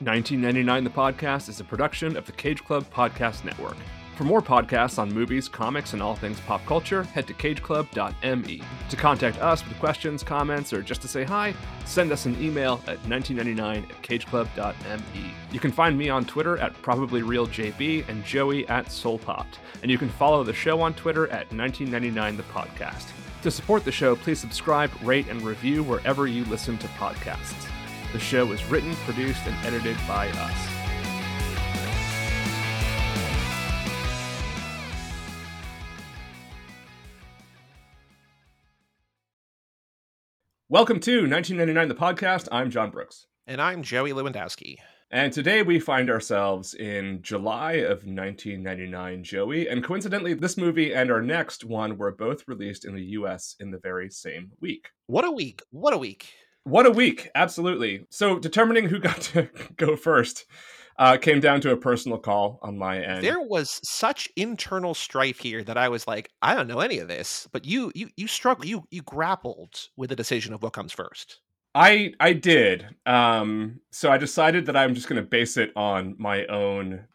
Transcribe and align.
1999 0.00 0.82
The 0.82 0.90
Podcast 0.90 1.48
is 1.48 1.60
a 1.60 1.64
production 1.64 2.16
of 2.16 2.26
the 2.26 2.32
Cage 2.32 2.64
Club 2.64 2.84
Podcast 2.92 3.44
Network. 3.44 3.76
For 4.16 4.24
more 4.24 4.42
podcasts 4.42 4.98
on 4.98 5.14
movies, 5.14 5.48
comics, 5.48 5.92
and 5.92 6.02
all 6.02 6.16
things 6.16 6.40
pop 6.40 6.66
culture, 6.66 7.04
head 7.04 7.28
to 7.28 7.34
cageclub.me. 7.34 8.62
To 8.90 8.96
contact 8.96 9.40
us 9.40 9.64
with 9.64 9.78
questions, 9.78 10.24
comments, 10.24 10.72
or 10.72 10.82
just 10.82 11.00
to 11.02 11.06
say 11.06 11.22
hi, 11.22 11.54
send 11.84 12.10
us 12.10 12.26
an 12.26 12.34
email 12.42 12.80
at 12.88 12.98
1999 13.08 13.86
at 13.88 14.02
cageclub.me. 14.02 15.34
You 15.52 15.60
can 15.60 15.70
find 15.70 15.96
me 15.96 16.08
on 16.08 16.24
Twitter 16.24 16.58
at 16.58 16.74
probablyrealjb 16.82 18.08
and 18.08 18.24
Joey 18.24 18.66
at 18.66 18.86
soulpopped. 18.86 19.58
And 19.82 19.92
you 19.92 19.98
can 19.98 20.08
follow 20.08 20.42
the 20.42 20.52
show 20.52 20.80
on 20.80 20.94
Twitter 20.94 21.26
at 21.26 21.52
1999 21.52 22.36
The 22.36 22.42
Podcast. 22.42 23.12
To 23.42 23.50
support 23.50 23.84
the 23.84 23.92
show, 23.92 24.16
please 24.16 24.40
subscribe, 24.40 24.90
rate, 25.04 25.28
and 25.28 25.40
review 25.42 25.84
wherever 25.84 26.26
you 26.26 26.44
listen 26.46 26.78
to 26.78 26.88
podcasts. 26.88 27.68
The 28.14 28.20
show 28.20 28.52
is 28.52 28.64
written, 28.66 28.94
produced, 29.06 29.44
and 29.44 29.66
edited 29.66 29.96
by 30.06 30.28
us. 30.28 30.68
Welcome 40.68 41.00
to 41.00 41.28
1999 41.28 41.88
The 41.88 41.94
Podcast. 41.96 42.46
I'm 42.52 42.70
John 42.70 42.92
Brooks. 42.92 43.26
And 43.48 43.60
I'm 43.60 43.82
Joey 43.82 44.12
Lewandowski. 44.12 44.76
And 45.10 45.32
today 45.32 45.62
we 45.62 45.80
find 45.80 46.08
ourselves 46.08 46.74
in 46.74 47.20
July 47.20 47.72
of 47.72 48.06
1999, 48.06 49.24
Joey. 49.24 49.68
And 49.68 49.82
coincidentally, 49.82 50.34
this 50.34 50.56
movie 50.56 50.94
and 50.94 51.10
our 51.10 51.20
next 51.20 51.64
one 51.64 51.98
were 51.98 52.12
both 52.12 52.46
released 52.46 52.84
in 52.84 52.94
the 52.94 53.02
US 53.02 53.56
in 53.58 53.72
the 53.72 53.80
very 53.80 54.08
same 54.08 54.52
week. 54.60 54.90
What 55.08 55.24
a 55.24 55.32
week. 55.32 55.62
What 55.72 55.94
a 55.94 55.98
week. 55.98 56.32
What 56.64 56.86
a 56.86 56.90
week. 56.90 57.30
Absolutely. 57.34 58.06
So, 58.10 58.38
determining 58.38 58.88
who 58.88 58.98
got 59.00 59.20
to 59.22 59.48
go 59.76 59.96
first 59.96 60.46
uh, 60.98 61.16
came 61.16 61.40
down 61.40 61.60
to 61.62 61.72
a 61.72 61.76
personal 61.76 62.18
call 62.18 62.58
on 62.62 62.78
my 62.78 63.00
end. 63.00 63.24
There 63.24 63.40
was 63.40 63.80
such 63.82 64.28
internal 64.36 64.94
strife 64.94 65.38
here 65.38 65.62
that 65.64 65.76
I 65.76 65.88
was 65.88 66.06
like, 66.06 66.30
I 66.42 66.54
don't 66.54 66.68
know 66.68 66.80
any 66.80 66.98
of 66.98 67.08
this, 67.08 67.48
but 67.52 67.64
you 67.64 67.92
you 67.94 68.10
you 68.16 68.26
struggled, 68.26 68.66
you 68.66 68.84
you 68.90 69.02
grappled 69.02 69.88
with 69.96 70.10
the 70.10 70.16
decision 70.16 70.54
of 70.54 70.62
what 70.62 70.72
comes 70.72 70.92
first. 70.92 71.40
I 71.74 72.12
I 72.20 72.32
did. 72.32 72.86
Um, 73.06 73.80
so 73.90 74.10
I 74.10 74.18
decided 74.18 74.66
that 74.66 74.76
I'm 74.76 74.94
just 74.94 75.08
going 75.08 75.20
to 75.20 75.28
base 75.28 75.56
it 75.56 75.72
on 75.76 76.14
my 76.18 76.46
own. 76.46 77.06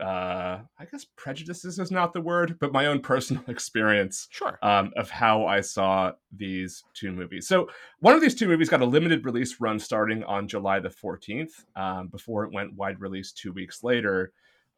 Uh, 0.00 0.60
I 0.78 0.84
guess 0.90 1.06
prejudices 1.16 1.78
is 1.78 1.90
not 1.90 2.12
the 2.12 2.20
word, 2.20 2.56
but 2.58 2.72
my 2.72 2.86
own 2.86 3.00
personal 3.00 3.44
experience. 3.48 4.28
Sure. 4.30 4.58
Um, 4.62 4.92
of 4.96 5.10
how 5.10 5.46
I 5.46 5.60
saw 5.60 6.12
these 6.34 6.84
two 6.94 7.12
movies. 7.12 7.46
So 7.46 7.68
one 8.00 8.14
of 8.14 8.20
these 8.20 8.34
two 8.34 8.48
movies 8.48 8.68
got 8.68 8.80
a 8.80 8.86
limited 8.86 9.24
release 9.24 9.60
run 9.60 9.78
starting 9.78 10.24
on 10.24 10.48
July 10.48 10.80
the 10.80 10.88
14th, 10.88 11.64
um, 11.76 12.08
before 12.08 12.44
it 12.44 12.52
went 12.52 12.74
wide 12.74 13.00
release 13.00 13.32
two 13.32 13.52
weeks 13.52 13.82
later. 13.82 14.32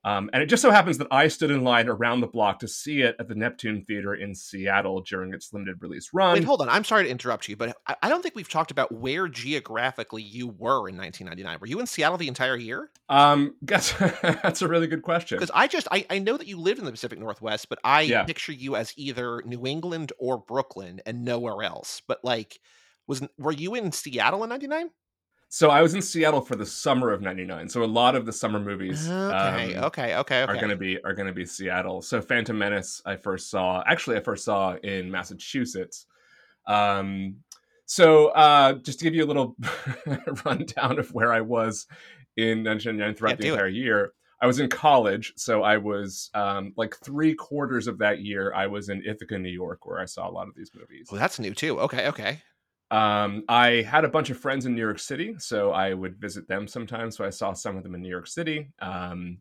Um, 0.07 0.31
and 0.33 0.41
it 0.41 0.47
just 0.47 0.63
so 0.63 0.71
happens 0.71 0.99
that 0.99 1.09
I 1.11 1.27
stood 1.27 1.51
in 1.51 1.65
line 1.65 1.89
around 1.89 2.21
the 2.21 2.29
block 2.29 2.61
to 2.61 2.69
see 2.69 3.01
it 3.01 3.17
at 3.19 3.27
the 3.27 3.35
Neptune 3.35 3.83
Theater 3.85 4.15
in 4.15 4.37
Seattle 4.37 5.01
during 5.01 5.35
its 5.35 5.53
limited 5.53 5.83
release 5.83 6.11
run. 6.13 6.35
Wait, 6.35 6.45
hold 6.45 6.63
on. 6.63 6.69
I'm 6.69 6.85
sorry 6.85 7.03
to 7.03 7.11
interrupt 7.11 7.49
you, 7.49 7.57
but 7.57 7.77
I, 7.89 7.97
I 8.05 8.09
don't 8.09 8.23
think 8.23 8.37
we've 8.37 8.49
talked 8.49 8.71
about 8.71 8.93
where 8.93 9.27
geographically 9.27 10.23
you 10.23 10.47
were 10.47 10.89
in 10.89 10.97
1999. 10.97 11.59
Were 11.61 11.67
you 11.67 11.81
in 11.81 11.89
Seattle 11.89 12.19
the 12.19 12.29
entire 12.29 12.57
year? 12.57 12.89
Um, 13.09 13.57
guess 13.65 13.93
that's 14.23 14.63
a 14.63 14.69
really 14.69 14.87
good 14.87 15.03
question. 15.03 15.39
Because 15.39 15.51
I 15.53 15.67
just 15.67 15.89
I, 15.91 16.07
I 16.09 16.21
know 16.21 16.37
that 16.37 16.47
you 16.47 16.57
lived 16.61 16.79
in 16.79 16.85
the 16.85 16.93
Pacific 16.93 17.19
Northwest, 17.19 17.69
but 17.69 17.81
I 17.83 18.03
Yeah. 18.03 18.23
picture 18.23 18.53
you 18.53 18.77
as 18.77 18.93
either 18.97 19.43
New 19.45 19.67
England 19.67 20.13
or 20.21 20.39
Brooklyn 20.39 21.01
and 21.05 21.25
nowhere 21.25 21.65
else. 21.65 22.01
But 22.07 22.21
like, 22.23 22.61
was 23.09 23.23
were 23.39 23.51
you 23.51 23.75
in 23.75 23.91
Seattle 23.91 24.45
in 24.45 24.51
'99? 24.51 24.91
So 25.49 25.71
I 25.71 25.81
was 25.81 25.95
in 25.95 26.03
Seattle 26.03 26.41
for 26.41 26.57
the 26.57 26.67
summer 26.67 27.13
of 27.13 27.23
'99. 27.23 27.69
So 27.69 27.83
a 27.83 27.87
lot 27.87 28.15
of 28.17 28.27
the 28.27 28.33
summer 28.33 28.59
movies 28.59 29.09
Okay, 29.09 29.75
um, 29.75 29.85
okay, 29.85 30.17
okay, 30.17 30.43
okay. 30.43 30.45
are 30.45 30.55
going 30.57 30.69
to 30.71 30.77
be 30.77 30.99
are 31.05 31.15
going 31.15 31.29
to 31.29 31.33
be 31.33 31.47
Seattle. 31.47 32.03
So 32.03 32.21
Phantom 32.21 32.57
Menace, 32.59 33.01
I 33.07 33.17
first 33.17 33.49
saw. 33.51 33.83
Actually, 33.87 34.17
I 34.17 34.21
first 34.21 34.45
saw 34.45 34.75
in 34.83 35.11
Massachusetts. 35.11 36.07
Um, 36.67 37.37
so 37.87 38.29
uh, 38.29 38.75
just 38.75 38.99
to 38.99 39.05
give 39.05 39.15
you 39.15 39.25
a 39.25 39.27
little 39.27 39.57
rundown 40.45 40.99
of 40.99 41.13
where 41.15 41.33
I 41.33 41.41
was 41.41 41.87
in 42.37 42.65
1999 42.65 43.15
throughout 43.15 43.31
Yeah, 43.31 43.37
the 43.37 43.43
do 43.43 43.49
it. 43.49 43.53
entire 43.53 43.69
year. 43.69 44.13
I 44.43 44.47
was 44.47 44.59
in 44.59 44.69
college, 44.69 45.33
so 45.37 45.63
I 45.63 45.79
was 45.79 46.29
um, 46.35 46.75
like 46.77 46.95
three 46.97 47.35
quarters 47.35 47.87
of 47.87 47.99
that 47.99 48.21
year. 48.21 48.53
I 48.55 48.67
was 48.67 48.91
in 48.91 49.03
Ithaca, 49.07 49.39
New 49.39 49.49
York, 49.49 49.87
where 49.87 49.99
I 49.99 50.05
saw 50.05 50.29
a 50.29 50.33
lot 50.33 50.47
of 50.49 50.55
these 50.55 50.71
movies. 50.75 51.09
Well, 51.11 51.21
that's 51.21 51.39
new 51.39 51.55
too. 51.55 51.81
Okay, 51.81 52.09
okay. 52.09 52.43
Um, 52.91 53.45
I 53.49 53.83
had 53.83 54.05
a 54.05 54.09
bunch 54.09 54.31
of 54.31 54.39
friends 54.39 54.67
in 54.67 54.75
New 54.75 54.81
York 54.81 54.99
City, 54.99 55.35
so 55.39 55.73
I 55.73 55.93
would 55.93 56.21
visit 56.21 56.47
them 56.47 56.69
sometimes. 56.69 57.17
So 57.17 57.25
I 57.25 57.31
saw 57.31 57.53
some 57.53 57.77
of 57.77 57.83
them 57.83 57.95
in 57.95 58.03
New 58.03 58.09
York 58.09 58.29
City, 58.29 58.69
um, 58.81 59.39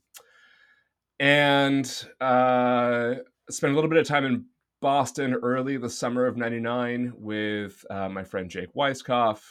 and 1.19 1.85
uh, 2.19 3.15
spent 3.49 3.71
a 3.71 3.75
little 3.75 3.89
bit 3.89 3.99
of 3.99 4.07
time 4.07 4.25
in 4.25 4.45
Boston 4.81 5.35
early 5.35 5.77
the 5.77 5.89
summer 5.89 6.25
of 6.25 6.37
'99 6.37 7.13
with 7.17 7.85
uh, 7.89 8.09
my 8.09 8.23
friend 8.23 8.49
Jake 8.49 8.73
Weiskopf. 8.73 9.41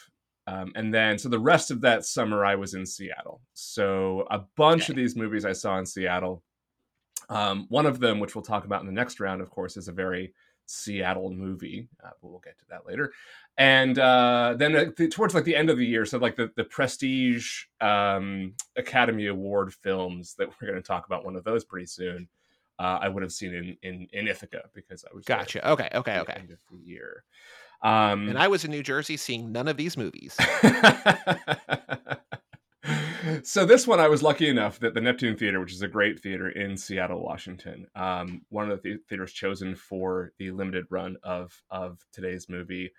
Um, 0.47 0.72
and 0.75 0.93
then, 0.93 1.19
so 1.19 1.28
the 1.28 1.38
rest 1.38 1.71
of 1.71 1.81
that 1.82 2.05
summer, 2.05 2.44
I 2.44 2.55
was 2.56 2.75
in 2.75 2.84
Seattle. 2.84 3.41
So 3.55 4.26
a 4.31 4.43
bunch 4.56 4.91
of 4.91 4.97
these 4.97 5.16
movies 5.16 5.47
I 5.47 5.53
saw 5.53 5.78
in 5.78 5.87
Seattle. 5.87 6.43
Um, 7.31 7.65
one 7.71 7.87
of 7.87 7.99
them, 8.00 8.21
which 8.21 8.34
we'll 8.34 8.43
talk 8.43 8.66
about 8.66 8.81
in 8.81 8.87
the 8.87 8.93
next 8.93 9.21
round, 9.21 9.41
of 9.41 9.49
course, 9.49 9.78
is 9.78 9.88
a 9.88 9.93
very 9.93 10.34
Seattle 10.66 11.30
movie. 11.30 11.88
Uh, 12.02 12.10
but 12.20 12.30
we'll 12.30 12.41
get 12.41 12.58
to 12.58 12.64
that 12.70 12.86
later. 12.86 13.12
And 13.58 13.98
uh, 13.98 14.54
then 14.58 14.75
at 14.75 14.97
the, 14.97 15.08
towards 15.08 15.34
like 15.34 15.44
the 15.44 15.54
end 15.56 15.70
of 15.70 15.78
the 15.78 15.86
year, 15.86 16.04
so 16.04 16.19
like 16.19 16.36
the 16.36 16.50
the 16.56 16.64
prestige 16.64 17.64
um, 17.80 18.54
Academy 18.76 19.26
Award 19.26 19.72
films 19.75 20.34
that 20.38 20.48
we're 20.48 20.69
going 20.69 20.80
to 20.80 20.86
talk 20.86 21.06
about, 21.06 21.25
one 21.25 21.36
of 21.36 21.44
those 21.44 21.64
pretty 21.64 21.86
soon. 21.86 22.28
Uh, 22.78 22.98
I 23.00 23.08
would 23.08 23.22
have 23.22 23.32
seen 23.32 23.54
in 23.54 23.76
in, 23.82 24.08
in 24.12 24.26
Ithaca 24.26 24.62
because 24.75 25.04
I 25.04 25.14
was 25.14 25.25
Gotcha. 25.25 25.69
Okay, 25.70 25.88
okay, 25.94 26.19
okay. 26.19 26.32
end 26.32 26.50
of 26.50 26.58
the 26.70 26.78
year. 26.84 27.22
Um, 27.82 28.28
And 28.28 28.38
I 28.38 28.48
was 28.48 28.64
in 28.64 28.70
New 28.70 28.82
Jersey 28.82 29.16
seeing 29.16 29.52
none 29.52 29.69
of 29.69 29.76
these 29.76 29.96
movies. 29.96 30.36
so 33.44 33.65
this 33.65 33.87
one, 33.87 34.00
I 34.00 34.09
was 34.09 34.22
lucky 34.22 34.49
enough 34.49 34.78
that 34.81 34.94
the 34.94 35.00
Neptune 35.00 35.37
Theater, 35.37 35.60
which 35.60 35.72
is 35.72 35.82
a 35.82 35.88
great 35.88 36.21
theater 36.21 36.49
in 36.49 36.77
Seattle, 36.77 37.22
Washington, 37.22 37.87
um, 37.94 38.43
one 38.49 38.71
of 38.71 38.82
the 38.82 38.99
theaters 39.09 39.32
chosen 39.32 39.75
for 39.75 40.32
the 40.38 40.50
limited 40.50 40.87
run 40.91 41.16
of 41.22 41.62
of 41.71 42.05
today's 42.12 42.49
movie, 42.49 42.93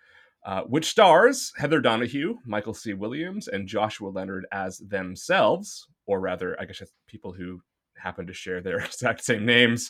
uh, 0.46 0.62
which 0.62 0.86
stars 0.86 1.52
Heather 1.58 1.82
Donahue, 1.82 2.38
Michael 2.46 2.74
C. 2.74 2.94
Williams, 2.94 3.48
and 3.48 3.68
Joshua 3.68 4.10
Leonard 4.10 4.46
as 4.52 4.78
themselves, 4.78 5.88
or 6.06 6.20
rather, 6.20 6.56
I 6.60 6.66
guess 6.66 6.84
people 7.08 7.34
who 7.34 7.62
happen 7.98 8.28
to 8.28 8.34
share 8.34 8.62
their 8.62 8.78
exact 8.86 9.24
same 9.24 9.46
names. 9.46 9.90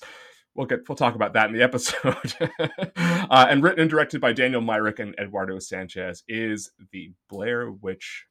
We'll 0.53 0.67
get 0.67 0.87
we'll 0.87 0.95
talk 0.95 1.15
about 1.15 1.33
that 1.33 1.49
in 1.49 1.55
the 1.55 1.63
episode. 1.63 2.33
uh, 3.29 3.47
and 3.49 3.61
written 3.61 3.81
and 3.81 3.89
directed 3.89 4.21
by 4.21 4.31
Daniel 4.31 4.61
Myrick 4.61 4.99
and 4.99 5.15
Eduardo 5.19 5.59
Sanchez 5.59 6.23
is 6.27 6.71
the 6.91 7.11
Blair 7.29 7.71
Witch 7.71 8.25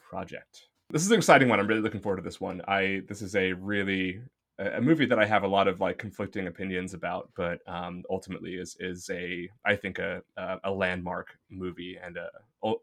Project. 0.00 0.67
This 0.90 1.02
is 1.02 1.10
an 1.10 1.18
exciting 1.18 1.48
one. 1.48 1.60
I'm 1.60 1.66
really 1.66 1.82
looking 1.82 2.00
forward 2.00 2.16
to 2.16 2.22
this 2.22 2.40
one. 2.40 2.62
I 2.66 3.02
this 3.08 3.20
is 3.20 3.36
a 3.36 3.52
really 3.52 4.22
a 4.58 4.80
movie 4.80 5.06
that 5.06 5.18
I 5.18 5.26
have 5.26 5.44
a 5.44 5.48
lot 5.48 5.68
of 5.68 5.80
like 5.80 5.98
conflicting 5.98 6.46
opinions 6.46 6.94
about, 6.94 7.30
but 7.36 7.60
um, 7.66 8.04
ultimately 8.10 8.54
is 8.54 8.76
is 8.80 9.08
a 9.10 9.48
I 9.64 9.76
think 9.76 9.98
a 9.98 10.22
a, 10.36 10.70
landmark 10.70 11.38
movie 11.50 11.98
and 12.02 12.16
a, 12.16 12.28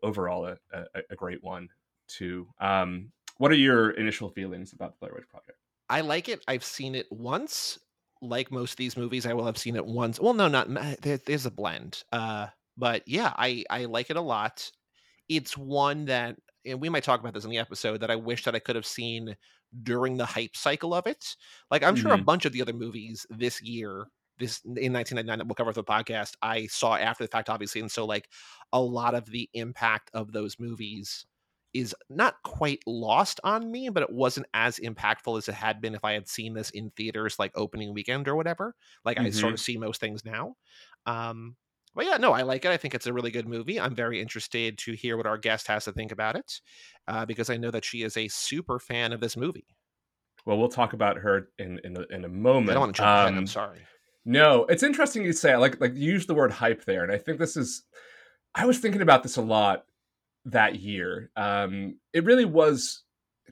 overall 0.03 0.45
a, 0.45 0.57
a, 0.71 1.01
a 1.09 1.15
great 1.15 1.43
one 1.43 1.67
too. 2.07 2.47
Um, 2.59 3.11
what 3.37 3.51
are 3.51 3.55
your 3.55 3.91
initial 3.91 4.29
feelings 4.29 4.71
about 4.71 4.93
the 4.93 4.97
Blair 4.99 5.13
Witch 5.15 5.27
Project? 5.27 5.57
I 5.89 6.01
like 6.01 6.29
it. 6.29 6.43
I've 6.47 6.63
seen 6.63 6.95
it 6.95 7.11
once. 7.11 7.79
Like 8.21 8.51
most 8.51 8.71
of 8.71 8.77
these 8.77 8.95
movies, 8.95 9.25
I 9.25 9.33
will 9.33 9.45
have 9.45 9.57
seen 9.57 9.75
it 9.75 9.85
once. 9.85 10.19
Well, 10.19 10.33
no, 10.33 10.47
not 10.47 10.69
there, 11.01 11.17
there's 11.17 11.45
a 11.45 11.51
blend. 11.51 12.03
Uh, 12.11 12.47
but 12.77 13.07
yeah, 13.07 13.33
I 13.35 13.65
I 13.69 13.85
like 13.85 14.09
it 14.09 14.15
a 14.15 14.21
lot. 14.21 14.71
It's 15.27 15.57
one 15.57 16.05
that 16.05 16.37
and 16.65 16.81
we 16.81 16.89
might 16.89 17.03
talk 17.03 17.19
about 17.19 17.33
this 17.33 17.43
in 17.45 17.49
the 17.51 17.57
episode 17.57 17.99
that 18.01 18.11
I 18.11 18.15
wish 18.15 18.43
that 18.45 18.55
I 18.55 18.59
could 18.59 18.75
have 18.75 18.85
seen 18.85 19.35
during 19.83 20.17
the 20.17 20.25
hype 20.25 20.55
cycle 20.55 20.93
of 20.93 21.07
it. 21.07 21.35
Like 21.71 21.83
I'm 21.83 21.95
sure 21.95 22.13
a 22.13 22.17
Mhm. 22.17 22.25
bunch 22.25 22.45
of 22.45 22.53
the 22.53 22.61
other 22.61 22.73
movies 22.73 23.25
this 23.29 23.61
year, 23.61 24.07
this 24.37 24.61
in 24.65 24.93
1999 24.93 25.39
that 25.39 25.47
we'll 25.47 25.55
cover 25.55 25.73
for 25.73 25.81
the 25.81 25.85
podcast, 25.85 26.33
I 26.41 26.67
saw 26.67 26.95
after 26.95 27.23
the 27.23 27.29
fact, 27.29 27.49
obviously, 27.49 27.81
and 27.81 27.91
so 27.91 28.05
like 28.05 28.29
a 28.73 28.81
lot 28.81 29.15
of 29.15 29.25
the 29.27 29.49
impact 29.53 30.11
of 30.13 30.31
those 30.31 30.59
movies 30.59 31.25
is 31.73 31.93
not 32.09 32.35
quite 32.43 32.79
lost 32.87 33.39
on 33.43 33.69
me, 33.69 33.89
but 33.89 34.01
it 34.03 34.09
wasn't 34.09 34.47
as 34.53 34.79
impactful 34.79 35.37
as 35.37 35.49
it 35.49 35.55
had 35.55 35.81
been 35.81 35.93
if 35.93 36.05
I 36.05 36.13
had 36.13 36.27
seen 36.29 36.53
this 36.53 36.69
in 36.69 36.91
theaters 36.91 37.37
like 37.37 37.51
opening 37.55 37.93
weekend 37.93 38.27
or 38.29 38.35
whatever. 38.35 38.75
Like 39.03 39.19
I 39.19 39.29
sort 39.29 39.53
of 39.53 39.59
see 39.59 39.77
most 39.77 39.99
things 39.99 40.23
now. 40.23 40.55
Um, 41.05 41.57
but 41.95 42.05
yeah, 42.05 42.17
no, 42.17 42.33
I 42.33 42.41
like 42.41 42.65
it. 42.65 42.71
I 42.71 42.77
think 42.77 42.93
it's 42.93 43.07
a 43.07 43.13
really 43.13 43.31
good 43.31 43.47
movie. 43.47 43.79
I'm 43.79 43.95
very 43.95 44.21
interested 44.21 44.77
to 44.79 44.93
hear 44.93 45.17
what 45.17 45.25
our 45.25 45.37
guest 45.37 45.67
has 45.67 45.85
to 45.85 45.93
think 45.93 46.11
about 46.11 46.35
it 46.35 46.59
uh, 47.07 47.25
because 47.25 47.49
I 47.49 47.57
know 47.57 47.71
that 47.71 47.85
she 47.85 48.03
is 48.03 48.17
a 48.17 48.27
super 48.27 48.79
fan 48.79 49.13
of 49.13 49.21
this 49.21 49.37
movie. 49.37 49.65
Well, 50.45 50.57
we'll 50.57 50.69
talk 50.69 50.93
about 50.93 51.17
her 51.17 51.49
in 51.57 51.79
in 51.83 51.97
a, 51.97 52.01
in 52.13 52.25
a 52.25 52.29
moment. 52.29 52.71
I 52.71 52.73
don't 52.73 52.81
want 52.81 52.95
to 52.95 53.01
jump 53.01 53.07
ahead. 53.07 53.27
Um, 53.29 53.37
I'm 53.37 53.47
sorry. 53.47 53.79
No, 54.25 54.65
it's 54.65 54.83
interesting 54.83 55.23
you 55.23 55.33
say 55.33 55.55
like 55.55 55.79
like 55.79 55.95
you 55.95 56.11
use 56.11 56.25
the 56.25 56.35
word 56.35 56.51
hype 56.51 56.85
there, 56.85 57.03
and 57.03 57.11
I 57.11 57.17
think 57.17 57.39
this 57.39 57.55
is. 57.55 57.83
I 58.53 58.65
was 58.65 58.79
thinking 58.79 59.01
about 59.01 59.23
this 59.23 59.37
a 59.37 59.41
lot 59.41 59.85
that 60.45 60.79
year. 60.79 61.31
Um, 61.35 61.99
it 62.13 62.25
really 62.25 62.45
was 62.45 63.03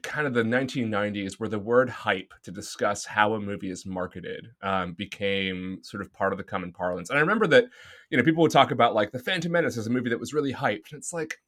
kind 0.02 0.26
of 0.26 0.34
the 0.34 0.42
1990s 0.42 1.34
where 1.34 1.48
the 1.48 1.58
word 1.58 1.88
hype 1.88 2.34
to 2.42 2.50
discuss 2.50 3.04
how 3.04 3.34
a 3.34 3.40
movie 3.40 3.70
is 3.70 3.86
marketed 3.86 4.48
um, 4.62 4.92
became 4.92 5.78
sort 5.82 6.00
of 6.00 6.12
part 6.12 6.32
of 6.32 6.38
the 6.38 6.44
common 6.44 6.72
parlance. 6.72 7.10
And 7.10 7.18
I 7.18 7.20
remember 7.20 7.46
that, 7.48 7.66
you 8.10 8.18
know, 8.18 8.24
people 8.24 8.42
would 8.42 8.50
talk 8.50 8.70
about 8.70 8.94
like 8.94 9.12
The 9.12 9.18
Phantom 9.18 9.52
Menace 9.52 9.76
as 9.76 9.86
a 9.86 9.90
movie 9.90 10.10
that 10.10 10.20
was 10.20 10.34
really 10.34 10.52
hyped. 10.52 10.90
And 10.90 10.98
it's 10.98 11.12
like, 11.12 11.38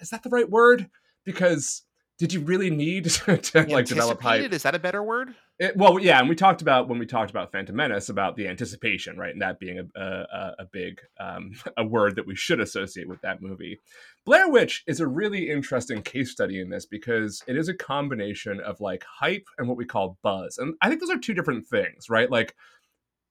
is 0.00 0.10
that 0.10 0.22
the 0.22 0.30
right 0.30 0.48
word? 0.48 0.88
Because 1.24 1.82
did 2.18 2.32
you 2.32 2.40
really 2.40 2.68
need 2.68 3.04
to 3.10 3.66
like 3.68 3.86
develop 3.86 4.20
hype? 4.20 4.52
Is 4.52 4.64
that 4.64 4.74
a 4.74 4.78
better 4.78 5.02
word? 5.02 5.34
It, 5.60 5.76
well, 5.76 5.98
yeah, 6.00 6.18
and 6.18 6.28
we 6.28 6.34
talked 6.34 6.62
about 6.62 6.88
when 6.88 6.98
we 6.98 7.06
talked 7.06 7.30
about 7.30 7.52
Phantom 7.52 7.74
Menace 7.74 8.08
about 8.08 8.36
the 8.36 8.48
anticipation, 8.48 9.16
right, 9.16 9.32
and 9.32 9.40
that 9.40 9.60
being 9.60 9.78
a 9.78 10.00
a, 10.00 10.54
a 10.60 10.64
big 10.72 11.00
um, 11.20 11.52
a 11.76 11.84
word 11.84 12.16
that 12.16 12.26
we 12.26 12.34
should 12.34 12.60
associate 12.60 13.08
with 13.08 13.20
that 13.22 13.40
movie. 13.40 13.78
Blair 14.26 14.48
Witch 14.48 14.82
is 14.86 15.00
a 15.00 15.06
really 15.06 15.48
interesting 15.48 16.02
case 16.02 16.30
study 16.30 16.60
in 16.60 16.68
this 16.68 16.86
because 16.86 17.42
it 17.46 17.56
is 17.56 17.68
a 17.68 17.74
combination 17.74 18.60
of 18.60 18.80
like 18.80 19.04
hype 19.04 19.46
and 19.56 19.68
what 19.68 19.76
we 19.76 19.84
call 19.84 20.18
buzz, 20.22 20.58
and 20.58 20.74
I 20.82 20.88
think 20.88 21.00
those 21.00 21.10
are 21.10 21.18
two 21.18 21.34
different 21.34 21.66
things, 21.66 22.10
right? 22.10 22.30
Like 22.30 22.54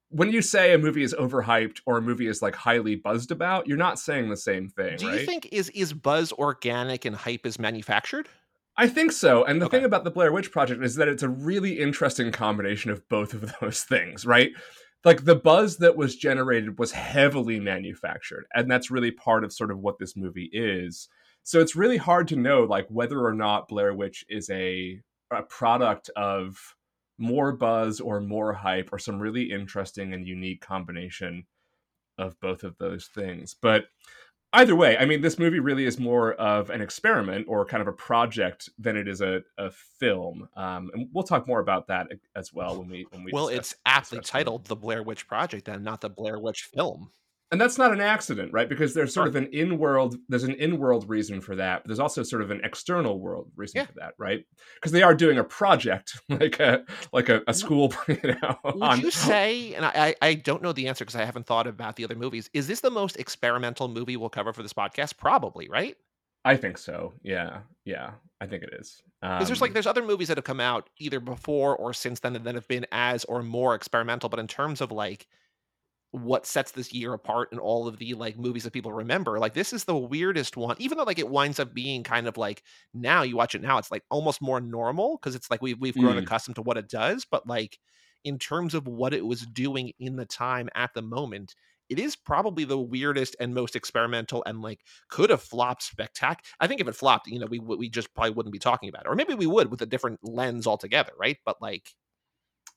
when 0.09 0.31
you 0.31 0.41
say 0.41 0.73
a 0.73 0.77
movie 0.77 1.03
is 1.03 1.13
overhyped 1.13 1.81
or 1.85 1.97
a 1.97 2.01
movie 2.01 2.27
is 2.27 2.41
like 2.41 2.55
highly 2.55 2.95
buzzed 2.95 3.31
about, 3.31 3.67
you're 3.67 3.75
not 3.75 3.99
saying 3.99 4.29
the 4.29 4.37
same 4.37 4.69
thing. 4.69 4.95
Do 4.95 5.07
right? 5.09 5.19
you 5.19 5.25
think 5.25 5.49
is 5.51 5.69
is 5.71 5.91
buzz 5.91 6.31
organic 6.31 7.03
and 7.03 7.15
hype 7.15 7.45
is 7.45 7.59
manufactured? 7.59 8.29
I 8.77 8.87
think 8.87 9.11
so. 9.11 9.43
And 9.43 9.59
the 9.59 9.65
okay. 9.65 9.77
thing 9.77 9.85
about 9.85 10.03
the 10.03 10.11
Blair 10.11 10.31
Witch 10.31 10.51
Project 10.51 10.83
is 10.83 10.95
that 10.95 11.07
it's 11.07 11.23
a 11.23 11.29
really 11.29 11.79
interesting 11.79 12.31
combination 12.31 12.91
of 12.91 13.07
both 13.09 13.33
of 13.33 13.53
those 13.61 13.83
things, 13.83 14.25
right? 14.25 14.51
Like 15.03 15.25
the 15.25 15.35
buzz 15.35 15.77
that 15.77 15.97
was 15.97 16.15
generated 16.15 16.77
was 16.77 16.91
heavily 16.91 17.59
manufactured. 17.59 18.45
And 18.53 18.69
that's 18.69 18.91
really 18.91 19.11
part 19.11 19.43
of 19.43 19.53
sort 19.53 19.71
of 19.71 19.79
what 19.79 19.99
this 19.99 20.15
movie 20.15 20.49
is. 20.51 21.07
So 21.43 21.59
it's 21.59 21.75
really 21.75 21.97
hard 21.97 22.27
to 22.29 22.35
know 22.35 22.63
like 22.63 22.87
whether 22.89 23.23
or 23.23 23.33
not 23.33 23.69
Blair 23.69 23.93
Witch 23.93 24.25
is 24.29 24.49
a 24.49 24.99
a 25.31 25.43
product 25.43 26.09
of 26.15 26.57
more 27.17 27.51
buzz 27.51 27.99
or 27.99 28.21
more 28.21 28.53
hype 28.53 28.89
or 28.91 28.99
some 28.99 29.19
really 29.19 29.51
interesting 29.51 30.13
and 30.13 30.27
unique 30.27 30.61
combination 30.61 31.45
of 32.17 32.39
both 32.39 32.63
of 32.63 32.77
those 32.77 33.07
things. 33.07 33.55
But 33.61 33.85
either 34.53 34.75
way, 34.75 34.97
I 34.97 35.05
mean, 35.05 35.21
this 35.21 35.37
movie 35.37 35.59
really 35.59 35.85
is 35.85 35.99
more 35.99 36.33
of 36.33 36.69
an 36.69 36.81
experiment 36.81 37.45
or 37.49 37.65
kind 37.65 37.81
of 37.81 37.87
a 37.87 37.93
project 37.93 38.69
than 38.79 38.95
it 38.95 39.07
is 39.07 39.21
a, 39.21 39.41
a 39.57 39.71
film. 39.71 40.49
Um, 40.55 40.89
and 40.93 41.09
we'll 41.13 41.23
talk 41.23 41.47
more 41.47 41.59
about 41.59 41.87
that 41.87 42.07
as 42.35 42.53
well 42.53 42.79
when 42.79 42.89
we 42.89 43.05
when 43.11 43.23
we. 43.23 43.31
Well, 43.31 43.47
discuss, 43.47 43.71
it's 43.73 43.81
aptly 43.85 44.19
titled 44.19 44.65
"The 44.65 44.75
Blair 44.75 45.03
Witch 45.03 45.27
Project" 45.27 45.67
and 45.67 45.83
not 45.83 46.01
the 46.01 46.09
Blair 46.09 46.39
Witch 46.39 46.69
film 46.73 47.11
and 47.51 47.61
that's 47.61 47.77
not 47.77 47.93
an 47.93 48.01
accident 48.01 48.51
right? 48.53 48.69
Because 48.69 48.93
there's 48.93 49.13
sort 49.13 49.27
of 49.27 49.35
an 49.35 49.47
in-world 49.53 50.17
there's 50.29 50.43
an 50.43 50.55
in-world 50.55 51.09
reason 51.09 51.41
for 51.41 51.55
that 51.55 51.83
but 51.83 51.87
there's 51.87 51.99
also 51.99 52.23
sort 52.23 52.41
of 52.41 52.51
an 52.51 52.61
external 52.63 53.19
world 53.19 53.51
reason 53.55 53.79
yeah. 53.79 53.85
for 53.85 53.93
that 53.93 54.13
right? 54.17 54.45
Because 54.75 54.91
they 54.91 55.03
are 55.03 55.15
doing 55.15 55.37
a 55.37 55.43
project 55.43 56.19
like 56.29 56.59
a 56.59 56.83
like 57.13 57.29
a, 57.29 57.41
a 57.47 57.53
school 57.53 57.93
you 58.07 58.17
know, 58.23 58.57
would 58.63 58.81
on... 58.81 59.01
you 59.01 59.11
say 59.11 59.73
and 59.73 59.85
I, 59.85 60.15
I 60.21 60.33
don't 60.33 60.61
know 60.61 60.73
the 60.73 60.87
answer 60.87 61.05
because 61.05 61.15
i 61.19 61.25
haven't 61.25 61.45
thought 61.45 61.67
about 61.67 61.95
the 61.95 62.03
other 62.03 62.15
movies 62.15 62.49
is 62.53 62.67
this 62.67 62.81
the 62.81 62.91
most 62.91 63.17
experimental 63.17 63.87
movie 63.87 64.17
we'll 64.17 64.29
cover 64.29 64.53
for 64.53 64.63
this 64.63 64.73
podcast? 64.73 65.17
Probably 65.17 65.69
right? 65.69 65.95
I 66.45 66.55
think 66.55 66.77
so. 66.77 67.13
Yeah. 67.23 67.59
Yeah. 67.85 68.11
I 68.39 68.45
think 68.45 68.63
it 68.63 68.69
is. 68.79 69.01
Because 69.21 69.41
um, 69.41 69.47
there's 69.47 69.61
like 69.61 69.73
there's 69.73 69.87
other 69.87 70.03
movies 70.03 70.27
that 70.27 70.37
have 70.37 70.45
come 70.45 70.59
out 70.59 70.89
either 70.99 71.19
before 71.19 71.75
or 71.75 71.93
since 71.93 72.19
then 72.19 72.33
that 72.33 72.55
have 72.55 72.67
been 72.67 72.85
as 72.91 73.25
or 73.25 73.41
more 73.41 73.73
experimental 73.75 74.29
but 74.29 74.39
in 74.39 74.47
terms 74.47 74.79
of 74.79 74.91
like 74.91 75.27
what 76.11 76.45
sets 76.45 76.71
this 76.71 76.93
year 76.93 77.13
apart 77.13 77.49
in 77.51 77.59
all 77.59 77.87
of 77.87 77.97
the 77.97 78.13
like 78.13 78.37
movies 78.37 78.63
that 78.63 78.73
people 78.73 78.93
remember. 78.93 79.39
Like 79.39 79.53
this 79.53 79.73
is 79.73 79.83
the 79.83 79.97
weirdest 79.97 80.55
one, 80.57 80.75
even 80.79 80.97
though 80.97 81.03
like 81.03 81.19
it 81.19 81.29
winds 81.29 81.59
up 81.59 81.73
being 81.73 82.03
kind 82.03 82.27
of 82.27 82.37
like 82.37 82.63
now 82.93 83.23
you 83.23 83.35
watch 83.35 83.55
it 83.55 83.61
now, 83.61 83.77
it's 83.77 83.91
like 83.91 84.03
almost 84.09 84.41
more 84.41 84.61
normal 84.61 85.17
because 85.17 85.35
it's 85.35 85.51
like 85.51 85.61
we've 85.61 85.79
we've 85.79 85.97
grown 85.97 86.15
mm. 86.15 86.23
accustomed 86.23 86.55
to 86.55 86.61
what 86.61 86.77
it 86.77 86.89
does. 86.89 87.25
But 87.29 87.47
like 87.47 87.77
in 88.23 88.39
terms 88.39 88.73
of 88.73 88.87
what 88.87 89.13
it 89.13 89.25
was 89.25 89.41
doing 89.41 89.91
in 89.99 90.15
the 90.15 90.25
time 90.25 90.69
at 90.75 90.93
the 90.93 91.01
moment, 91.01 91.55
it 91.89 91.99
is 91.99 92.15
probably 92.15 92.63
the 92.63 92.79
weirdest 92.79 93.35
and 93.39 93.53
most 93.53 93.75
experimental 93.75 94.43
and 94.45 94.61
like 94.61 94.81
could 95.09 95.29
have 95.29 95.41
flopped 95.41 95.83
spectacular. 95.83 96.43
I 96.59 96.67
think 96.67 96.81
if 96.81 96.87
it 96.87 96.95
flopped, 96.95 97.27
you 97.27 97.39
know, 97.39 97.47
we 97.47 97.59
we 97.59 97.89
just 97.89 98.13
probably 98.13 98.31
wouldn't 98.31 98.53
be 98.53 98.59
talking 98.59 98.89
about 98.89 99.05
it, 99.05 99.09
or 99.09 99.15
maybe 99.15 99.33
we 99.33 99.47
would 99.47 99.71
with 99.71 99.81
a 99.81 99.85
different 99.85 100.19
lens 100.23 100.67
altogether, 100.67 101.11
right? 101.19 101.37
But 101.45 101.61
like 101.61 101.93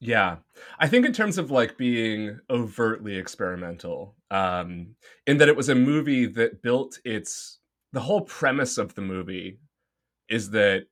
yeah. 0.01 0.37
I 0.79 0.89
think 0.89 1.05
in 1.05 1.13
terms 1.13 1.39
of 1.39 1.51
like 1.51 1.77
being 1.77 2.41
overtly 2.49 3.17
experimental, 3.17 4.17
um, 4.31 4.97
in 5.27 5.37
that 5.39 5.49
it 5.49 5.57
was 5.57 5.69
a 5.69 5.75
movie 5.75 6.27
that 6.27 6.63
built 6.63 6.99
its 7.05 7.59
the 7.93 8.01
whole 8.01 8.23
premise 8.23 8.79
of 8.79 8.95
the 8.95 9.03
movie 9.03 9.59
is 10.29 10.51
that 10.51 10.87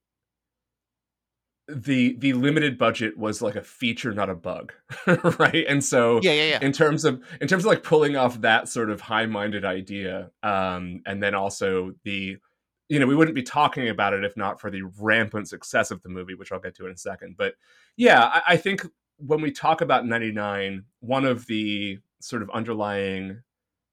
the 1.68 2.16
the 2.18 2.32
limited 2.32 2.78
budget 2.78 3.16
was 3.16 3.42
like 3.42 3.54
a 3.54 3.62
feature 3.62 4.12
not 4.14 4.30
a 4.30 4.34
bug 4.34 4.72
right 5.38 5.66
and 5.68 5.84
so 5.84 6.18
yeah, 6.22 6.32
yeah 6.32 6.44
yeah 6.44 6.58
in 6.62 6.72
terms 6.72 7.04
of 7.04 7.22
in 7.42 7.46
terms 7.46 7.62
of 7.62 7.68
like 7.68 7.82
pulling 7.82 8.16
off 8.16 8.40
that 8.40 8.68
sort 8.68 8.88
of 8.88 9.02
high-minded 9.02 9.66
idea 9.66 10.30
um 10.42 11.02
and 11.04 11.22
then 11.22 11.34
also 11.34 11.92
the 12.04 12.38
you 12.88 12.98
know, 12.98 13.06
we 13.06 13.14
wouldn't 13.14 13.34
be 13.34 13.42
talking 13.42 13.88
about 13.88 14.14
it 14.14 14.24
if 14.24 14.36
not 14.36 14.60
for 14.60 14.70
the 14.70 14.82
rampant 14.98 15.48
success 15.48 15.90
of 15.90 16.02
the 16.02 16.08
movie, 16.08 16.34
which 16.34 16.52
I'll 16.52 16.60
get 16.60 16.74
to 16.76 16.86
in 16.86 16.92
a 16.92 16.96
second. 16.96 17.36
But 17.36 17.54
yeah, 17.96 18.24
I, 18.24 18.42
I 18.48 18.56
think 18.56 18.86
when 19.18 19.40
we 19.40 19.50
talk 19.50 19.80
about 19.80 20.06
99, 20.06 20.84
one 21.00 21.24
of 21.24 21.46
the 21.46 21.98
sort 22.20 22.42
of 22.42 22.50
underlying 22.50 23.42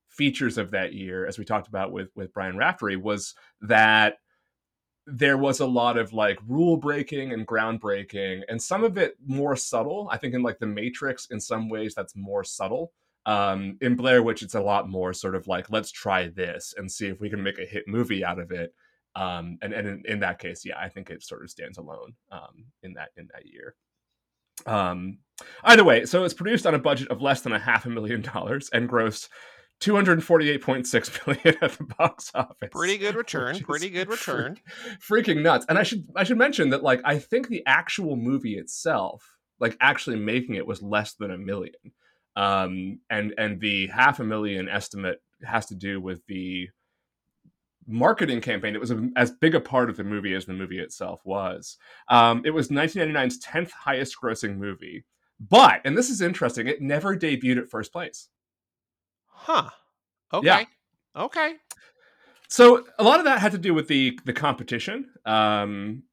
features 0.09 0.57
of 0.57 0.71
that 0.71 0.93
year, 0.93 1.25
as 1.25 1.37
we 1.37 1.45
talked 1.45 1.67
about 1.67 1.91
with 1.91 2.09
with 2.15 2.33
Brian 2.33 2.57
Raftery, 2.57 2.95
was 2.95 3.35
that 3.61 4.19
there 5.07 5.37
was 5.37 5.59
a 5.59 5.65
lot 5.65 5.97
of 5.97 6.13
like 6.13 6.39
rule 6.47 6.77
breaking 6.77 7.31
and 7.33 7.47
groundbreaking, 7.47 8.41
and 8.49 8.61
some 8.61 8.83
of 8.83 8.97
it 8.97 9.17
more 9.25 9.55
subtle. 9.55 10.07
I 10.11 10.17
think 10.17 10.33
in 10.33 10.43
like 10.43 10.59
the 10.59 10.67
Matrix, 10.67 11.27
in 11.27 11.39
some 11.39 11.69
ways, 11.69 11.93
that's 11.95 12.15
more 12.15 12.43
subtle. 12.43 12.93
Um, 13.25 13.77
in 13.81 13.95
Blair 13.95 14.21
Witch, 14.21 14.43
it's 14.43 14.55
a 14.55 14.61
lot 14.61 14.87
more 14.87 15.11
sort 15.13 15.35
of 15.35 15.47
like 15.47 15.69
let's 15.71 15.91
try 15.91 16.27
this 16.27 16.73
and 16.77 16.91
see 16.91 17.07
if 17.07 17.19
we 17.19 17.29
can 17.29 17.41
make 17.41 17.59
a 17.59 17.65
hit 17.65 17.87
movie 17.87 18.23
out 18.23 18.39
of 18.39 18.51
it. 18.51 18.73
Um, 19.15 19.57
and 19.61 19.73
and 19.73 19.87
in, 19.87 20.03
in, 20.05 20.19
that 20.19 20.39
case, 20.39 20.65
yeah, 20.65 20.77
I 20.77 20.89
think 20.89 21.09
it 21.09 21.23
sort 21.23 21.43
of 21.43 21.49
stands 21.49 21.77
alone 21.77 22.13
um, 22.31 22.65
in 22.83 22.93
that 22.93 23.09
in 23.17 23.27
that 23.33 23.45
year. 23.45 23.75
Um, 24.65 25.19
either 25.63 25.83
way, 25.83 26.05
so 26.05 26.23
it's 26.23 26.33
produced 26.33 26.65
on 26.65 26.75
a 26.75 26.79
budget 26.79 27.09
of 27.09 27.21
less 27.21 27.41
than 27.41 27.53
a 27.53 27.59
half 27.59 27.85
a 27.85 27.89
million 27.89 28.21
dollars 28.21 28.69
and 28.73 28.89
grossed 28.89 29.29
248.6 29.81 31.27
million 31.27 31.57
at 31.61 31.71
the 31.73 31.83
box 31.83 32.31
office. 32.33 32.69
Pretty 32.71 32.97
good 32.97 33.15
return. 33.23 33.59
Pretty 33.59 33.89
good 33.89 34.09
return. 34.09 34.57
Freaking 34.99 35.41
nuts. 35.41 35.65
And 35.67 35.77
I 35.77 35.83
should 35.83 36.05
I 36.15 36.23
should 36.23 36.37
mention 36.37 36.69
that 36.69 36.83
like 36.83 37.01
I 37.03 37.19
think 37.19 37.47
the 37.47 37.63
actual 37.65 38.15
movie 38.15 38.57
itself, 38.57 39.23
like 39.59 39.77
actually 39.81 40.17
making 40.17 40.55
it 40.55 40.67
was 40.67 40.81
less 40.81 41.13
than 41.13 41.31
a 41.31 41.37
million. 41.37 41.73
Um 42.35 42.99
and 43.09 43.33
and 43.37 43.59
the 43.59 43.87
half 43.87 44.19
a 44.19 44.23
million 44.23 44.69
estimate 44.69 45.21
has 45.43 45.65
to 45.67 45.75
do 45.75 45.99
with 45.99 46.25
the 46.27 46.69
marketing 47.87 48.41
campaign. 48.41 48.75
It 48.75 48.81
was 48.81 48.91
a, 48.91 49.09
as 49.15 49.31
big 49.31 49.55
a 49.55 49.59
part 49.59 49.89
of 49.89 49.97
the 49.97 50.03
movie 50.03 50.33
as 50.33 50.45
the 50.45 50.53
movie 50.53 50.79
itself 50.79 51.21
was. 51.23 51.77
Um, 52.09 52.41
it 52.45 52.51
was 52.51 52.69
1999's 52.69 53.39
10th 53.39 53.71
highest 53.71 54.15
grossing 54.21 54.57
movie. 54.57 55.05
But, 55.39 55.81
and 55.83 55.97
this 55.97 56.09
is 56.09 56.21
interesting, 56.21 56.67
it 56.67 56.81
never 56.81 57.15
debuted 57.15 57.57
at 57.57 57.69
first 57.69 57.91
place. 57.91 58.29
Huh. 59.27 59.69
Okay. 60.33 60.45
Yeah. 60.47 60.63
Okay. 61.15 61.55
So 62.47 62.85
a 62.99 63.03
lot 63.03 63.19
of 63.19 63.25
that 63.25 63.39
had 63.39 63.51
to 63.53 63.57
do 63.57 63.73
with 63.73 63.87
the 63.87 64.17
the 64.25 64.33
competition. 64.33 65.09
Um, 65.25 66.03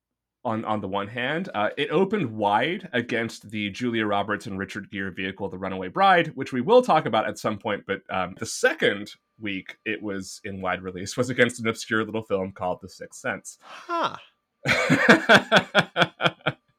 on 0.45 0.64
on 0.64 0.81
the 0.81 0.88
one 0.88 1.07
hand, 1.07 1.49
uh, 1.55 1.71
it 1.76 1.91
opened 1.91 2.37
wide 2.37 2.88
against 2.93 3.50
the 3.50 3.71
Julia 3.71 4.07
Roberts 4.07 4.47
and 4.47 4.59
Richard 4.59 4.91
Gere 4.91 5.12
vehicle, 5.12 5.49
The 5.49 5.59
Runaway 5.59 5.88
Bride, 5.88 6.33
which 6.35 6.52
we 6.52 6.61
will 6.61 6.83
talk 6.83 7.07
about 7.07 7.29
at 7.29 7.38
some 7.38 7.59
point. 7.59 7.85
But 7.87 8.02
um, 8.11 8.35
the 8.38 8.47
second 8.47 9.12
week 9.43 9.77
it 9.85 10.03
was 10.03 10.41
in 10.45 10.61
wide 10.61 10.83
release 10.83 11.17
was 11.17 11.31
against 11.31 11.61
an 11.61 11.69
obscure 11.69 12.05
little 12.05 12.23
film 12.23 12.53
called 12.53 12.79
The 12.81 12.89
Sixth 12.89 13.21
Sense. 13.21 13.59
Huh. 13.63 14.17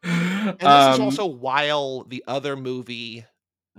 and 0.04 0.60
this 0.60 0.68
um, 0.68 0.94
is 0.94 1.00
also 1.00 1.26
while 1.26 2.04
the 2.06 2.24
other 2.28 2.56
movie 2.56 3.26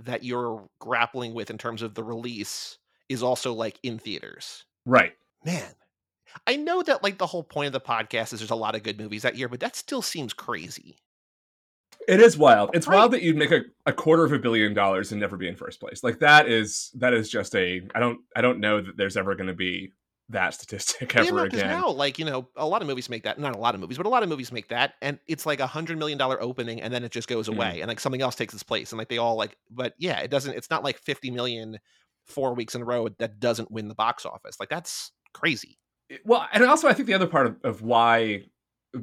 that 0.03 0.23
you're 0.23 0.67
grappling 0.79 1.33
with 1.33 1.49
in 1.49 1.57
terms 1.57 1.81
of 1.81 1.95
the 1.95 2.03
release 2.03 2.77
is 3.09 3.23
also 3.23 3.53
like 3.53 3.79
in 3.83 3.97
theaters. 3.97 4.65
Right. 4.85 5.13
Man, 5.43 5.73
I 6.47 6.55
know 6.55 6.83
that 6.83 7.03
like 7.03 7.17
the 7.17 7.27
whole 7.27 7.43
point 7.43 7.67
of 7.67 7.73
the 7.73 7.79
podcast 7.79 8.33
is 8.33 8.39
there's 8.39 8.51
a 8.51 8.55
lot 8.55 8.75
of 8.75 8.83
good 8.83 8.99
movies 8.99 9.21
that 9.21 9.35
year, 9.35 9.47
but 9.47 9.59
that 9.61 9.75
still 9.75 10.01
seems 10.01 10.33
crazy. 10.33 10.97
It 12.07 12.19
is 12.19 12.37
wild. 12.37 12.71
It's 12.73 12.87
right. 12.87 12.97
wild 12.97 13.11
that 13.11 13.21
you'd 13.21 13.37
make 13.37 13.51
a, 13.51 13.61
a 13.85 13.93
quarter 13.93 14.23
of 14.23 14.31
a 14.31 14.39
billion 14.39 14.73
dollars 14.73 15.11
and 15.11 15.19
never 15.19 15.37
be 15.37 15.47
in 15.47 15.55
first 15.55 15.79
place. 15.79 16.03
Like 16.03 16.19
that 16.19 16.47
is 16.47 16.91
that 16.95 17.13
is 17.13 17.29
just 17.29 17.55
a 17.55 17.81
I 17.93 17.99
don't 17.99 18.19
I 18.35 18.41
don't 18.41 18.59
know 18.59 18.81
that 18.81 18.97
there's 18.97 19.17
ever 19.17 19.35
going 19.35 19.47
to 19.47 19.53
be 19.53 19.91
that 20.29 20.53
statistic 20.53 21.15
ever 21.15 21.25
yeah, 21.25 21.31
no, 21.31 21.43
again. 21.43 21.67
Now, 21.67 21.89
like 21.89 22.19
you 22.19 22.25
know, 22.25 22.47
a 22.55 22.65
lot 22.65 22.81
of 22.81 22.87
movies 22.87 23.09
make 23.09 23.23
that. 23.23 23.39
Not 23.39 23.55
a 23.55 23.59
lot 23.59 23.75
of 23.75 23.81
movies, 23.81 23.97
but 23.97 24.05
a 24.05 24.09
lot 24.09 24.23
of 24.23 24.29
movies 24.29 24.51
make 24.51 24.69
that, 24.69 24.93
and 25.01 25.19
it's 25.27 25.45
like 25.45 25.59
a 25.59 25.67
hundred 25.67 25.97
million 25.97 26.17
dollar 26.17 26.41
opening, 26.41 26.81
and 26.81 26.93
then 26.93 27.03
it 27.03 27.11
just 27.11 27.27
goes 27.27 27.47
away, 27.47 27.77
mm. 27.77 27.81
and 27.81 27.87
like 27.87 27.99
something 27.99 28.21
else 28.21 28.35
takes 28.35 28.53
its 28.53 28.63
place, 28.63 28.91
and 28.91 28.97
like 28.97 29.09
they 29.09 29.17
all 29.17 29.35
like. 29.35 29.57
But 29.69 29.93
yeah, 29.97 30.19
it 30.19 30.29
doesn't. 30.29 30.55
It's 30.55 30.69
not 30.69 30.83
like 30.83 30.97
fifty 30.97 31.31
million 31.31 31.79
four 32.25 32.53
weeks 32.53 32.75
in 32.75 32.81
a 32.81 32.85
row 32.85 33.07
that 33.19 33.39
doesn't 33.39 33.71
win 33.71 33.87
the 33.87 33.95
box 33.95 34.25
office. 34.25 34.59
Like 34.59 34.69
that's 34.69 35.11
crazy 35.33 35.77
well, 36.23 36.47
and 36.51 36.63
also 36.63 36.87
I 36.87 36.93
think 36.93 37.07
the 37.07 37.13
other 37.13 37.27
part 37.27 37.47
of, 37.47 37.57
of 37.63 37.81
why 37.81 38.43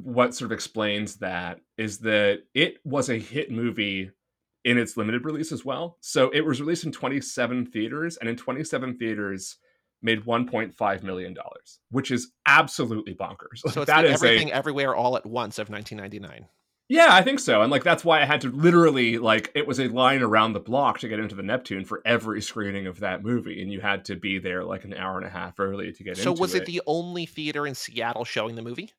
what 0.01 0.35
sort 0.35 0.51
of 0.51 0.53
explains 0.53 1.17
that 1.17 1.59
is 1.77 1.99
that 1.99 2.43
it 2.53 2.77
was 2.83 3.09
a 3.09 3.17
hit 3.17 3.51
movie 3.51 4.11
in 4.63 4.77
its 4.77 4.97
limited 4.97 5.25
release 5.25 5.51
as 5.51 5.65
well. 5.65 5.97
So 6.01 6.29
it 6.29 6.41
was 6.41 6.59
released 6.61 6.85
in 6.85 6.91
27 6.91 7.67
theaters, 7.67 8.17
and 8.17 8.29
in 8.29 8.35
27 8.35 8.97
theaters 8.97 9.57
made 10.01 10.25
1.5 10.25 11.03
million 11.03 11.33
dollars, 11.33 11.79
which 11.89 12.11
is 12.11 12.31
absolutely 12.45 13.13
bonkers. 13.13 13.59
So 13.59 13.81
it's 13.81 13.87
that 13.87 14.05
is 14.05 14.15
everything 14.15 14.49
a, 14.51 14.53
everywhere 14.53 14.95
all 14.95 15.15
at 15.17 15.25
once 15.25 15.59
of 15.59 15.69
1999. 15.69 16.47
Yeah, 16.89 17.07
I 17.09 17.21
think 17.21 17.39
so. 17.39 17.61
And 17.61 17.71
like 17.71 17.83
that's 17.83 18.03
why 18.03 18.21
I 18.21 18.25
had 18.25 18.41
to 18.41 18.51
literally 18.51 19.17
like 19.17 19.51
it 19.55 19.65
was 19.65 19.79
a 19.79 19.87
line 19.87 20.21
around 20.21 20.53
the 20.53 20.59
block 20.59 20.99
to 20.99 21.07
get 21.07 21.19
into 21.19 21.33
the 21.33 21.41
Neptune 21.41 21.85
for 21.85 22.01
every 22.05 22.41
screening 22.41 22.87
of 22.87 22.99
that 22.99 23.23
movie 23.23 23.61
and 23.61 23.71
you 23.71 23.79
had 23.79 24.05
to 24.05 24.15
be 24.15 24.37
there 24.37 24.63
like 24.63 24.83
an 24.83 24.93
hour 24.93 25.17
and 25.17 25.25
a 25.25 25.29
half 25.29 25.59
early 25.59 25.93
to 25.93 26.03
get 26.03 26.17
so 26.17 26.21
into 26.21 26.31
it. 26.31 26.35
So 26.35 26.41
was 26.41 26.55
it 26.55 26.65
the 26.65 26.81
only 26.85 27.25
theater 27.25 27.65
in 27.65 27.73
Seattle 27.73 28.25
showing 28.25 28.55
the 28.55 28.61
movie? 28.61 28.91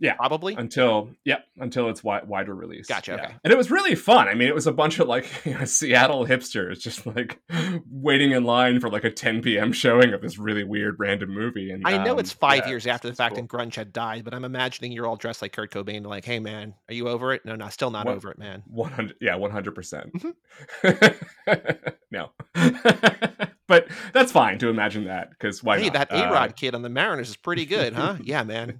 Yeah, 0.00 0.14
probably 0.14 0.54
until 0.54 1.10
yeah 1.24 1.38
until 1.58 1.88
its 1.88 2.00
wi- 2.00 2.24
wider 2.24 2.54
release. 2.54 2.86
Gotcha. 2.88 3.12
Yeah. 3.12 3.24
Okay, 3.24 3.34
and 3.44 3.52
it 3.52 3.56
was 3.56 3.70
really 3.70 3.94
fun. 3.94 4.28
I 4.28 4.34
mean, 4.34 4.48
it 4.48 4.54
was 4.54 4.66
a 4.66 4.72
bunch 4.72 4.98
of 4.98 5.06
like 5.08 5.26
you 5.46 5.54
know, 5.54 5.64
Seattle 5.64 6.26
hipsters 6.26 6.80
just 6.80 7.06
like 7.06 7.40
waiting 7.88 8.32
in 8.32 8.44
line 8.44 8.80
for 8.80 8.90
like 8.90 9.04
a 9.04 9.10
10 9.10 9.42
p.m. 9.42 9.72
showing 9.72 10.12
of 10.12 10.20
this 10.20 10.36
really 10.38 10.64
weird 10.64 10.96
random 10.98 11.30
movie. 11.30 11.70
And 11.70 11.86
I 11.86 12.02
know 12.02 12.14
um, 12.14 12.18
it's 12.18 12.32
five 12.32 12.64
yeah, 12.64 12.70
years 12.70 12.86
after 12.86 13.08
the 13.08 13.14
fact 13.14 13.34
cool. 13.34 13.40
and 13.40 13.48
grunge 13.48 13.76
had 13.76 13.92
died, 13.92 14.24
but 14.24 14.34
I'm 14.34 14.44
imagining 14.44 14.90
you're 14.92 15.06
all 15.06 15.16
dressed 15.16 15.42
like 15.42 15.52
Kurt 15.52 15.70
Cobain, 15.70 16.04
like, 16.04 16.24
"Hey 16.24 16.40
man, 16.40 16.74
are 16.88 16.94
you 16.94 17.08
over 17.08 17.32
it? 17.32 17.44
No, 17.44 17.54
no, 17.54 17.68
still 17.68 17.90
not 17.90 18.06
What- 18.06 18.16
over 18.16 18.30
it, 18.32 18.38
man." 18.38 18.62
100 18.66 19.16
yeah 19.20 19.36
100 19.36 19.74
percent 19.74 20.12
Mm-hmm. 20.14 21.90
no 22.10 22.30
but 23.68 23.86
that's 24.12 24.32
fine 24.32 24.58
to 24.58 24.68
imagine 24.68 25.04
that 25.04 25.30
because 25.30 25.62
why 25.62 25.78
hey, 25.78 25.84
not? 25.84 25.92
that 25.94 26.12
Uh, 26.12 26.28
A 26.28 26.32
Rod 26.32 26.56
kid 26.56 26.74
on 26.74 26.82
the 26.82 26.88
Mariners 26.88 27.30
is 27.30 27.36
pretty 27.36 27.64
good, 27.66 27.92
huh? 27.94 28.16
yeah, 28.22 28.42
man. 28.42 28.76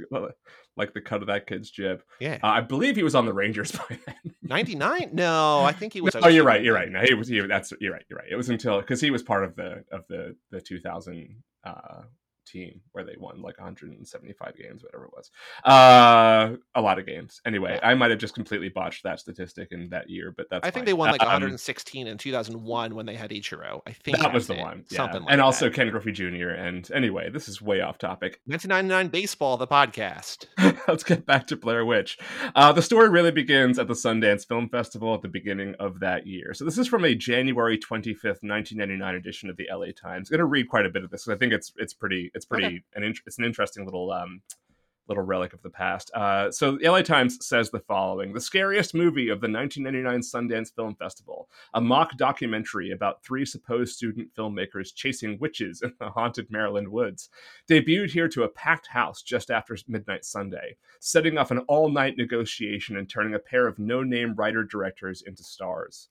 Like 0.77 0.93
the 0.95 1.01
cut 1.01 1.21
of 1.21 1.27
that 1.29 1.47
kid's 1.47 1.71
jib 1.71 2.03
Yeah, 2.21 2.39
uh, 2.43 2.49
i 2.49 2.61
believe 2.61 2.97
he 2.97 3.03
was 3.03 3.15
on 3.15 3.27
the 3.27 3.33
rangers 3.33 3.73
by 3.89 3.99
then 4.07 4.35
99? 4.43 5.11
No, 5.13 5.63
I 5.63 5.73
think 5.73 5.93
he 5.93 6.01
was. 6.07 6.15
oh 6.17 6.29
you're 6.29 6.45
right 6.45 6.63
you're 6.63 6.75
right 6.75 6.91
no 6.91 7.01
he 7.01 7.15
was 7.15 7.29
he, 7.29 7.41
that's 7.41 7.73
you're 7.81 7.93
right 7.93 8.05
you're 8.09 8.19
right 8.19 8.29
it 8.31 8.37
was 8.37 8.49
until 8.51 8.81
because 8.81 9.01
he 9.01 9.11
was 9.11 9.23
part 9.23 9.45
of 9.45 9.57
the 9.57 9.85
of 9.91 10.05
the 10.09 10.37
the 10.51 10.61
2000 10.61 11.37
uh 11.65 12.03
team 12.55 12.81
where 12.93 13.05
they 13.05 13.17
won 13.19 13.43
like 13.43 13.59
175 13.59 14.57
games 14.57 14.83
whatever 14.83 15.05
it 15.07 15.13
was 15.13 15.31
uh 15.65 16.57
a 16.75 16.81
lot 16.81 16.99
of 16.99 17.07
games 17.07 17.41
anyway 17.45 17.79
i 17.83 17.95
might 17.95 18.11
have 18.11 18.21
just 18.21 18.35
completely 18.35 18.69
botched 18.69 19.03
that 19.03 19.19
statistic 19.21 19.69
in 19.73 19.89
that 19.91 20.09
year 20.09 20.33
but 20.37 20.47
that's 20.51 20.67
I 20.67 20.71
think 20.71 20.87
they 20.87 20.93
won 20.93 21.11
like 21.11 21.23
Um, 21.23 21.29
116 21.29 22.07
in 22.07 22.19
2001 22.19 22.95
when 22.95 23.07
they 23.07 23.15
had 23.15 23.31
Ichiro. 23.31 23.81
I 23.87 23.93
think 23.93 24.19
that 24.19 24.33
was 24.33 24.47
the 24.47 24.55
it. 24.55 24.61
one 24.61 24.85
yeah. 24.91 24.97
Something 24.97 25.23
like 25.23 25.33
and 25.33 25.41
that. 25.41 25.45
also 25.45 25.71
ken 25.71 25.91
griffey 25.91 26.13
jr 26.13 26.51
and 26.51 26.91
anyway 26.93 27.31
this 27.31 27.49
is 27.49 27.61
way 27.61 27.81
off 27.81 27.99
topic 27.99 28.41
1999 28.47 29.09
baseball, 29.09 29.57
the 29.57 29.67
podcast. 29.67 30.47
Let's 30.89 31.03
get 31.03 31.27
back 31.27 31.47
to 31.49 31.57
Blair 31.57 31.85
Witch. 31.85 32.19
Uh, 32.55 32.73
the 32.73 32.83
story 32.83 33.09
really 33.09 33.31
begins 33.31 33.79
at 33.79 33.89
the 33.89 33.95
Sundance 33.95 34.47
Film 34.47 34.69
Festival 34.69 35.15
at 35.15 35.23
the 35.23 35.29
beginning 35.29 35.75
of 35.81 36.01
that 36.01 36.27
year. 36.27 36.55
So 36.55 36.65
this 36.65 36.79
is 36.79 36.87
from 36.87 37.05
a 37.05 37.15
January 37.15 37.79
25th, 37.79 38.43
1999 38.43 39.15
edition 39.15 39.51
of 39.51 39.57
the 39.57 39.69
LA 39.73 39.87
Times. 39.87 40.31
I'm 40.31 40.37
going 40.37 40.39
to 40.39 40.45
read 40.45 40.69
quite 40.69 40.87
a 40.87 40.91
bit 40.91 41.05
of 41.05 41.11
this 41.11 41.25
because 41.25 41.37
I 41.37 41.39
think 41.39 41.53
it's 41.53 41.73
it's 41.77 41.95
pretty 41.95 42.31
it's 42.35 42.44
pretty 42.45 42.67
Okay. 42.67 42.83
an 42.95 43.03
int- 43.05 43.21
it's 43.27 43.39
an 43.39 43.45
interesting 43.45 43.85
little 43.85 44.11
um 44.13 44.43
little 45.07 45.23
relic 45.23 45.53
of 45.53 45.61
the 45.61 45.69
past. 45.69 46.11
Uh, 46.15 46.51
so 46.51 46.79
the 46.79 46.89
LA 46.89 47.03
Times 47.03 47.37
says 47.47 47.69
the 47.71 47.81
following: 47.81 48.33
the 48.33 48.41
scariest 48.41 48.95
movie 48.95 49.29
of 49.29 49.43
the 49.43 49.51
1999 49.51 50.21
Sundance 50.23 50.75
Film 50.75 50.95
Festival, 50.95 51.51
a 51.75 51.81
mock 51.81 52.17
documentary 52.17 52.91
about 52.91 53.23
three 53.23 53.45
supposed 53.45 53.95
student 53.95 54.33
filmmakers 54.35 54.95
chasing 54.95 55.39
witches 55.39 55.83
in 55.83 55.93
the 56.01 56.09
haunted 56.09 56.51
Maryland 56.51 56.89
woods 56.89 57.29
debuted 57.69 58.13
here 58.13 58.29
to 58.29 58.45
a 58.45 58.49
packed 58.49 58.87
house 58.87 59.21
just 59.21 59.51
after 59.51 59.77
midnight 59.87 60.25
Sunday, 60.25 60.75
setting 61.01 61.37
off 61.37 61.51
an 61.51 61.59
all 61.69 61.91
night 61.91 62.15
negotiation 62.17 62.97
and 62.97 63.07
turning 63.11 63.35
a 63.35 63.39
pair 63.39 63.67
of 63.67 63.79
no 63.79 64.03
name 64.03 64.35
writer 64.35 64.65
directors 64.65 65.21
into 65.21 65.45
stars. 65.45 66.09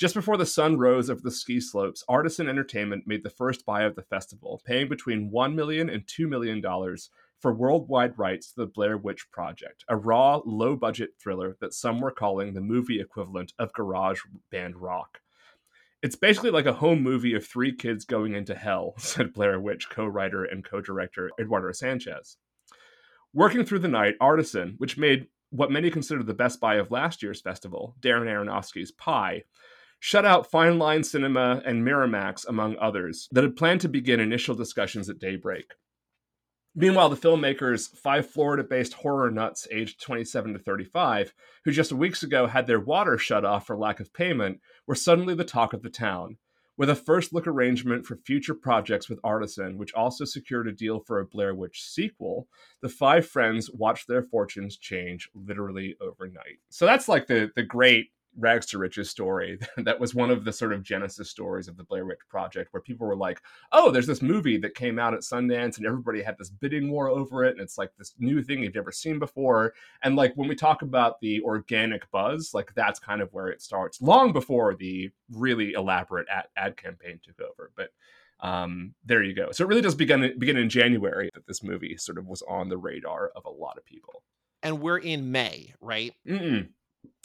Just 0.00 0.14
before 0.14 0.38
the 0.38 0.46
sun 0.46 0.78
rose 0.78 1.10
over 1.10 1.20
the 1.22 1.30
ski 1.30 1.60
slopes, 1.60 2.02
Artisan 2.08 2.48
Entertainment 2.48 3.06
made 3.06 3.22
the 3.22 3.28
first 3.28 3.66
buy 3.66 3.82
of 3.82 3.96
the 3.96 4.02
festival, 4.02 4.62
paying 4.64 4.88
between 4.88 5.30
$1 5.30 5.54
million 5.54 5.90
and 5.90 6.06
$2 6.06 6.26
million 6.26 6.62
for 7.38 7.52
worldwide 7.52 8.18
rights 8.18 8.50
to 8.50 8.60
the 8.62 8.66
Blair 8.66 8.96
Witch 8.96 9.30
Project, 9.30 9.84
a 9.90 9.96
raw, 9.96 10.40
low 10.46 10.74
budget 10.74 11.10
thriller 11.20 11.58
that 11.60 11.74
some 11.74 12.00
were 12.00 12.10
calling 12.10 12.54
the 12.54 12.62
movie 12.62 12.98
equivalent 12.98 13.52
of 13.58 13.74
garage 13.74 14.22
band 14.50 14.78
rock. 14.78 15.20
It's 16.02 16.16
basically 16.16 16.50
like 16.50 16.64
a 16.64 16.72
home 16.72 17.02
movie 17.02 17.34
of 17.34 17.46
three 17.46 17.76
kids 17.76 18.06
going 18.06 18.34
into 18.34 18.54
hell, 18.54 18.94
said 18.98 19.34
Blair 19.34 19.60
Witch 19.60 19.90
co 19.90 20.06
writer 20.06 20.44
and 20.44 20.64
co 20.64 20.80
director 20.80 21.30
Eduardo 21.38 21.72
Sanchez. 21.72 22.38
Working 23.34 23.66
through 23.66 23.80
the 23.80 23.88
night, 23.88 24.14
Artisan, 24.18 24.76
which 24.78 24.96
made 24.96 25.26
what 25.50 25.70
many 25.70 25.90
consider 25.90 26.22
the 26.22 26.32
best 26.32 26.58
buy 26.58 26.76
of 26.76 26.90
last 26.90 27.22
year's 27.22 27.42
festival, 27.42 27.96
Darren 28.00 28.28
Aronofsky's 28.28 28.92
Pi, 28.92 29.42
shut 30.00 30.24
out 30.24 30.50
Fine 30.50 30.78
Line 30.78 31.04
Cinema 31.04 31.62
and 31.64 31.86
Miramax, 31.86 32.46
among 32.48 32.76
others, 32.78 33.28
that 33.30 33.44
had 33.44 33.54
planned 33.54 33.82
to 33.82 33.88
begin 33.88 34.18
initial 34.18 34.54
discussions 34.54 35.08
at 35.08 35.20
daybreak. 35.20 35.74
Meanwhile, 36.74 37.10
the 37.10 37.16
filmmakers, 37.16 37.96
five 37.96 38.28
Florida 38.28 38.64
based 38.64 38.94
horror 38.94 39.30
nuts 39.30 39.68
aged 39.70 40.00
27 40.00 40.54
to 40.54 40.58
35, 40.58 41.34
who 41.64 41.72
just 41.72 41.92
weeks 41.92 42.22
ago 42.22 42.46
had 42.46 42.66
their 42.66 42.80
water 42.80 43.18
shut 43.18 43.44
off 43.44 43.66
for 43.66 43.76
lack 43.76 44.00
of 44.00 44.12
payment, 44.12 44.60
were 44.86 44.94
suddenly 44.94 45.34
the 45.34 45.44
talk 45.44 45.72
of 45.72 45.82
the 45.82 45.90
town. 45.90 46.38
With 46.76 46.88
a 46.88 46.94
first 46.94 47.34
look 47.34 47.46
arrangement 47.46 48.06
for 48.06 48.16
future 48.16 48.54
projects 48.54 49.10
with 49.10 49.18
Artisan, 49.22 49.76
which 49.76 49.92
also 49.92 50.24
secured 50.24 50.66
a 50.66 50.72
deal 50.72 51.00
for 51.00 51.18
a 51.18 51.26
Blair 51.26 51.54
Witch 51.54 51.82
sequel, 51.82 52.48
the 52.80 52.88
five 52.88 53.26
friends 53.26 53.70
watched 53.70 54.08
their 54.08 54.22
fortunes 54.22 54.78
change 54.78 55.28
literally 55.34 55.96
overnight. 56.00 56.60
So 56.70 56.86
that's 56.86 57.06
like 57.06 57.26
the, 57.26 57.50
the 57.54 57.64
great 57.64 58.12
rags 58.38 58.66
to 58.66 58.78
riches 58.78 59.10
story 59.10 59.58
that 59.76 59.98
was 59.98 60.14
one 60.14 60.30
of 60.30 60.44
the 60.44 60.52
sort 60.52 60.72
of 60.72 60.82
genesis 60.82 61.30
stories 61.30 61.68
of 61.68 61.76
the 61.76 61.84
Blair 61.84 62.04
Witch 62.04 62.20
Project, 62.28 62.72
where 62.72 62.80
people 62.80 63.06
were 63.06 63.16
like, 63.16 63.40
"Oh, 63.72 63.90
there's 63.90 64.06
this 64.06 64.22
movie 64.22 64.56
that 64.58 64.74
came 64.74 64.98
out 64.98 65.14
at 65.14 65.20
Sundance, 65.20 65.76
and 65.76 65.86
everybody 65.86 66.22
had 66.22 66.38
this 66.38 66.50
bidding 66.50 66.90
war 66.90 67.08
over 67.08 67.44
it, 67.44 67.52
and 67.52 67.60
it's 67.60 67.78
like 67.78 67.90
this 67.96 68.14
new 68.18 68.42
thing 68.42 68.62
you've 68.62 68.74
never 68.74 68.92
seen 68.92 69.18
before." 69.18 69.74
And 70.02 70.16
like 70.16 70.34
when 70.34 70.48
we 70.48 70.54
talk 70.54 70.82
about 70.82 71.20
the 71.20 71.40
organic 71.42 72.10
buzz, 72.10 72.52
like 72.54 72.72
that's 72.74 73.00
kind 73.00 73.20
of 73.20 73.32
where 73.32 73.48
it 73.48 73.62
starts, 73.62 74.00
long 74.00 74.32
before 74.32 74.74
the 74.74 75.10
really 75.32 75.72
elaborate 75.72 76.28
ad, 76.28 76.46
ad 76.56 76.76
campaign 76.76 77.20
took 77.22 77.40
over. 77.40 77.70
But 77.76 77.90
um, 78.40 78.94
there 79.04 79.22
you 79.22 79.34
go. 79.34 79.52
So 79.52 79.64
it 79.64 79.68
really 79.68 79.82
does 79.82 79.94
begin 79.94 80.38
begin 80.38 80.56
in 80.56 80.68
January 80.68 81.30
that 81.34 81.46
this 81.46 81.62
movie 81.62 81.96
sort 81.96 82.18
of 82.18 82.26
was 82.26 82.42
on 82.42 82.68
the 82.68 82.78
radar 82.78 83.30
of 83.36 83.44
a 83.44 83.50
lot 83.50 83.76
of 83.76 83.84
people. 83.84 84.22
And 84.62 84.80
we're 84.80 84.98
in 84.98 85.32
May, 85.32 85.74
right? 85.80 86.12
Mm-mm. 86.26 86.68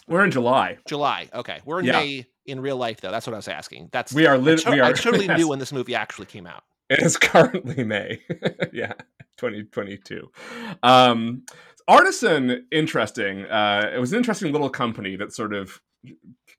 We're 0.07 0.23
in 0.23 0.31
July. 0.31 0.77
July. 0.87 1.29
Okay, 1.33 1.59
we're 1.65 1.79
in 1.79 1.85
Yeah. 1.85 1.93
May 1.99 2.25
in 2.45 2.59
real 2.59 2.77
life, 2.77 3.01
though. 3.01 3.11
That's 3.11 3.25
what 3.25 3.33
I 3.33 3.37
was 3.37 3.47
asking. 3.47 3.89
That's 3.91 4.13
We 4.13 4.27
are 4.27 4.35
I, 4.35 4.37
lit- 4.37 4.59
to- 4.59 4.71
we 4.71 4.81
I 4.81 4.89
are- 4.91 4.93
totally 4.93 5.25
yes. 5.27 5.37
knew 5.39 5.47
when 5.47 5.59
this 5.59 5.71
movie 5.73 5.95
actually 5.95 6.27
came 6.27 6.45
out. 6.45 6.63
It 6.89 6.99
is 6.99 7.17
currently 7.17 7.83
May. 7.83 8.21
yeah, 8.73 8.93
2022. 9.37 10.29
Um, 10.83 11.43
Artisan, 11.87 12.65
interesting. 12.71 13.45
Uh, 13.45 13.91
it 13.95 13.99
was 13.99 14.11
an 14.11 14.17
interesting 14.17 14.51
little 14.51 14.69
company 14.69 15.15
that 15.15 15.33
sort 15.33 15.53
of 15.53 15.81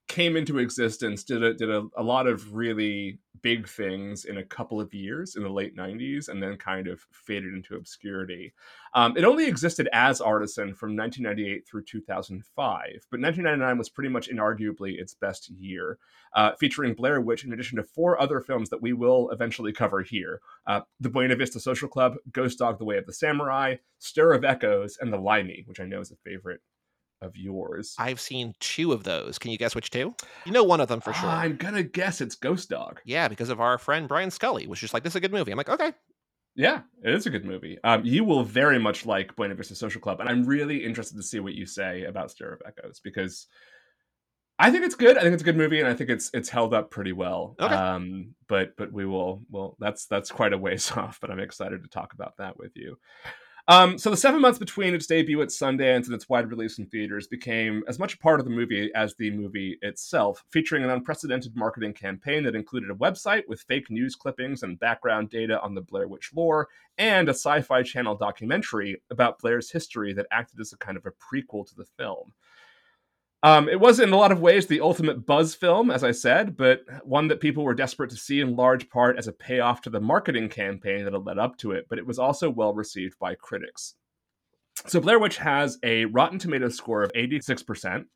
came 0.08 0.36
into 0.36 0.58
existence, 0.58 1.24
did 1.24 1.42
a, 1.42 1.54
did 1.54 1.70
a, 1.70 1.86
a 1.96 2.02
lot 2.02 2.26
of 2.26 2.54
really 2.54 3.18
big 3.42 3.68
things 3.68 4.24
in 4.24 4.38
a 4.38 4.44
couple 4.44 4.80
of 4.80 4.94
years 4.94 5.36
in 5.36 5.42
the 5.42 5.48
late 5.48 5.76
90s, 5.76 6.28
and 6.28 6.42
then 6.42 6.56
kind 6.56 6.86
of 6.86 7.04
faded 7.12 7.52
into 7.54 7.76
obscurity. 7.76 8.52
Um, 8.94 9.16
it 9.16 9.24
only 9.24 9.46
existed 9.46 9.88
as 9.92 10.20
Artisan 10.20 10.74
from 10.74 10.96
1998 10.96 11.66
through 11.68 11.84
2005, 11.84 12.84
but 13.10 13.20
1999 13.20 13.78
was 13.78 13.88
pretty 13.88 14.08
much 14.08 14.28
inarguably 14.28 14.98
its 14.98 15.14
best 15.14 15.50
year, 15.50 15.98
uh, 16.34 16.52
featuring 16.58 16.94
Blair 16.94 17.20
Witch 17.20 17.44
in 17.44 17.52
addition 17.52 17.76
to 17.76 17.84
four 17.84 18.20
other 18.20 18.40
films 18.40 18.70
that 18.70 18.82
we 18.82 18.92
will 18.92 19.30
eventually 19.30 19.72
cover 19.72 20.02
here 20.02 20.40
uh, 20.66 20.80
The 21.00 21.10
Buena 21.10 21.36
Vista 21.36 21.60
Social 21.60 21.88
Club, 21.88 22.14
Ghost 22.32 22.58
Dog 22.58 22.78
The 22.78 22.84
Way 22.84 22.98
of 22.98 23.06
the 23.06 23.12
Samurai, 23.12 23.76
Stir 23.98 24.32
of 24.32 24.44
Echoes, 24.44 24.98
and 25.00 25.12
The 25.12 25.18
Limey, 25.18 25.64
which 25.66 25.80
I 25.80 25.84
know 25.84 26.00
is 26.00 26.10
a 26.10 26.16
favorite 26.16 26.60
of 27.22 27.36
yours. 27.36 27.94
I've 27.98 28.20
seen 28.20 28.54
two 28.60 28.92
of 28.92 29.04
those. 29.04 29.38
Can 29.38 29.50
you 29.50 29.58
guess 29.58 29.74
which 29.74 29.90
two? 29.90 30.14
You 30.44 30.52
know 30.52 30.64
one 30.64 30.80
of 30.80 30.88
them 30.88 31.00
for 31.00 31.12
sure. 31.12 31.28
I'm 31.28 31.56
gonna 31.56 31.82
guess 31.82 32.20
it's 32.20 32.34
Ghost 32.34 32.68
Dog. 32.68 33.00
yeah, 33.04 33.28
because 33.28 33.48
of 33.48 33.60
our 33.60 33.78
friend 33.78 34.08
Brian 34.08 34.30
Scully 34.30 34.66
was 34.66 34.78
just 34.78 34.94
like, 34.94 35.02
"This 35.02 35.12
is 35.12 35.16
a 35.16 35.20
good 35.20 35.32
movie." 35.32 35.50
I'm 35.52 35.58
like, 35.58 35.68
"Okay." 35.68 35.92
Yeah, 36.54 36.80
it 37.04 37.12
is 37.14 37.26
a 37.26 37.30
good 37.30 37.44
movie. 37.44 37.78
Um, 37.84 38.02
you 38.04 38.24
will 38.24 38.42
very 38.42 38.78
much 38.78 39.04
like 39.04 39.36
Buena 39.36 39.54
Vista 39.54 39.74
Social 39.74 40.00
Club, 40.00 40.20
and 40.20 40.28
I'm 40.28 40.46
really 40.46 40.84
interested 40.84 41.16
to 41.16 41.22
see 41.22 41.38
what 41.38 41.52
you 41.52 41.66
say 41.66 42.04
about 42.04 42.30
Stir 42.30 42.54
of 42.54 42.62
Echoes 42.66 42.98
because 43.04 43.46
I 44.58 44.70
think 44.70 44.84
it's 44.86 44.94
good. 44.94 45.18
I 45.18 45.20
think 45.20 45.34
it's 45.34 45.42
a 45.42 45.44
good 45.44 45.58
movie, 45.58 45.80
and 45.80 45.88
I 45.88 45.92
think 45.92 46.08
it's 46.08 46.30
it's 46.32 46.48
held 46.48 46.72
up 46.72 46.90
pretty 46.90 47.12
well. 47.12 47.56
Okay. 47.60 47.74
Um, 47.74 48.34
but 48.48 48.74
but 48.78 48.90
we 48.90 49.04
will 49.04 49.42
well 49.50 49.76
that's 49.78 50.06
that's 50.06 50.30
quite 50.30 50.54
a 50.54 50.58
ways 50.58 50.90
off, 50.96 51.18
but 51.20 51.30
I'm 51.30 51.40
excited 51.40 51.82
to 51.82 51.90
talk 51.90 52.14
about 52.14 52.38
that 52.38 52.56
with 52.58 52.72
you. 52.74 52.96
Um, 53.68 53.98
so 53.98 54.10
the 54.10 54.16
seven 54.16 54.40
months 54.40 54.60
between 54.60 54.94
its 54.94 55.08
debut 55.08 55.42
at 55.42 55.48
Sundance 55.48 56.06
and 56.06 56.14
its 56.14 56.28
wide 56.28 56.48
release 56.50 56.78
in 56.78 56.86
theaters 56.86 57.26
became 57.26 57.82
as 57.88 57.98
much 57.98 58.14
a 58.14 58.18
part 58.18 58.38
of 58.38 58.46
the 58.46 58.52
movie 58.52 58.92
as 58.94 59.16
the 59.16 59.32
movie 59.32 59.76
itself, 59.82 60.44
featuring 60.50 60.84
an 60.84 60.90
unprecedented 60.90 61.56
marketing 61.56 61.92
campaign 61.92 62.44
that 62.44 62.54
included 62.54 62.90
a 62.90 62.94
website 62.94 63.42
with 63.48 63.62
fake 63.62 63.90
news 63.90 64.14
clippings 64.14 64.62
and 64.62 64.78
background 64.78 65.30
data 65.30 65.60
on 65.62 65.74
the 65.74 65.80
Blair 65.80 66.06
Witch 66.06 66.30
lore, 66.32 66.68
and 66.96 67.28
a 67.28 67.34
sci-fi 67.34 67.82
channel 67.82 68.14
documentary 68.14 69.02
about 69.10 69.40
Blair's 69.40 69.72
history 69.72 70.12
that 70.12 70.26
acted 70.30 70.60
as 70.60 70.72
a 70.72 70.76
kind 70.76 70.96
of 70.96 71.04
a 71.04 71.10
prequel 71.10 71.66
to 71.66 71.74
the 71.74 71.86
film. 71.98 72.32
Um, 73.42 73.68
it 73.68 73.78
was 73.78 74.00
in 74.00 74.12
a 74.12 74.16
lot 74.16 74.32
of 74.32 74.40
ways 74.40 74.66
the 74.66 74.80
ultimate 74.80 75.26
buzz 75.26 75.54
film, 75.54 75.90
as 75.90 76.02
I 76.02 76.10
said, 76.10 76.56
but 76.56 76.80
one 77.04 77.28
that 77.28 77.40
people 77.40 77.64
were 77.64 77.74
desperate 77.74 78.10
to 78.10 78.16
see 78.16 78.40
in 78.40 78.56
large 78.56 78.88
part 78.88 79.18
as 79.18 79.28
a 79.28 79.32
payoff 79.32 79.82
to 79.82 79.90
the 79.90 80.00
marketing 80.00 80.48
campaign 80.48 81.04
that 81.04 81.12
had 81.12 81.26
led 81.26 81.38
up 81.38 81.56
to 81.58 81.72
it, 81.72 81.86
but 81.88 81.98
it 81.98 82.06
was 82.06 82.18
also 82.18 82.50
well 82.50 82.74
received 82.74 83.18
by 83.18 83.34
critics. 83.34 83.94
So 84.86 85.00
Blair 85.00 85.18
Witch 85.18 85.38
has 85.38 85.78
a 85.82 86.06
Rotten 86.06 86.38
Tomatoes 86.38 86.76
score 86.76 87.02
of 87.02 87.12
86%, 87.12 88.06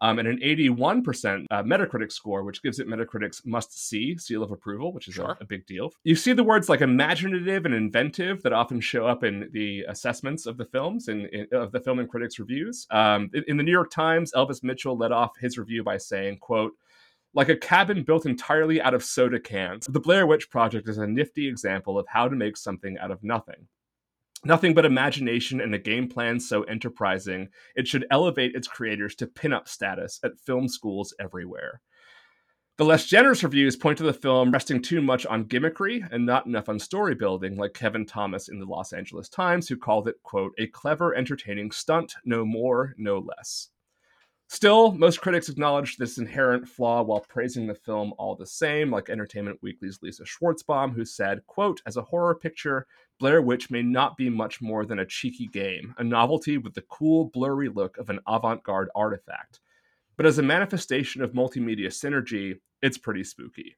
um, 0.00 0.18
and 0.18 0.28
an 0.28 0.38
81% 0.38 1.46
uh, 1.50 1.62
Metacritic 1.62 2.12
score, 2.12 2.42
which 2.42 2.62
gives 2.62 2.78
it 2.78 2.88
Metacritic's 2.88 3.44
must 3.44 3.88
see 3.88 4.16
seal 4.18 4.42
of 4.42 4.50
approval, 4.50 4.92
which 4.92 5.08
is 5.08 5.14
sure. 5.14 5.36
a, 5.40 5.42
a, 5.42 5.46
big 5.46 5.66
deal. 5.66 5.92
You 6.04 6.16
see 6.16 6.32
the 6.32 6.44
words 6.44 6.68
like 6.68 6.80
imaginative 6.80 7.64
and 7.64 7.74
inventive 7.74 8.42
that 8.42 8.52
often 8.52 8.80
show 8.80 9.06
up 9.06 9.24
in 9.24 9.48
the 9.52 9.84
assessments 9.88 10.46
of 10.46 10.58
the 10.58 10.66
films 10.66 11.08
and 11.08 11.28
of 11.52 11.72
the 11.72 11.80
film 11.80 11.98
and 11.98 12.08
critics 12.08 12.38
reviews. 12.38 12.86
Um, 12.90 13.30
in, 13.32 13.44
in 13.48 13.56
the 13.56 13.62
New 13.62 13.72
York 13.72 13.90
Times, 13.90 14.32
Elvis 14.32 14.62
Mitchell 14.62 14.96
led 14.96 15.12
off 15.12 15.36
his 15.38 15.58
review 15.58 15.82
by 15.82 15.96
saying, 15.96 16.38
quote, 16.38 16.72
like 17.34 17.48
a 17.50 17.56
cabin 17.56 18.02
built 18.02 18.24
entirely 18.24 18.80
out 18.80 18.94
of 18.94 19.04
soda 19.04 19.38
cans, 19.38 19.86
the 19.86 20.00
Blair 20.00 20.26
Witch 20.26 20.48
Project 20.48 20.88
is 20.88 20.96
a 20.98 21.06
nifty 21.06 21.46
example 21.46 21.98
of 21.98 22.06
how 22.08 22.28
to 22.28 22.34
make 22.34 22.56
something 22.56 22.96
out 22.98 23.10
of 23.10 23.22
nothing. 23.22 23.68
Nothing 24.46 24.74
but 24.74 24.84
imagination 24.84 25.60
and 25.60 25.74
a 25.74 25.78
game 25.78 26.06
plan 26.06 26.38
so 26.38 26.62
enterprising, 26.62 27.48
it 27.74 27.88
should 27.88 28.06
elevate 28.12 28.54
its 28.54 28.68
creators 28.68 29.16
to 29.16 29.26
pin-up 29.26 29.66
status 29.66 30.20
at 30.22 30.38
film 30.38 30.68
schools 30.68 31.12
everywhere. 31.18 31.80
The 32.76 32.84
less 32.84 33.06
generous 33.06 33.42
reviews 33.42 33.74
point 33.74 33.98
to 33.98 34.04
the 34.04 34.12
film 34.12 34.52
resting 34.52 34.80
too 34.80 35.02
much 35.02 35.26
on 35.26 35.46
gimmickry 35.46 36.06
and 36.12 36.24
not 36.24 36.46
enough 36.46 36.68
on 36.68 36.78
story 36.78 37.16
building, 37.16 37.56
like 37.56 37.74
Kevin 37.74 38.06
Thomas 38.06 38.46
in 38.46 38.60
the 38.60 38.66
Los 38.66 38.92
Angeles 38.92 39.28
Times, 39.28 39.66
who 39.68 39.76
called 39.76 40.06
it, 40.06 40.22
quote, 40.22 40.52
a 40.58 40.68
clever, 40.68 41.12
entertaining 41.16 41.72
stunt, 41.72 42.14
no 42.24 42.44
more, 42.44 42.94
no 42.96 43.18
less. 43.18 43.70
Still, 44.48 44.92
most 44.92 45.20
critics 45.20 45.48
acknowledge 45.48 45.96
this 45.96 46.18
inherent 46.18 46.68
flaw 46.68 47.02
while 47.02 47.20
praising 47.28 47.66
the 47.66 47.74
film 47.74 48.14
all 48.16 48.36
the 48.36 48.46
same, 48.46 48.92
like 48.92 49.10
Entertainment 49.10 49.58
Weekly's 49.60 49.98
Lisa 50.02 50.24
Schwarzbaum, 50.24 50.94
who 50.94 51.04
said, 51.04 51.44
quote, 51.46 51.82
as 51.84 51.96
a 51.96 52.02
horror 52.02 52.34
picture, 52.36 52.86
Blair 53.18 53.42
Witch 53.42 53.70
may 53.70 53.82
not 53.82 54.16
be 54.16 54.30
much 54.30 54.62
more 54.62 54.86
than 54.86 55.00
a 55.00 55.06
cheeky 55.06 55.46
game, 55.46 55.94
a 55.98 56.04
novelty 56.04 56.58
with 56.58 56.74
the 56.74 56.82
cool, 56.82 57.30
blurry 57.34 57.68
look 57.68 57.98
of 57.98 58.08
an 58.08 58.20
avant 58.28 58.62
garde 58.62 58.88
artifact. 58.94 59.58
But 60.16 60.26
as 60.26 60.38
a 60.38 60.42
manifestation 60.42 61.22
of 61.22 61.32
multimedia 61.32 61.88
synergy, 61.88 62.60
it's 62.82 62.98
pretty 62.98 63.24
spooky. 63.24 63.76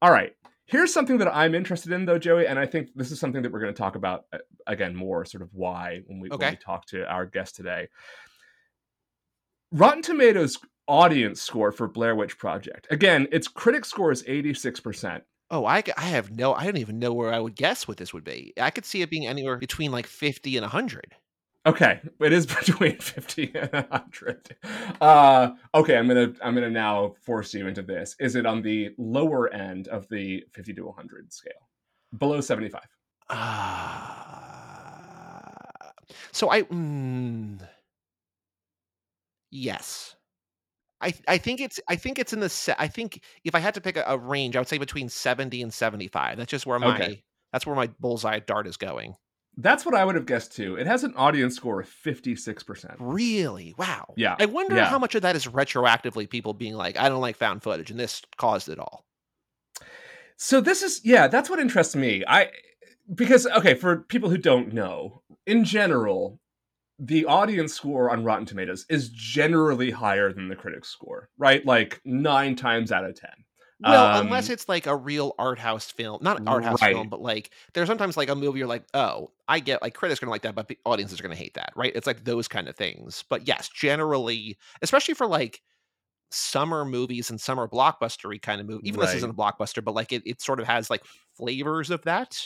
All 0.00 0.12
right, 0.12 0.32
here's 0.66 0.92
something 0.92 1.18
that 1.18 1.34
I'm 1.34 1.56
interested 1.56 1.90
in, 1.92 2.04
though, 2.04 2.18
Joey, 2.18 2.46
and 2.46 2.58
I 2.58 2.66
think 2.66 2.90
this 2.94 3.10
is 3.10 3.18
something 3.18 3.42
that 3.42 3.50
we're 3.50 3.60
going 3.60 3.74
to 3.74 3.78
talk 3.78 3.96
about 3.96 4.26
uh, 4.32 4.38
again 4.68 4.94
more, 4.94 5.24
sort 5.24 5.42
of 5.42 5.48
why 5.52 6.02
when 6.06 6.20
we, 6.20 6.30
okay. 6.30 6.44
when 6.44 6.52
we 6.52 6.56
talk 6.58 6.86
to 6.86 7.04
our 7.10 7.26
guest 7.26 7.56
today. 7.56 7.88
Rotten 9.74 10.02
Tomatoes 10.02 10.56
audience 10.86 11.42
score 11.42 11.72
for 11.72 11.88
Blair 11.88 12.14
Witch 12.14 12.38
Project. 12.38 12.86
Again, 12.92 13.26
its 13.32 13.48
critic 13.48 13.84
score 13.84 14.12
is 14.12 14.22
86%. 14.22 15.22
Oh, 15.50 15.66
I, 15.66 15.82
I 15.96 16.02
have 16.02 16.30
no, 16.30 16.54
I 16.54 16.64
don't 16.64 16.76
even 16.76 17.00
know 17.00 17.12
where 17.12 17.34
I 17.34 17.40
would 17.40 17.56
guess 17.56 17.88
what 17.88 17.96
this 17.96 18.14
would 18.14 18.22
be. 18.22 18.52
I 18.56 18.70
could 18.70 18.84
see 18.84 19.02
it 19.02 19.10
being 19.10 19.26
anywhere 19.26 19.56
between 19.56 19.90
like 19.90 20.06
50 20.06 20.56
and 20.58 20.62
100. 20.62 21.16
Okay, 21.66 22.00
it 22.20 22.32
is 22.32 22.46
between 22.64 22.98
50 22.98 23.52
and 23.56 23.72
100. 23.72 24.56
Uh, 25.00 25.50
okay, 25.74 25.96
I'm 25.96 26.06
going 26.06 26.34
to 26.34 26.46
I'm 26.46 26.54
going 26.54 26.62
to 26.62 26.70
now 26.70 27.16
force 27.22 27.52
you 27.52 27.66
into 27.66 27.82
this. 27.82 28.14
Is 28.20 28.36
it 28.36 28.46
on 28.46 28.62
the 28.62 28.94
lower 28.96 29.52
end 29.52 29.88
of 29.88 30.08
the 30.08 30.44
50 30.52 30.74
to 30.74 30.86
100 30.86 31.32
scale? 31.32 31.52
Below 32.16 32.40
75. 32.40 32.80
Uh, 33.28 34.04
so 36.30 36.52
I 36.52 36.62
mm, 36.62 37.60
Yes. 39.54 40.16
I 41.00 41.14
I 41.28 41.38
think 41.38 41.60
it's 41.60 41.78
I 41.88 41.94
think 41.94 42.18
it's 42.18 42.32
in 42.32 42.40
the 42.40 42.48
se- 42.48 42.74
I 42.76 42.88
think 42.88 43.22
if 43.44 43.54
I 43.54 43.60
had 43.60 43.74
to 43.74 43.80
pick 43.80 43.96
a, 43.96 44.02
a 44.04 44.18
range, 44.18 44.56
I 44.56 44.58
would 44.58 44.68
say 44.68 44.78
between 44.78 45.08
70 45.08 45.62
and 45.62 45.72
75. 45.72 46.36
That's 46.36 46.50
just 46.50 46.66
where 46.66 46.80
my 46.80 46.96
okay. 46.96 47.22
that's 47.52 47.64
where 47.64 47.76
my 47.76 47.88
bullseye 48.00 48.40
dart 48.40 48.66
is 48.66 48.76
going. 48.76 49.14
That's 49.56 49.86
what 49.86 49.94
I 49.94 50.04
would 50.04 50.16
have 50.16 50.26
guessed 50.26 50.56
too. 50.56 50.74
It 50.74 50.88
has 50.88 51.04
an 51.04 51.14
audience 51.14 51.54
score 51.54 51.78
of 51.78 51.88
56%. 51.88 52.96
Really? 52.98 53.72
Wow. 53.78 54.14
Yeah. 54.16 54.34
I 54.40 54.46
wonder 54.46 54.74
yeah. 54.74 54.86
how 54.86 54.98
much 54.98 55.14
of 55.14 55.22
that 55.22 55.36
is 55.36 55.46
retroactively 55.46 56.28
people 56.28 56.52
being 56.52 56.74
like, 56.74 56.98
I 56.98 57.08
don't 57.08 57.20
like 57.20 57.36
found 57.36 57.62
footage, 57.62 57.92
and 57.92 58.00
this 58.00 58.22
caused 58.36 58.68
it 58.68 58.80
all. 58.80 59.04
So 60.36 60.60
this 60.60 60.82
is 60.82 61.00
yeah, 61.04 61.28
that's 61.28 61.48
what 61.48 61.60
interests 61.60 61.94
me. 61.94 62.24
I 62.26 62.50
because 63.14 63.46
okay, 63.46 63.74
for 63.74 63.98
people 63.98 64.30
who 64.30 64.38
don't 64.38 64.72
know, 64.72 65.22
in 65.46 65.64
general, 65.64 66.40
the 66.98 67.24
audience 67.26 67.74
score 67.74 68.10
on 68.10 68.24
Rotten 68.24 68.46
Tomatoes 68.46 68.86
is 68.88 69.08
generally 69.10 69.90
higher 69.90 70.32
than 70.32 70.48
the 70.48 70.56
critics 70.56 70.88
score, 70.88 71.28
right? 71.38 71.64
Like 71.66 72.00
nine 72.04 72.56
times 72.56 72.92
out 72.92 73.04
of 73.04 73.18
ten. 73.18 73.30
Well, 73.80 74.06
um, 74.06 74.26
unless 74.26 74.48
it's 74.48 74.68
like 74.68 74.86
a 74.86 74.94
real 74.96 75.34
art 75.38 75.58
house 75.58 75.90
film, 75.90 76.18
not 76.22 76.40
an 76.40 76.48
art 76.48 76.64
house 76.64 76.80
right. 76.80 76.94
film, 76.94 77.08
but 77.08 77.20
like 77.20 77.50
there's 77.74 77.88
sometimes 77.88 78.16
like 78.16 78.28
a 78.28 78.34
movie 78.34 78.60
you're 78.60 78.68
like, 78.68 78.84
oh, 78.94 79.30
I 79.48 79.58
get 79.58 79.82
like 79.82 79.94
critics 79.94 80.22
are 80.22 80.26
gonna 80.26 80.30
like 80.30 80.42
that, 80.42 80.54
but 80.54 80.68
the 80.68 80.78
audiences 80.86 81.18
are 81.18 81.22
gonna 81.22 81.34
hate 81.34 81.54
that, 81.54 81.72
right? 81.74 81.92
It's 81.94 82.06
like 82.06 82.24
those 82.24 82.48
kind 82.48 82.68
of 82.68 82.76
things. 82.76 83.24
But 83.28 83.46
yes, 83.48 83.68
generally, 83.68 84.56
especially 84.80 85.14
for 85.14 85.26
like 85.26 85.60
summer 86.30 86.84
movies 86.84 87.30
and 87.30 87.40
summer 87.40 87.68
blockbustery 87.68 88.40
kind 88.40 88.60
of 88.60 88.66
movie, 88.68 88.88
even 88.88 89.00
right. 89.00 89.06
this 89.06 89.16
isn't 89.16 89.30
a 89.30 89.34
blockbuster, 89.34 89.84
but 89.84 89.94
like 89.94 90.12
it, 90.12 90.22
it 90.24 90.40
sort 90.40 90.60
of 90.60 90.66
has 90.66 90.88
like 90.88 91.04
flavors 91.36 91.90
of 91.90 92.02
that. 92.02 92.40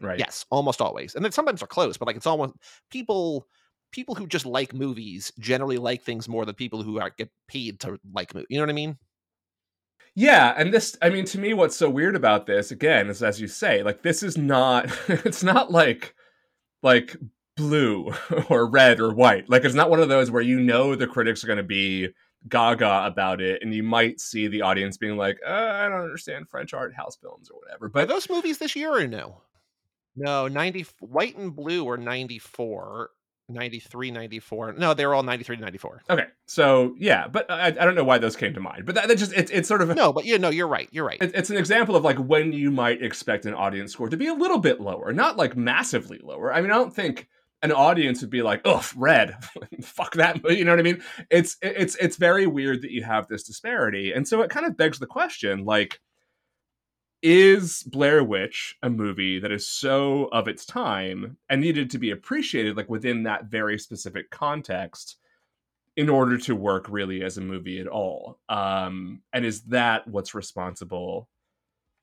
Right. 0.00 0.18
Yes, 0.18 0.44
almost 0.50 0.80
always. 0.80 1.14
And 1.14 1.24
then 1.24 1.32
sometimes 1.32 1.60
they're 1.60 1.66
close, 1.66 1.96
but 1.96 2.06
like 2.06 2.16
it's 2.16 2.26
almost 2.26 2.54
people 2.90 3.46
people 3.94 4.16
who 4.16 4.26
just 4.26 4.44
like 4.44 4.74
movies 4.74 5.32
generally 5.38 5.78
like 5.78 6.02
things 6.02 6.28
more 6.28 6.44
than 6.44 6.56
people 6.56 6.82
who 6.82 6.98
are, 6.98 7.10
get 7.10 7.30
paid 7.46 7.78
to 7.78 7.96
like 8.12 8.34
movies. 8.34 8.48
You 8.50 8.58
know 8.58 8.64
what 8.64 8.70
I 8.70 8.74
mean? 8.74 8.98
Yeah, 10.16 10.52
and 10.56 10.74
this 10.74 10.96
I 11.00 11.10
mean 11.10 11.24
to 11.26 11.38
me 11.38 11.54
what's 11.54 11.76
so 11.76 11.88
weird 11.88 12.16
about 12.16 12.46
this 12.46 12.72
again 12.72 13.08
is 13.08 13.22
as 13.22 13.40
you 13.40 13.46
say, 13.46 13.84
like 13.84 14.02
this 14.02 14.24
is 14.24 14.36
not 14.36 14.86
it's 15.08 15.44
not 15.44 15.70
like 15.70 16.14
like 16.82 17.16
blue 17.56 18.12
or 18.48 18.68
red 18.68 18.98
or 18.98 19.14
white. 19.14 19.48
Like 19.48 19.64
it's 19.64 19.76
not 19.76 19.90
one 19.90 20.00
of 20.00 20.08
those 20.08 20.28
where 20.28 20.42
you 20.42 20.58
know 20.58 20.96
the 20.96 21.06
critics 21.06 21.44
are 21.44 21.46
going 21.46 21.58
to 21.58 21.62
be 21.62 22.08
gaga 22.48 23.06
about 23.06 23.40
it 23.40 23.62
and 23.62 23.72
you 23.72 23.82
might 23.82 24.20
see 24.20 24.48
the 24.48 24.60
audience 24.60 24.96
being 24.96 25.16
like, 25.16 25.38
uh, 25.46 25.50
I 25.50 25.88
don't 25.88 26.02
understand 26.02 26.48
French 26.48 26.74
art 26.74 26.94
house 26.94 27.16
films 27.16 27.48
or 27.48 27.60
whatever. 27.60 27.88
But 27.88 28.02
are 28.02 28.06
those 28.06 28.28
movies 28.28 28.58
this 28.58 28.74
year 28.74 28.92
or 28.92 29.06
no? 29.06 29.40
No, 30.16 30.48
90 30.48 30.86
white 31.00 31.36
and 31.36 31.54
blue 31.54 31.84
were 31.84 31.96
94 31.96 33.10
93 33.48 34.10
94 34.10 34.72
no 34.74 34.94
they 34.94 35.04
were 35.04 35.14
all 35.14 35.22
93 35.22 35.56
to 35.56 35.62
94 35.62 36.02
okay 36.08 36.26
so 36.46 36.94
yeah 36.98 37.28
but 37.28 37.50
I, 37.50 37.66
I 37.66 37.70
don't 37.70 37.94
know 37.94 38.04
why 38.04 38.18
those 38.18 38.36
came 38.36 38.54
to 38.54 38.60
mind 38.60 38.86
but 38.86 38.94
that, 38.94 39.08
that 39.08 39.18
just 39.18 39.32
it's, 39.34 39.50
it's 39.50 39.68
sort 39.68 39.82
of 39.82 39.94
no 39.94 40.12
but 40.12 40.24
you 40.24 40.38
know 40.38 40.48
you're 40.48 40.68
right 40.68 40.88
you're 40.92 41.04
right. 41.04 41.20
It, 41.20 41.32
it's 41.34 41.50
an 41.50 41.56
example 41.56 41.94
of 41.94 42.04
like 42.04 42.16
when 42.16 42.52
you 42.52 42.70
might 42.70 43.02
expect 43.02 43.44
an 43.44 43.54
audience 43.54 43.92
score 43.92 44.08
to 44.08 44.16
be 44.16 44.28
a 44.28 44.34
little 44.34 44.58
bit 44.58 44.80
lower 44.80 45.12
not 45.12 45.36
like 45.36 45.56
massively 45.56 46.20
lower. 46.22 46.52
I 46.52 46.60
mean 46.62 46.70
i 46.70 46.74
don't 46.74 46.94
think 46.94 47.28
an 47.62 47.72
audience 47.72 48.20
would 48.22 48.30
be 48.30 48.42
like 48.42 48.62
oh 48.64 48.86
red 48.96 49.36
fuck 49.82 50.14
that 50.14 50.40
you 50.50 50.64
know 50.64 50.72
what 50.72 50.80
i 50.80 50.82
mean? 50.82 51.02
It's 51.30 51.56
it's 51.60 51.96
it's 51.96 52.16
very 52.16 52.46
weird 52.46 52.82
that 52.82 52.92
you 52.92 53.02
have 53.04 53.28
this 53.28 53.42
disparity 53.42 54.12
and 54.12 54.26
so 54.26 54.40
it 54.40 54.50
kind 54.50 54.64
of 54.64 54.76
begs 54.76 54.98
the 54.98 55.06
question 55.06 55.64
like 55.64 56.00
is 57.24 57.82
Blair 57.84 58.22
Witch 58.22 58.76
a 58.82 58.90
movie 58.90 59.38
that 59.38 59.50
is 59.50 59.66
so 59.66 60.26
of 60.26 60.46
its 60.46 60.66
time 60.66 61.38
and 61.48 61.60
needed 61.60 61.90
to 61.90 61.98
be 61.98 62.10
appreciated 62.10 62.76
like 62.76 62.90
within 62.90 63.22
that 63.22 63.46
very 63.46 63.78
specific 63.78 64.30
context 64.30 65.16
in 65.96 66.10
order 66.10 66.36
to 66.36 66.54
work 66.54 66.86
really 66.90 67.24
as 67.24 67.38
a 67.38 67.40
movie 67.40 67.80
at 67.80 67.86
all? 67.86 68.38
Um, 68.50 69.22
and 69.32 69.46
is 69.46 69.62
that 69.62 70.06
what's 70.06 70.34
responsible 70.34 71.30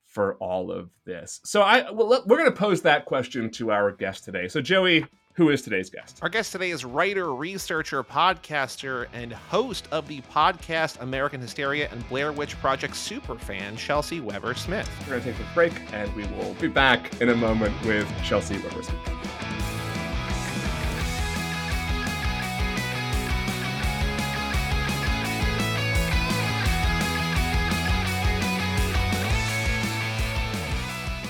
for 0.07 0.37
all 0.37 0.71
of 0.71 0.89
this? 1.05 1.39
So 1.45 1.61
I 1.61 1.91
well, 1.91 2.23
we're 2.25 2.37
going 2.37 2.51
to 2.51 2.57
pose 2.57 2.81
that 2.81 3.05
question 3.05 3.51
to 3.51 3.71
our 3.71 3.91
guest 3.91 4.23
today. 4.25 4.47
So 4.47 4.59
Joey, 4.59 5.05
who 5.33 5.49
is 5.49 5.61
today's 5.61 5.89
guest? 5.89 6.19
Our 6.21 6.29
guest 6.29 6.51
today 6.51 6.71
is 6.71 6.83
writer, 6.83 7.33
researcher, 7.33 8.03
podcaster, 8.03 9.07
and 9.13 9.31
host 9.31 9.87
of 9.91 10.07
the 10.07 10.21
podcast 10.21 11.01
American 11.01 11.39
Hysteria 11.39 11.89
and 11.91 12.07
Blair 12.09 12.31
Witch 12.31 12.59
Project 12.59 12.93
superfan, 12.93 13.77
Chelsey 13.77 14.19
Weber-Smith. 14.19 14.89
We're 15.01 15.19
going 15.19 15.23
to 15.23 15.31
take 15.31 15.39
a 15.39 15.53
break 15.53 15.73
and 15.93 16.13
we 16.15 16.25
will 16.27 16.53
be 16.55 16.67
back 16.67 17.21
in 17.21 17.29
a 17.29 17.35
moment 17.35 17.73
with 17.85 18.07
Chelsey 18.23 18.57
Weber-Smith. 18.57 18.99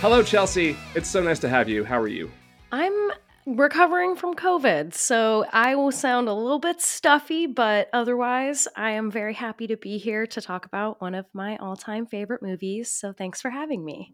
Hello, 0.02 0.24
Chelsey. 0.24 0.76
It's 0.96 1.08
so 1.08 1.22
nice 1.22 1.38
to 1.38 1.48
have 1.48 1.70
you. 1.70 1.84
How 1.84 2.00
are 2.00 2.08
you? 2.08 2.32
I'm 2.72 3.12
recovering 3.46 4.16
from 4.16 4.36
COVID. 4.36 4.94
So 4.94 5.46
I 5.52 5.76
will 5.76 5.92
sound 5.92 6.28
a 6.28 6.34
little 6.34 6.60
bit 6.60 6.82
stuffy, 6.82 7.48
but 7.48 7.90
otherwise, 7.94 8.68
I 8.76 8.92
am 8.92 9.12
very 9.12 9.34
happy 9.34 9.68
to 9.68 9.78
be 9.78 9.98
here 9.98 10.26
to 10.28 10.42
talk 10.42 10.66
about 10.66 11.02
one 11.02 11.16
of 11.16 11.26
my 11.34 11.58
all 11.58 11.76
time 11.76 12.06
favorite 12.06 12.42
movies. 12.42 12.92
So 12.92 13.14
thanks 13.14 13.42
for 13.42 13.50
having 13.50 13.84
me. 13.84 14.14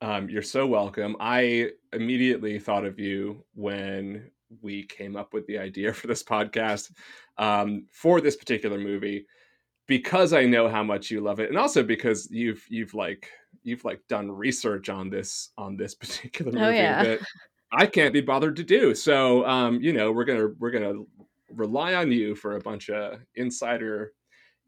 Um, 0.00 0.28
you're 0.28 0.42
so 0.42 0.66
welcome. 0.66 1.16
I 1.18 1.70
immediately 1.92 2.58
thought 2.58 2.84
of 2.84 3.00
you 3.00 3.44
when 3.54 4.30
we 4.62 4.84
came 4.84 5.16
up 5.16 5.34
with 5.34 5.46
the 5.46 5.58
idea 5.58 5.92
for 5.94 6.06
this 6.06 6.22
podcast 6.22 6.92
um, 7.36 7.86
for 7.92 8.20
this 8.20 8.36
particular 8.36 8.78
movie 8.78 9.26
because 9.86 10.32
I 10.34 10.44
know 10.44 10.68
how 10.68 10.84
much 10.84 11.10
you 11.10 11.20
love 11.20 11.40
it, 11.40 11.48
and 11.48 11.58
also 11.58 11.82
because 11.82 12.28
you've 12.30 12.64
you've 12.68 12.94
like 12.94 13.30
you've 13.62 13.84
like 13.84 14.00
done 14.08 14.30
research 14.30 14.88
on 14.88 15.10
this 15.10 15.50
on 15.58 15.76
this 15.76 15.94
particular 15.96 16.52
oh, 16.54 16.60
movie 16.60 16.78
oh, 16.78 16.82
yeah. 16.82 17.02
that 17.02 17.20
I 17.72 17.86
can't 17.86 18.12
be 18.12 18.20
bothered 18.20 18.56
to 18.56 18.64
do. 18.64 18.94
So 18.94 19.46
um, 19.46 19.80
you 19.80 19.92
know, 19.92 20.12
we're 20.12 20.24
gonna 20.24 20.48
we're 20.58 20.70
gonna 20.70 21.02
rely 21.50 21.94
on 21.94 22.12
you 22.12 22.34
for 22.34 22.56
a 22.56 22.60
bunch 22.60 22.90
of 22.90 23.20
insider 23.34 24.12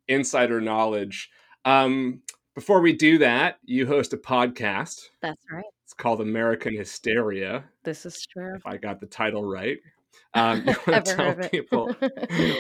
insider 0.09 0.61
knowledge. 0.61 1.31
Um, 1.65 2.23
before 2.55 2.81
we 2.81 2.93
do 2.93 3.19
that, 3.19 3.59
you 3.65 3.87
host 3.87 4.13
a 4.13 4.17
podcast. 4.17 5.09
That's 5.23 5.45
right. 5.51 5.65
It's 5.85 5.95
called 5.95 6.21
American 6.21 6.77
Hysteria. 6.77 7.65
This 7.85 8.05
is 8.05 8.27
true. 8.27 8.55
If 8.55 8.67
I 8.67 8.77
got 8.77 9.01
the 9.01 9.07
title 9.07 9.45
right. 9.45 9.79
Um, 10.35 10.65
you 10.67 10.75
want 10.87 11.05
to 11.05 11.15
tell 11.15 11.35
people? 11.49 11.87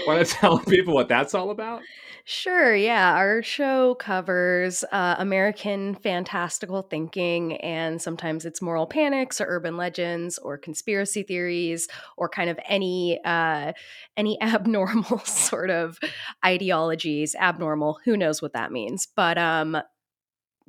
want 0.06 0.26
to 0.26 0.32
tell 0.32 0.58
people 0.58 0.94
what 0.94 1.08
that's 1.08 1.34
all 1.34 1.50
about? 1.50 1.82
Sure. 2.24 2.74
Yeah, 2.74 3.14
our 3.16 3.42
show 3.42 3.94
covers 3.94 4.84
uh, 4.92 5.16
American 5.18 5.94
fantastical 5.94 6.82
thinking, 6.82 7.56
and 7.58 8.00
sometimes 8.00 8.44
it's 8.44 8.60
moral 8.60 8.86
panics 8.86 9.40
or 9.40 9.46
urban 9.48 9.76
legends 9.76 10.38
or 10.38 10.58
conspiracy 10.58 11.22
theories 11.22 11.88
or 12.16 12.28
kind 12.28 12.50
of 12.50 12.58
any 12.68 13.20
uh, 13.24 13.72
any 14.16 14.40
abnormal 14.42 15.18
sort 15.20 15.70
of 15.70 15.98
ideologies. 16.44 17.34
Abnormal. 17.34 18.00
Who 18.04 18.16
knows 18.16 18.42
what 18.42 18.52
that 18.52 18.70
means? 18.70 19.08
But 19.16 19.38
um, 19.38 19.80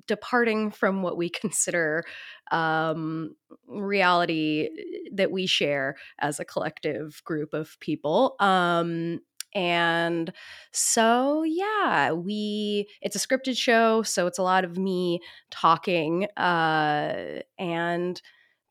departing 0.07 0.71
from 0.71 1.01
what 1.01 1.17
we 1.17 1.29
consider 1.29 2.03
um, 2.51 3.35
reality 3.67 4.69
that 5.13 5.31
we 5.31 5.45
share 5.45 5.95
as 6.19 6.39
a 6.39 6.45
collective 6.45 7.21
group 7.25 7.53
of 7.53 7.79
people. 7.79 8.35
Um, 8.39 9.21
and 9.53 10.31
so 10.71 11.43
yeah 11.43 12.13
we 12.13 12.87
it's 13.01 13.17
a 13.17 13.19
scripted 13.19 13.57
show 13.57 14.01
so 14.01 14.25
it's 14.25 14.37
a 14.37 14.43
lot 14.43 14.63
of 14.63 14.77
me 14.77 15.19
talking 15.49 16.25
uh 16.37 17.41
and 17.59 18.21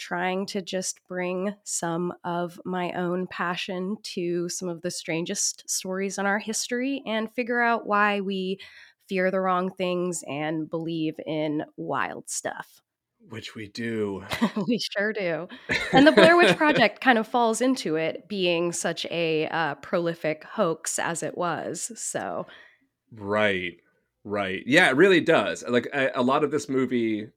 trying 0.01 0.47
to 0.47 0.63
just 0.63 1.07
bring 1.07 1.55
some 1.63 2.13
of 2.25 2.59
my 2.65 2.91
own 2.93 3.27
passion 3.27 3.97
to 4.03 4.49
some 4.49 4.69
of 4.69 4.81
the 4.81 4.91
strangest 4.91 5.69
stories 5.69 6.17
in 6.17 6.25
our 6.25 6.39
history 6.39 7.03
and 7.07 7.31
figure 7.31 7.61
out 7.61 7.87
why 7.87 8.21
we 8.21 8.59
fear 9.09 9.31
the 9.31 9.41
wrong 9.41 9.71
things 9.71 10.25
and 10.27 10.71
believe 10.71 11.21
in 11.27 11.63
wild 11.77 12.31
stuff. 12.31 12.81
Which 13.29 13.55
we 13.55 13.69
do. 13.69 14.25
we 14.69 14.79
sure 14.79 15.13
do. 15.13 15.49
And 15.93 16.07
the 16.07 16.13
Blair 16.13 16.37
Witch 16.37 16.57
Project 16.57 17.01
kind 17.01 17.19
of 17.19 17.27
falls 17.27 17.61
into 17.61 17.97
it, 17.97 18.29
being 18.29 18.73
such 18.73 19.07
a 19.07 19.47
uh, 19.49 19.75
prolific 19.77 20.45
hoax 20.45 20.99
as 20.99 21.23
it 21.23 21.37
was. 21.37 21.93
So. 21.97 22.47
Right. 23.13 23.77
Right. 24.25 24.63
Yeah, 24.67 24.89
it 24.89 24.97
really 24.97 25.21
does. 25.21 25.65
Like 25.67 25.87
a, 25.93 26.11
a 26.15 26.23
lot 26.23 26.45
of 26.45 26.51
this 26.51 26.69
movie, 26.69 27.29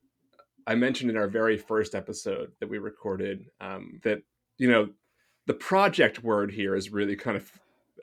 I 0.67 0.76
mentioned 0.76 1.10
in 1.10 1.17
our 1.17 1.28
very 1.28 1.58
first 1.58 1.96
episode 1.96 2.52
that 2.60 2.69
we 2.69 2.78
recorded 2.78 3.46
um, 3.62 4.00
that, 4.04 4.22
you 4.58 4.69
know, 4.69 4.89
the 5.46 5.54
project 5.54 6.24
word 6.24 6.52
here 6.52 6.76
is 6.76 6.91
really 6.91 7.15
kind 7.15 7.38
of 7.38 7.52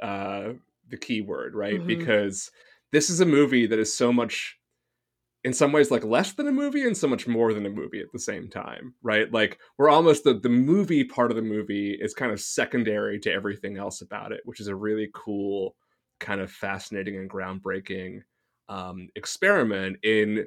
uh, 0.02 0.52
the 0.88 0.96
key 0.96 1.20
word, 1.20 1.54
right? 1.54 1.74
Mm-hmm. 1.74 1.86
Because 1.86 2.50
this 2.92 3.10
is 3.10 3.20
a 3.20 3.26
movie 3.26 3.66
that 3.66 3.78
is 3.78 3.94
so 3.94 4.12
much 4.12 4.58
in 5.44 5.52
some 5.52 5.72
ways 5.72 5.90
like 5.90 6.04
less 6.04 6.32
than 6.32 6.48
a 6.48 6.52
movie 6.52 6.86
and 6.86 6.96
so 6.96 7.08
much 7.08 7.26
more 7.26 7.54
than 7.54 7.66
a 7.66 7.70
movie 7.70 8.00
at 8.00 8.12
the 8.12 8.18
same 8.18 8.48
time 8.48 8.94
right? 9.02 9.32
Like 9.32 9.58
we're 9.78 9.90
almost 9.90 10.24
the, 10.24 10.34
the 10.34 10.48
movie 10.48 11.04
part 11.04 11.30
of 11.30 11.36
the 11.36 11.42
movie 11.42 11.96
is 12.00 12.14
kind 12.14 12.32
of 12.32 12.40
secondary 12.40 13.18
to 13.20 13.32
everything 13.32 13.76
else 13.76 14.00
about 14.02 14.32
it 14.32 14.40
which 14.44 14.60
is 14.60 14.68
a 14.68 14.74
really 14.74 15.08
cool 15.14 15.76
kind 16.18 16.40
of 16.40 16.50
fascinating 16.50 17.16
and 17.16 17.30
groundbreaking 17.30 18.20
um, 18.68 19.08
experiment 19.16 19.96
in 20.04 20.46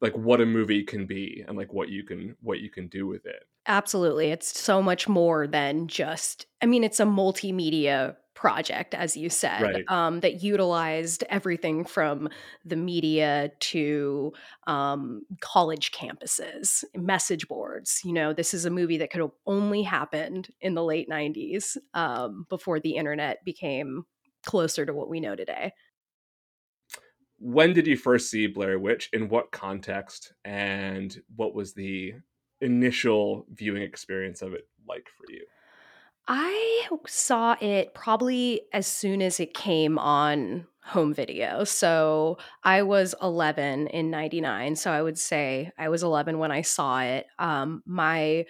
like 0.00 0.16
what 0.16 0.40
a 0.40 0.46
movie 0.46 0.84
can 0.84 1.06
be 1.06 1.44
and 1.46 1.56
like 1.56 1.72
what 1.72 1.88
you 1.88 2.04
can 2.04 2.36
what 2.40 2.60
you 2.60 2.70
can 2.70 2.88
do 2.88 3.06
with 3.06 3.26
it. 3.26 3.42
Absolutely. 3.66 4.30
It's 4.30 4.58
so 4.58 4.80
much 4.80 5.08
more 5.08 5.46
than 5.46 5.88
just 5.88 6.46
i 6.62 6.66
mean 6.66 6.84
it's 6.84 7.00
a 7.00 7.04
multimedia 7.04 8.16
project, 8.38 8.94
as 8.94 9.16
you 9.16 9.28
said, 9.28 9.62
right. 9.62 9.84
um, 9.88 10.20
that 10.20 10.44
utilized 10.44 11.24
everything 11.28 11.84
from 11.84 12.28
the 12.64 12.76
media 12.76 13.50
to 13.58 14.32
um, 14.68 15.22
college 15.40 15.90
campuses, 15.90 16.84
message 16.94 17.48
boards. 17.48 18.00
You 18.04 18.12
know, 18.12 18.32
this 18.32 18.54
is 18.54 18.64
a 18.64 18.70
movie 18.70 18.98
that 18.98 19.10
could 19.10 19.22
have 19.22 19.32
only 19.44 19.82
happened 19.82 20.50
in 20.60 20.74
the 20.74 20.84
late 20.84 21.10
90s 21.10 21.76
um, 21.94 22.46
before 22.48 22.78
the 22.78 22.94
internet 22.94 23.44
became 23.44 24.04
closer 24.46 24.86
to 24.86 24.94
what 24.94 25.10
we 25.10 25.18
know 25.18 25.34
today. 25.34 25.72
When 27.40 27.72
did 27.72 27.88
you 27.88 27.96
first 27.96 28.30
see 28.30 28.46
Blair 28.46 28.78
Witch? 28.78 29.08
In 29.12 29.28
what 29.28 29.50
context? 29.50 30.32
And 30.44 31.16
what 31.34 31.54
was 31.54 31.74
the 31.74 32.14
initial 32.60 33.46
viewing 33.52 33.82
experience 33.82 34.42
of 34.42 34.52
it 34.52 34.68
like 34.88 35.08
for 35.16 35.32
you? 35.32 35.44
I 36.28 36.86
saw 37.06 37.56
it 37.60 37.94
probably 37.94 38.62
as 38.72 38.86
soon 38.86 39.22
as 39.22 39.40
it 39.40 39.54
came 39.54 39.98
on 39.98 40.66
home 40.84 41.14
video. 41.14 41.64
So 41.64 42.38
I 42.64 42.82
was 42.82 43.14
11 43.22 43.88
in 43.88 44.10
99. 44.10 44.76
So 44.76 44.90
I 44.90 45.02
would 45.02 45.18
say 45.18 45.72
I 45.78 45.88
was 45.88 46.02
11 46.02 46.38
when 46.38 46.50
I 46.52 46.62
saw 46.62 47.00
it. 47.00 47.26
Um, 47.38 47.82
my 47.86 48.44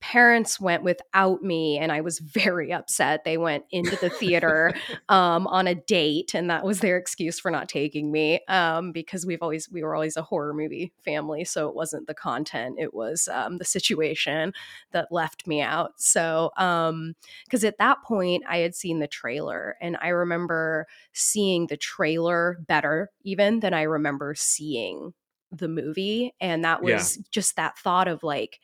parents 0.00 0.60
went 0.60 0.84
without 0.84 1.42
me 1.42 1.76
and 1.76 1.90
i 1.90 2.00
was 2.00 2.20
very 2.20 2.72
upset 2.72 3.24
they 3.24 3.36
went 3.36 3.64
into 3.70 3.96
the 3.96 4.10
theater 4.10 4.72
um, 5.08 5.46
on 5.48 5.66
a 5.66 5.74
date 5.74 6.34
and 6.34 6.48
that 6.50 6.64
was 6.64 6.80
their 6.80 6.96
excuse 6.96 7.40
for 7.40 7.50
not 7.50 7.68
taking 7.68 8.12
me 8.12 8.40
um, 8.48 8.92
because 8.92 9.26
we've 9.26 9.42
always 9.42 9.68
we 9.70 9.82
were 9.82 9.94
always 9.94 10.16
a 10.16 10.22
horror 10.22 10.54
movie 10.54 10.92
family 11.04 11.44
so 11.44 11.68
it 11.68 11.74
wasn't 11.74 12.06
the 12.06 12.14
content 12.14 12.76
it 12.78 12.94
was 12.94 13.28
um, 13.32 13.58
the 13.58 13.64
situation 13.64 14.52
that 14.92 15.10
left 15.10 15.46
me 15.46 15.60
out 15.60 15.92
so 15.96 16.50
because 16.54 17.64
um, 17.64 17.68
at 17.68 17.78
that 17.78 17.98
point 18.04 18.44
i 18.48 18.58
had 18.58 18.74
seen 18.74 19.00
the 19.00 19.08
trailer 19.08 19.76
and 19.80 19.96
i 20.00 20.08
remember 20.08 20.86
seeing 21.12 21.66
the 21.66 21.76
trailer 21.76 22.58
better 22.66 23.10
even 23.24 23.60
than 23.60 23.74
i 23.74 23.82
remember 23.82 24.34
seeing 24.36 25.12
the 25.50 25.68
movie 25.68 26.34
and 26.40 26.64
that 26.64 26.82
was 26.82 27.16
yeah. 27.16 27.22
just 27.30 27.56
that 27.56 27.78
thought 27.78 28.06
of 28.06 28.22
like 28.22 28.60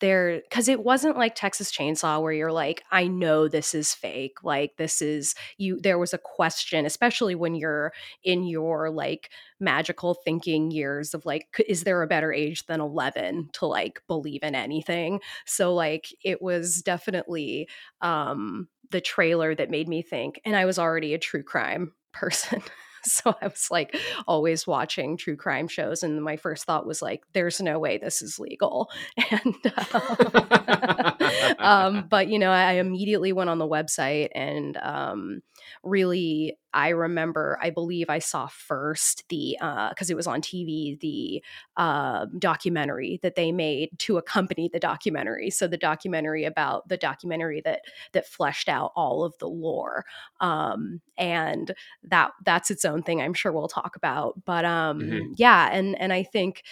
there 0.00 0.40
because 0.42 0.68
it 0.68 0.82
wasn't 0.82 1.16
like 1.16 1.34
Texas 1.34 1.70
Chainsaw 1.70 2.22
where 2.22 2.32
you're 2.32 2.52
like, 2.52 2.82
I 2.90 3.06
know 3.06 3.48
this 3.48 3.74
is 3.74 3.94
fake. 3.94 4.38
Like 4.42 4.76
this 4.76 5.02
is 5.02 5.34
you. 5.58 5.80
There 5.80 5.98
was 5.98 6.14
a 6.14 6.18
question, 6.18 6.86
especially 6.86 7.34
when 7.34 7.54
you're 7.54 7.92
in 8.24 8.44
your 8.44 8.90
like 8.90 9.30
magical 9.60 10.14
thinking 10.14 10.70
years 10.70 11.14
of 11.14 11.26
like, 11.26 11.46
is 11.68 11.84
there 11.84 12.02
a 12.02 12.06
better 12.06 12.32
age 12.32 12.66
than 12.66 12.80
11 12.80 13.50
to 13.54 13.66
like 13.66 14.02
believe 14.06 14.42
in 14.42 14.54
anything? 14.54 15.20
So 15.46 15.74
like 15.74 16.08
it 16.24 16.40
was 16.40 16.82
definitely 16.82 17.68
um 18.00 18.68
the 18.90 19.00
trailer 19.00 19.54
that 19.54 19.70
made 19.70 19.88
me 19.88 20.02
think, 20.02 20.40
and 20.44 20.54
I 20.54 20.64
was 20.66 20.78
already 20.78 21.14
a 21.14 21.18
true 21.18 21.42
crime 21.42 21.92
person. 22.12 22.62
so 23.06 23.34
I 23.40 23.46
was 23.48 23.68
like 23.70 23.96
always 24.26 24.66
watching 24.66 25.16
true 25.16 25.36
crime 25.36 25.68
shows, 25.68 26.02
and 26.02 26.22
my 26.22 26.36
first 26.36 26.64
thought 26.64 26.86
was 26.86 27.02
like, 27.02 27.22
"There's 27.32 27.60
no 27.60 27.78
way 27.78 27.98
this 27.98 28.22
is 28.22 28.38
legal." 28.38 28.90
And 29.30 29.54
um, 29.94 31.56
um, 31.58 32.06
but 32.08 32.28
you 32.28 32.38
know, 32.38 32.50
I 32.50 32.74
immediately 32.74 33.32
went 33.32 33.50
on 33.50 33.58
the 33.58 33.68
website 33.68 34.28
and 34.34 34.76
um, 34.76 35.42
really 35.82 36.58
I 36.74 36.88
remember, 36.88 37.58
I 37.60 37.70
believe 37.70 38.08
I 38.08 38.18
saw 38.18 38.46
first 38.46 39.24
the 39.28 39.56
because 39.60 40.10
uh, 40.10 40.12
it 40.12 40.16
was 40.16 40.26
on 40.26 40.40
TV, 40.40 40.98
the 41.00 41.42
uh, 41.76 42.26
documentary 42.38 43.18
that 43.22 43.34
they 43.34 43.52
made 43.52 43.90
to 44.00 44.16
accompany 44.16 44.70
the 44.72 44.80
documentary. 44.80 45.50
So 45.50 45.66
the 45.66 45.76
documentary 45.76 46.44
about 46.44 46.88
the 46.88 46.96
documentary 46.96 47.60
that 47.62 47.82
that 48.12 48.26
fleshed 48.26 48.68
out 48.68 48.92
all 48.96 49.22
of 49.22 49.36
the 49.38 49.48
lore, 49.48 50.06
um, 50.40 51.00
and 51.18 51.74
that 52.04 52.32
that's 52.44 52.70
its 52.70 52.84
own 52.84 53.02
thing. 53.02 53.20
I'm 53.20 53.34
sure 53.34 53.52
we'll 53.52 53.68
talk 53.68 53.96
about, 53.96 54.42
but 54.44 54.64
um, 54.64 55.00
mm-hmm. 55.00 55.32
yeah, 55.36 55.68
and 55.72 55.98
and 56.00 56.12
I 56.12 56.22
think 56.22 56.62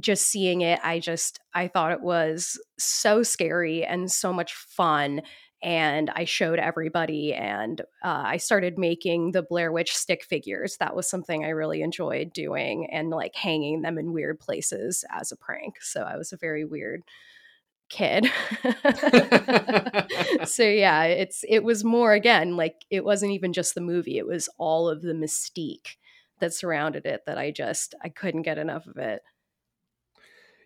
just 0.00 0.26
seeing 0.28 0.62
it 0.62 0.80
i 0.82 0.98
just 0.98 1.38
i 1.52 1.68
thought 1.68 1.92
it 1.92 2.00
was 2.00 2.58
so 2.78 3.22
scary 3.22 3.84
and 3.84 4.10
so 4.10 4.32
much 4.32 4.54
fun 4.54 5.20
and 5.62 6.10
I 6.10 6.24
showed 6.24 6.58
everybody. 6.58 7.32
And 7.34 7.80
uh, 8.02 8.22
I 8.26 8.36
started 8.36 8.78
making 8.78 9.32
the 9.32 9.42
Blair 9.42 9.70
Witch 9.72 9.94
stick 9.96 10.24
figures. 10.24 10.76
That 10.78 10.96
was 10.96 11.08
something 11.08 11.44
I 11.44 11.50
really 11.50 11.82
enjoyed 11.82 12.32
doing, 12.32 12.88
and 12.90 13.10
like 13.10 13.34
hanging 13.34 13.82
them 13.82 13.98
in 13.98 14.12
weird 14.12 14.40
places 14.40 15.04
as 15.10 15.32
a 15.32 15.36
prank. 15.36 15.80
So 15.80 16.02
I 16.02 16.16
was 16.16 16.32
a 16.32 16.36
very 16.36 16.64
weird 16.64 17.02
kid. 17.88 18.24
so 20.44 20.64
yeah, 20.64 21.04
it's 21.04 21.44
it 21.48 21.62
was 21.62 21.84
more 21.84 22.12
again 22.12 22.56
like 22.56 22.84
it 22.90 23.04
wasn't 23.04 23.32
even 23.32 23.52
just 23.52 23.74
the 23.74 23.80
movie, 23.80 24.18
it 24.18 24.26
was 24.26 24.48
all 24.58 24.88
of 24.88 25.02
the 25.02 25.12
mystique 25.12 25.96
that 26.40 26.54
surrounded 26.54 27.06
it 27.06 27.22
that 27.26 27.38
I 27.38 27.52
just 27.52 27.94
I 28.02 28.08
couldn't 28.08 28.42
get 28.42 28.58
enough 28.58 28.86
of 28.86 28.96
it. 28.96 29.22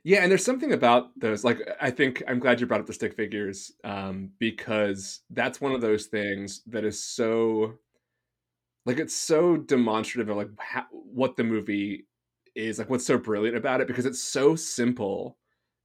Yeah, 0.07 0.23
and 0.23 0.31
there's 0.31 0.45
something 0.45 0.73
about 0.73 1.19
those. 1.19 1.42
Like, 1.42 1.59
I 1.81 1.90
think 1.90 2.23
I'm 2.29 2.38
glad 2.38 2.61
you 2.61 2.66
brought 2.69 2.79
up 2.81 2.87
the 2.87 2.92
stick 2.92 3.14
figures 3.16 3.73
um, 3.83 4.31
because 4.38 5.23
that's 5.31 5.61
one 5.61 5.73
of 5.73 5.81
those 5.81 6.07
things 6.07 6.62
that 6.69 6.85
is 6.85 7.03
so, 7.03 7.75
like, 8.85 8.99
it's 8.99 9.14
so 9.14 9.57
demonstrative 9.57 10.31
of 10.31 10.37
like 10.37 10.49
how, 10.59 10.85
what 10.92 11.37
the 11.37 11.45
movie 11.45 12.07
is, 12.55 12.79
like, 12.79 12.88
what's 12.88 13.07
so 13.07 13.19
brilliant 13.19 13.57
about 13.57 13.81
it 13.81 13.87
because 13.88 14.07
it's 14.07 14.23
so 14.23 14.55
simple 14.55 15.37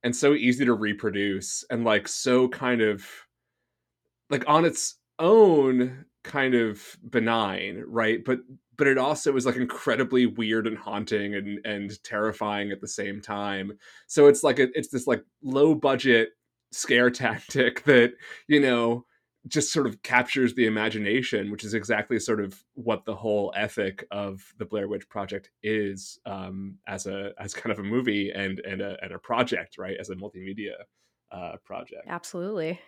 and 0.04 0.16
so 0.16 0.34
easy 0.34 0.66
to 0.66 0.74
reproduce 0.74 1.64
and 1.70 1.84
like 1.86 2.08
so 2.08 2.48
kind 2.48 2.82
of 2.82 3.06
like 4.30 4.44
on 4.48 4.66
its 4.66 4.96
own 5.20 6.06
kind 6.24 6.54
of 6.56 6.82
benign, 7.10 7.84
right? 7.88 8.24
But 8.24 8.40
but 8.82 8.88
it 8.88 8.98
also 8.98 9.36
is 9.36 9.46
like 9.46 9.58
incredibly 9.58 10.26
weird 10.26 10.66
and 10.66 10.76
haunting 10.76 11.36
and 11.36 11.64
and 11.68 12.04
terrifying 12.04 12.72
at 12.72 12.82
the 12.82 12.88
same 12.88 13.22
time. 13.22 13.74
So 14.08 14.26
it's 14.26 14.42
like 14.42 14.58
a, 14.58 14.70
it's 14.74 14.90
this 14.90 15.06
like 15.06 15.24
low 15.44 15.76
budget 15.76 16.30
scare 16.72 17.12
tactic 17.12 17.84
that 17.84 18.14
you 18.48 18.60
know 18.60 19.06
just 19.48 19.72
sort 19.72 19.86
of 19.86 20.02
captures 20.02 20.56
the 20.56 20.66
imagination, 20.66 21.52
which 21.52 21.64
is 21.64 21.76
exactly 21.76 22.18
sort 22.18 22.44
of 22.44 22.60
what 22.74 23.06
the 23.06 23.14
whole 23.14 23.54
ethic 23.56 24.04
of 24.10 24.42
the 24.58 24.66
Blair 24.66 24.88
Witch 24.88 25.08
Project 25.10 25.52
is 25.62 26.18
um, 26.26 26.80
as 26.88 27.06
a 27.06 27.34
as 27.38 27.54
kind 27.54 27.72
of 27.72 27.78
a 27.78 27.88
movie 27.88 28.32
and 28.32 28.62
and 28.62 28.82
a, 28.82 28.98
and 29.04 29.12
a 29.12 29.20
project, 29.20 29.78
right? 29.78 29.98
As 30.00 30.10
a 30.10 30.16
multimedia 30.16 30.74
uh, 31.32 31.58
project. 31.64 32.08
Absolutely. 32.08 32.80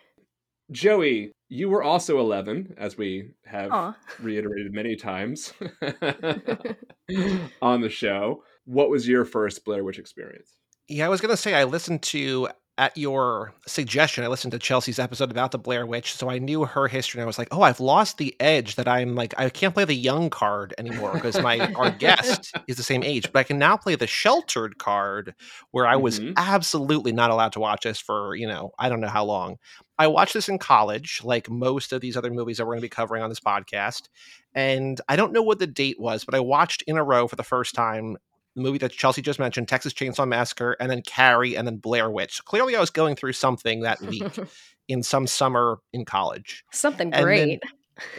Joey, 0.74 1.30
you 1.48 1.68
were 1.68 1.84
also 1.84 2.18
11, 2.18 2.74
as 2.76 2.98
we 2.98 3.30
have 3.46 3.70
Aww. 3.70 3.94
reiterated 4.20 4.74
many 4.74 4.96
times 4.96 5.52
on 7.62 7.80
the 7.80 7.88
show. 7.88 8.42
What 8.64 8.90
was 8.90 9.06
your 9.06 9.24
first 9.24 9.64
Blair 9.64 9.84
Witch 9.84 10.00
experience? 10.00 10.50
Yeah, 10.88 11.06
I 11.06 11.08
was 11.08 11.20
going 11.20 11.30
to 11.30 11.36
say 11.36 11.54
I 11.54 11.64
listened 11.64 12.02
to 12.02 12.48
at 12.76 12.96
your 12.96 13.54
suggestion, 13.66 14.24
I 14.24 14.26
listened 14.26 14.50
to 14.52 14.58
Chelsey's 14.58 14.98
episode 14.98 15.30
about 15.30 15.52
the 15.52 15.58
Blair 15.58 15.86
Witch, 15.86 16.12
so 16.14 16.28
I 16.28 16.38
knew 16.38 16.64
her 16.64 16.88
history, 16.88 17.20
and 17.20 17.24
I 17.24 17.26
was 17.26 17.38
like, 17.38 17.48
"Oh, 17.52 17.62
I've 17.62 17.78
lost 17.78 18.18
the 18.18 18.34
edge 18.40 18.74
that 18.74 18.88
I'm 18.88 19.14
like 19.14 19.32
I 19.38 19.48
can't 19.48 19.72
play 19.72 19.84
the 19.84 19.94
young 19.94 20.28
card 20.28 20.74
anymore 20.76 21.12
because 21.14 21.40
my 21.40 21.72
our 21.76 21.92
guest 21.92 22.52
is 22.66 22.76
the 22.76 22.82
same 22.82 23.04
age, 23.04 23.30
but 23.32 23.38
I 23.38 23.44
can 23.44 23.58
now 23.58 23.76
play 23.76 23.94
the 23.94 24.08
sheltered 24.08 24.78
card, 24.78 25.34
where 25.70 25.86
I 25.86 25.94
was 25.96 26.18
mm-hmm. 26.18 26.32
absolutely 26.36 27.12
not 27.12 27.30
allowed 27.30 27.52
to 27.52 27.60
watch 27.60 27.84
this 27.84 28.00
for 28.00 28.34
you 28.34 28.48
know 28.48 28.72
I 28.76 28.88
don't 28.88 29.00
know 29.00 29.08
how 29.08 29.24
long. 29.24 29.56
I 29.98 30.06
watched 30.08 30.34
this 30.34 30.48
in 30.48 30.58
college, 30.58 31.20
like 31.22 31.48
most 31.48 31.92
of 31.92 32.00
these 32.00 32.16
other 32.16 32.30
movies 32.30 32.56
that 32.56 32.64
we're 32.64 32.72
going 32.72 32.80
to 32.80 32.86
be 32.86 32.88
covering 32.88 33.22
on 33.22 33.28
this 33.28 33.40
podcast, 33.40 34.08
and 34.54 35.00
I 35.08 35.16
don't 35.16 35.32
know 35.32 35.42
what 35.42 35.58
the 35.58 35.66
date 35.66 36.00
was, 36.00 36.24
but 36.24 36.34
I 36.34 36.40
watched 36.40 36.82
in 36.82 36.96
a 36.96 37.04
row 37.04 37.28
for 37.28 37.36
the 37.36 37.42
first 37.42 37.74
time 37.74 38.16
the 38.54 38.62
movie 38.62 38.78
that 38.78 38.92
Chelsey 38.92 39.22
just 39.22 39.38
mentioned, 39.38 39.68
Texas 39.68 39.92
Chainsaw 39.92 40.26
Massacre, 40.26 40.76
and 40.80 40.90
then 40.90 41.02
Carrie, 41.02 41.56
and 41.56 41.66
then 41.66 41.76
Blair 41.76 42.10
Witch. 42.10 42.36
So 42.36 42.42
clearly, 42.44 42.76
I 42.76 42.80
was 42.80 42.90
going 42.90 43.16
through 43.16 43.32
something 43.32 43.80
that 43.80 44.00
week 44.00 44.24
in 44.88 45.02
some 45.02 45.26
summer 45.26 45.78
in 45.92 46.04
college. 46.04 46.64
Something 46.72 47.10
great. 47.10 47.60
Then, 47.60 47.60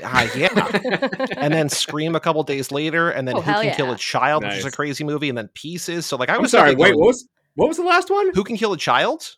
uh, 0.04 0.28
yeah. 0.36 1.10
and 1.38 1.54
then 1.54 1.70
Scream 1.70 2.16
a 2.16 2.20
couple 2.20 2.44
days 2.44 2.72
later, 2.72 3.10
and 3.10 3.28
then 3.28 3.36
oh, 3.36 3.42
Who 3.42 3.52
Can 3.52 3.66
yeah. 3.66 3.76
Kill 3.76 3.92
a 3.92 3.98
Child, 3.98 4.44
nice. 4.44 4.52
which 4.52 4.60
is 4.60 4.66
a 4.66 4.72
crazy 4.72 5.04
movie, 5.04 5.30
and 5.30 5.38
then 5.38 5.50
Pieces. 5.54 6.06
So 6.06 6.18
like 6.18 6.30
I 6.30 6.38
was 6.38 6.54
I'm 6.54 6.60
sorry. 6.60 6.76
Wait, 6.76 6.92
going, 6.92 7.00
what 7.00 7.08
was 7.08 7.28
what 7.56 7.68
was 7.68 7.78
the 7.78 7.84
last 7.84 8.10
one? 8.10 8.34
Who 8.34 8.44
Can 8.44 8.58
Kill 8.58 8.74
a 8.74 8.78
Child? 8.78 9.36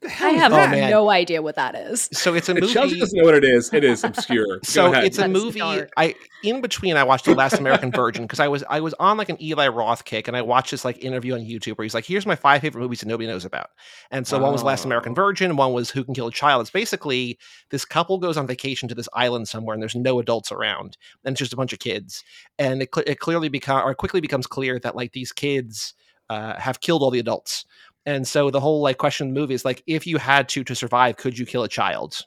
What 0.00 0.10
the 0.10 0.14
hell? 0.14 0.28
I 0.28 0.32
have 0.32 0.52
oh, 0.52 0.90
no 0.90 1.10
idea 1.10 1.42
what 1.42 1.56
that 1.56 1.74
is. 1.74 2.08
So 2.12 2.34
it's 2.34 2.48
a 2.48 2.54
movie. 2.54 2.72
Chelsey 2.72 3.00
doesn't 3.00 3.18
know 3.18 3.24
what 3.24 3.34
it 3.34 3.44
is. 3.44 3.72
It 3.72 3.82
is 3.82 4.04
obscure. 4.04 4.60
so 4.64 4.92
it's 4.92 5.18
a 5.18 5.22
That's 5.22 5.32
movie. 5.32 5.58
Dark. 5.58 5.90
I 5.96 6.14
in 6.44 6.60
between 6.60 6.96
I 6.96 7.02
watched 7.02 7.24
The 7.24 7.34
Last 7.34 7.58
American 7.58 7.90
Virgin 7.90 8.22
because 8.22 8.38
I 8.38 8.46
was 8.46 8.62
I 8.68 8.78
was 8.80 8.94
on 9.00 9.16
like 9.16 9.28
an 9.28 9.42
Eli 9.42 9.66
Roth 9.66 10.04
kick 10.04 10.28
and 10.28 10.36
I 10.36 10.42
watched 10.42 10.70
this 10.70 10.84
like 10.84 11.02
interview 11.02 11.34
on 11.34 11.40
YouTube 11.40 11.78
where 11.78 11.82
he's 11.82 11.94
like, 11.94 12.04
"Here's 12.04 12.26
my 12.26 12.36
five 12.36 12.60
favorite 12.62 12.80
movies 12.80 13.00
that 13.00 13.06
nobody 13.06 13.26
knows 13.26 13.44
about." 13.44 13.70
And 14.12 14.24
so 14.24 14.38
oh. 14.38 14.42
one 14.42 14.52
was 14.52 14.62
Last 14.62 14.84
American. 14.84 15.16
Virgin, 15.16 15.56
one 15.56 15.72
was 15.72 15.90
Who 15.90 16.04
Can 16.04 16.14
Kill 16.14 16.28
a 16.28 16.32
Child. 16.32 16.60
It's 16.60 16.70
basically 16.70 17.38
this 17.70 17.84
couple 17.84 18.18
goes 18.18 18.36
on 18.36 18.46
vacation 18.46 18.88
to 18.88 18.94
this 18.94 19.08
island 19.14 19.48
somewhere 19.48 19.74
and 19.74 19.82
there's 19.82 19.96
no 19.96 20.20
adults 20.20 20.52
around 20.52 20.96
and 21.24 21.32
it's 21.32 21.40
just 21.40 21.52
a 21.52 21.56
bunch 21.56 21.72
of 21.72 21.80
kids 21.80 22.22
and 22.58 22.82
it, 22.82 22.88
it 23.06 23.18
clearly 23.18 23.48
become 23.48 23.84
or 23.84 23.94
quickly 23.94 24.20
becomes 24.20 24.46
clear 24.46 24.78
that 24.78 24.96
like 24.96 25.12
these 25.12 25.32
kids 25.32 25.94
uh, 26.30 26.58
have 26.58 26.80
killed 26.80 27.02
all 27.02 27.10
the 27.10 27.18
adults 27.18 27.64
and 28.08 28.26
so 28.26 28.50
the 28.50 28.58
whole 28.58 28.80
like 28.80 28.96
question 28.96 29.28
of 29.28 29.34
the 29.34 29.40
movie 29.40 29.52
is 29.52 29.66
like, 29.66 29.82
if 29.86 30.06
you 30.06 30.16
had 30.16 30.48
to 30.50 30.64
to 30.64 30.74
survive, 30.74 31.18
could 31.18 31.38
you 31.38 31.44
kill 31.44 31.62
a 31.62 31.68
child? 31.68 32.22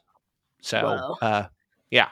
So, 0.60 1.16
uh, 1.20 1.46
yeah, 1.90 2.10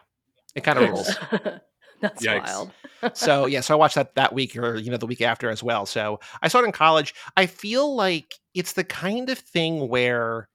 it 0.56 0.64
kind 0.64 0.76
of 0.76 0.88
rules. 0.88 1.16
That's 2.00 2.24
Yikes. 2.24 2.46
wild. 2.46 2.72
so 3.14 3.46
yeah, 3.46 3.60
so 3.60 3.74
I 3.74 3.76
watched 3.76 3.94
that 3.94 4.16
that 4.16 4.32
week 4.32 4.56
or 4.56 4.74
you 4.76 4.90
know 4.90 4.96
the 4.96 5.06
week 5.06 5.20
after 5.20 5.50
as 5.50 5.62
well. 5.62 5.86
So 5.86 6.18
I 6.42 6.48
saw 6.48 6.58
it 6.58 6.64
in 6.64 6.72
college. 6.72 7.14
I 7.36 7.46
feel 7.46 7.94
like 7.94 8.34
it's 8.54 8.72
the 8.72 8.82
kind 8.82 9.30
of 9.30 9.38
thing 9.38 9.88
where 9.88 10.48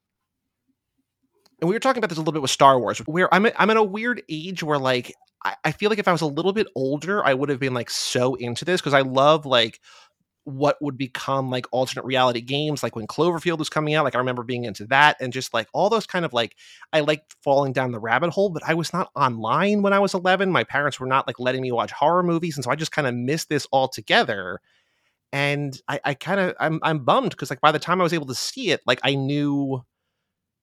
and 1.62 1.70
we 1.70 1.76
were 1.76 1.80
talking 1.80 2.00
about 2.00 2.10
this 2.10 2.18
a 2.18 2.22
little 2.22 2.34
bit 2.34 2.42
with 2.42 2.52
Star 2.52 2.78
Wars, 2.78 3.00
where 3.06 3.34
I'm 3.34 3.48
I'm 3.58 3.70
in 3.70 3.78
a 3.78 3.84
weird 3.84 4.24
age 4.28 4.62
where 4.62 4.78
like 4.78 5.14
I, 5.46 5.56
I 5.64 5.72
feel 5.72 5.90
like 5.90 6.00
if 6.00 6.08
I 6.10 6.12
was 6.12 6.22
a 6.22 6.28
little 6.28 6.52
bit 6.52 6.68
older, 6.76 7.26
I 7.26 7.34
would 7.34 7.48
have 7.48 7.60
been 7.62 7.74
like 7.74 7.90
so 7.90 8.36
into 8.36 8.66
this 8.66 8.82
because 8.82 8.94
I 8.94 9.02
love 9.02 9.46
like 9.46 9.80
what 10.46 10.80
would 10.80 10.96
become 10.96 11.50
like 11.50 11.66
alternate 11.72 12.06
reality 12.06 12.40
games 12.40 12.84
like 12.84 12.96
when 12.96 13.08
cloverfield 13.08 13.58
was 13.58 13.68
coming 13.68 13.96
out 13.96 14.04
like 14.04 14.14
i 14.14 14.20
remember 14.20 14.44
being 14.44 14.64
into 14.64 14.86
that 14.86 15.18
and 15.20 15.34
just 15.34 15.56
like 15.56 15.68
all 15.74 15.90
those 15.90 16.06
kind 16.06 16.24
of 16.24 16.34
like 16.34 16.56
i 16.94 17.00
liked 17.00 17.36
falling 17.44 17.74
down 17.74 17.92
the 17.92 18.00
rabbit 18.00 18.30
hole 18.30 18.50
but 18.50 18.64
i 18.68 18.74
was 18.74 18.94
not 18.94 19.10
online 19.16 19.82
when 19.82 19.92
i 19.92 19.98
was 20.00 20.14
11 20.14 20.52
my 20.52 20.64
parents 20.64 21.00
were 21.00 21.08
not 21.08 21.26
like 21.26 21.40
letting 21.40 21.62
me 21.62 21.72
watch 21.72 21.92
horror 21.92 22.22
movies 22.22 22.56
and 22.56 22.64
so 22.64 22.70
i 22.70 22.76
just 22.76 22.92
kind 22.92 23.08
of 23.08 23.14
missed 23.14 23.50
this 23.50 23.68
altogether. 23.74 24.62
And 25.34 25.80
i, 25.88 26.00
I 26.06 26.14
kind 26.14 26.40
of 26.40 26.56
i'm, 26.60 26.80
I'm 26.84 27.00
bummed 27.00 27.32
because 27.32 27.50
like 27.50 27.62
by 27.62 27.72
the 27.72 27.80
time 27.80 28.00
i 28.00 28.04
was 28.04 28.14
able 28.14 28.28
to 28.28 28.36
see 28.36 28.70
it 28.70 28.82
like 28.86 29.00
i 29.04 29.16
knew 29.16 29.84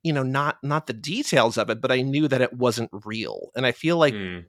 you 0.05 0.13
know 0.13 0.23
not 0.23 0.59
not 0.63 0.87
the 0.87 0.93
details 0.93 1.59
of 1.59 1.71
it 1.71 1.81
but 1.81 1.91
i 1.91 2.03
knew 2.03 2.29
that 2.29 2.41
it 2.41 2.53
wasn't 2.53 2.91
real. 3.05 3.51
And 3.57 3.67
i 3.67 3.73
feel 3.73 3.99
like 3.99 4.15
mm 4.15 4.45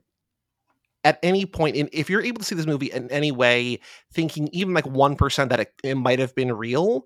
at 1.04 1.18
any 1.22 1.46
point 1.46 1.76
in 1.76 1.88
if 1.92 2.10
you're 2.10 2.22
able 2.22 2.38
to 2.38 2.44
see 2.44 2.54
this 2.54 2.66
movie 2.66 2.90
in 2.90 3.10
any 3.10 3.30
way 3.30 3.78
thinking 4.12 4.48
even 4.52 4.74
like 4.74 4.84
1% 4.84 5.48
that 5.50 5.60
it, 5.60 5.72
it 5.84 5.94
might 5.94 6.18
have 6.18 6.34
been 6.34 6.52
real 6.52 6.94
yep. 6.94 7.02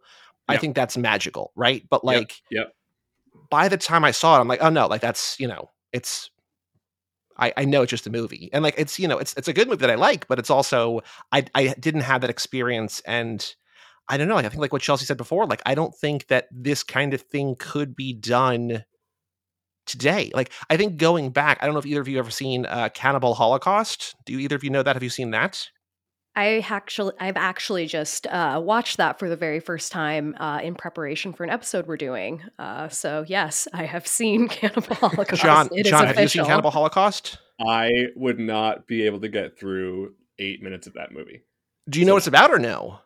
i 0.49 0.57
think 0.57 0.75
that's 0.75 0.97
magical 0.97 1.53
right 1.57 1.85
but 1.91 2.05
like 2.05 2.41
yep. 2.51 2.67
yep. 2.67 2.73
by 3.51 3.69
the 3.69 3.77
time 3.77 4.05
i 4.05 4.11
saw 4.11 4.37
it 4.37 4.41
i'm 4.41 4.49
like 4.49 4.63
oh 4.63 4.71
no 4.71 4.87
like 4.87 5.01
that's 5.01 5.39
you 5.39 5.49
know 5.49 5.71
it's 5.93 6.31
I, 7.41 7.53
I 7.57 7.65
know 7.67 7.83
it's 7.83 7.91
just 7.91 8.07
a 8.07 8.11
movie 8.11 8.51
and 8.53 8.65
like 8.65 8.75
it's 8.77 8.99
you 8.99 9.07
know 9.07 9.19
it's 9.19 9.35
it's 9.35 9.49
a 9.49 9.53
good 9.53 9.69
movie 9.69 9.81
that 9.81 9.91
i 9.91 9.95
like 9.95 10.27
but 10.29 10.39
it's 10.39 10.51
also 10.51 11.01
i 11.33 11.45
i 11.55 11.75
didn't 11.79 12.01
have 12.03 12.23
that 12.23 12.31
experience 12.31 13.01
and 13.07 13.55
i 14.09 14.17
don't 14.17 14.29
know 14.29 14.35
like, 14.35 14.45
i 14.45 14.49
think 14.49 14.61
like 14.61 14.73
what 14.73 14.83
chelsey 14.83 15.05
said 15.05 15.17
before 15.17 15.47
like 15.47 15.63
i 15.65 15.75
don't 15.75 15.95
think 15.95 16.27
that 16.27 16.49
this 16.51 16.83
kind 16.83 17.15
of 17.15 17.23
thing 17.23 17.55
could 17.57 17.95
be 17.95 18.13
done 18.13 18.85
today. 19.89 20.31
Like 20.35 20.53
I 20.71 20.77
think 20.77 20.97
going 20.97 21.31
back, 21.31 21.59
I 21.61 21.67
don't 21.67 21.75
know 21.75 21.81
if 21.81 21.87
either 21.87 22.01
of 22.01 22.09
you 22.09 22.19
ever 22.19 22.31
seen 22.31 22.67
uh, 22.67 22.91
Cannibal 22.95 23.35
Holocaust. 23.35 24.15
Do 24.27 24.39
either 24.39 24.57
of 24.57 24.63
you 24.63 24.71
know 24.71 24.83
that? 24.83 24.95
Have 24.95 25.03
you 25.03 25.11
seen 25.11 25.33
that? 25.33 25.69
I 26.37 26.65
actually, 26.71 27.15
I've 27.19 27.37
actually 27.37 27.87
just 27.87 28.29
uh, 28.29 28.61
watched 28.65 28.99
that 28.99 29.19
for 29.19 29.29
the 29.29 29.35
very 29.35 29.59
first 29.59 29.91
time 29.91 30.37
uh, 30.39 30.61
in 30.63 30.77
preparation 30.77 31.33
for 31.33 31.43
an 31.43 31.51
episode 31.51 31.89
we're 31.89 31.97
doing. 31.97 32.43
Uh, 32.61 32.89
so 32.89 33.25
yes, 33.27 33.67
I 33.75 33.87
have 33.87 34.07
seen 34.07 34.47
Cannibal 34.49 34.95
Holocaust. 34.95 35.43
John, 35.43 35.69
John, 35.83 36.07
have 36.07 36.21
you 36.21 36.29
seen 36.29 36.45
Cannibal 36.45 36.71
Holocaust? 36.71 37.39
I 37.61 37.91
would 38.15 38.39
not 38.39 38.87
be 38.87 39.05
able 39.07 39.21
to 39.21 39.29
get 39.29 39.59
through 39.59 40.15
eight 40.39 40.63
minutes 40.63 40.87
of 40.87 40.95
that 40.95 41.11
movie. 41.11 41.43
Do 41.89 41.99
you 41.99 42.05
so, 42.05 42.09
know 42.09 42.15
what 42.15 42.19
it's 42.19 42.29
about 42.29 42.53
or 42.53 42.61
no? 42.61 43.01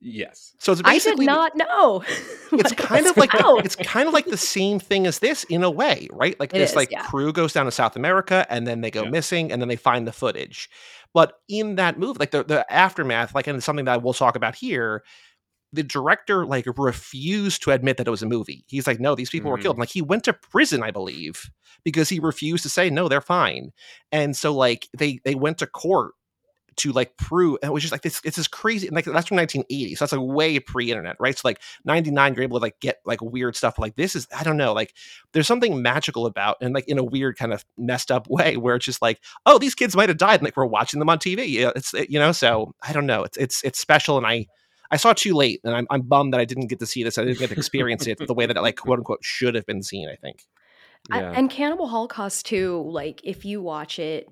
Yes. 0.00 0.54
So 0.58 0.72
it's 0.72 0.82
basically 0.82 1.28
I 1.28 1.48
did 1.48 1.56
not 1.56 1.56
know. 1.56 2.04
it's 2.52 2.72
kind 2.72 3.06
of 3.06 3.16
like 3.18 3.30
the, 3.32 3.60
it's 3.64 3.76
kind 3.76 4.08
of 4.08 4.14
like 4.14 4.26
the 4.26 4.36
same 4.36 4.78
thing 4.78 5.06
as 5.06 5.18
this 5.18 5.44
in 5.44 5.62
a 5.62 5.70
way, 5.70 6.08
right? 6.10 6.38
Like 6.40 6.54
it 6.54 6.58
this 6.58 6.70
is, 6.70 6.76
like 6.76 6.90
yeah. 6.90 7.04
crew 7.04 7.32
goes 7.32 7.52
down 7.52 7.66
to 7.66 7.70
South 7.70 7.96
America 7.96 8.46
and 8.48 8.66
then 8.66 8.80
they 8.80 8.90
go 8.90 9.04
yeah. 9.04 9.10
missing 9.10 9.52
and 9.52 9.60
then 9.60 9.68
they 9.68 9.76
find 9.76 10.06
the 10.06 10.12
footage. 10.12 10.70
But 11.12 11.34
in 11.48 11.76
that 11.76 11.98
move, 11.98 12.18
like 12.18 12.30
the 12.30 12.44
the 12.44 12.70
aftermath, 12.72 13.34
like 13.34 13.46
and 13.46 13.56
it's 13.56 13.66
something 13.66 13.84
that 13.84 14.02
we'll 14.02 14.14
talk 14.14 14.36
about 14.36 14.54
here, 14.54 15.04
the 15.72 15.82
director 15.82 16.46
like 16.46 16.66
refused 16.78 17.62
to 17.62 17.70
admit 17.70 17.98
that 17.98 18.06
it 18.06 18.10
was 18.10 18.22
a 18.22 18.26
movie. 18.26 18.64
He's 18.68 18.86
like, 18.86 19.00
no, 19.00 19.14
these 19.14 19.30
people 19.30 19.48
mm-hmm. 19.48 19.58
were 19.58 19.62
killed. 19.62 19.76
Mm. 19.76 19.80
like 19.80 19.90
he 19.90 20.02
went 20.02 20.24
to 20.24 20.32
prison, 20.32 20.82
I 20.82 20.92
believe, 20.92 21.50
because 21.84 22.08
he 22.08 22.20
refused 22.20 22.62
to 22.62 22.68
say 22.70 22.88
no, 22.88 23.08
they're 23.08 23.20
fine. 23.20 23.72
And 24.12 24.34
so 24.36 24.54
like 24.54 24.88
they 24.96 25.20
they 25.24 25.34
went 25.34 25.58
to 25.58 25.66
court 25.66 26.12
to 26.76 26.92
like 26.92 27.16
prove 27.16 27.58
and 27.62 27.70
it 27.70 27.72
was 27.72 27.82
just 27.82 27.92
like 27.92 28.02
this 28.02 28.20
it's 28.24 28.36
this 28.36 28.48
crazy 28.48 28.88
like 28.90 29.04
that's 29.04 29.28
from 29.28 29.36
1980 29.36 29.94
so 29.94 30.04
that's 30.04 30.12
like 30.12 30.20
way 30.20 30.58
pre-internet 30.58 31.16
right 31.18 31.36
so 31.36 31.42
like 31.46 31.60
99 31.84 32.34
you're 32.34 32.42
able 32.42 32.58
to 32.58 32.62
like 32.62 32.78
get 32.80 33.00
like 33.04 33.20
weird 33.20 33.56
stuff 33.56 33.78
like 33.78 33.96
this 33.96 34.14
is 34.14 34.26
i 34.36 34.42
don't 34.42 34.56
know 34.56 34.72
like 34.72 34.94
there's 35.32 35.46
something 35.46 35.82
magical 35.82 36.26
about 36.26 36.56
and 36.60 36.74
like 36.74 36.88
in 36.88 36.98
a 36.98 37.04
weird 37.04 37.36
kind 37.36 37.52
of 37.52 37.64
messed 37.76 38.10
up 38.10 38.26
way 38.30 38.56
where 38.56 38.76
it's 38.76 38.84
just 38.84 39.02
like 39.02 39.20
oh 39.46 39.58
these 39.58 39.74
kids 39.74 39.96
might 39.96 40.08
have 40.08 40.18
died 40.18 40.40
and 40.40 40.44
like 40.44 40.56
we're 40.56 40.66
watching 40.66 40.98
them 40.98 41.10
on 41.10 41.18
tv 41.18 41.48
yeah 41.48 41.70
it's 41.74 41.92
you 42.08 42.18
know 42.18 42.32
so 42.32 42.74
i 42.82 42.92
don't 42.92 43.06
know 43.06 43.22
it's 43.22 43.36
it's 43.36 43.62
it's 43.64 43.78
special 43.78 44.16
and 44.16 44.26
i 44.26 44.46
I 44.92 44.96
saw 44.96 45.12
too 45.12 45.34
late, 45.34 45.60
and 45.62 45.74
I'm 45.74 45.86
I'm 45.88 46.02
bummed 46.02 46.32
that 46.32 46.40
I 46.40 46.44
didn't 46.44 46.66
get 46.66 46.80
to 46.80 46.86
see 46.86 47.04
this. 47.04 47.16
I 47.16 47.24
didn't 47.24 47.38
get 47.38 47.50
to 47.50 47.56
experience 47.56 48.06
it 48.08 48.18
the 48.26 48.34
way 48.34 48.46
that 48.46 48.56
it 48.56 48.60
like 48.60 48.76
quote 48.76 48.98
unquote 48.98 49.20
should 49.22 49.54
have 49.54 49.64
been 49.64 49.82
seen. 49.84 50.08
I 50.08 50.16
think. 50.16 50.44
Yeah. 51.08 51.16
I, 51.16 51.20
and 51.34 51.48
Cannibal 51.48 51.86
Holocaust 51.86 52.46
too. 52.46 52.84
Like 52.90 53.20
if 53.22 53.44
you 53.44 53.62
watch 53.62 53.98
it 53.98 54.28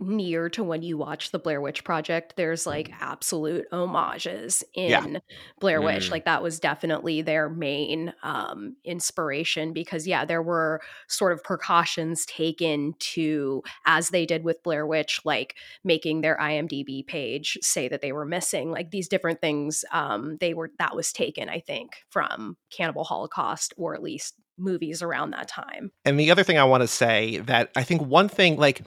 near 0.00 0.48
to 0.50 0.64
when 0.64 0.82
you 0.82 0.96
watch 0.96 1.30
the 1.30 1.38
Blair 1.38 1.60
Witch 1.60 1.84
Project, 1.84 2.34
there's 2.36 2.66
like 2.66 2.92
absolute 3.00 3.66
homages 3.70 4.64
in 4.74 4.90
yeah. 4.90 5.18
Blair 5.60 5.80
Witch. 5.80 6.08
Mm. 6.08 6.10
Like 6.10 6.24
that 6.24 6.42
was 6.42 6.60
definitely 6.60 7.22
their 7.22 7.48
main 7.48 8.12
um, 8.22 8.76
inspiration 8.84 9.72
because, 9.72 10.06
yeah, 10.06 10.24
there 10.24 10.42
were 10.42 10.80
sort 11.08 11.32
of 11.32 11.42
precautions 11.42 12.26
taken 12.26 12.94
to, 12.98 13.62
as 13.86 14.10
they 14.10 14.26
did 14.26 14.44
with 14.44 14.62
Blair 14.62 14.86
Witch, 14.86 15.20
like 15.24 15.54
making 15.82 16.20
their 16.20 16.36
IMDb 16.36 17.06
page 17.06 17.58
say 17.62 17.88
that 17.88 18.02
they 18.02 18.12
were 18.12 18.26
missing, 18.26 18.70
like 18.70 18.90
these 18.90 19.08
different 19.08 19.40
things. 19.40 19.84
Um, 19.92 20.36
they 20.40 20.54
were 20.54 20.70
that 20.78 20.96
was 20.96 21.12
taken, 21.12 21.48
I 21.48 21.60
think, 21.60 21.96
from 22.10 22.56
Cannibal 22.70 23.04
Holocaust 23.04 23.74
or 23.76 23.94
at 23.94 24.02
least 24.02 24.34
movies 24.56 25.02
around 25.02 25.30
that 25.30 25.48
time. 25.48 25.90
And 26.04 26.18
the 26.18 26.30
other 26.30 26.44
thing 26.44 26.58
I 26.58 26.64
want 26.64 26.82
to 26.82 26.88
say 26.88 27.38
that 27.38 27.70
I 27.76 27.82
think 27.82 28.02
one 28.02 28.28
thing 28.28 28.56
like 28.56 28.82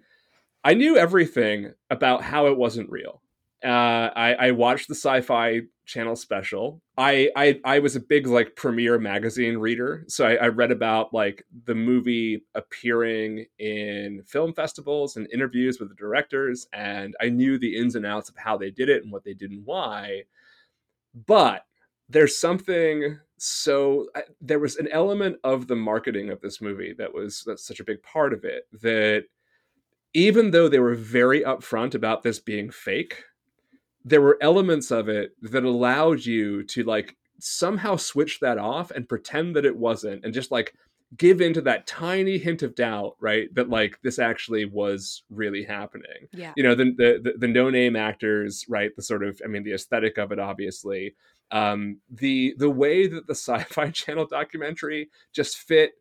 i 0.64 0.74
knew 0.74 0.98
everything 0.98 1.74
about 1.90 2.22
how 2.22 2.48
it 2.48 2.58
wasn't 2.58 2.90
real 2.90 3.22
uh, 3.66 4.12
I, 4.16 4.34
I 4.34 4.52
watched 4.52 4.88
the 4.88 4.96
sci-fi 4.96 5.62
channel 5.86 6.16
special. 6.16 6.82
I, 6.98 7.30
I 7.36 7.60
I 7.66 7.80
was 7.80 7.96
a 7.96 8.00
big 8.00 8.28
like 8.28 8.56
Premiere 8.56 9.00
magazine 9.00 9.58
reader, 9.58 10.04
so 10.08 10.26
I, 10.26 10.36
I, 10.36 10.48
read 10.48 10.72
about 10.72 11.14
like 11.14 11.44
the 11.66 11.76
movie 11.76 12.44
appearing 12.54 13.46
in 13.60 14.22
film 14.26 14.54
festivals 14.54 15.16
and 15.16 15.28
interviews 15.34 15.80
with 15.80 15.90
the 15.90 15.96
directors, 15.96 16.68
and 16.74 17.16
I 17.22 17.30
knew 17.30 17.58
the 17.58 17.76
ins 17.76 17.96
and 17.96 18.06
outs 18.06 18.30
of 18.30 18.38
how 18.38 18.58
they 18.58 18.72
did 18.72 18.90
it 18.90 19.04
and 19.04 19.12
what 19.12 19.24
they 19.24 19.34
did 19.34 19.52
and 19.52 19.66
why. 19.66 20.24
But 21.26 21.66
there's 22.10 22.38
something 22.38 23.20
so 23.38 24.08
there 24.42 24.60
was 24.60 24.78
an 24.78 24.88
element 24.90 25.38
of 25.44 25.68
the 25.68 25.76
marketing 25.76 26.30
of 26.30 26.40
this 26.42 26.62
movie 26.62 26.94
that 26.98 27.14
was 27.14 27.44
that's 27.46 27.66
such 27.66 27.80
a 27.80 27.86
big 27.86 28.02
part 28.04 28.34
of 28.34 28.44
it 28.44 28.68
that 28.72 29.26
even 30.14 30.52
though 30.52 30.70
they 30.70 30.80
were 30.80 30.96
very 30.96 31.42
upfront 31.42 31.94
about 31.94 32.24
this 32.24 32.40
being 32.40 32.72
fake 32.72 33.24
there 34.06 34.22
were 34.22 34.38
elements 34.40 34.92
of 34.92 35.10
it 35.10 35.32
that 35.42 35.66
allowed 35.66 36.24
you 36.24 36.64
to 36.64 36.84
like 36.84 37.18
somehow 37.40 37.96
switch 37.98 38.40
that 38.40 38.58
off 38.58 38.92
and 38.92 39.10
pretend 39.10 39.56
that 39.56 39.66
it 39.66 39.76
wasn't 39.76 40.24
and 40.24 40.34
just 40.34 40.52
like 40.52 40.74
give 41.18 41.42
into 41.42 41.62
that 41.62 41.88
tiny 41.88 42.38
hint 42.38 42.62
of 42.62 42.76
doubt 42.76 43.16
right 43.20 43.54
that 43.54 43.70
like 43.70 44.00
this 44.04 44.20
actually 44.20 44.66
was 44.66 45.24
really 45.30 45.64
happening. 45.64 46.28
Yeah. 46.32 46.54
You 46.56 46.64
know 46.64 46.76
the 46.76 46.86
the, 46.96 47.34
the 47.38 47.48
no 47.48 47.70
name 47.70 47.96
actors 47.96 48.66
right 48.70 48.92
the 48.96 49.02
sort 49.02 49.24
of 49.24 49.42
i 49.44 49.48
mean 49.48 49.64
the 49.64 49.74
aesthetic 49.74 50.18
of 50.18 50.32
it 50.32 50.40
obviously 50.40 51.16
um 51.52 52.00
the 52.10 52.56
the 52.58 52.70
way 52.70 53.08
that 53.08 53.28
the 53.28 53.36
sci-fi 53.36 53.90
channel 53.90 54.26
documentary 54.26 55.10
just 55.34 55.58
fit 55.58 55.94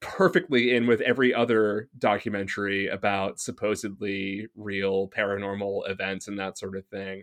perfectly 0.00 0.74
in 0.74 0.86
with 0.86 1.00
every 1.00 1.32
other 1.32 1.88
documentary 1.98 2.88
about 2.88 3.40
supposedly 3.40 4.46
real 4.54 5.08
paranormal 5.08 5.88
events 5.88 6.28
and 6.28 6.38
that 6.38 6.58
sort 6.58 6.76
of 6.76 6.86
thing. 6.86 7.22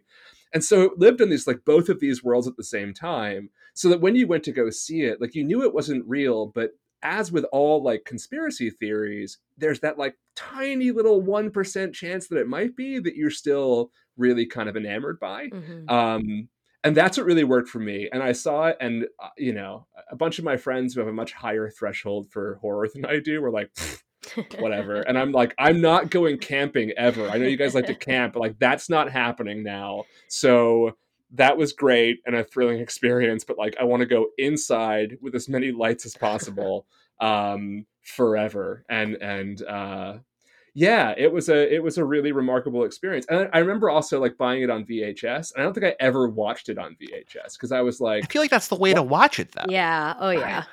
And 0.54 0.64
so 0.64 0.82
it 0.82 1.00
lived 1.00 1.22
in 1.22 1.30
these 1.30 1.48
like 1.48 1.64
both 1.66 1.90
of 1.90 2.00
these 2.00 2.24
worlds 2.24 2.48
at 2.48 2.58
the 2.58 2.64
same 2.64 2.94
time. 2.94 3.50
So 3.74 3.88
that 3.90 4.02
when 4.02 4.16
you 4.16 4.28
went 4.28 4.44
to 4.46 4.52
go 4.52 4.70
see 4.70 5.04
it, 5.04 5.22
like 5.22 5.36
you 5.36 5.44
knew 5.44 5.64
it 5.64 5.74
wasn't 5.74 6.08
real, 6.08 6.48
but 6.48 6.72
as 7.04 7.32
with 7.32 7.46
all 7.52 7.82
like 7.82 8.06
conspiracy 8.06 8.70
theories, 8.70 9.40
there's 9.58 9.80
that 9.80 9.98
like 9.98 10.18
tiny 10.36 10.92
little 10.92 11.22
1% 11.22 11.94
chance 11.94 12.28
that 12.28 12.38
it 12.38 12.48
might 12.48 12.76
be 12.76 13.00
that 13.00 13.16
you're 13.16 13.32
still 13.32 13.92
really 14.18 14.46
kind 14.46 14.70
of 14.70 14.76
enamored 14.76 15.20
by. 15.20 15.48
Mm-hmm. 15.48 15.90
Um, 15.90 16.50
and 16.84 16.96
that's 16.96 17.18
what 17.18 17.26
really 17.26 17.44
worked 17.44 17.70
for 17.70 17.80
me 17.80 18.10
and 18.12 18.24
i 18.24 18.32
saw 18.32 18.66
it 18.66 18.78
and 18.80 19.06
uh, 19.20 19.30
you 19.38 19.54
know 19.54 19.86
a 20.10 20.16
bunch 20.16 20.40
of 20.40 20.46
my 20.46 20.58
friends 20.58 20.94
who 20.94 21.00
have 21.00 21.10
a 21.10 21.14
much 21.14 21.34
higher 21.34 21.70
threshold 21.70 22.28
for 22.30 22.56
horror 22.62 22.88
than 22.94 23.06
i 23.06 23.20
do 23.20 23.42
were 23.42 23.52
like 23.52 23.72
whatever. 24.60 25.02
And 25.02 25.18
i'm 25.18 25.32
like 25.32 25.54
i'm 25.58 25.82
not 25.82 26.10
going 26.10 26.38
camping 26.38 26.92
ever. 26.98 27.28
I 27.28 27.38
know 27.38 27.48
you 27.48 27.58
guys 27.58 27.76
like 27.76 27.88
to 27.88 27.96
camp 28.12 28.34
but 28.34 28.40
like 28.40 28.60
that's 28.60 28.90
not 28.90 29.12
happening 29.12 29.64
now. 29.64 30.04
So 30.28 30.98
that 31.34 31.58
was 31.58 31.74
great 31.74 32.20
and 32.26 32.36
a 32.36 32.44
thrilling 32.44 32.82
experience 32.82 33.46
but 33.46 33.58
like 33.58 33.74
i 33.80 33.86
want 33.86 34.02
to 34.02 34.06
go 34.06 34.28
inside 34.38 35.18
with 35.22 35.34
as 35.34 35.48
many 35.48 35.72
lights 35.72 36.06
as 36.06 36.16
possible 36.16 36.86
um 37.20 37.86
forever. 38.02 38.84
And 38.90 39.16
and 39.16 39.62
uh 39.64 40.18
yeah, 40.74 41.14
it 41.18 41.32
was 41.32 41.50
a 41.50 41.74
it 41.74 41.84
was 41.84 41.98
a 41.98 42.06
really 42.06 42.32
remarkable 42.32 42.86
experience. 42.86 43.26
And 43.30 43.50
I 43.54 43.60
remember 43.60 43.90
also 43.90 44.20
like 44.22 44.38
buying 44.38 44.62
it 44.62 44.70
on 44.70 44.86
VHS. 44.86 45.54
And 45.54 45.62
I 45.62 45.64
don't 45.64 45.74
think 45.74 45.86
I 45.86 45.96
ever 46.00 46.30
watched 46.30 46.70
it 46.70 46.78
on 46.78 46.96
VHS 47.02 47.54
because 47.54 47.72
I 47.72 47.82
was 47.82 48.00
like, 48.00 48.24
I 48.24 48.28
feel 48.28 48.42
like 48.42 48.52
that's 48.52 48.70
the 48.70 48.76
way 48.76 48.92
what? 48.92 48.96
to 48.96 49.04
watch 49.04 49.40
it, 49.40 49.52
though. 49.52 49.66
Yeah. 49.68 50.16
Oh 50.20 50.30
yeah. 50.30 50.64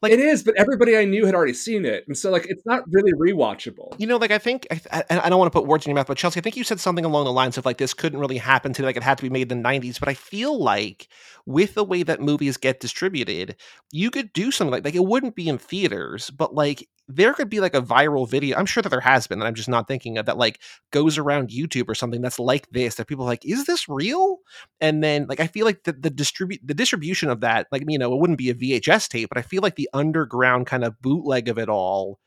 Like 0.00 0.12
it 0.12 0.20
is, 0.20 0.42
but 0.42 0.54
everybody 0.56 0.96
I 0.96 1.04
knew 1.04 1.26
had 1.26 1.34
already 1.34 1.54
seen 1.54 1.84
it, 1.84 2.06
and 2.06 2.16
so 2.16 2.30
like 2.30 2.46
it's 2.48 2.64
not 2.66 2.82
really 2.90 3.12
rewatchable. 3.12 3.94
You 3.98 4.06
know, 4.06 4.16
like 4.16 4.32
I 4.32 4.38
think 4.38 4.66
I, 4.90 5.04
I, 5.08 5.28
don't 5.28 5.38
want 5.38 5.52
to 5.52 5.56
put 5.56 5.66
words 5.66 5.86
in 5.86 5.90
your 5.90 5.94
mouth, 5.94 6.08
but 6.08 6.16
Chelsey, 6.16 6.40
I 6.40 6.42
think 6.42 6.56
you 6.56 6.64
said 6.64 6.80
something 6.80 7.04
along 7.04 7.24
the 7.24 7.32
lines 7.32 7.56
of 7.56 7.64
like 7.64 7.78
this 7.78 7.94
couldn't 7.94 8.18
really 8.18 8.38
happen 8.38 8.72
today, 8.72 8.86
like 8.86 8.96
it 8.96 9.02
had 9.02 9.16
to 9.18 9.22
be 9.22 9.30
made 9.30 9.50
in 9.50 9.62
the 9.62 9.68
'90s. 9.68 10.00
But 10.00 10.08
I 10.08 10.14
feel 10.14 10.60
like 10.60 11.08
with 11.46 11.74
the 11.74 11.84
way 11.84 12.02
that 12.02 12.20
movies 12.20 12.56
get 12.56 12.80
distributed, 12.80 13.56
you 13.90 14.10
could 14.10 14.32
do 14.32 14.50
something 14.50 14.72
like 14.72 14.84
like 14.84 14.94
it 14.94 15.04
wouldn't 15.04 15.34
be 15.34 15.48
in 15.48 15.58
theaters, 15.58 16.30
but 16.30 16.54
like 16.54 16.88
there 17.08 17.34
could 17.34 17.50
be 17.50 17.60
like 17.60 17.74
a 17.74 17.82
viral 17.82 18.28
video. 18.28 18.56
I'm 18.56 18.66
sure 18.66 18.82
that 18.82 18.88
there 18.88 19.00
has 19.00 19.26
been 19.26 19.38
that 19.40 19.46
I'm 19.46 19.54
just 19.54 19.68
not 19.68 19.88
thinking 19.88 20.18
of 20.18 20.26
that 20.26 20.38
like 20.38 20.60
goes 20.92 21.18
around 21.18 21.50
YouTube 21.50 21.88
or 21.88 21.94
something 21.94 22.22
that's 22.22 22.38
like 22.38 22.68
this 22.70 22.94
that 22.94 23.06
people 23.06 23.24
are 23.24 23.28
like, 23.28 23.44
is 23.44 23.64
this 23.66 23.88
real? 23.88 24.38
And 24.80 25.02
then 25.02 25.26
like 25.28 25.40
I 25.40 25.46
feel 25.46 25.66
like 25.66 25.84
the, 25.84 25.92
the 25.92 26.10
distribute 26.10 26.60
the 26.64 26.74
distribution 26.74 27.28
of 27.28 27.40
that, 27.40 27.66
like 27.72 27.82
you 27.88 27.98
know, 27.98 28.12
it 28.12 28.20
wouldn't 28.20 28.38
be 28.38 28.50
a 28.50 28.54
VHS 28.54 29.08
tape, 29.08 29.28
but 29.28 29.38
I 29.38 29.42
feel 29.42 29.62
like 29.62 29.76
the 29.76 29.90
underground 29.92 30.66
kind 30.66 30.84
of 30.84 31.00
bootleg 31.02 31.48
of 31.48 31.58
it 31.58 31.68
all, 31.68 32.18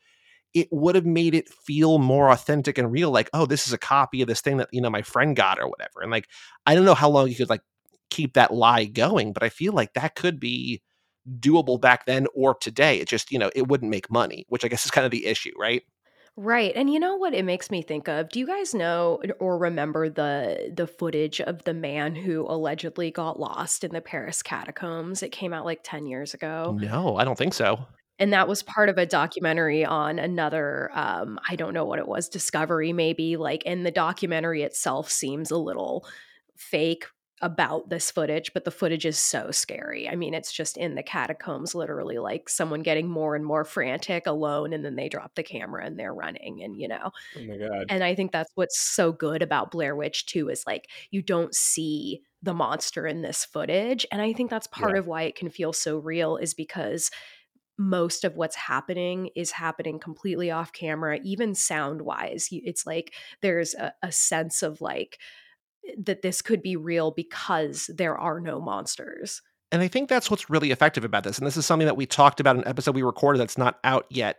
it 0.54 0.68
would 0.70 0.94
have 0.94 1.06
made 1.06 1.34
it 1.34 1.48
feel 1.48 1.98
more 1.98 2.30
authentic 2.30 2.78
and 2.78 2.90
real, 2.92 3.10
like, 3.10 3.30
oh, 3.34 3.46
this 3.46 3.66
is 3.66 3.72
a 3.72 3.78
copy 3.78 4.22
of 4.22 4.28
this 4.28 4.40
thing 4.40 4.58
that, 4.58 4.68
you 4.72 4.80
know, 4.80 4.90
my 4.90 5.02
friend 5.02 5.36
got 5.36 5.58
or 5.58 5.68
whatever. 5.68 6.00
And 6.02 6.10
like 6.10 6.28
I 6.66 6.74
don't 6.74 6.84
know 6.84 6.94
how 6.94 7.10
long 7.10 7.28
you 7.28 7.34
could 7.34 7.50
like 7.50 7.62
keep 8.10 8.34
that 8.34 8.52
lie 8.54 8.84
going, 8.84 9.32
but 9.32 9.42
I 9.42 9.48
feel 9.48 9.72
like 9.72 9.94
that 9.94 10.14
could 10.14 10.40
be 10.40 10.82
doable 11.40 11.80
back 11.80 12.06
then 12.06 12.26
or 12.34 12.54
today. 12.54 12.98
It 13.00 13.08
just, 13.08 13.30
you 13.30 13.38
know, 13.38 13.50
it 13.54 13.68
wouldn't 13.68 13.90
make 13.90 14.10
money, 14.10 14.46
which 14.48 14.64
I 14.64 14.68
guess 14.68 14.84
is 14.84 14.90
kind 14.90 15.04
of 15.04 15.10
the 15.10 15.26
issue, 15.26 15.52
right? 15.58 15.82
Right. 16.38 16.72
And 16.76 16.92
you 16.92 17.00
know 17.00 17.16
what 17.16 17.32
it 17.32 17.46
makes 17.46 17.70
me 17.70 17.80
think 17.80 18.08
of? 18.08 18.28
Do 18.28 18.38
you 18.38 18.46
guys 18.46 18.74
know 18.74 19.22
or 19.40 19.56
remember 19.56 20.10
the 20.10 20.70
the 20.74 20.86
footage 20.86 21.40
of 21.40 21.64
the 21.64 21.72
man 21.72 22.14
who 22.14 22.44
allegedly 22.46 23.10
got 23.10 23.40
lost 23.40 23.84
in 23.84 23.92
the 23.92 24.02
Paris 24.02 24.42
catacombs? 24.42 25.22
It 25.22 25.32
came 25.32 25.54
out 25.54 25.64
like 25.64 25.80
10 25.82 26.06
years 26.06 26.34
ago. 26.34 26.76
No, 26.78 27.16
I 27.16 27.24
don't 27.24 27.38
think 27.38 27.54
so. 27.54 27.86
And 28.18 28.34
that 28.34 28.48
was 28.48 28.62
part 28.62 28.90
of 28.90 28.98
a 28.98 29.06
documentary 29.06 29.86
on 29.86 30.18
another 30.18 30.90
um 30.92 31.40
I 31.48 31.56
don't 31.56 31.72
know 31.72 31.86
what 31.86 31.98
it 31.98 32.06
was, 32.06 32.28
Discovery 32.28 32.92
maybe, 32.92 33.38
like 33.38 33.62
and 33.64 33.86
the 33.86 33.90
documentary 33.90 34.62
itself 34.62 35.10
seems 35.10 35.50
a 35.50 35.56
little 35.56 36.06
fake 36.54 37.06
about 37.42 37.90
this 37.90 38.10
footage, 38.10 38.52
but 38.54 38.64
the 38.64 38.70
footage 38.70 39.04
is 39.04 39.18
so 39.18 39.50
scary. 39.50 40.08
I 40.08 40.16
mean, 40.16 40.34
it's 40.34 40.52
just 40.52 40.76
in 40.76 40.94
the 40.94 41.02
catacombs, 41.02 41.74
literally 41.74 42.18
like 42.18 42.48
someone 42.48 42.82
getting 42.82 43.08
more 43.08 43.36
and 43.36 43.44
more 43.44 43.64
frantic 43.64 44.26
alone, 44.26 44.72
and 44.72 44.84
then 44.84 44.96
they 44.96 45.08
drop 45.08 45.34
the 45.34 45.42
camera 45.42 45.84
and 45.84 45.98
they're 45.98 46.14
running, 46.14 46.62
and 46.62 46.76
you 46.80 46.88
know. 46.88 47.10
Oh 47.36 47.44
my 47.44 47.56
god! 47.56 47.88
And 47.88 48.02
I 48.02 48.14
think 48.14 48.32
that's 48.32 48.50
what's 48.54 48.78
so 48.80 49.12
good 49.12 49.42
about 49.42 49.70
Blair 49.70 49.94
Witch 49.96 50.26
too 50.26 50.48
is 50.48 50.64
like 50.66 50.90
you 51.10 51.22
don't 51.22 51.54
see 51.54 52.22
the 52.42 52.54
monster 52.54 53.06
in 53.06 53.22
this 53.22 53.44
footage, 53.44 54.06
and 54.12 54.20
I 54.22 54.32
think 54.32 54.50
that's 54.50 54.66
part 54.68 54.96
Yeah. 54.96 54.98
of 54.98 55.06
why 55.06 55.22
it 55.22 55.36
can 55.36 55.50
feel 55.50 55.72
so 55.72 55.98
real 55.98 56.36
is 56.36 56.54
because 56.54 57.10
most 57.78 58.24
of 58.24 58.36
what's 58.36 58.56
happening 58.56 59.30
is 59.36 59.50
happening 59.50 59.98
completely 59.98 60.50
off 60.50 60.72
camera, 60.72 61.18
even 61.24 61.54
sound 61.54 62.02
wise. 62.02 62.48
It's 62.50 62.86
like 62.86 63.14
there's 63.42 63.74
a, 63.74 63.92
a 64.02 64.10
sense 64.12 64.62
of 64.62 64.80
like 64.80 65.18
that 65.98 66.22
this 66.22 66.42
could 66.42 66.62
be 66.62 66.76
real 66.76 67.10
because 67.10 67.90
there 67.94 68.16
are 68.16 68.40
no 68.40 68.60
monsters. 68.60 69.42
And 69.72 69.82
I 69.82 69.88
think 69.88 70.08
that's 70.08 70.30
what's 70.30 70.48
really 70.48 70.70
effective 70.70 71.04
about 71.04 71.24
this. 71.24 71.38
And 71.38 71.46
this 71.46 71.56
is 71.56 71.66
something 71.66 71.86
that 71.86 71.96
we 71.96 72.06
talked 72.06 72.40
about 72.40 72.56
in 72.56 72.62
an 72.62 72.68
episode 72.68 72.94
we 72.94 73.02
recorded 73.02 73.40
that's 73.40 73.58
not 73.58 73.78
out 73.84 74.06
yet. 74.10 74.38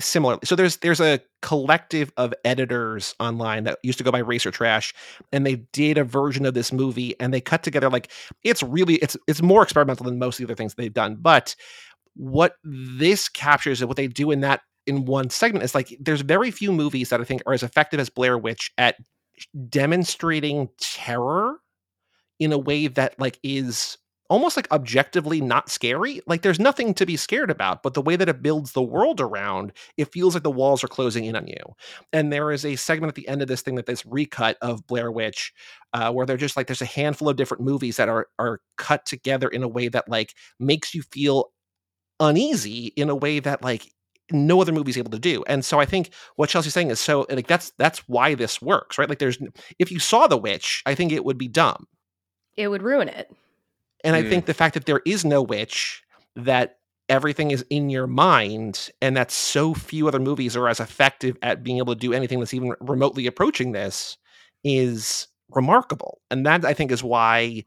Similarly, 0.00 0.38
so 0.44 0.54
there's 0.54 0.76
there's 0.76 1.00
a 1.00 1.20
collective 1.42 2.12
of 2.16 2.32
editors 2.44 3.16
online 3.18 3.64
that 3.64 3.80
used 3.82 3.98
to 3.98 4.04
go 4.04 4.12
by 4.12 4.20
Racer 4.20 4.52
Trash, 4.52 4.94
and 5.32 5.44
they 5.44 5.56
did 5.72 5.98
a 5.98 6.04
version 6.04 6.46
of 6.46 6.54
this 6.54 6.72
movie, 6.72 7.18
and 7.18 7.34
they 7.34 7.40
cut 7.40 7.64
together 7.64 7.90
like 7.90 8.12
it's 8.44 8.62
really 8.62 8.94
it's 8.96 9.16
it's 9.26 9.42
more 9.42 9.60
experimental 9.60 10.06
than 10.06 10.20
most 10.20 10.36
of 10.36 10.46
the 10.46 10.52
other 10.52 10.56
things 10.56 10.76
they've 10.76 10.94
done. 10.94 11.16
But 11.16 11.56
what 12.14 12.54
this 12.62 13.28
captures 13.28 13.80
and 13.80 13.88
what 13.88 13.96
they 13.96 14.06
do 14.06 14.30
in 14.30 14.38
that 14.42 14.60
in 14.86 15.04
one 15.04 15.30
segment 15.30 15.64
is 15.64 15.74
like 15.74 15.96
there's 15.98 16.20
very 16.20 16.52
few 16.52 16.70
movies 16.70 17.10
that 17.10 17.20
I 17.20 17.24
think 17.24 17.42
are 17.46 17.52
as 17.52 17.64
effective 17.64 17.98
as 17.98 18.08
Blair 18.08 18.38
Witch 18.38 18.70
at 18.78 18.94
demonstrating 19.68 20.68
terror 20.80 21.58
in 22.38 22.52
a 22.52 22.58
way 22.58 22.86
that 22.86 23.18
like 23.18 23.38
is 23.42 23.98
almost 24.30 24.56
like 24.56 24.70
objectively 24.70 25.40
not 25.40 25.70
scary. 25.70 26.20
Like 26.26 26.42
there's 26.42 26.60
nothing 26.60 26.92
to 26.94 27.06
be 27.06 27.16
scared 27.16 27.50
about, 27.50 27.82
but 27.82 27.94
the 27.94 28.02
way 28.02 28.16
that 28.16 28.28
it 28.28 28.42
builds 28.42 28.72
the 28.72 28.82
world 28.82 29.20
around, 29.20 29.72
it 29.96 30.12
feels 30.12 30.34
like 30.34 30.42
the 30.42 30.50
walls 30.50 30.84
are 30.84 30.88
closing 30.88 31.24
in 31.24 31.34
on 31.34 31.46
you. 31.46 31.56
And 32.12 32.32
there 32.32 32.52
is 32.52 32.64
a 32.64 32.76
segment 32.76 33.08
at 33.08 33.14
the 33.14 33.26
end 33.28 33.40
of 33.42 33.48
this 33.48 33.62
thing 33.62 33.76
that 33.76 33.86
this 33.86 34.04
recut 34.04 34.58
of 34.60 34.86
Blair 34.86 35.10
Witch, 35.10 35.52
uh, 35.94 36.12
where 36.12 36.26
they're 36.26 36.36
just 36.36 36.56
like 36.56 36.66
there's 36.66 36.82
a 36.82 36.86
handful 36.86 37.28
of 37.28 37.36
different 37.36 37.62
movies 37.62 37.96
that 37.96 38.08
are 38.08 38.28
are 38.38 38.60
cut 38.76 39.06
together 39.06 39.48
in 39.48 39.62
a 39.62 39.68
way 39.68 39.88
that 39.88 40.08
like 40.08 40.34
makes 40.60 40.94
you 40.94 41.02
feel 41.02 41.50
uneasy 42.20 42.92
in 42.96 43.08
a 43.10 43.16
way 43.16 43.40
that 43.40 43.62
like 43.62 43.92
no 44.30 44.60
other 44.60 44.72
movie 44.72 44.90
is 44.90 44.98
able 44.98 45.10
to 45.10 45.18
do. 45.18 45.44
And 45.46 45.64
so 45.64 45.80
I 45.80 45.84
think 45.84 46.10
what 46.36 46.48
Chelsey's 46.48 46.74
saying 46.74 46.90
is 46.90 47.00
so 47.00 47.26
like 47.30 47.46
that's 47.46 47.70
that's 47.78 48.00
why 48.08 48.34
this 48.34 48.60
works, 48.60 48.98
right? 48.98 49.08
Like 49.08 49.18
there's 49.18 49.38
if 49.78 49.90
you 49.90 49.98
saw 49.98 50.26
The 50.26 50.36
Witch, 50.36 50.82
I 50.86 50.94
think 50.94 51.12
it 51.12 51.24
would 51.24 51.38
be 51.38 51.48
dumb. 51.48 51.86
It 52.56 52.68
would 52.68 52.82
ruin 52.82 53.08
it. 53.08 53.30
And 54.04 54.14
Mm. 54.14 54.26
I 54.26 54.28
think 54.28 54.46
the 54.46 54.54
fact 54.54 54.74
that 54.74 54.86
there 54.86 55.02
is 55.04 55.24
no 55.24 55.42
witch, 55.42 56.02
that 56.36 56.78
everything 57.08 57.50
is 57.50 57.64
in 57.70 57.90
your 57.90 58.06
mind, 58.06 58.90
and 59.00 59.16
that 59.16 59.30
so 59.30 59.74
few 59.74 60.06
other 60.06 60.20
movies 60.20 60.56
are 60.56 60.68
as 60.68 60.78
effective 60.80 61.36
at 61.42 61.62
being 61.62 61.78
able 61.78 61.94
to 61.94 62.00
do 62.00 62.12
anything 62.12 62.38
that's 62.38 62.54
even 62.54 62.74
remotely 62.80 63.26
approaching 63.26 63.72
this 63.72 64.16
is 64.62 65.26
remarkable. 65.50 66.20
And 66.30 66.44
that 66.46 66.64
I 66.64 66.74
think 66.74 66.92
is 66.92 67.02
why 67.02 67.64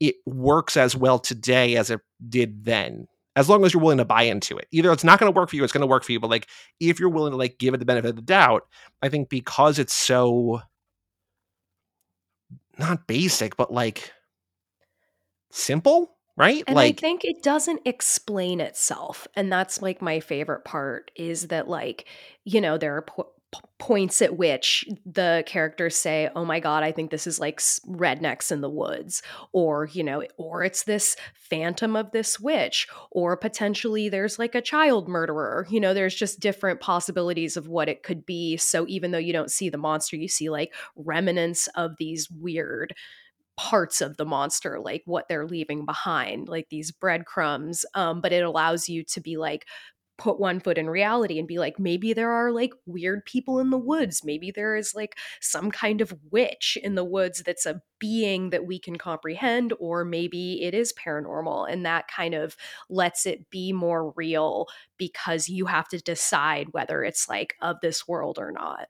it 0.00 0.16
works 0.26 0.76
as 0.76 0.96
well 0.96 1.18
today 1.18 1.76
as 1.76 1.90
it 1.90 2.00
did 2.28 2.64
then. 2.64 3.06
As 3.40 3.48
long 3.48 3.64
as 3.64 3.72
you're 3.72 3.82
willing 3.82 3.98
to 3.98 4.04
buy 4.04 4.22
into 4.22 4.58
it. 4.58 4.68
Either 4.70 4.92
it's 4.92 5.02
not 5.02 5.18
going 5.18 5.32
to 5.32 5.36
work 5.36 5.48
for 5.48 5.56
you, 5.56 5.64
it's 5.64 5.72
going 5.72 5.80
to 5.80 5.86
work 5.86 6.04
for 6.04 6.12
you. 6.12 6.20
But 6.20 6.30
like 6.30 6.46
if 6.78 7.00
you're 7.00 7.08
willing 7.08 7.32
to 7.32 7.36
like 7.36 7.58
give 7.58 7.72
it 7.74 7.78
the 7.78 7.86
benefit 7.86 8.10
of 8.10 8.16
the 8.16 8.22
doubt, 8.22 8.66
I 9.02 9.08
think 9.08 9.30
because 9.30 9.78
it's 9.78 9.94
so 9.94 10.60
not 12.78 13.06
basic, 13.06 13.56
but 13.56 13.72
like 13.72 14.12
simple, 15.50 16.16
right? 16.36 16.62
And 16.66 16.76
like 16.76 16.98
I 16.98 17.00
think 17.00 17.24
it 17.24 17.42
doesn't 17.42 17.82
explain 17.84 18.60
itself. 18.60 19.26
And 19.34 19.50
that's 19.50 19.82
like 19.82 20.02
my 20.02 20.20
favorite 20.20 20.64
part 20.64 21.10
is 21.16 21.48
that, 21.48 21.68
like, 21.68 22.06
you 22.44 22.60
know, 22.60 22.78
there 22.78 22.96
are 22.96 23.02
po- 23.02 23.32
points 23.78 24.22
at 24.22 24.36
which 24.36 24.84
the 25.04 25.42
characters 25.46 25.96
say, 25.96 26.28
Oh 26.36 26.44
my 26.44 26.60
God, 26.60 26.82
I 26.82 26.92
think 26.92 27.10
this 27.10 27.26
is 27.26 27.40
like 27.40 27.58
rednecks 27.58 28.52
in 28.52 28.60
the 28.60 28.70
woods. 28.70 29.22
Or, 29.52 29.86
you 29.86 30.04
know, 30.04 30.22
or 30.36 30.62
it's 30.62 30.84
this 30.84 31.16
phantom 31.34 31.96
of 31.96 32.12
this 32.12 32.38
witch. 32.38 32.86
Or 33.10 33.36
potentially 33.36 34.08
there's 34.08 34.38
like 34.38 34.54
a 34.54 34.62
child 34.62 35.08
murderer. 35.08 35.66
You 35.70 35.80
know, 35.80 35.94
there's 35.94 36.14
just 36.14 36.40
different 36.40 36.80
possibilities 36.80 37.56
of 37.56 37.68
what 37.68 37.88
it 37.88 38.02
could 38.02 38.24
be. 38.24 38.56
So 38.56 38.86
even 38.88 39.10
though 39.10 39.18
you 39.18 39.32
don't 39.32 39.50
see 39.50 39.70
the 39.70 39.78
monster, 39.78 40.16
you 40.16 40.28
see 40.28 40.50
like 40.50 40.74
remnants 40.94 41.66
of 41.74 41.92
these 41.98 42.30
weird 42.30 42.94
parts 43.56 44.00
of 44.00 44.16
the 44.16 44.24
monster 44.24 44.80
like 44.80 45.02
what 45.04 45.28
they're 45.28 45.46
leaving 45.46 45.84
behind 45.84 46.48
like 46.48 46.66
these 46.70 46.90
breadcrumbs 46.90 47.84
um 47.94 48.22
but 48.22 48.32
it 48.32 48.42
allows 48.42 48.88
you 48.88 49.04
to 49.04 49.20
be 49.20 49.36
like 49.36 49.66
put 50.20 50.38
one 50.38 50.60
foot 50.60 50.76
in 50.76 50.90
reality 50.90 51.38
and 51.38 51.48
be 51.48 51.58
like 51.58 51.78
maybe 51.78 52.12
there 52.12 52.30
are 52.30 52.52
like 52.52 52.72
weird 52.84 53.24
people 53.24 53.58
in 53.58 53.70
the 53.70 53.78
woods. 53.78 54.22
Maybe 54.22 54.50
there 54.50 54.76
is 54.76 54.94
like 54.94 55.16
some 55.40 55.70
kind 55.70 56.02
of 56.02 56.14
witch 56.30 56.76
in 56.82 56.94
the 56.94 57.04
woods 57.04 57.42
that's 57.44 57.64
a 57.64 57.80
being 57.98 58.50
that 58.50 58.66
we 58.66 58.78
can 58.78 58.96
comprehend 58.96 59.72
or 59.80 60.04
maybe 60.04 60.62
it 60.62 60.74
is 60.74 60.92
paranormal. 60.92 61.72
And 61.72 61.86
that 61.86 62.06
kind 62.14 62.34
of 62.34 62.54
lets 62.90 63.24
it 63.24 63.48
be 63.48 63.72
more 63.72 64.12
real 64.14 64.66
because 64.98 65.48
you 65.48 65.64
have 65.66 65.88
to 65.88 65.98
decide 65.98 66.68
whether 66.72 67.02
it's 67.02 67.26
like 67.26 67.54
of 67.62 67.76
this 67.80 68.06
world 68.06 68.38
or 68.38 68.52
not. 68.52 68.88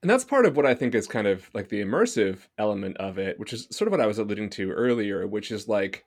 And 0.00 0.08
that's 0.08 0.24
part 0.24 0.46
of 0.46 0.56
what 0.56 0.64
I 0.64 0.74
think 0.74 0.94
is 0.94 1.08
kind 1.08 1.26
of 1.26 1.50
like 1.54 1.70
the 1.70 1.82
immersive 1.82 2.46
element 2.56 2.96
of 2.98 3.18
it, 3.18 3.36
which 3.40 3.52
is 3.52 3.66
sort 3.72 3.88
of 3.88 3.90
what 3.90 4.00
I 4.00 4.06
was 4.06 4.18
alluding 4.18 4.50
to 4.50 4.70
earlier, 4.70 5.26
which 5.26 5.50
is 5.50 5.66
like 5.66 6.04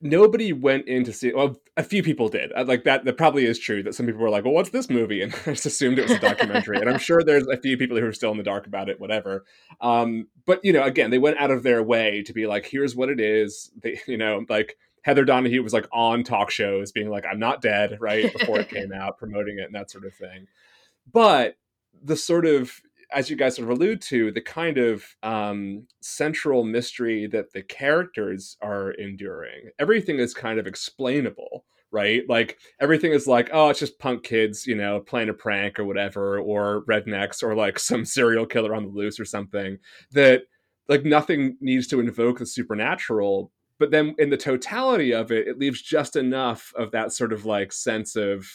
nobody 0.00 0.52
went 0.52 0.86
in 0.86 1.04
to 1.04 1.12
see 1.12 1.32
well 1.32 1.56
a 1.76 1.82
few 1.82 2.02
people 2.02 2.28
did. 2.28 2.52
Uh, 2.52 2.64
like 2.66 2.84
that 2.84 3.04
that 3.04 3.16
probably 3.16 3.46
is 3.46 3.58
true 3.58 3.82
that 3.82 3.94
some 3.94 4.06
people 4.06 4.20
were 4.20 4.30
like 4.30 4.44
well 4.44 4.52
what's 4.52 4.70
this 4.70 4.90
movie? 4.90 5.22
And 5.26 5.34
i 5.46 5.52
just 5.52 5.66
assumed 5.66 5.98
it 5.98 6.02
was 6.02 6.12
a 6.12 6.18
documentary. 6.18 6.78
And 6.78 6.88
i'm 6.88 6.98
sure 6.98 7.22
there's 7.22 7.46
a 7.46 7.56
few 7.56 7.76
people 7.76 7.98
who 7.98 8.06
are 8.06 8.12
still 8.12 8.30
in 8.30 8.36
the 8.36 8.42
dark 8.42 8.66
about 8.66 8.88
it 8.88 9.00
whatever. 9.00 9.44
Um 9.80 10.28
but 10.44 10.64
you 10.64 10.72
know 10.72 10.82
again 10.82 11.10
they 11.10 11.18
went 11.18 11.38
out 11.38 11.50
of 11.50 11.62
their 11.62 11.82
way 11.82 12.22
to 12.22 12.32
be 12.32 12.46
like 12.46 12.66
here's 12.66 12.94
what 12.94 13.08
it 13.08 13.20
is. 13.20 13.70
They 13.82 13.98
you 14.06 14.18
know 14.18 14.44
like 14.48 14.76
heather 15.02 15.24
donahue 15.24 15.62
was 15.62 15.72
like 15.72 15.86
on 15.92 16.24
talk 16.24 16.50
shows 16.50 16.90
being 16.90 17.08
like 17.08 17.24
i'm 17.30 17.38
not 17.38 17.62
dead 17.62 17.96
right 18.00 18.36
before 18.36 18.58
it 18.58 18.68
came 18.76 18.92
out 18.92 19.16
promoting 19.16 19.56
it 19.58 19.66
and 19.66 19.74
that 19.74 19.90
sort 19.90 20.04
of 20.04 20.14
thing. 20.14 20.46
But 21.10 21.56
the 22.02 22.16
sort 22.16 22.44
of 22.44 22.80
as 23.12 23.30
you 23.30 23.36
guys 23.36 23.56
sort 23.56 23.70
of 23.70 23.76
allude 23.76 24.00
to, 24.02 24.32
the 24.32 24.40
kind 24.40 24.78
of 24.78 25.04
um, 25.22 25.86
central 26.00 26.64
mystery 26.64 27.26
that 27.28 27.52
the 27.52 27.62
characters 27.62 28.56
are 28.60 28.92
enduring, 28.92 29.70
everything 29.78 30.18
is 30.18 30.34
kind 30.34 30.58
of 30.58 30.66
explainable, 30.66 31.64
right? 31.90 32.22
Like 32.28 32.58
everything 32.80 33.12
is 33.12 33.26
like, 33.26 33.50
oh, 33.52 33.68
it's 33.68 33.80
just 33.80 33.98
punk 33.98 34.24
kids, 34.24 34.66
you 34.66 34.74
know, 34.74 35.00
playing 35.00 35.28
a 35.28 35.34
prank 35.34 35.78
or 35.78 35.84
whatever, 35.84 36.38
or 36.38 36.84
rednecks, 36.88 37.42
or 37.42 37.54
like 37.54 37.78
some 37.78 38.04
serial 38.04 38.46
killer 38.46 38.74
on 38.74 38.84
the 38.84 38.90
loose 38.90 39.20
or 39.20 39.24
something. 39.24 39.78
That 40.12 40.42
like 40.88 41.04
nothing 41.04 41.56
needs 41.60 41.86
to 41.88 42.00
invoke 42.00 42.38
the 42.38 42.46
supernatural. 42.46 43.52
But 43.78 43.90
then 43.90 44.14
in 44.18 44.30
the 44.30 44.36
totality 44.36 45.12
of 45.12 45.30
it, 45.30 45.46
it 45.46 45.58
leaves 45.58 45.82
just 45.82 46.16
enough 46.16 46.72
of 46.76 46.92
that 46.92 47.12
sort 47.12 47.32
of 47.32 47.44
like 47.44 47.72
sense 47.72 48.16
of 48.16 48.46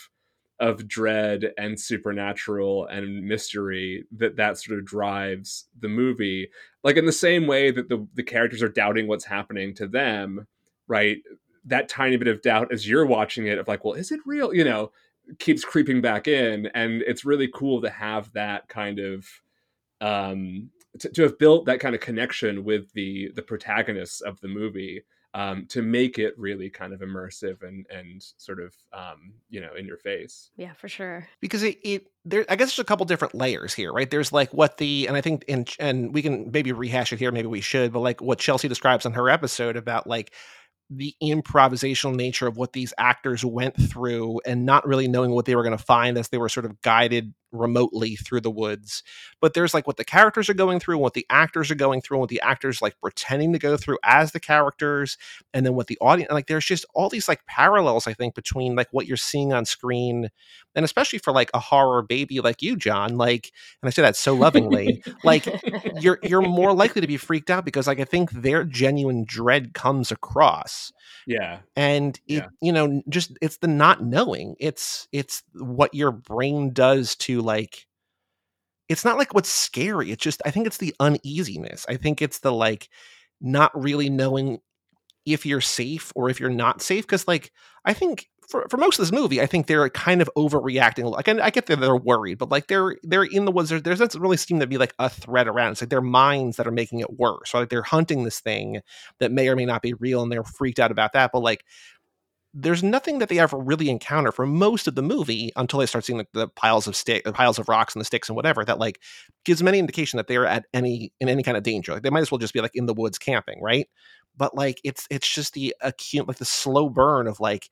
of 0.62 0.88
dread 0.88 1.52
and 1.58 1.78
supernatural 1.78 2.86
and 2.86 3.24
mystery 3.24 4.06
that 4.16 4.38
that 4.38 4.58
sort 4.58 4.80
of 4.80 4.86
drives 4.86 5.66
the 5.82 5.90
movie. 5.90 6.48
Like 6.84 6.96
in 6.96 7.06
the 7.06 7.12
same 7.12 7.48
way 7.48 7.72
that 7.72 7.90
the 7.90 8.08
the 8.14 8.24
characters 8.24 8.62
are 8.64 8.70
doubting 8.70 9.08
what's 9.08 9.26
happening 9.26 9.74
to 9.76 9.88
them 9.88 10.48
right? 10.88 11.20
That 11.66 11.88
tiny 11.88 12.18
bit 12.18 12.28
of 12.28 12.42
doubt 12.42 12.74
as 12.74 12.88
you're 12.88 13.06
watching 13.06 13.48
it 13.48 13.58
of 13.58 13.68
like 13.68 13.84
well 13.84 13.94
is 13.94 14.12
it 14.12 14.20
real? 14.26 14.54
You 14.54 14.64
know 14.64 14.92
keeps 15.40 15.64
creeping 15.64 16.02
back 16.02 16.28
in. 16.28 16.68
And 16.74 17.02
it's 17.04 17.26
really 17.26 17.50
cool 17.54 17.82
to 17.82 17.90
have 17.90 18.32
that 18.34 18.68
kind 18.68 19.00
of 19.00 19.26
um 20.02 20.70
to, 21.00 21.10
to 21.10 21.24
have 21.24 21.40
built 21.40 21.66
that 21.66 21.80
kind 21.80 21.96
of 21.96 22.02
connection 22.02 22.64
with 22.64 22.92
the 22.94 23.32
the 23.36 23.42
protagonists 23.42 24.22
of 24.22 24.40
the 24.42 24.48
movie 24.48 25.04
um, 25.34 25.66
to 25.68 25.82
make 25.82 26.20
it 26.20 26.38
really 26.38 26.70
kind 26.70 26.94
of 26.94 27.00
immersive 27.00 27.64
and 27.64 27.86
and 27.90 28.22
sort 28.38 28.60
of 28.60 28.76
um, 28.94 29.34
you 29.50 29.62
know 29.62 29.74
in 29.78 29.86
your 29.86 29.98
face. 29.98 30.52
yeah 30.56 30.74
for 30.74 30.90
sure 30.90 31.28
because 31.40 31.64
it, 31.64 31.78
it 31.84 32.08
there 32.26 32.46
I 32.50 32.56
guess 32.56 32.70
there's 32.70 32.80
a 32.80 32.84
couple 32.84 33.06
different 33.06 33.36
layers 33.36 33.74
here, 33.74 33.92
right? 33.92 34.10
There's 34.10 34.32
like 34.32 34.54
what 34.54 34.78
the 34.78 35.08
and 35.08 35.16
I 35.16 35.22
think 35.22 35.44
in 35.48 35.66
and 35.80 36.14
we 36.14 36.22
can 36.22 36.52
maybe 36.52 36.72
rehash 36.72 37.14
it 37.14 37.20
here, 37.20 37.32
maybe 37.32 37.48
we 37.48 37.62
should, 37.62 37.94
but 37.94 38.00
like 38.00 38.22
what 38.22 38.40
Chelsey 38.40 38.68
describes 38.68 39.06
on 39.06 39.14
her 39.14 39.30
episode 39.30 39.78
about 39.78 40.08
like 40.08 40.34
the 40.90 41.16
improvisational 41.24 42.14
nature 42.14 42.48
of 42.48 42.58
what 42.58 42.74
these 42.74 42.94
actors 42.98 43.46
went 43.46 43.76
through 43.90 44.42
and 44.46 44.66
not 44.66 44.86
really 44.86 45.08
knowing 45.08 45.32
what 45.32 45.46
they 45.46 45.56
were 45.56 45.64
going 45.64 45.78
to 45.78 45.84
find 45.84 46.18
as 46.18 46.28
they 46.28 46.38
were 46.38 46.50
sort 46.50 46.66
of 46.66 46.82
guided 46.82 47.34
remotely 47.52 48.16
through 48.16 48.42
the 48.42 48.52
woods. 48.52 49.04
But 49.40 49.54
there's 49.54 49.74
like 49.74 49.88
what 49.88 49.98
the 49.98 50.04
characters 50.04 50.50
are 50.50 50.54
going 50.54 50.80
through, 50.80 50.98
what 50.98 51.14
the 51.14 51.26
actors 51.30 51.72
are 51.72 51.76
going 51.76 52.02
through, 52.02 52.18
and 52.18 52.22
what 52.22 52.30
the 52.30 52.42
actors 52.42 52.82
like 52.82 53.00
pretending 53.02 53.54
to 53.54 53.60
go 53.60 53.78
through 53.78 53.98
as 54.04 54.32
the 54.32 54.40
characters, 54.40 55.18
and 55.54 55.66
then 55.66 55.76
what 55.76 55.88
the 55.88 55.98
audience 56.02 56.32
like 56.32 56.48
there's 56.48 56.66
just 56.66 56.86
all 56.94 57.10
these 57.10 57.28
like 57.28 57.46
parallels, 57.46 58.08
I 58.08 58.14
think, 58.14 58.36
between 58.36 58.76
like 58.76 58.88
what 58.92 59.08
you're 59.08 59.18
seeing 59.18 59.54
on 59.54 59.66
screen 59.66 60.30
and 60.76 60.86
especially 60.86 61.20
for 61.20 61.34
like 61.34 61.50
a 61.54 61.60
horror 61.60 62.02
baby 62.02 62.40
like 62.40 62.62
you, 62.62 62.76
John, 62.76 63.18
like 63.18 63.52
and 63.82 63.88
I 63.88 63.92
say 63.92 64.02
that 64.02 64.16
so 64.16 64.34
lovingly, 64.34 65.04
like 65.24 65.46
you're 66.00 66.20
you're 66.24 66.42
more 66.42 66.74
likely 66.74 67.02
to 67.02 67.08
be 67.08 67.18
freaked 67.18 67.50
out 67.50 67.66
because 67.66 67.88
like 67.88 68.00
I 68.00 68.06
think 68.06 68.32
their 68.32 68.64
genuine 68.64 69.26
dread 69.26 69.74
comes 69.74 70.12
across. 70.12 70.92
Yeah. 71.28 71.60
And 71.76 72.20
it, 72.28 72.34
yeah. 72.34 72.48
you 72.62 72.72
know, 72.72 73.02
just 73.10 73.38
it's 73.42 73.58
the 73.58 73.68
not 73.68 74.04
knowing. 74.04 74.56
It's 74.60 75.08
it's 75.12 75.44
what 75.54 75.94
your 75.94 76.12
brain 76.12 76.72
does 76.72 77.16
to 77.18 77.41
like 77.42 77.88
it's 78.90 79.06
not 79.06 79.18
like 79.18 79.34
what's 79.34 79.50
scary. 79.50 80.12
It's 80.12 80.24
just 80.24 80.42
I 80.46 80.52
think 80.52 80.68
it's 80.68 80.78
the 80.78 80.94
uneasiness. 81.00 81.86
I 81.88 81.98
think 81.98 82.22
it's 82.22 82.40
the 82.40 82.52
like 82.52 82.90
not 83.40 83.72
really 83.80 84.10
knowing 84.10 84.60
if 85.26 85.46
you're 85.46 85.62
safe 85.62 86.12
or 86.16 86.30
if 86.30 86.40
you're 86.40 86.50
not 86.50 86.82
safe 86.82 87.06
because 87.06 87.28
like 87.28 87.52
I 87.86 87.94
think 87.94 88.28
for, 88.52 88.68
for 88.70 88.78
most 88.78 89.00
of 89.00 89.04
this 89.04 89.18
movie, 89.18 89.42
I 89.42 89.46
think 89.46 89.66
they're 89.66 89.90
kind 89.90 90.22
of 90.22 90.30
overreacting. 90.38 91.10
Like, 91.10 91.30
I, 91.30 91.46
I 91.46 91.50
get 91.50 91.68
that 91.68 91.80
they're 91.80 91.96
worried, 91.96 92.38
but 92.38 92.50
like 92.50 92.68
they're 92.68 92.98
they're 93.02 93.24
in 93.24 93.46
the 93.46 93.52
woods. 93.52 93.70
There, 93.70 93.80
there 93.80 93.96
doesn't 93.96 94.22
really 94.22 94.38
seem 94.38 94.60
to 94.60 94.68
be 94.68 94.78
like 94.78 94.94
a 95.00 95.10
threat 95.10 95.48
around. 95.48 95.72
It's 95.72 95.82
like 95.82 95.90
their 95.90 96.02
minds 96.02 96.58
that 96.58 96.68
are 96.68 96.72
making 96.72 97.00
it 97.00 97.18
worse. 97.18 97.54
Or 97.54 97.62
like 97.62 97.70
they're 97.70 97.82
hunting 97.82 98.24
this 98.24 98.42
thing 98.42 98.82
that 99.20 99.32
may 99.32 99.48
or 99.48 99.56
may 99.56 99.66
not 99.66 99.82
be 99.82 99.94
real, 99.94 100.22
and 100.22 100.32
they're 100.32 100.44
freaked 100.44 100.80
out 100.80 100.92
about 100.92 101.14
that. 101.14 101.32
But 101.32 101.42
like, 101.42 101.64
there's 102.54 102.84
nothing 102.84 103.20
that 103.20 103.30
they 103.30 103.40
ever 103.40 103.58
really 103.58 103.90
encounter 103.90 104.32
for 104.32 104.46
most 104.46 104.88
of 104.88 104.96
the 104.96 105.02
movie 105.02 105.52
until 105.56 105.80
they 105.80 105.86
start 105.86 106.04
seeing 106.04 106.18
like, 106.18 106.32
the 106.34 106.48
piles 106.50 106.86
of 106.88 106.96
stick, 106.96 107.24
the 107.24 107.32
piles 107.32 107.58
of 107.58 107.70
rocks 107.70 107.96
and 107.96 108.02
the 108.02 108.06
sticks 108.06 108.28
and 108.28 108.36
whatever. 108.36 108.66
That 108.66 108.80
like 108.80 109.00
gives 109.46 109.60
them 109.60 109.68
any 109.68 109.80
indication 109.80 110.18
that 110.18 110.28
they're 110.28 110.46
at 110.46 110.66
any 110.74 111.14
in 111.20 111.30
any 111.30 111.44
kind 111.44 111.56
of 111.56 111.64
danger. 111.64 111.94
Like 111.94 112.04
they 112.04 112.10
might 112.10 112.22
as 112.22 112.32
well 112.32 112.40
just 112.40 112.54
be 112.54 112.62
like 112.62 112.76
in 112.76 112.88
the 112.88 112.94
woods 112.94 113.18
camping, 113.18 113.62
right? 113.62 113.88
But 114.36 114.56
like 114.56 114.82
it's 114.84 115.08
it's 115.10 115.30
just 115.30 115.54
the 115.54 115.76
acute 115.82 116.28
like 116.28 116.38
the 116.38 116.46
slow 116.46 116.90
burn 116.90 117.28
of 117.28 117.40
like 117.40 117.70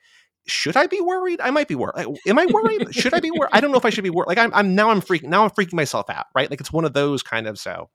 should 0.48 0.78
I 0.78 0.88
be 0.88 1.02
worried? 1.02 1.42
I 1.42 1.52
might 1.52 1.68
be 1.68 1.76
worried. 1.76 2.08
Am 2.26 2.40
I 2.40 2.46
worried? 2.46 2.94
should 2.96 3.14
I 3.14 3.20
be 3.20 3.32
worried? 3.32 3.52
I 3.52 3.62
don't 3.62 3.72
know 3.72 3.78
if 3.78 3.86
I 3.86 3.90
should 3.90 4.04
be 4.04 4.10
worried. 4.10 4.28
Like 4.28 4.38
I'm, 4.38 4.54
I'm 4.54 4.76
now 4.76 4.90
I'm 4.90 5.02
freaking 5.02 5.30
now 5.30 5.44
I'm 5.44 5.52
freaking 5.52 5.74
myself 5.74 6.10
out, 6.10 6.26
right? 6.34 6.50
Like 6.50 6.60
it's 6.60 6.72
one 6.72 6.86
of 6.86 6.94
those 6.94 7.22
kind 7.22 7.48
of 7.48 7.60
so. 7.60 7.90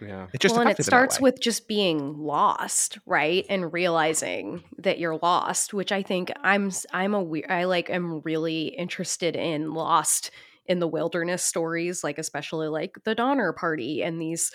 Yeah. 0.00 0.28
It 0.32 0.40
just 0.40 0.54
well, 0.54 0.66
and 0.66 0.78
it 0.78 0.84
starts 0.84 1.20
with 1.20 1.40
just 1.40 1.66
being 1.68 2.18
lost, 2.18 2.98
right? 3.06 3.44
And 3.48 3.72
realizing 3.72 4.62
that 4.78 4.98
you're 4.98 5.18
lost, 5.18 5.74
which 5.74 5.92
I 5.92 6.02
think 6.02 6.32
I'm 6.42 6.70
I'm 6.92 7.14
a 7.14 7.22
weird 7.22 7.50
I 7.50 7.64
like 7.64 7.90
am 7.90 8.20
really 8.20 8.68
interested 8.68 9.36
in 9.36 9.72
lost 9.72 10.30
in 10.66 10.78
the 10.78 10.86
wilderness 10.86 11.42
stories, 11.42 12.04
like 12.04 12.18
especially 12.18 12.68
like 12.68 12.98
the 13.04 13.14
Donner 13.14 13.52
Party 13.52 14.02
and 14.02 14.20
these 14.20 14.52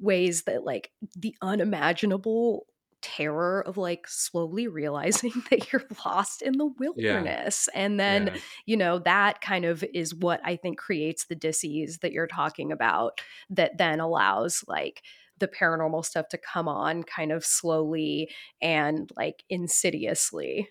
ways 0.00 0.42
that 0.42 0.64
like 0.64 0.90
the 1.16 1.34
unimaginable 1.40 2.66
terror 3.02 3.62
of 3.66 3.76
like 3.76 4.06
slowly 4.08 4.68
realizing 4.68 5.32
that 5.50 5.72
you're 5.72 5.84
lost 6.04 6.40
in 6.40 6.56
the 6.56 6.70
wilderness 6.78 7.68
yeah. 7.74 7.80
and 7.80 8.00
then 8.00 8.28
yeah. 8.28 8.40
you 8.66 8.76
know 8.76 8.98
that 8.98 9.40
kind 9.40 9.64
of 9.64 9.84
is 9.92 10.14
what 10.14 10.40
i 10.44 10.56
think 10.56 10.78
creates 10.78 11.26
the 11.26 11.34
disease 11.34 11.98
that 11.98 12.12
you're 12.12 12.26
talking 12.26 12.72
about 12.72 13.20
that 13.50 13.76
then 13.76 14.00
allows 14.00 14.64
like 14.68 15.02
the 15.38 15.48
paranormal 15.48 16.04
stuff 16.04 16.28
to 16.28 16.38
come 16.38 16.68
on 16.68 17.02
kind 17.02 17.32
of 17.32 17.44
slowly 17.44 18.30
and 18.60 19.10
like 19.16 19.42
insidiously 19.50 20.68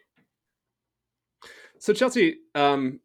so 1.77 1.93
chelsey 1.93 2.37
um 2.55 2.99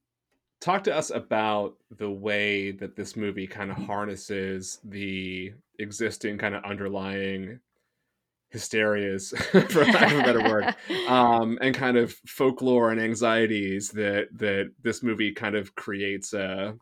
talk 0.61 0.85
to 0.85 0.95
us 0.95 1.11
about 1.11 1.75
the 1.97 2.11
way 2.11 2.71
that 2.71 2.97
this 2.97 3.17
movie 3.17 3.47
kind 3.47 3.71
of 3.71 3.77
harnesses 3.77 4.79
the 4.85 5.53
existing 5.79 6.39
kind 6.39 6.55
of 6.55 6.65
underlying 6.65 7.61
hysterias, 8.55 9.37
for 9.71 9.85
lack 9.85 10.13
of 10.13 10.19
a 10.19 10.23
better 10.23 10.43
word, 10.43 10.75
um, 11.09 11.59
and 11.61 11.75
kind 11.75 11.97
of 11.97 12.13
folklore 12.27 12.91
and 12.91 13.01
anxieties 13.01 13.91
that 13.91 14.29
that 14.33 14.71
this 14.83 15.03
movie 15.03 15.33
kind 15.33 15.55
of 15.55 15.75
creates 15.75 16.33
a 16.33 16.75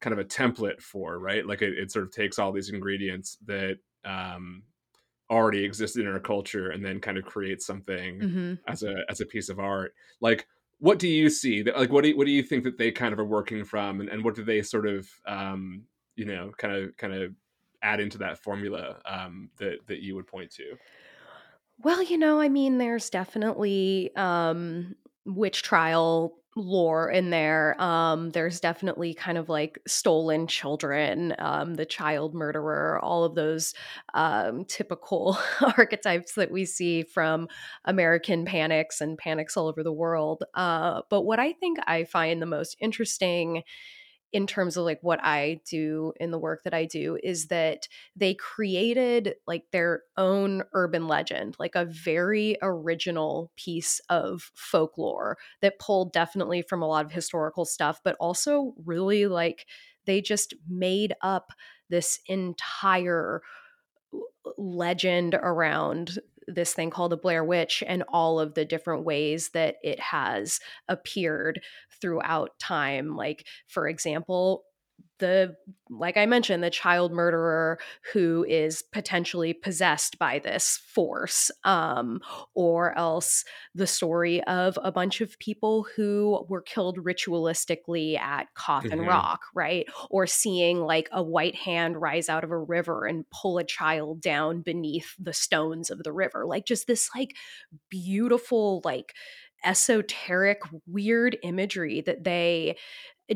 kind 0.00 0.12
of 0.12 0.18
a 0.18 0.24
template 0.24 0.80
for, 0.80 1.18
right? 1.18 1.46
Like 1.46 1.62
it, 1.62 1.76
it 1.76 1.90
sort 1.90 2.04
of 2.04 2.12
takes 2.12 2.38
all 2.38 2.52
these 2.52 2.70
ingredients 2.70 3.36
that 3.46 3.78
um, 4.04 4.62
already 5.30 5.64
existed 5.64 6.02
in 6.02 6.12
our 6.12 6.20
culture 6.20 6.70
and 6.70 6.84
then 6.84 7.00
kind 7.00 7.18
of 7.18 7.24
creates 7.24 7.66
something 7.66 8.20
mm-hmm. 8.20 8.54
as 8.66 8.82
a 8.82 8.94
as 9.08 9.20
a 9.20 9.26
piece 9.26 9.48
of 9.48 9.58
art. 9.58 9.92
Like, 10.20 10.46
what 10.78 10.98
do 10.98 11.08
you 11.08 11.28
see? 11.28 11.62
That 11.62 11.76
like 11.76 11.90
what 11.90 12.02
do 12.02 12.10
you, 12.10 12.16
what 12.16 12.26
do 12.26 12.32
you 12.32 12.42
think 12.42 12.64
that 12.64 12.78
they 12.78 12.90
kind 12.90 13.12
of 13.12 13.18
are 13.18 13.24
working 13.24 13.64
from, 13.64 14.00
and, 14.00 14.08
and 14.08 14.24
what 14.24 14.34
do 14.34 14.44
they 14.44 14.62
sort 14.62 14.86
of 14.86 15.08
um, 15.26 15.82
you 16.16 16.24
know 16.24 16.52
kind 16.56 16.74
of 16.74 16.96
kind 16.96 17.14
of 17.14 17.34
add 17.82 18.00
into 18.00 18.18
that 18.18 18.38
formula 18.38 18.98
um, 19.04 19.50
that 19.58 19.78
that 19.86 20.00
you 20.02 20.14
would 20.14 20.26
point 20.26 20.50
to? 20.52 20.76
Well, 21.80 22.02
you 22.02 22.18
know, 22.18 22.40
I 22.40 22.48
mean, 22.48 22.78
there's 22.78 23.08
definitely 23.10 24.10
um, 24.16 24.96
witch 25.24 25.62
trial 25.62 26.34
lore 26.56 27.08
in 27.08 27.30
there. 27.30 27.80
Um, 27.80 28.30
there's 28.30 28.58
definitely 28.58 29.14
kind 29.14 29.38
of 29.38 29.48
like 29.48 29.78
stolen 29.86 30.48
children, 30.48 31.36
um, 31.38 31.74
the 31.76 31.86
child 31.86 32.34
murderer, 32.34 32.98
all 33.00 33.22
of 33.22 33.36
those 33.36 33.74
um, 34.14 34.64
typical 34.64 35.38
archetypes 35.78 36.32
that 36.34 36.50
we 36.50 36.64
see 36.64 37.04
from 37.04 37.46
American 37.84 38.44
panics 38.44 39.00
and 39.00 39.16
panics 39.16 39.56
all 39.56 39.68
over 39.68 39.84
the 39.84 39.92
world. 39.92 40.42
Uh, 40.54 41.02
but 41.10 41.22
what 41.22 41.38
I 41.38 41.52
think 41.52 41.78
I 41.86 42.02
find 42.02 42.42
the 42.42 42.46
most 42.46 42.76
interesting 42.80 43.62
in 44.32 44.46
terms 44.46 44.76
of 44.76 44.84
like 44.84 44.98
what 45.02 45.20
I 45.22 45.60
do 45.68 46.12
in 46.20 46.30
the 46.30 46.38
work 46.38 46.62
that 46.64 46.74
I 46.74 46.84
do 46.84 47.18
is 47.22 47.46
that 47.48 47.88
they 48.14 48.34
created 48.34 49.34
like 49.46 49.64
their 49.72 50.02
own 50.16 50.64
urban 50.74 51.06
legend, 51.06 51.56
like 51.58 51.74
a 51.74 51.84
very 51.86 52.56
original 52.60 53.50
piece 53.56 54.00
of 54.10 54.50
folklore 54.54 55.38
that 55.62 55.78
pulled 55.78 56.12
definitely 56.12 56.62
from 56.62 56.82
a 56.82 56.86
lot 56.86 57.06
of 57.06 57.12
historical 57.12 57.64
stuff, 57.64 58.00
but 58.04 58.16
also 58.20 58.74
really 58.84 59.26
like 59.26 59.66
they 60.04 60.20
just 60.20 60.54
made 60.68 61.14
up 61.22 61.52
this 61.88 62.20
entire 62.26 63.42
legend 64.56 65.34
around 65.34 66.18
this 66.48 66.72
thing 66.72 66.90
called 66.90 67.12
the 67.12 67.16
Blair 67.16 67.44
Witch 67.44 67.82
and 67.86 68.02
all 68.08 68.40
of 68.40 68.54
the 68.54 68.64
different 68.64 69.04
ways 69.04 69.50
that 69.50 69.76
it 69.82 70.00
has 70.00 70.60
appeared 70.88 71.60
throughout 72.00 72.58
time. 72.58 73.16
Like, 73.16 73.46
for 73.66 73.88
example, 73.88 74.64
the 75.18 75.54
like 75.90 76.16
i 76.16 76.26
mentioned 76.26 76.62
the 76.62 76.70
child 76.70 77.12
murderer 77.12 77.78
who 78.12 78.44
is 78.48 78.82
potentially 78.82 79.52
possessed 79.52 80.18
by 80.18 80.38
this 80.38 80.80
force 80.86 81.50
um, 81.64 82.20
or 82.54 82.96
else 82.96 83.44
the 83.74 83.86
story 83.86 84.42
of 84.44 84.78
a 84.82 84.92
bunch 84.92 85.20
of 85.20 85.38
people 85.38 85.86
who 85.96 86.44
were 86.48 86.62
killed 86.62 86.98
ritualistically 86.98 88.18
at 88.18 88.52
coffin 88.54 88.98
mm-hmm. 88.98 89.08
rock 89.08 89.40
right 89.54 89.86
or 90.10 90.26
seeing 90.26 90.80
like 90.80 91.08
a 91.12 91.22
white 91.22 91.54
hand 91.54 92.00
rise 92.00 92.28
out 92.28 92.44
of 92.44 92.50
a 92.50 92.58
river 92.58 93.06
and 93.06 93.28
pull 93.30 93.58
a 93.58 93.64
child 93.64 94.20
down 94.20 94.60
beneath 94.60 95.14
the 95.18 95.32
stones 95.32 95.90
of 95.90 96.02
the 96.02 96.12
river 96.12 96.44
like 96.46 96.64
just 96.64 96.86
this 96.86 97.10
like 97.14 97.34
beautiful 97.90 98.80
like 98.84 99.14
esoteric 99.64 100.60
weird 100.86 101.36
imagery 101.42 102.00
that 102.00 102.24
they 102.24 102.76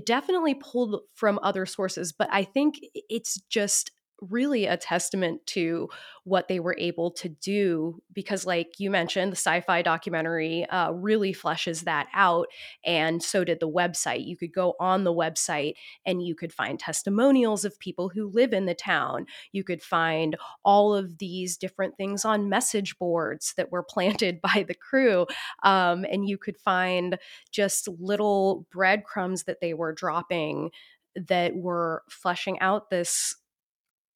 definitely 0.05 0.55
pulled 0.55 1.03
from 1.15 1.39
other 1.43 1.67
sources, 1.67 2.13
but 2.13 2.29
I 2.33 2.45
think 2.45 2.81
it's 2.95 3.41
just 3.49 3.91
really 4.31 4.67
a 4.67 4.77
testament 4.77 5.45
to 5.47 5.89
what 6.25 6.47
they 6.47 6.61
were 6.61 6.77
able 6.79 7.11
to 7.11 7.29
do 7.29 8.01
because 8.13 8.47
like 8.47 8.79
you 8.79 8.91
mentioned 8.91 9.33
the 9.33 9.37
sci-fi 9.37 9.83
documentary 9.83 10.65
uh, 10.67 10.93
really 10.93 11.35
fleshes 11.35 11.83
that 11.83 12.07
out 12.15 12.47
and 12.85 13.23
so 13.23 13.43
did 13.43 13.59
the 13.59 13.69
website. 13.69 14.25
You 14.25 14.37
could 14.37 14.53
go 14.53 14.75
on 14.79 15.03
the 15.03 15.13
website 15.13 15.75
and 16.07 16.25
you 16.25 16.35
could 16.35 16.53
find 16.53 16.79
testimonials 16.79 17.65
of 17.65 17.79
people 17.81 18.09
who 18.09 18.29
live 18.29 18.53
in 18.53 18.67
the 18.67 18.75
town. 18.75 19.27
You 19.51 19.65
could 19.65 19.83
find 19.83 20.37
all 20.65 20.95
of 20.95 21.19
these 21.19 21.57
different 21.57 21.97
things 21.97 22.25
on 22.25 22.49
message 22.49 22.97
boards 22.99 23.55
that 23.57 23.73
were 23.73 23.83
planted 23.83 24.41
by 24.55 24.65
the 24.67 24.75
crew 24.75 25.27
um, 25.65 26.07
and 26.11 26.29
you 26.29 26.39
could 26.39 26.57
find 26.57 27.19
just 27.51 27.89
little 27.99 28.67
breadcrumbs 28.71 29.45
that 29.45 29.61
they 29.61 29.75
were 29.75 29.93
dropping 29.93 30.71
that 31.15 31.55
were 31.57 32.03
fleshing 32.09 32.59
out 32.61 32.91
this 32.91 33.37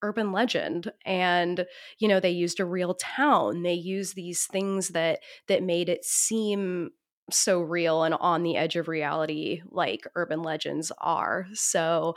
urban 0.01 0.31
legend 0.31 0.91
and 1.05 1.65
you 1.99 2.07
know 2.07 2.19
they 2.19 2.29
used 2.29 2.59
a 2.59 2.65
real 2.65 2.93
town 2.95 3.63
they 3.63 3.73
used 3.73 4.15
these 4.15 4.45
things 4.45 4.89
that 4.89 5.19
that 5.47 5.63
made 5.63 5.89
it 5.89 6.05
seem 6.05 6.91
so 7.31 7.59
real 7.61 8.03
and 8.03 8.15
on 8.15 8.43
the 8.43 8.55
edge 8.55 8.75
of 8.75 8.87
reality 8.87 9.61
like 9.69 10.07
urban 10.15 10.41
legends 10.41 10.91
are 10.99 11.47
so 11.53 12.15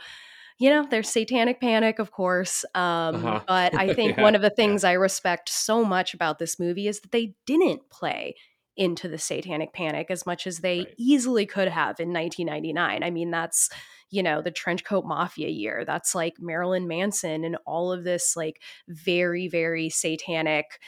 you 0.59 0.69
know 0.69 0.85
there's 0.89 1.09
satanic 1.09 1.59
panic 1.59 1.99
of 1.99 2.11
course 2.11 2.63
um, 2.75 3.15
uh-huh. 3.15 3.41
but 3.47 3.73
i 3.75 3.93
think 3.93 4.15
yeah, 4.15 4.23
one 4.23 4.35
of 4.35 4.41
the 4.41 4.49
things 4.49 4.83
i 4.83 4.93
respect 4.93 5.49
so 5.49 5.83
much 5.83 6.13
about 6.13 6.39
this 6.39 6.59
movie 6.59 6.87
is 6.87 6.99
that 7.01 7.11
they 7.11 7.33
didn't 7.45 7.89
play 7.89 8.35
into 8.77 9.09
the 9.09 9.17
satanic 9.17 9.73
panic 9.73 10.07
as 10.09 10.25
much 10.25 10.47
as 10.47 10.59
they 10.59 10.79
Right. 10.79 10.93
easily 10.97 11.45
could 11.45 11.67
have 11.67 11.99
in 11.99 12.13
1999 12.13 13.03
i 13.03 13.09
mean 13.09 13.31
that's 13.31 13.69
you 14.11 14.21
know 14.21 14.41
the 14.41 14.51
trench 14.51 14.83
coat 14.83 15.05
mafia 15.05 15.49
year 15.49 15.83
that's 15.85 16.13
like 16.13 16.35
marilyn 16.39 16.87
manson 16.87 17.43
and 17.43 17.57
all 17.65 17.91
of 17.91 18.03
this 18.03 18.35
like 18.35 18.61
very 18.87 19.47
very 19.47 19.89
satanic 19.89 20.79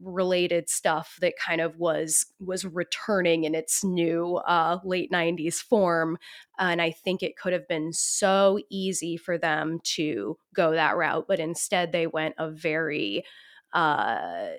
related 0.00 0.68
stuff 0.70 1.18
that 1.20 1.34
kind 1.36 1.60
of 1.60 1.76
was 1.78 2.26
was 2.38 2.64
returning 2.64 3.42
in 3.42 3.54
its 3.54 3.82
new 3.82 4.36
uh, 4.46 4.78
late 4.84 5.10
90s 5.10 5.60
form 5.60 6.16
and 6.58 6.80
i 6.80 6.90
think 6.90 7.22
it 7.22 7.36
could 7.36 7.52
have 7.52 7.66
been 7.66 7.92
so 7.92 8.60
easy 8.70 9.16
for 9.16 9.36
them 9.36 9.80
to 9.82 10.38
go 10.54 10.70
that 10.72 10.96
route 10.96 11.24
but 11.26 11.40
instead 11.40 11.90
they 11.90 12.06
went 12.06 12.34
a 12.38 12.48
very 12.48 13.24
uh 13.72 14.50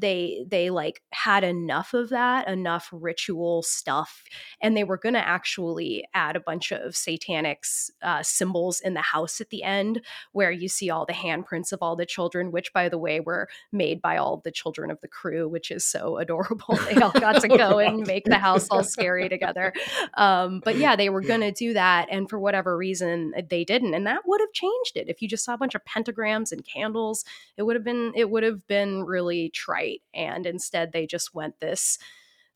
they 0.00 0.44
they 0.48 0.70
like 0.70 1.02
had 1.12 1.44
enough 1.44 1.94
of 1.94 2.10
that 2.10 2.48
enough 2.48 2.88
ritual 2.92 3.62
stuff 3.62 4.24
and 4.60 4.76
they 4.76 4.84
were 4.84 4.96
going 4.98 5.14
to 5.14 5.26
actually 5.26 6.04
add 6.14 6.36
a 6.36 6.40
bunch 6.40 6.72
of 6.72 6.96
satanic 6.96 7.64
uh, 8.02 8.22
symbols 8.22 8.80
in 8.80 8.94
the 8.94 9.02
house 9.02 9.40
at 9.40 9.50
the 9.50 9.62
end 9.62 10.00
where 10.32 10.50
you 10.50 10.68
see 10.68 10.90
all 10.90 11.04
the 11.06 11.12
handprints 11.12 11.72
of 11.72 11.80
all 11.82 11.96
the 11.96 12.06
children 12.06 12.52
which 12.52 12.72
by 12.72 12.88
the 12.88 12.98
way 12.98 13.20
were 13.20 13.48
made 13.72 14.00
by 14.00 14.16
all 14.16 14.40
the 14.44 14.50
children 14.50 14.90
of 14.90 15.00
the 15.00 15.08
crew 15.08 15.48
which 15.48 15.70
is 15.70 15.84
so 15.84 16.18
adorable. 16.18 16.78
They 16.88 17.00
all 17.00 17.12
got 17.12 17.42
to 17.42 17.48
Oh, 17.50 17.56
go 17.56 17.78
and 17.78 18.06
make 18.06 18.26
the 18.26 18.38
house 18.38 18.68
all 18.70 18.84
scary 18.84 19.28
together. 19.28 19.72
Um, 20.14 20.60
but 20.64 20.76
yeah 20.76 20.96
they 20.96 21.08
were 21.08 21.22
going 21.22 21.40
to 21.40 21.50
do 21.50 21.72
that 21.72 22.08
and 22.10 22.28
for 22.28 22.38
whatever 22.38 22.76
reason 22.76 23.32
they 23.48 23.64
didn't 23.64 23.94
and 23.94 24.06
that 24.06 24.20
would 24.26 24.40
have 24.40 24.52
changed 24.52 24.96
it. 24.96 25.08
If 25.08 25.22
you 25.22 25.28
just 25.28 25.44
saw 25.44 25.54
a 25.54 25.58
bunch 25.58 25.74
of 25.74 25.84
pentagrams 25.84 26.52
and 26.52 26.64
candles 26.64 27.24
it 27.56 27.62
would 27.62 27.74
have 27.74 27.84
been 27.84 28.12
it 28.14 28.30
would 28.30 28.42
have 28.42 28.66
been 28.66 29.02
really 29.04 29.48
trite 29.50 29.87
and 30.14 30.46
instead 30.46 30.92
they 30.92 31.06
just 31.06 31.34
went 31.34 31.58
this 31.60 31.98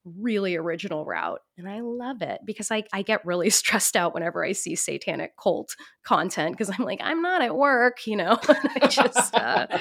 really 0.04 0.56
original 0.56 1.04
route 1.04 1.40
and 1.56 1.68
i 1.68 1.80
love 1.80 2.22
it 2.22 2.40
because 2.44 2.72
i, 2.72 2.82
I 2.92 3.02
get 3.02 3.24
really 3.24 3.50
stressed 3.60 3.94
out 3.94 4.14
whenever 4.14 4.44
i 4.44 4.50
see 4.52 4.74
satanic 4.74 5.34
cult 5.40 5.76
content 6.04 6.56
because 6.56 6.70
i'm 6.76 6.84
like 6.84 7.00
i'm 7.02 7.22
not 7.22 7.40
at 7.40 7.56
work 7.56 8.04
you 8.06 8.16
know 8.16 8.36
i 8.48 8.88
just 8.88 9.34
uh, 9.34 9.66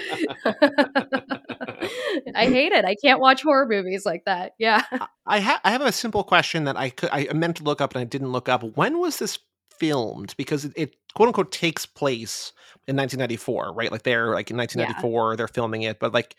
i 2.36 2.46
hate 2.46 2.72
it 2.72 2.86
i 2.86 2.96
can't 3.04 3.20
watch 3.20 3.42
horror 3.42 3.66
movies 3.68 4.06
like 4.06 4.24
that 4.26 4.52
yeah 4.60 4.84
I 5.26 5.40
ha- 5.40 5.62
I 5.64 5.72
have 5.72 5.82
a 5.82 5.92
simple 5.92 6.24
question 6.24 6.66
that 6.66 6.78
I 6.78 6.90
could 6.90 7.10
I 7.12 7.32
meant 7.34 7.58
to 7.58 7.64
look 7.64 7.80
up 7.80 7.96
and 7.96 8.02
I 8.02 8.04
didn't 8.04 8.32
look 8.32 8.50
up. 8.50 8.64
When 8.76 9.00
was 9.00 9.18
this 9.18 9.40
filmed? 9.80 10.36
Because 10.38 10.66
it, 10.66 10.74
it 10.76 10.96
quote 11.16 11.28
unquote 11.28 11.52
takes 11.52 11.86
place 11.86 12.52
in 12.88 12.96
1994, 12.96 13.74
right? 13.74 13.92
Like 13.92 14.04
they're 14.04 14.34
like 14.34 14.52
in 14.52 14.58
1994 14.58 15.38
they're 15.38 15.48
filming 15.48 15.84
it, 15.84 16.00
but 16.00 16.14
like 16.14 16.36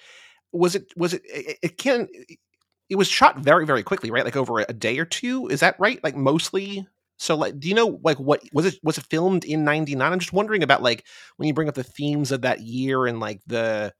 was 0.52 0.74
it 0.74 0.92
was 0.96 1.14
it 1.14 1.22
it, 1.26 1.58
it 1.62 1.78
can 1.78 2.08
it 2.90 2.96
was 2.96 3.08
shot 3.08 3.38
very 3.38 3.66
very 3.66 3.82
quickly, 3.82 4.10
right? 4.10 4.24
Like 4.24 4.36
over 4.36 4.60
a 4.60 4.72
day 4.72 4.98
or 4.98 5.04
two. 5.04 5.48
Is 5.48 5.60
that 5.60 5.76
right? 5.78 6.02
Like 6.04 6.16
mostly. 6.16 6.86
So 7.18 7.36
like, 7.36 7.58
do 7.60 7.68
you 7.68 7.74
know 7.74 8.00
like 8.02 8.18
what 8.18 8.42
was 8.52 8.66
it? 8.66 8.76
Was 8.82 8.98
it 8.98 9.06
filmed 9.10 9.44
in 9.44 9.64
'99? 9.64 10.12
I'm 10.12 10.18
just 10.18 10.32
wondering 10.32 10.62
about 10.62 10.82
like 10.82 11.06
when 11.36 11.46
you 11.46 11.54
bring 11.54 11.68
up 11.68 11.74
the 11.74 11.84
themes 11.84 12.32
of 12.32 12.42
that 12.42 12.60
year 12.60 13.06
and 13.06 13.20
like 13.20 13.40
the 13.46 13.92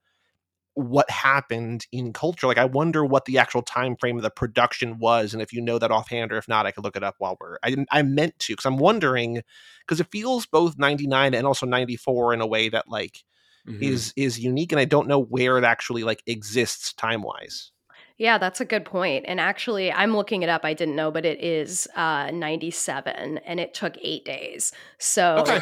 what 0.74 1.08
happened 1.10 1.86
in 1.92 2.12
culture. 2.12 2.46
Like 2.46 2.58
I 2.58 2.64
wonder 2.64 3.04
what 3.04 3.24
the 3.26 3.38
actual 3.38 3.62
time 3.62 3.96
frame 3.96 4.16
of 4.16 4.22
the 4.22 4.30
production 4.30 4.98
was, 4.98 5.32
and 5.34 5.42
if 5.42 5.52
you 5.52 5.60
know 5.60 5.78
that 5.78 5.90
offhand, 5.90 6.32
or 6.32 6.38
if 6.38 6.48
not, 6.48 6.66
I 6.66 6.70
could 6.70 6.84
look 6.84 6.96
it 6.96 7.04
up 7.04 7.16
while 7.18 7.36
we're. 7.40 7.58
I. 7.62 7.76
I 7.90 8.02
meant 8.02 8.38
to 8.40 8.52
because 8.54 8.66
I'm 8.66 8.78
wondering 8.78 9.42
because 9.86 10.00
it 10.00 10.08
feels 10.10 10.46
both 10.46 10.78
'99 10.78 11.34
and 11.34 11.46
also 11.46 11.66
'94 11.66 12.34
in 12.34 12.40
a 12.40 12.46
way 12.46 12.68
that 12.70 12.88
like 12.88 13.24
Mhm. 13.68 13.82
is 13.82 14.12
is 14.16 14.38
unique, 14.38 14.72
and 14.72 14.80
I 14.80 14.84
don't 14.84 15.08
know 15.08 15.20
where 15.22 15.58
it 15.58 15.64
actually 15.64 16.04
like 16.04 16.22
exists 16.26 16.92
time 16.94 17.22
wise. 17.22 17.70
Yeah, 18.18 18.38
that's 18.38 18.60
a 18.60 18.64
good 18.64 18.84
point. 18.84 19.24
And 19.26 19.40
actually, 19.40 19.92
I'm 19.92 20.14
looking 20.14 20.42
it 20.42 20.48
up. 20.48 20.64
I 20.64 20.74
didn't 20.74 20.96
know, 20.96 21.10
but 21.10 21.24
it 21.24 21.42
is 21.42 21.88
uh, 21.96 22.30
97 22.32 23.38
and 23.38 23.58
it 23.60 23.74
took 23.74 23.96
eight 24.00 24.24
days. 24.24 24.72
So, 24.98 25.36
Okay. 25.38 25.60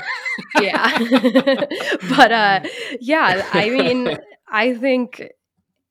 yeah. 0.60 0.98
but 2.08 2.32
uh, 2.32 2.60
yeah, 3.00 3.46
I 3.52 3.70
mean, 3.70 4.18
I 4.48 4.74
think 4.74 5.30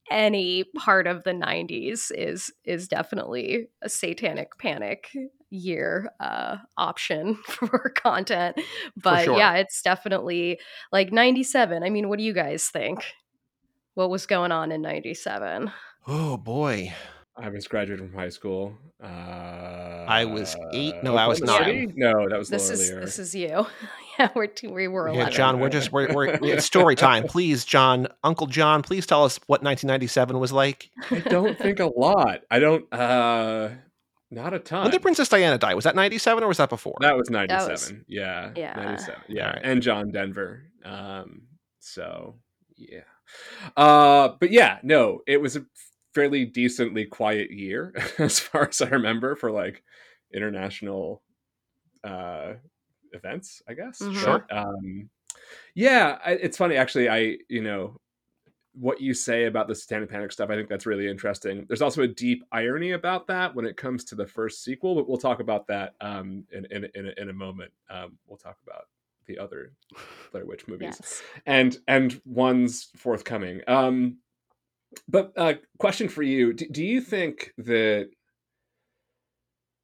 any 0.09 0.63
part 0.75 1.07
of 1.07 1.23
the 1.23 1.31
90s 1.31 2.11
is 2.13 2.51
is 2.63 2.87
definitely 2.87 3.67
a 3.81 3.89
satanic 3.89 4.57
panic 4.57 5.11
year 5.51 6.11
uh 6.19 6.57
option 6.77 7.35
for 7.45 7.91
content. 7.95 8.59
But 8.95 9.25
sure. 9.25 9.37
yeah 9.37 9.55
it's 9.55 9.81
definitely 9.81 10.59
like 10.91 11.11
97 11.11 11.83
i 11.83 11.89
mean 11.89 12.09
what 12.09 12.19
do 12.19 12.23
you 12.23 12.33
guys 12.33 12.67
think? 12.67 13.03
What 13.95 14.09
was 14.09 14.25
going 14.25 14.51
on 14.51 14.71
in 14.71 14.81
97 14.81 15.71
Oh 16.07 16.37
boy, 16.37 16.93
I 17.41 17.49
was 17.49 17.67
graduating 17.67 18.09
from 18.09 18.17
high 18.17 18.29
school. 18.29 18.73
Uh, 19.01 19.07
I 20.07 20.25
was 20.25 20.55
eight- 20.73 21.01
no, 21.03 21.15
I 21.15 21.27
was 21.27 21.41
nine. 21.41 21.93
No, 21.95 22.27
that 22.27 22.37
was 22.37 22.49
this 22.49 22.69
is 22.69 22.89
earlier. 22.91 23.05
this 23.05 23.17
is 23.19 23.33
you 23.33 23.65
yeah 24.19 24.29
we're 24.35 24.47
two, 24.47 24.71
we 24.73 24.87
were 24.87 25.07
a 25.07 25.11
lot. 25.11 25.15
yeah, 25.17 25.21
11 25.23 25.33
John, 25.33 25.59
we're 25.59 25.69
just 25.69 25.91
we're, 25.91 26.13
we're 26.13 26.27
it's 26.43 26.65
story 26.65 26.95
time. 26.95 27.23
Please, 27.27 27.63
John, 27.65 28.07
Uncle 28.23 28.47
John, 28.47 28.81
please 28.81 29.05
tell 29.05 29.23
us 29.23 29.39
what 29.47 29.63
1997 29.63 30.37
was 30.39 30.51
like. 30.51 30.89
I 31.11 31.19
don't 31.19 31.57
think 31.57 31.79
a 31.79 31.85
lot. 31.87 32.41
I 32.51 32.59
don't. 32.59 32.91
uh 32.93 33.69
Not 34.31 34.53
a 34.53 34.59
ton. 34.59 34.83
When 34.83 34.91
did 34.91 35.01
Princess 35.01 35.29
Diana 35.29 35.57
die? 35.57 35.75
Was 35.75 35.85
that 35.85 35.95
97 35.95 36.43
or 36.43 36.47
was 36.47 36.57
that 36.57 36.69
before? 36.69 36.97
That 36.99 37.15
was 37.15 37.29
ninety 37.29 37.53
seven. 37.55 37.71
was- 37.71 37.93
yeah. 38.07 38.51
yeah. 38.55 38.73
Ninety 38.75 39.01
seven. 39.03 39.21
Yeah. 39.29 39.47
Alright. 39.47 39.61
And 39.63 39.81
John 39.81 40.11
Denver. 40.11 40.63
Um, 40.83 41.43
so 41.79 42.35
yeah. 42.75 43.01
Uh 43.77 44.29
but 44.39 44.51
yeah, 44.51 44.79
no, 44.83 45.21
it 45.27 45.39
was 45.41 45.55
a 45.55 45.65
fairly 46.13 46.45
decently 46.45 47.05
quiet 47.05 47.51
year 47.51 47.93
as 48.17 48.39
far 48.39 48.67
as 48.69 48.81
I 48.81 48.89
remember 48.89 49.35
for 49.35 49.51
like 49.51 49.83
international 50.33 51.21
uh 52.03 52.53
events, 53.11 53.61
I 53.67 53.73
guess. 53.73 53.99
Mhm. 53.99 54.15
Sure. 54.15 54.45
But, 54.49 54.57
um 54.57 55.09
yeah, 55.73 56.17
I, 56.23 56.31
it's 56.31 56.57
funny 56.57 56.75
actually 56.75 57.09
I, 57.09 57.37
you 57.47 57.61
know, 57.61 57.99
what 58.73 59.01
you 59.01 59.13
say 59.13 59.45
about 59.45 59.67
the 59.67 59.75
satanic 59.75 60.09
panic 60.09 60.31
stuff 60.31 60.49
i 60.49 60.55
think 60.55 60.69
that's 60.69 60.85
really 60.85 61.07
interesting 61.07 61.65
there's 61.67 61.81
also 61.81 62.03
a 62.03 62.07
deep 62.07 62.45
irony 62.51 62.91
about 62.91 63.25
that 63.27 63.53
when 63.53 63.65
it 63.65 63.75
comes 63.75 64.03
to 64.05 64.15
the 64.15 64.25
first 64.25 64.63
sequel 64.63 64.95
but 64.95 65.09
we'll 65.09 65.17
talk 65.17 65.39
about 65.39 65.67
that 65.67 65.95
um, 66.01 66.45
in, 66.51 66.65
in, 66.65 66.87
in, 66.93 67.07
a, 67.07 67.21
in 67.21 67.29
a 67.29 67.33
moment 67.33 67.71
um, 67.89 68.17
we'll 68.27 68.37
talk 68.37 68.57
about 68.65 68.85
the 69.25 69.37
other 69.37 69.73
blair 70.31 70.45
witch 70.45 70.67
movies 70.67 70.95
yes 70.99 71.21
and 71.45 71.79
and 71.87 72.21
one's 72.25 72.89
forthcoming 72.95 73.59
um, 73.67 74.17
but 75.07 75.31
uh, 75.37 75.53
question 75.77 76.09
for 76.09 76.23
you. 76.23 76.53
Do, 76.53 76.67
do 76.69 76.83
you 76.83 77.01
think 77.01 77.53
that 77.57 78.09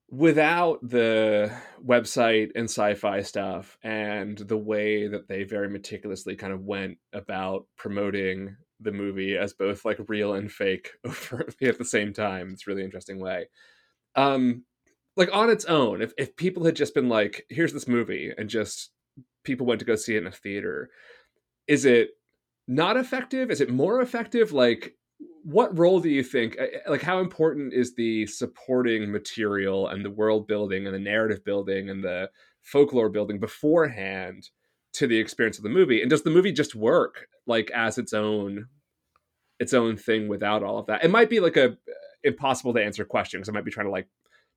without 0.09 0.79
the 0.87 1.51
website 1.83 2.51
and 2.55 2.65
sci-fi 2.65 3.21
stuff 3.21 3.77
and 3.83 4.37
the 4.37 4.57
way 4.57 5.07
that 5.07 5.27
they 5.27 5.43
very 5.43 5.69
meticulously 5.69 6.35
kind 6.35 6.53
of 6.53 6.61
went 6.61 6.97
about 7.11 7.65
promoting 7.75 8.55
the 8.79 8.91
movie 8.91 9.35
as 9.35 9.53
both 9.53 9.83
like 9.83 9.97
real 10.07 10.33
and 10.33 10.51
fake 10.51 10.91
at 11.05 11.77
the 11.77 11.85
same 11.85 12.13
time 12.13 12.51
it's 12.51 12.67
really 12.67 12.83
interesting 12.83 13.19
way. 13.19 13.47
Um 14.15 14.63
like 15.17 15.29
on 15.33 15.49
its 15.49 15.65
own 15.65 16.01
if, 16.01 16.13
if 16.17 16.35
people 16.35 16.65
had 16.65 16.75
just 16.75 16.93
been 16.93 17.09
like 17.09 17.45
here's 17.49 17.73
this 17.73 17.87
movie 17.87 18.31
and 18.37 18.49
just 18.49 18.91
people 19.43 19.65
went 19.65 19.79
to 19.79 19.85
go 19.85 19.95
see 19.95 20.15
it 20.15 20.19
in 20.19 20.27
a 20.27 20.31
theater 20.31 20.89
is 21.67 21.85
it 21.85 22.11
not 22.68 22.97
effective? 22.97 23.51
Is 23.51 23.61
it 23.61 23.70
more 23.70 24.01
effective? 24.01 24.51
Like 24.51 24.95
what 25.43 25.78
role 25.78 25.99
do 25.99 26.09
you 26.09 26.24
think 26.24 26.57
uh, 26.59 26.89
like 26.89 27.01
how 27.01 27.20
important 27.20 27.74
is 27.74 27.95
the 27.95 28.26
supporting 28.28 29.11
material 29.11 29.88
and 29.88 30.03
the 30.03 30.09
world 30.09 30.47
building 30.47 30.86
and 30.86 30.95
the 30.95 30.99
narrative 30.99 31.43
building 31.45 31.89
and 31.89 32.03
the 32.03 32.30
folklore 32.61 33.09
building 33.09 33.39
beforehand 33.39 34.49
to 34.93 35.07
the 35.07 35.18
experience 35.18 35.57
of 35.57 35.63
the 35.63 35.70
movie? 35.70 36.01
And 36.01 36.09
does 36.09 36.24
the 36.24 36.32
movie 36.32 36.51
just 36.51 36.76
work 36.76 37.28
like 37.45 37.70
as 37.72 37.97
its 37.97 38.13
own 38.13 38.68
its 39.59 39.74
own 39.74 39.95
thing 39.95 40.28
without 40.28 40.63
all 40.63 40.80
of 40.80 40.88
that? 40.88 41.03
It 41.03 41.11
might 41.11 41.30
be 41.30 41.39
like 41.39 41.57
a 41.57 41.78
impossible 42.24 42.74
to 42.74 42.84
answer 42.84 43.05
question 43.05 43.39
because 43.39 43.49
i 43.49 43.51
might 43.51 43.63
be 43.63 43.70
trying 43.70 43.86
to 43.86 43.91
like 43.91 44.07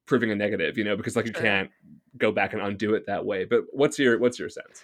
proving 0.07 0.31
a 0.31 0.35
negative 0.35 0.79
you 0.79 0.85
know 0.85 0.97
because 0.97 1.15
like 1.15 1.27
you 1.27 1.33
can't 1.35 1.71
go 2.19 2.33
back 2.33 2.53
and 2.53 2.63
undo 2.63 2.95
it 2.95 3.07
that 3.07 3.25
way. 3.25 3.45
But 3.45 3.65
what's 3.73 3.99
your 3.99 4.19
what's 4.19 4.39
your 4.39 4.49
sense 4.49 4.83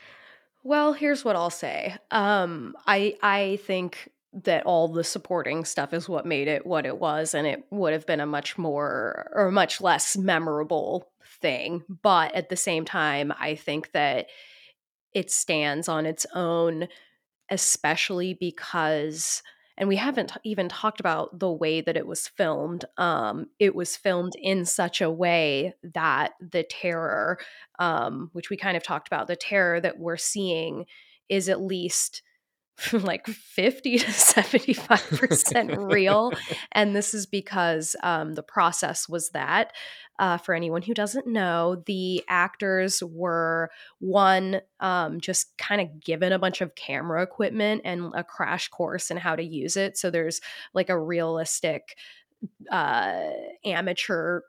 Well, 0.65 0.95
here's 0.95 1.25
what 1.25 1.37
I'll 1.37 1.51
say. 1.51 1.97
Um, 2.11 2.77
I 2.87 3.17
I 3.23 3.59
think 3.65 4.11
that 4.45 4.67
all 4.67 4.89
the 4.89 5.05
supporting 5.05 5.65
stuff 5.65 5.95
is 5.95 6.09
what 6.09 6.27
made 6.27 6.49
it 6.49 6.67
what 6.67 6.87
it 6.87 6.99
was, 6.99 7.35
and 7.35 7.47
it 7.47 7.65
would 7.71 7.93
have 7.93 8.07
been 8.07 8.21
a 8.21 8.27
much 8.27 8.59
more 8.59 9.31
or 9.35 9.51
much 9.53 9.81
less 9.81 10.17
memorable 10.17 11.11
thing. 11.43 11.85
But 12.03 12.35
at 12.35 12.49
the 12.49 12.57
same 12.57 12.85
time, 12.87 13.33
I 13.39 13.57
think 13.57 13.93
that 13.93 14.29
it 15.15 15.31
stands 15.31 15.89
on 15.89 16.07
its 16.07 16.27
own, 16.35 16.89
especially 17.51 18.35
because. 18.35 19.43
And 19.77 19.89
we 19.89 19.97
haven't 19.97 20.33
even 20.45 20.69
talked 20.69 21.01
about 21.01 21.39
the 21.39 21.51
way 21.51 21.81
that 21.81 21.97
it 21.97 22.07
was 22.07 22.29
filmed. 22.29 22.85
Um, 22.97 23.47
it 23.59 23.75
was 23.75 23.97
filmed 23.97 24.35
in 24.41 24.65
such 24.65 25.01
a 25.01 25.11
way 25.11 25.75
that 25.83 26.35
the 26.41 26.63
terror 26.63 27.39
um, 27.79 28.31
which 28.33 28.51
we 28.51 28.57
kind 28.57 28.77
of 28.77 28.83
talked 28.83 29.09
about, 29.09 29.27
the 29.27 29.37
terror 29.37 29.81
that 29.81 29.99
we're 29.99 30.17
seeing 30.17 30.87
is 31.29 31.49
at 31.49 31.61
least 31.61 32.23
like 32.93 33.27
50 33.27 33.99
to 33.99 34.07
75% 34.07 35.93
real. 35.93 36.33
And 36.73 36.95
this 36.95 37.15
is 37.15 37.27
because 37.27 37.95
um, 38.03 38.35
the 38.35 38.43
process 38.43 39.09
was 39.09 39.31
that. 39.31 39.73
Uh, 40.19 40.39
for 40.39 40.55
anyone 40.55 40.83
who 40.83 40.95
doesn't 40.95 41.27
know, 41.27 41.83
the 41.87 42.23
actors 42.29 43.03
were 43.03 43.71
one, 43.99 44.61
um, 44.79 45.21
just 45.21 45.57
kind 45.59 45.81
of 45.81 46.01
given 46.01 46.33
a 46.33 46.39
bunch 46.39 46.61
of 46.61 46.77
camera 46.77 47.23
equipment 47.23 47.83
and 47.85 48.13
a 48.15 48.23
crash 48.23 48.69
course 48.69 49.11
in 49.11 49.17
how 49.17 49.35
to 49.35 49.43
use 49.43 49.77
it. 49.77 49.99
So 49.99 50.11
there's 50.11 50.41
like 50.73 50.89
a 50.89 50.99
realistic 50.99 51.97
uh, 52.71 53.31
amateur 53.65 54.43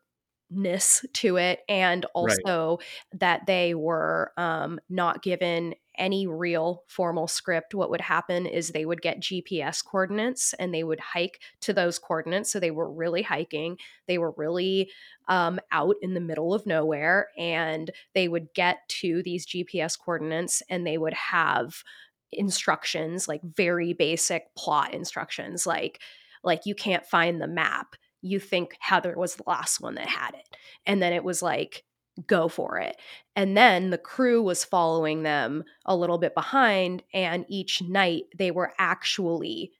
ness 0.55 1.05
to 1.13 1.37
it 1.37 1.59
and 1.67 2.05
also 2.13 2.77
right. 2.77 3.19
that 3.19 3.45
they 3.45 3.73
were 3.73 4.31
um, 4.37 4.79
not 4.89 5.21
given 5.21 5.75
any 5.97 6.27
real 6.27 6.83
formal 6.87 7.27
script 7.27 7.73
what 7.73 7.89
would 7.89 8.01
happen 8.01 8.45
is 8.45 8.69
they 8.69 8.85
would 8.85 9.01
get 9.01 9.21
gps 9.21 9.83
coordinates 9.83 10.53
and 10.59 10.73
they 10.73 10.83
would 10.83 10.99
hike 10.99 11.39
to 11.61 11.71
those 11.71 11.97
coordinates 11.97 12.51
so 12.51 12.59
they 12.59 12.71
were 12.71 12.91
really 12.91 13.21
hiking 13.21 13.77
they 14.07 14.17
were 14.17 14.33
really 14.37 14.89
um, 15.29 15.59
out 15.71 15.95
in 16.01 16.13
the 16.13 16.19
middle 16.19 16.53
of 16.53 16.65
nowhere 16.65 17.29
and 17.37 17.91
they 18.13 18.27
would 18.27 18.53
get 18.53 18.79
to 18.89 19.23
these 19.23 19.45
gps 19.45 19.97
coordinates 19.97 20.61
and 20.69 20.85
they 20.85 20.97
would 20.97 21.13
have 21.13 21.83
instructions 22.31 23.27
like 23.27 23.41
very 23.43 23.93
basic 23.93 24.53
plot 24.55 24.93
instructions 24.93 25.65
like 25.65 26.01
like 26.43 26.65
you 26.65 26.75
can't 26.75 27.05
find 27.05 27.41
the 27.41 27.47
map 27.47 27.95
you 28.25 28.39
think 28.39 28.75
Heather 28.79 29.13
was 29.15 29.35
the 29.35 29.43
last 29.47 29.79
one 29.79 29.95
that 29.95 30.07
had 30.07 30.33
it. 30.33 30.57
And 30.85 31.01
then 31.01 31.13
it 31.13 31.23
was 31.23 31.41
like, 31.41 31.83
go 32.27 32.47
for 32.47 32.79
it. 32.79 32.97
And 33.35 33.55
then 33.55 33.89
the 33.89 33.97
crew 33.97 34.41
was 34.41 34.63
following 34.63 35.23
them 35.23 35.63
a 35.85 35.95
little 35.95 36.17
bit 36.17 36.33
behind. 36.33 37.03
And 37.13 37.45
each 37.49 37.81
night 37.81 38.23
they 38.37 38.51
were 38.51 38.73
actually 38.79 39.71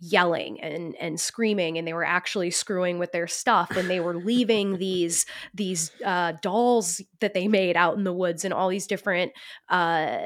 yelling 0.00 0.60
and 0.60 0.94
and 1.00 1.18
screaming 1.18 1.76
and 1.76 1.86
they 1.86 1.92
were 1.92 2.04
actually 2.04 2.52
screwing 2.52 3.00
with 3.00 3.10
their 3.10 3.26
stuff 3.26 3.72
and 3.76 3.90
they 3.90 3.98
were 3.98 4.14
leaving 4.14 4.78
these 4.78 5.26
these 5.54 5.90
uh, 6.04 6.34
dolls 6.40 7.00
that 7.18 7.34
they 7.34 7.48
made 7.48 7.76
out 7.76 7.96
in 7.96 8.04
the 8.04 8.12
woods 8.12 8.44
and 8.44 8.54
all 8.54 8.68
these 8.68 8.86
different 8.86 9.32
uh, 9.70 10.18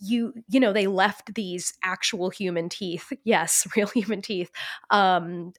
you 0.00 0.32
you 0.48 0.58
know 0.58 0.72
they 0.72 0.88
left 0.88 1.34
these 1.34 1.74
actual 1.84 2.28
human 2.28 2.68
teeth 2.68 3.12
yes 3.24 3.66
real 3.76 3.86
human 3.88 4.20
teeth 4.20 4.50
um 4.90 5.52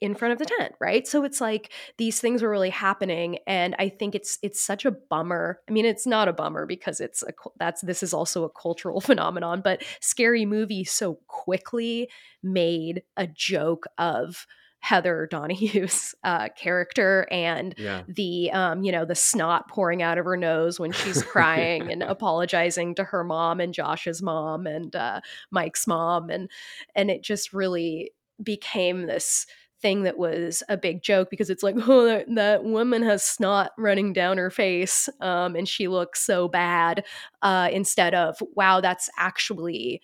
in 0.00 0.14
front 0.14 0.32
of 0.32 0.38
the 0.38 0.44
tent 0.44 0.74
right? 0.80 1.06
So 1.06 1.24
it's 1.24 1.40
like 1.40 1.72
these 1.98 2.20
things 2.20 2.42
were 2.42 2.50
really 2.50 2.70
happening 2.70 3.38
and 3.46 3.74
i 3.78 3.88
think 3.88 4.14
it's 4.14 4.38
it's 4.42 4.60
such 4.62 4.84
a 4.84 4.90
bummer. 4.90 5.60
I 5.68 5.72
mean 5.72 5.84
it's 5.84 6.06
not 6.06 6.28
a 6.28 6.32
bummer 6.32 6.66
because 6.66 7.00
it's 7.00 7.22
a 7.22 7.32
that's 7.58 7.80
this 7.82 8.02
is 8.02 8.14
also 8.14 8.44
a 8.44 8.50
cultural 8.50 9.00
phenomenon 9.08 9.60
but 9.62 9.82
scary 10.00 10.44
movie 10.46 10.84
so 10.84 11.18
quickly 11.26 12.10
made 12.42 13.02
a 13.16 13.26
joke 13.26 13.86
of 13.98 14.46
Heather 14.84 15.26
Donahue's 15.30 16.14
uh, 16.24 16.50
character 16.50 17.26
and 17.30 17.74
yeah. 17.78 18.02
the 18.06 18.50
um, 18.52 18.84
you 18.84 18.92
know 18.92 19.06
the 19.06 19.14
snot 19.14 19.66
pouring 19.66 20.02
out 20.02 20.18
of 20.18 20.26
her 20.26 20.36
nose 20.36 20.78
when 20.78 20.92
she's 20.92 21.22
crying 21.32 21.90
and 21.90 22.02
apologizing 22.02 22.94
to 22.96 23.04
her 23.04 23.24
mom 23.24 23.60
and 23.60 23.72
Josh's 23.72 24.20
mom 24.20 24.66
and 24.66 24.94
uh, 24.94 25.22
Mike's 25.50 25.86
mom 25.86 26.28
and 26.28 26.50
and 26.94 27.10
it 27.10 27.22
just 27.22 27.54
really 27.54 28.12
became 28.42 29.06
this 29.06 29.46
thing 29.84 30.04
that 30.04 30.16
was 30.16 30.62
a 30.70 30.78
big 30.78 31.02
joke 31.02 31.28
because 31.28 31.50
it's 31.50 31.62
like, 31.62 31.76
oh, 31.86 32.06
that, 32.06 32.26
that 32.34 32.64
woman 32.64 33.02
has 33.02 33.22
snot 33.22 33.72
running 33.76 34.14
down 34.14 34.38
her 34.38 34.50
face 34.50 35.10
um, 35.20 35.54
and 35.54 35.68
she 35.68 35.88
looks 35.88 36.24
so 36.24 36.48
bad, 36.48 37.04
uh, 37.42 37.68
instead 37.70 38.14
of, 38.14 38.36
wow, 38.56 38.80
that's 38.80 39.10
actually 39.18 40.00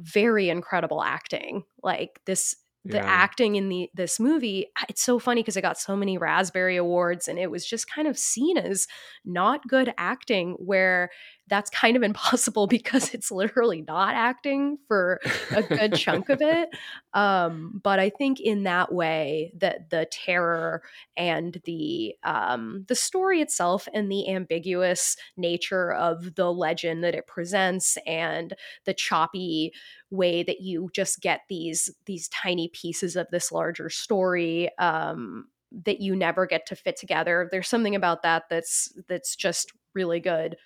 very 0.00 0.50
incredible 0.50 1.00
acting. 1.02 1.62
Like 1.82 2.20
this 2.26 2.56
the 2.86 2.98
yeah. 2.98 3.04
acting 3.06 3.56
in 3.56 3.70
the 3.70 3.88
this 3.94 4.20
movie 4.20 4.66
it's 4.90 5.02
so 5.02 5.18
funny 5.18 5.40
because 5.40 5.56
it 5.56 5.62
got 5.62 5.78
so 5.78 5.96
many 5.96 6.18
raspberry 6.18 6.76
awards 6.76 7.28
and 7.28 7.38
it 7.38 7.50
was 7.50 7.64
just 7.64 7.90
kind 7.90 8.06
of 8.06 8.18
seen 8.18 8.58
as 8.58 8.86
not 9.24 9.66
good 9.66 9.94
acting 9.96 10.52
where 10.58 11.08
that's 11.48 11.70
kind 11.70 11.96
of 11.96 12.02
impossible 12.02 12.66
because 12.74 13.12
it's 13.14 13.30
literally 13.30 13.82
not 13.82 14.14
acting 14.14 14.78
for 14.88 15.20
a 15.54 15.62
good 15.62 15.94
chunk 15.94 16.28
of 16.28 16.40
it. 16.40 16.68
Um, 17.14 17.80
but 17.84 18.00
I 18.00 18.10
think 18.10 18.40
in 18.40 18.64
that 18.64 18.92
way 18.92 19.52
that 19.58 19.90
the 19.90 20.08
terror 20.10 20.82
and 21.16 21.60
the 21.64 22.16
um, 22.24 22.84
the 22.88 22.96
story 22.96 23.40
itself 23.40 23.86
and 23.94 24.10
the 24.10 24.28
ambiguous 24.28 25.16
nature 25.36 25.92
of 25.92 26.34
the 26.34 26.52
legend 26.52 27.04
that 27.04 27.14
it 27.14 27.28
presents 27.28 27.96
and 28.04 28.54
the 28.84 28.94
choppy 28.94 29.72
way 30.10 30.42
that 30.42 30.60
you 30.60 30.90
just 30.92 31.20
get 31.20 31.42
these 31.48 31.88
these 32.06 32.26
tiny 32.30 32.66
pieces 32.66 33.14
of 33.14 33.28
this 33.30 33.52
larger 33.52 33.88
story 33.88 34.76
um, 34.78 35.46
that 35.84 36.00
you 36.00 36.16
never 36.16 36.46
get 36.46 36.66
to 36.66 36.74
fit 36.74 36.96
together. 36.96 37.48
There's 37.48 37.68
something 37.68 37.94
about 37.94 38.22
that 38.22 38.44
that's 38.50 38.92
that's 39.06 39.36
just 39.36 39.72
really 39.94 40.18
good 40.18 40.56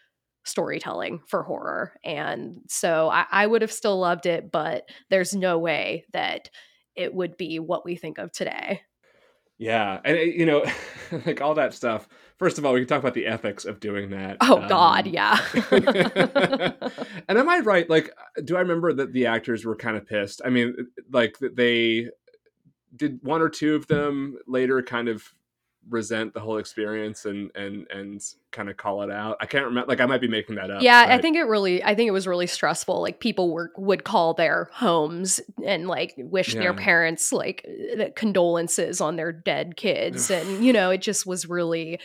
storytelling 0.48 1.20
for 1.26 1.42
horror. 1.42 1.92
And 2.04 2.62
so 2.68 3.08
I, 3.10 3.26
I 3.30 3.46
would 3.46 3.62
have 3.62 3.72
still 3.72 3.98
loved 3.98 4.26
it, 4.26 4.50
but 4.50 4.88
there's 5.10 5.34
no 5.34 5.58
way 5.58 6.04
that 6.12 6.50
it 6.96 7.14
would 7.14 7.36
be 7.36 7.58
what 7.58 7.84
we 7.84 7.96
think 7.96 8.18
of 8.18 8.32
today. 8.32 8.82
Yeah, 9.58 9.98
and 10.04 10.16
you 10.16 10.46
know, 10.46 10.64
like 11.26 11.40
all 11.40 11.54
that 11.54 11.74
stuff. 11.74 12.08
First 12.38 12.58
of 12.58 12.64
all, 12.64 12.72
we 12.72 12.80
can 12.80 12.86
talk 12.86 13.00
about 13.00 13.14
the 13.14 13.26
ethics 13.26 13.64
of 13.64 13.80
doing 13.80 14.10
that. 14.10 14.36
Oh 14.40 14.62
um, 14.62 14.68
God, 14.68 15.06
yeah. 15.08 15.44
and 17.28 17.38
am 17.38 17.48
I 17.48 17.58
right? 17.58 17.90
Like, 17.90 18.10
do 18.44 18.56
I 18.56 18.60
remember 18.60 18.92
that 18.92 19.12
the 19.12 19.26
actors 19.26 19.64
were 19.64 19.74
kind 19.74 19.96
of 19.96 20.06
pissed? 20.06 20.40
I 20.44 20.50
mean, 20.50 20.76
like 21.10 21.36
they 21.40 22.08
did 22.94 23.18
one 23.22 23.42
or 23.42 23.48
two 23.48 23.74
of 23.74 23.88
them 23.88 24.38
later 24.46 24.80
kind 24.82 25.08
of 25.08 25.34
resent 25.88 26.34
the 26.34 26.40
whole 26.40 26.58
experience 26.58 27.24
and 27.24 27.50
and 27.54 27.86
and 27.90 28.22
kind 28.50 28.68
of 28.70 28.76
call 28.76 29.02
it 29.02 29.10
out. 29.10 29.36
I 29.40 29.46
can't 29.46 29.64
remember. 29.64 29.88
Like 29.88 30.00
I 30.00 30.06
might 30.06 30.20
be 30.20 30.28
making 30.28 30.56
that 30.56 30.70
up. 30.70 30.82
Yeah, 30.82 31.06
but... 31.06 31.12
I 31.12 31.18
think 31.20 31.36
it 31.36 31.44
really. 31.44 31.82
I 31.82 31.94
think 31.94 32.08
it 32.08 32.12
was 32.12 32.26
really 32.26 32.46
stressful. 32.46 33.00
Like 33.00 33.20
people 33.20 33.52
were 33.52 33.72
would 33.76 34.04
call 34.04 34.34
their 34.34 34.70
homes 34.72 35.40
and 35.64 35.88
like 35.88 36.14
wish 36.16 36.54
yeah. 36.54 36.60
their 36.60 36.74
parents 36.74 37.32
like 37.32 37.66
uh, 38.00 38.04
condolences 38.14 39.00
on 39.00 39.16
their 39.16 39.32
dead 39.32 39.76
kids, 39.76 40.30
and 40.30 40.64
you 40.64 40.72
know 40.72 40.90
it 40.90 41.02
just 41.02 41.26
was 41.26 41.48
really 41.48 41.98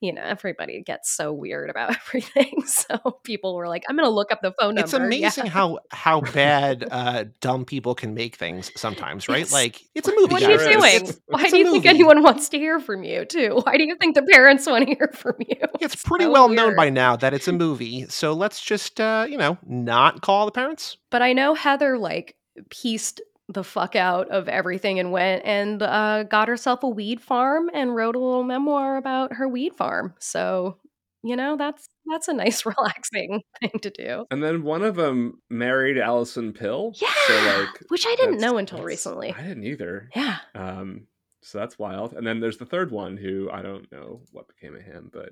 you 0.00 0.12
know, 0.12 0.22
everybody 0.22 0.82
gets 0.82 1.10
so 1.10 1.32
weird 1.32 1.70
about 1.70 1.90
everything. 2.08 2.62
So 2.66 3.18
people 3.24 3.56
were 3.56 3.68
like, 3.68 3.84
I'm 3.88 3.96
going 3.96 4.06
to 4.06 4.14
look 4.14 4.30
up 4.30 4.40
the 4.42 4.52
phone 4.52 4.74
number. 4.74 4.84
It's 4.84 4.92
amazing 4.92 5.46
yeah. 5.46 5.50
how 5.50 5.78
how 5.90 6.20
bad 6.20 6.86
uh, 6.90 7.24
dumb 7.40 7.64
people 7.64 7.94
can 7.94 8.14
make 8.14 8.36
things 8.36 8.70
sometimes, 8.76 9.28
right? 9.28 9.42
It's, 9.42 9.52
like 9.52 9.82
it's 9.94 10.08
a 10.08 10.14
movie. 10.14 10.32
What 10.32 10.42
are 10.42 10.50
you 10.50 10.58
doing? 10.58 10.80
It's, 10.84 11.20
Why 11.26 11.42
it's 11.42 11.50
do 11.50 11.58
you 11.58 11.64
movie. 11.64 11.80
think 11.80 11.86
anyone 11.86 12.22
wants 12.22 12.48
to 12.50 12.58
hear 12.58 12.78
from 12.80 13.02
you 13.02 13.24
too? 13.24 13.60
Why 13.64 13.76
do 13.76 13.84
you 13.84 13.96
think 13.96 14.14
the 14.14 14.22
parents 14.22 14.66
want 14.66 14.86
to 14.86 14.94
hear 14.94 15.10
from 15.14 15.34
you? 15.40 15.56
It's 15.80 15.96
pretty 15.96 16.24
so 16.26 16.32
well 16.32 16.48
weird. 16.48 16.56
known 16.56 16.76
by 16.76 16.90
now 16.90 17.16
that 17.16 17.34
it's 17.34 17.48
a 17.48 17.52
movie. 17.52 18.06
So 18.08 18.32
let's 18.32 18.60
just 18.60 19.00
uh, 19.00 19.26
you 19.28 19.36
know, 19.36 19.58
not 19.66 20.22
call 20.22 20.46
the 20.46 20.52
parents. 20.52 20.96
But 21.10 21.22
I 21.22 21.32
know 21.32 21.54
Heather 21.54 21.98
like 21.98 22.36
pieced 22.70 23.20
the 23.48 23.64
fuck 23.64 23.96
out 23.96 24.28
of 24.28 24.48
everything 24.48 24.98
and 24.98 25.10
went 25.10 25.44
and 25.44 25.82
uh, 25.82 26.24
got 26.24 26.48
herself 26.48 26.82
a 26.82 26.88
weed 26.88 27.20
farm 27.20 27.70
and 27.72 27.94
wrote 27.94 28.14
a 28.14 28.18
little 28.18 28.44
memoir 28.44 28.96
about 28.96 29.32
her 29.34 29.48
weed 29.48 29.74
farm. 29.74 30.14
So, 30.18 30.76
you 31.22 31.34
know, 31.34 31.56
that's 31.56 31.88
that's 32.10 32.28
a 32.28 32.34
nice 32.34 32.66
relaxing 32.66 33.42
thing 33.60 33.72
to 33.82 33.90
do. 33.90 34.26
And 34.30 34.42
then 34.42 34.62
one 34.62 34.82
of 34.82 34.96
them 34.96 35.40
married 35.48 35.98
Alison 35.98 36.52
Pill. 36.52 36.92
Yeah, 36.96 37.08
so 37.26 37.34
like, 37.34 37.84
which 37.88 38.06
I 38.06 38.14
didn't 38.16 38.40
know 38.40 38.58
until 38.58 38.82
recently. 38.82 39.34
I 39.36 39.42
didn't 39.42 39.64
either. 39.64 40.10
Yeah. 40.14 40.38
Um. 40.54 41.06
So 41.40 41.58
that's 41.58 41.78
wild. 41.78 42.12
And 42.12 42.26
then 42.26 42.40
there's 42.40 42.58
the 42.58 42.66
third 42.66 42.90
one 42.90 43.16
who 43.16 43.48
I 43.52 43.62
don't 43.62 43.90
know 43.92 44.20
what 44.32 44.48
became 44.48 44.74
of 44.74 44.82
him, 44.82 45.10
but 45.12 45.30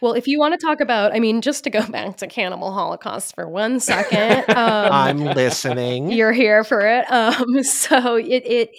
well, 0.00 0.12
if 0.12 0.28
you 0.28 0.38
want 0.38 0.52
to 0.52 0.58
talk 0.58 0.80
about, 0.80 1.14
I 1.14 1.20
mean, 1.20 1.40
just 1.40 1.64
to 1.64 1.70
go 1.70 1.86
back 1.90 2.18
to 2.18 2.26
Cannibal 2.26 2.72
Holocaust 2.72 3.34
for 3.34 3.48
one 3.48 3.80
second, 3.80 4.44
um, 4.50 4.92
I'm 4.92 5.18
listening. 5.18 6.10
You're 6.10 6.32
here 6.32 6.64
for 6.64 6.80
it. 6.86 7.10
Um, 7.10 7.62
so 7.62 8.16
it, 8.16 8.42
it, 8.46 8.70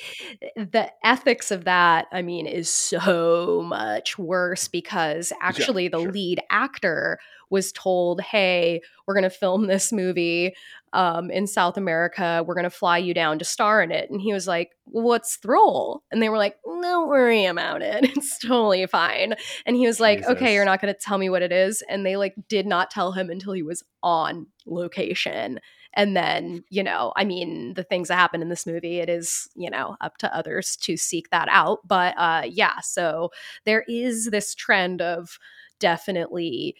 the 0.55 0.91
ethics 1.03 1.51
of 1.51 1.65
that, 1.65 2.07
I 2.11 2.21
mean, 2.21 2.45
is 2.45 2.69
so 2.69 3.63
much 3.65 4.17
worse 4.17 4.67
because 4.67 5.33
actually 5.41 5.85
yeah, 5.85 5.89
the 5.93 6.01
sure. 6.01 6.11
lead 6.11 6.39
actor 6.49 7.19
was 7.49 7.71
told, 7.71 8.21
"Hey, 8.21 8.81
we're 9.05 9.13
going 9.13 9.23
to 9.23 9.29
film 9.29 9.67
this 9.67 9.91
movie 9.91 10.53
um, 10.93 11.29
in 11.29 11.47
South 11.47 11.77
America. 11.77 12.43
We're 12.45 12.55
going 12.55 12.63
to 12.63 12.69
fly 12.69 12.97
you 12.97 13.13
down 13.13 13.39
to 13.39 13.45
star 13.45 13.81
in 13.81 13.91
it. 13.91 14.09
And 14.09 14.21
he 14.21 14.33
was 14.33 14.47
like, 14.47 14.71
What's 14.85 15.37
the 15.37 15.49
role? 15.49 16.03
And 16.11 16.21
they 16.21 16.29
were 16.29 16.37
like, 16.37 16.57
Don't 16.65 17.07
worry 17.07 17.45
about 17.45 17.81
it. 17.81 18.05
It's 18.17 18.39
totally 18.39 18.85
fine. 18.87 19.35
And 19.65 19.75
he 19.75 19.85
was 19.85 19.99
like, 19.99 20.19
Jesus. 20.19 20.33
Okay, 20.33 20.53
you're 20.53 20.65
not 20.65 20.81
going 20.81 20.93
to 20.93 20.99
tell 20.99 21.17
me 21.17 21.29
what 21.29 21.41
it 21.41 21.51
is. 21.51 21.83
And 21.87 22.05
they 22.05 22.17
like 22.17 22.35
did 22.49 22.65
not 22.65 22.89
tell 22.89 23.11
him 23.11 23.29
until 23.29 23.53
he 23.53 23.63
was 23.63 23.83
on 24.01 24.47
location. 24.65 25.59
And 25.93 26.15
then, 26.15 26.63
you 26.69 26.83
know, 26.83 27.13
I 27.15 27.23
mean, 27.23 27.73
the 27.73 27.83
things 27.83 28.07
that 28.07 28.15
happen 28.15 28.41
in 28.41 28.49
this 28.49 28.67
movie, 28.67 28.99
it 28.99 29.09
is, 29.09 29.49
you 29.55 29.69
know, 29.69 29.97
up 29.99 30.17
to 30.19 30.35
others 30.35 30.77
to 30.83 30.95
seek 30.95 31.29
that 31.31 31.47
out. 31.49 31.79
But 31.87 32.13
uh, 32.17 32.43
yeah, 32.47 32.79
so 32.81 33.31
there 33.65 33.83
is 33.87 34.25
this 34.25 34.53
trend 34.53 35.01
of 35.01 35.39
definitely 35.79 36.75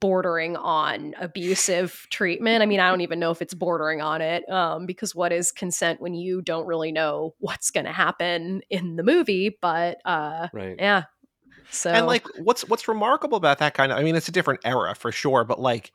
bordering 0.00 0.56
on 0.56 1.14
abusive 1.20 2.06
treatment. 2.10 2.62
I 2.62 2.66
mean, 2.66 2.80
I 2.80 2.88
don't 2.88 3.02
even 3.02 3.18
know 3.18 3.30
if 3.30 3.42
it's 3.42 3.54
bordering 3.54 4.00
on 4.00 4.22
it 4.22 4.48
um, 4.50 4.86
because 4.86 5.14
what 5.14 5.32
is 5.32 5.52
consent 5.52 6.00
when 6.00 6.14
you 6.14 6.40
don't 6.40 6.66
really 6.66 6.92
know 6.92 7.34
what's 7.38 7.70
going 7.70 7.84
to 7.84 7.92
happen 7.92 8.62
in 8.70 8.96
the 8.96 9.02
movie? 9.02 9.56
But 9.60 9.98
uh, 10.04 10.48
right. 10.52 10.76
yeah. 10.78 11.04
So 11.70 11.90
and 11.90 12.06
like, 12.06 12.26
what's 12.38 12.68
what's 12.68 12.88
remarkable 12.88 13.38
about 13.38 13.58
that 13.58 13.74
kind 13.74 13.92
of? 13.92 13.98
I 13.98 14.02
mean, 14.02 14.16
it's 14.16 14.28
a 14.28 14.32
different 14.32 14.60
era 14.64 14.94
for 14.94 15.12
sure, 15.12 15.44
but 15.44 15.60
like 15.60 15.92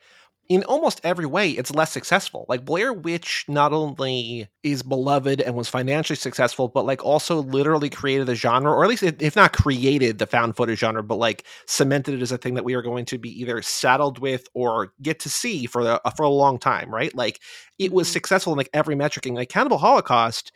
in 0.50 0.64
almost 0.64 1.02
every 1.04 1.26
way, 1.26 1.52
it's 1.52 1.74
less 1.76 1.92
successful. 1.92 2.46
Like 2.48 2.64
Blair 2.66 2.94
Witch 2.94 3.44
not 3.50 3.74
only 3.74 4.48
is 4.64 4.82
beloved 4.82 5.42
and 5.42 5.56
was 5.56 5.68
financially 5.68 6.16
successful, 6.16 6.70
but 6.70 6.86
like 6.86 7.04
also 7.04 7.42
literally 7.44 7.90
created 7.90 8.28
the 8.28 8.36
genre, 8.36 8.72
or 8.72 8.84
at 8.84 8.90
least 8.90 9.04
if 9.04 9.36
not 9.36 9.52
created 9.54 10.20
the 10.20 10.26
found 10.28 10.56
footage 10.56 10.80
genre, 10.80 11.04
but 11.04 11.18
like 11.18 11.44
cemented 11.66 12.16
it 12.16 12.22
as 12.22 12.32
a 12.32 12.38
thing 12.38 12.54
that 12.54 12.64
we 12.66 12.76
are 12.76 12.82
going 12.82 13.06
to 13.06 13.18
be 13.18 13.30
either 13.42 13.62
saddled 13.62 14.20
with 14.20 14.48
or 14.54 14.94
get 15.02 15.20
to 15.20 15.30
see 15.30 15.66
for 15.66 15.84
the 15.84 16.02
for 16.16 16.24
a 16.24 16.30
long 16.30 16.58
time, 16.58 16.90
right? 16.94 17.14
Like 17.16 17.42
it 17.78 17.92
was 17.92 18.08
Mhm. 18.08 18.12
successful 18.14 18.54
in 18.54 18.58
like 18.58 18.70
every 18.74 18.96
metric. 18.96 19.26
And 19.26 19.36
like 19.36 19.50
Cannibal 19.50 19.78
Holocaust 19.80 20.52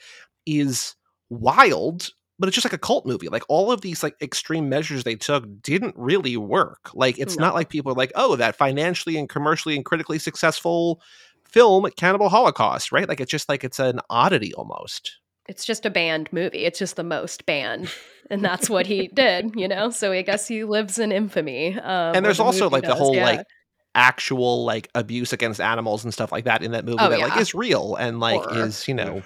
is 0.46 0.96
wild 1.30 2.10
but 2.42 2.50
it's 2.50 2.56
just 2.56 2.66
like 2.66 2.74
a 2.74 2.78
cult 2.78 3.06
movie. 3.06 3.30
Like 3.30 3.44
all 3.48 3.72
of 3.72 3.80
these 3.82 4.04
like 4.04 4.16
extreme 4.22 4.68
measures 4.68 5.04
they 5.06 5.16
took 5.16 5.46
didn't 5.62 5.96
really 5.98 6.36
work. 6.36 6.90
Like 6.94 7.18
it's 7.18 7.38
No. 7.38 7.46
not 7.46 7.54
like 7.54 7.70
people 7.70 7.92
are 7.94 7.96
like, 7.96 8.12
oh, 8.16 8.36
that 8.36 8.58
financially 8.58 9.16
and 9.18 9.30
commercially 9.30 9.76
and 9.76 9.86
critically 9.86 10.20
successful 10.20 11.02
film 11.46 11.90
Cannibal 11.98 12.28
Holocaust, 12.30 12.92
right? 12.92 13.08
Like 13.08 13.22
it's 13.22 13.32
just 13.32 13.48
like 13.48 13.64
it's 13.64 13.80
an 13.80 14.00
oddity 14.10 14.54
almost. 14.56 15.18
it's 15.48 15.66
just 15.66 15.86
a 15.86 15.90
banned 15.90 16.32
movie. 16.34 16.66
It's 16.66 16.80
just 16.80 16.96
the 16.98 17.04
most 17.04 17.46
banned, 17.46 17.90
and 18.30 18.44
that's 18.50 18.70
what 18.70 18.86
he 18.88 19.08
did. 19.10 19.54
You 19.56 19.68
know, 19.68 19.90
so 19.90 20.12
I 20.12 20.22
guess 20.22 20.48
he 20.48 20.64
lives 20.64 20.98
in 21.00 21.12
infamy. 21.12 21.78
Um, 21.78 22.16
and 22.16 22.26
there's 22.26 22.38
the 22.38 22.44
also 22.44 22.70
like 22.70 22.84
the 22.84 22.96
whole 22.96 23.16
yeah. 23.16 23.26
like 23.26 23.46
actual 23.94 24.64
like 24.64 24.88
abuse 24.96 25.34
against 25.34 25.60
animals 25.60 26.04
and 26.06 26.14
stuff 26.14 26.32
like 26.32 26.46
that 26.46 26.64
in 26.64 26.72
that 26.72 26.86
movie 26.86 26.98
Oh, 27.00 27.10
that 27.10 27.20
like 27.20 27.38
is 27.38 27.54
real 27.54 27.96
and 27.96 28.20
like 28.22 28.42
Horror. 28.42 28.66
is, 28.68 28.88
you 28.88 28.94
know, 28.94 29.22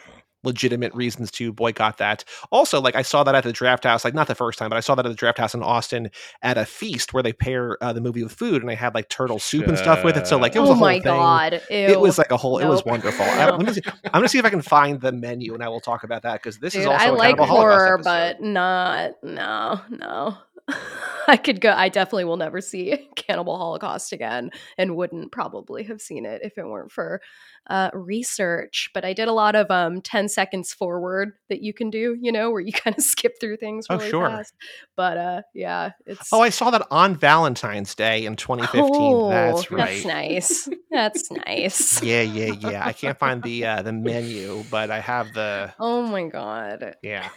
legitimate 0.46 0.94
reasons 0.94 1.32
to 1.32 1.52
boycott 1.52 1.98
that. 1.98 2.24
Also, 2.52 2.82
like 2.82 2.96
I 2.96 3.02
saw 3.02 3.24
that 3.24 3.36
at 3.36 3.44
the 3.44 3.54
Drafthouse, 3.54 4.04
like 4.04 4.14
not 4.14 4.28
the 4.28 4.36
first 4.36 4.60
time, 4.60 4.70
but 4.70 4.78
I 4.78 4.82
saw 4.82 4.96
that 4.96 5.06
at 5.06 5.10
the 5.10 5.26
Drafthouse 5.26 5.54
in 5.54 5.64
Austin 5.64 6.10
at 6.42 6.58
a 6.58 6.66
feast 6.66 7.14
where 7.14 7.24
they 7.24 7.34
pair 7.34 7.82
uh, 7.84 7.94
the 7.94 8.02
movie 8.02 8.24
with 8.24 8.34
food, 8.34 8.62
and 8.62 8.70
they 8.70 8.76
had 8.76 8.94
like 8.94 9.10
turtle 9.10 9.40
soup 9.40 9.68
and 9.68 9.78
stuff 9.78 10.04
with 10.04 10.18
it. 10.18 10.28
So 10.28 10.38
like 10.38 10.56
it 10.56 10.60
was 10.60 10.70
oh 10.70 10.74
a 10.74 10.76
whole 10.76 10.86
my 10.86 10.94
thing. 10.94 11.04
god! 11.04 11.54
Ew. 11.70 11.78
It 11.78 12.00
was 12.00 12.18
like 12.18 12.32
a 12.32 12.38
whole. 12.38 12.60
It 12.60 12.68
was 12.68 12.84
wonderful. 12.86 13.26
I, 13.30 13.50
let 13.50 13.66
me 13.66 13.74
see, 13.74 13.82
I'm 14.06 14.12
gonna 14.14 14.30
see 14.30 14.40
if 14.40 14.46
I 14.46 14.50
can 14.50 14.62
find 14.62 15.02
the 15.02 15.12
menu, 15.12 15.54
and 15.54 15.64
I 15.64 15.70
will 15.70 15.82
talk 15.82 16.04
about 16.04 16.24
that 16.24 16.42
because 16.42 16.60
this 16.60 16.76
is 16.76 16.84
Dude, 16.84 16.94
also 16.94 17.06
I 17.06 17.10
a 17.10 17.14
like 17.14 17.38
horror, 17.38 18.00
but 18.04 18.42
not 18.42 19.12
no 19.24 19.82
no. 19.90 20.38
I 21.28 21.38
could 21.38 21.60
go. 21.62 21.72
I 21.72 21.90
definitely 21.90 22.26
will 22.26 22.38
never 22.38 22.62
see 22.62 23.08
Cannibal 23.16 23.58
Holocaust 23.58 24.14
again, 24.14 24.52
and 24.78 24.96
wouldn't 24.96 25.32
probably 25.32 25.84
have 25.84 26.02
seen 26.02 26.26
it 26.26 26.42
if 26.44 26.58
it 26.58 26.66
weren't 26.68 26.92
for 26.92 27.22
uh, 27.68 27.90
research. 27.94 28.92
But 28.94 29.06
I 29.06 29.14
did 29.14 29.28
a 29.28 29.34
lot 29.34 29.56
of 29.56 29.70
um, 29.72 30.02
ten 30.02 30.30
seconds 30.30 30.74
forward 30.74 31.34
that 31.50 31.62
you 31.62 31.74
can 31.74 31.90
do. 31.90 32.18
You 32.22 32.32
know, 32.32 32.52
where 32.52 32.62
you 32.62 32.72
kind 32.84 32.96
of 32.98 33.04
skip 33.04 33.34
through 33.40 33.58
things 33.58 33.88
Oh, 33.90 33.98
really 33.98 34.10
sure. 34.10 34.30
fast. 34.30 34.54
But 34.96 35.18
uh, 35.18 35.42
yeah, 35.54 35.92
it's 36.06 36.32
Oh, 36.32 36.42
I 36.42 36.50
saw 36.50 36.70
that 36.72 36.86
on 36.92 37.16
Valentine's 37.16 37.96
Day 37.96 38.26
in 38.26 38.36
2015. 38.36 38.86
Oh, 38.96 39.28
that's 39.30 39.72
right. 39.72 39.86
That's 39.86 40.06
nice. 40.06 40.70
That's 40.92 41.32
nice. 41.32 42.04
Yeah, 42.04 42.22
yeah, 42.22 42.54
yeah. 42.60 42.86
I 42.86 42.94
can't 42.94 43.18
find 43.18 43.42
the 43.42 43.66
uh, 43.66 43.82
the 43.82 43.94
menu, 43.94 44.64
but 44.70 44.92
I 44.92 45.00
have 45.00 45.34
the 45.34 45.74
Oh 45.80 46.04
my 46.04 46.28
god. 46.28 46.96
yeah. 47.02 47.30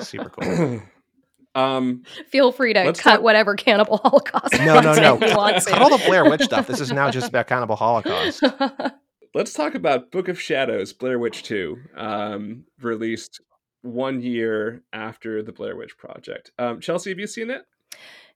Super 0.00 0.28
cool. 0.30 0.82
um, 1.54 2.02
Feel 2.28 2.52
free 2.52 2.72
to 2.74 2.84
cut 2.84 2.96
talk- 2.96 3.22
whatever 3.22 3.56
Cannibal 3.56 3.98
Holocaust. 3.98 4.54
No, 4.58 4.80
no, 4.80 4.94
no. 4.94 5.16
content 5.18 5.30
you 5.30 5.36
want 5.36 5.64
Cut 5.64 5.82
all 5.82 5.96
the 5.96 6.04
Blair 6.04 6.28
Witch 6.28 6.42
stuff. 6.42 6.66
This 6.66 6.80
is 6.80 6.92
now 6.92 7.10
just 7.10 7.28
about 7.28 7.46
Cannibal 7.46 7.76
Holocaust. 7.76 8.42
let's 9.34 9.52
talk 9.52 9.74
about 9.74 10.10
Book 10.10 10.28
of 10.28 10.40
Shadows, 10.40 10.92
Blair 10.92 11.18
Witch 11.18 11.42
2, 11.42 11.76
um, 11.96 12.64
released 12.80 13.40
one 13.82 14.20
year 14.20 14.82
after 14.92 15.42
the 15.42 15.52
Blair 15.52 15.76
Witch 15.76 15.96
Project. 15.96 16.52
Um, 16.58 16.80
Chelsey, 16.80 17.10
have 17.10 17.18
you 17.18 17.26
seen 17.26 17.50
it? 17.50 17.62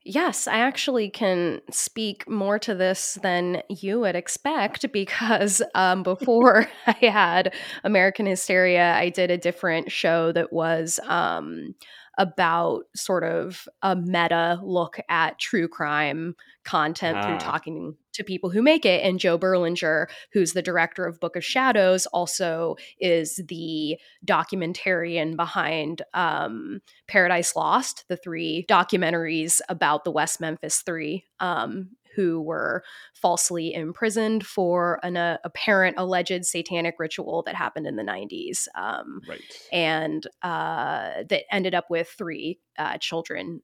Yes, 0.07 0.47
I 0.47 0.59
actually 0.59 1.09
can 1.09 1.63
speak 1.71 2.29
more 2.29 2.59
to 2.59 2.75
this 2.75 3.19
than 3.23 3.63
you 3.71 4.01
would 4.01 4.15
expect 4.15 4.93
because 4.93 5.63
um, 5.75 6.03
before 6.03 6.69
I 6.87 7.07
had 7.07 7.55
American 7.85 8.27
Hysteria, 8.27 8.93
I 8.93 9.09
did 9.09 9.31
a 9.31 9.39
different 9.39 9.91
show 9.91 10.31
that 10.33 10.53
was 10.53 11.01
um, 11.07 11.75
about 12.19 12.85
sort 12.95 13.25
of 13.25 13.67
a 13.83 13.97
meta 13.97 14.59
look 14.63 14.99
at 15.09 15.39
true 15.39 15.69
crime 15.69 16.35
content 16.65 17.19
Ah. 17.19 17.23
through 17.27 17.39
talking 17.39 17.97
to 18.13 18.23
people 18.25 18.49
who 18.51 18.63
make 18.63 18.87
it. 18.87 19.03
And 19.05 19.19
Joe 19.19 19.37
Berlinger, 19.39 20.07
who's 20.33 20.53
the 20.53 20.63
director 20.63 21.05
of 21.05 21.19
Book 21.21 21.35
of 21.37 21.45
Shadows, 21.45 22.07
also 22.07 22.77
is 23.01 23.41
the 23.49 23.99
documentarian 24.25 25.37
behind 25.37 26.03
um, 26.15 26.81
Paradise 27.09 27.57
Lost, 27.57 28.05
the 28.09 28.17
three 28.17 28.65
documentaries 28.69 29.61
about 29.69 30.05
the 30.05 30.13
West 30.13 30.41
Memphis 30.41 30.83
Three, 30.83 31.25
um, 31.41 31.91
who 32.15 32.41
were 32.41 32.83
falsely 33.15 33.75
imprisoned 33.75 34.47
for 34.47 35.01
an 35.03 35.17
uh, 35.17 35.39
apparent 35.45 35.97
alleged 35.99 36.45
satanic 36.45 36.97
ritual 36.99 37.43
that 37.45 37.55
happened 37.55 37.87
in 37.87 37.97
the 37.97 38.03
90s. 38.03 38.69
Um, 38.75 39.21
Right. 39.29 39.41
and 39.73 40.27
uh, 40.43 41.25
that 41.29 41.45
ended 41.55 41.75
up 41.75 41.87
with 41.91 42.09
three 42.09 42.61
uh, 42.79 42.99
children 42.99 43.63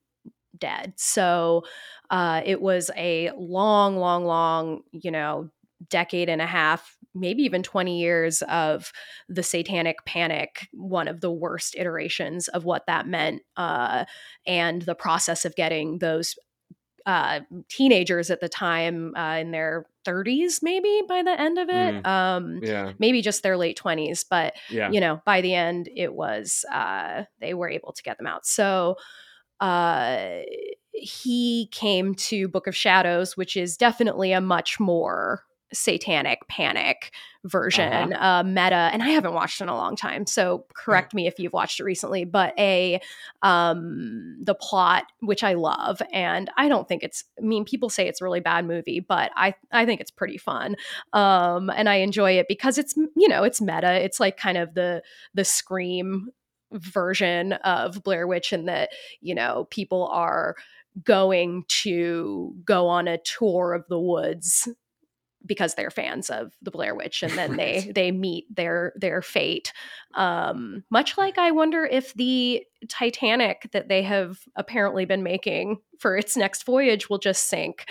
dead. 0.59 0.95
So 0.97 1.63
uh, 2.11 2.43
it 2.45 2.61
was 2.61 2.91
a 2.97 3.31
long, 3.37 3.97
long, 3.97 4.25
long, 4.25 4.83
you 4.93 5.11
know, 5.11 5.49
decade 5.89 6.29
and 6.29 6.43
a 6.43 6.47
half, 6.47 6.97
maybe 7.15 7.43
even 7.43 7.63
20 7.63 7.99
years 7.99 8.43
of 8.43 8.93
the 9.29 9.43
satanic 9.43 10.05
panic, 10.05 10.69
one 10.73 11.09
of 11.09 11.21
the 11.21 11.31
worst 11.33 11.75
iterations 11.77 12.49
of 12.49 12.65
what 12.65 12.87
that 12.87 13.07
meant, 13.07 13.43
uh, 13.57 14.05
and 14.47 14.83
the 14.83 14.95
process 14.95 15.45
of 15.45 15.57
getting 15.57 15.99
those 15.99 16.35
uh, 17.07 17.41
teenagers 17.69 18.31
at 18.31 18.41
the 18.41 18.49
time 18.49 19.15
uh, 19.17 19.37
in 19.41 19.51
their 19.51 19.87
30s, 20.05 20.63
maybe 20.63 21.03
by 21.09 21.23
the 21.23 21.39
end 21.41 21.59
of 21.59 21.69
it. 21.69 22.05
Um, 22.07 22.63
Yeah. 22.63 22.93
maybe 22.99 23.23
just 23.23 23.43
their 23.43 23.57
late 23.57 23.77
20s, 23.77 24.25
but 24.25 24.55
Yeah. 24.69 24.89
you 24.91 25.01
know 25.01 25.21
by 25.27 25.41
the 25.41 25.55
end 25.55 25.89
it 25.95 26.15
was 26.15 26.65
uh 26.73 27.25
they 27.41 27.55
were 27.55 27.69
able 27.69 27.93
to 27.93 28.03
get 28.03 28.17
them 28.19 28.27
out 28.27 28.47
so 28.47 28.97
uh 29.61 30.41
he 30.93 31.69
came 31.73 32.15
to 32.15 32.49
book 32.49 32.67
of 32.67 32.77
shadows 32.77 33.37
which 33.37 33.57
is 33.57 33.77
definitely 33.77 34.33
a 34.33 34.41
much 34.41 34.81
more 34.81 35.45
satanic 35.73 36.47
panic 36.49 37.13
version 37.45 38.13
uh 38.15 38.43
meta 38.45 38.91
and 38.93 39.03
i 39.03 39.09
haven't 39.09 39.33
watched 39.35 39.61
in 39.61 39.69
a 39.69 39.75
long 39.75 39.97
time 39.97 40.27
so 40.27 40.65
correct 40.75 41.15
me 41.15 41.27
if 41.27 41.39
you've 41.39 41.53
watched 41.53 41.81
it 41.81 41.85
recently 41.85 42.25
but 42.25 42.53
a 42.59 43.01
um 43.43 44.37
the 44.43 44.55
plot 44.55 45.05
which 45.21 45.43
i 45.43 45.55
love 45.55 46.03
and 46.13 46.51
i 46.57 46.69
don't 46.69 46.89
think 46.89 47.03
it's 47.03 47.25
i 47.39 47.43
mean 47.43 47.65
people 47.65 47.89
say 47.89 48.09
it's 48.09 48.21
a 48.21 48.25
really 48.25 48.41
bad 48.41 48.67
movie 48.67 49.01
but 49.01 49.31
i 49.37 49.55
i 49.73 49.87
think 49.87 50.01
it's 50.01 50.11
pretty 50.11 50.37
fun 50.37 50.77
um 51.13 51.71
and 51.71 51.89
i 51.89 51.97
enjoy 51.97 52.33
it 52.33 52.47
because 52.49 52.77
it's 52.77 52.97
you 53.17 53.29
know 53.29 53.43
it's 53.43 53.61
meta 53.61 54.05
it's 54.05 54.21
like 54.21 54.37
kind 54.37 54.59
of 54.59 54.75
the 54.75 55.03
the 55.35 55.45
scream 55.45 56.29
version 56.73 57.53
of 57.65 58.03
blair 58.03 58.27
witch 58.27 58.53
and 58.53 58.69
that 58.69 58.91
you 59.21 59.35
know 59.35 59.67
people 59.71 60.09
are 60.09 60.55
going 61.05 61.65
to 61.69 62.55
go 62.65 62.89
on 62.89 63.09
a 63.09 63.19
tour 63.19 63.73
of 63.73 63.85
the 63.89 63.99
woods 63.99 64.69
because 65.47 65.75
they're 65.75 65.91
fans 65.91 66.31
of 66.31 66.53
the 66.63 66.71
Blair 66.71 66.95
Witch 66.95 67.23
and 67.23 67.33
then 67.33 67.57
they 67.57 67.91
they 67.95 68.11
meet 68.11 68.45
their 68.55 68.93
their 68.97 69.23
fate. 69.23 69.73
Um 70.15 70.85
much 70.91 71.17
like 71.17 71.39
I 71.39 71.51
wonder 71.51 71.85
if 71.85 72.15
the 72.15 72.65
Titanic 72.89 73.69
that 73.73 73.89
they 73.89 74.03
have 74.03 74.41
apparently 74.57 75.05
been 75.05 75.23
making 75.23 75.81
for 75.99 76.17
its 76.17 76.37
next 76.37 76.65
voyage 76.65 77.09
will 77.09 77.19
just 77.19 77.45
sink 77.49 77.87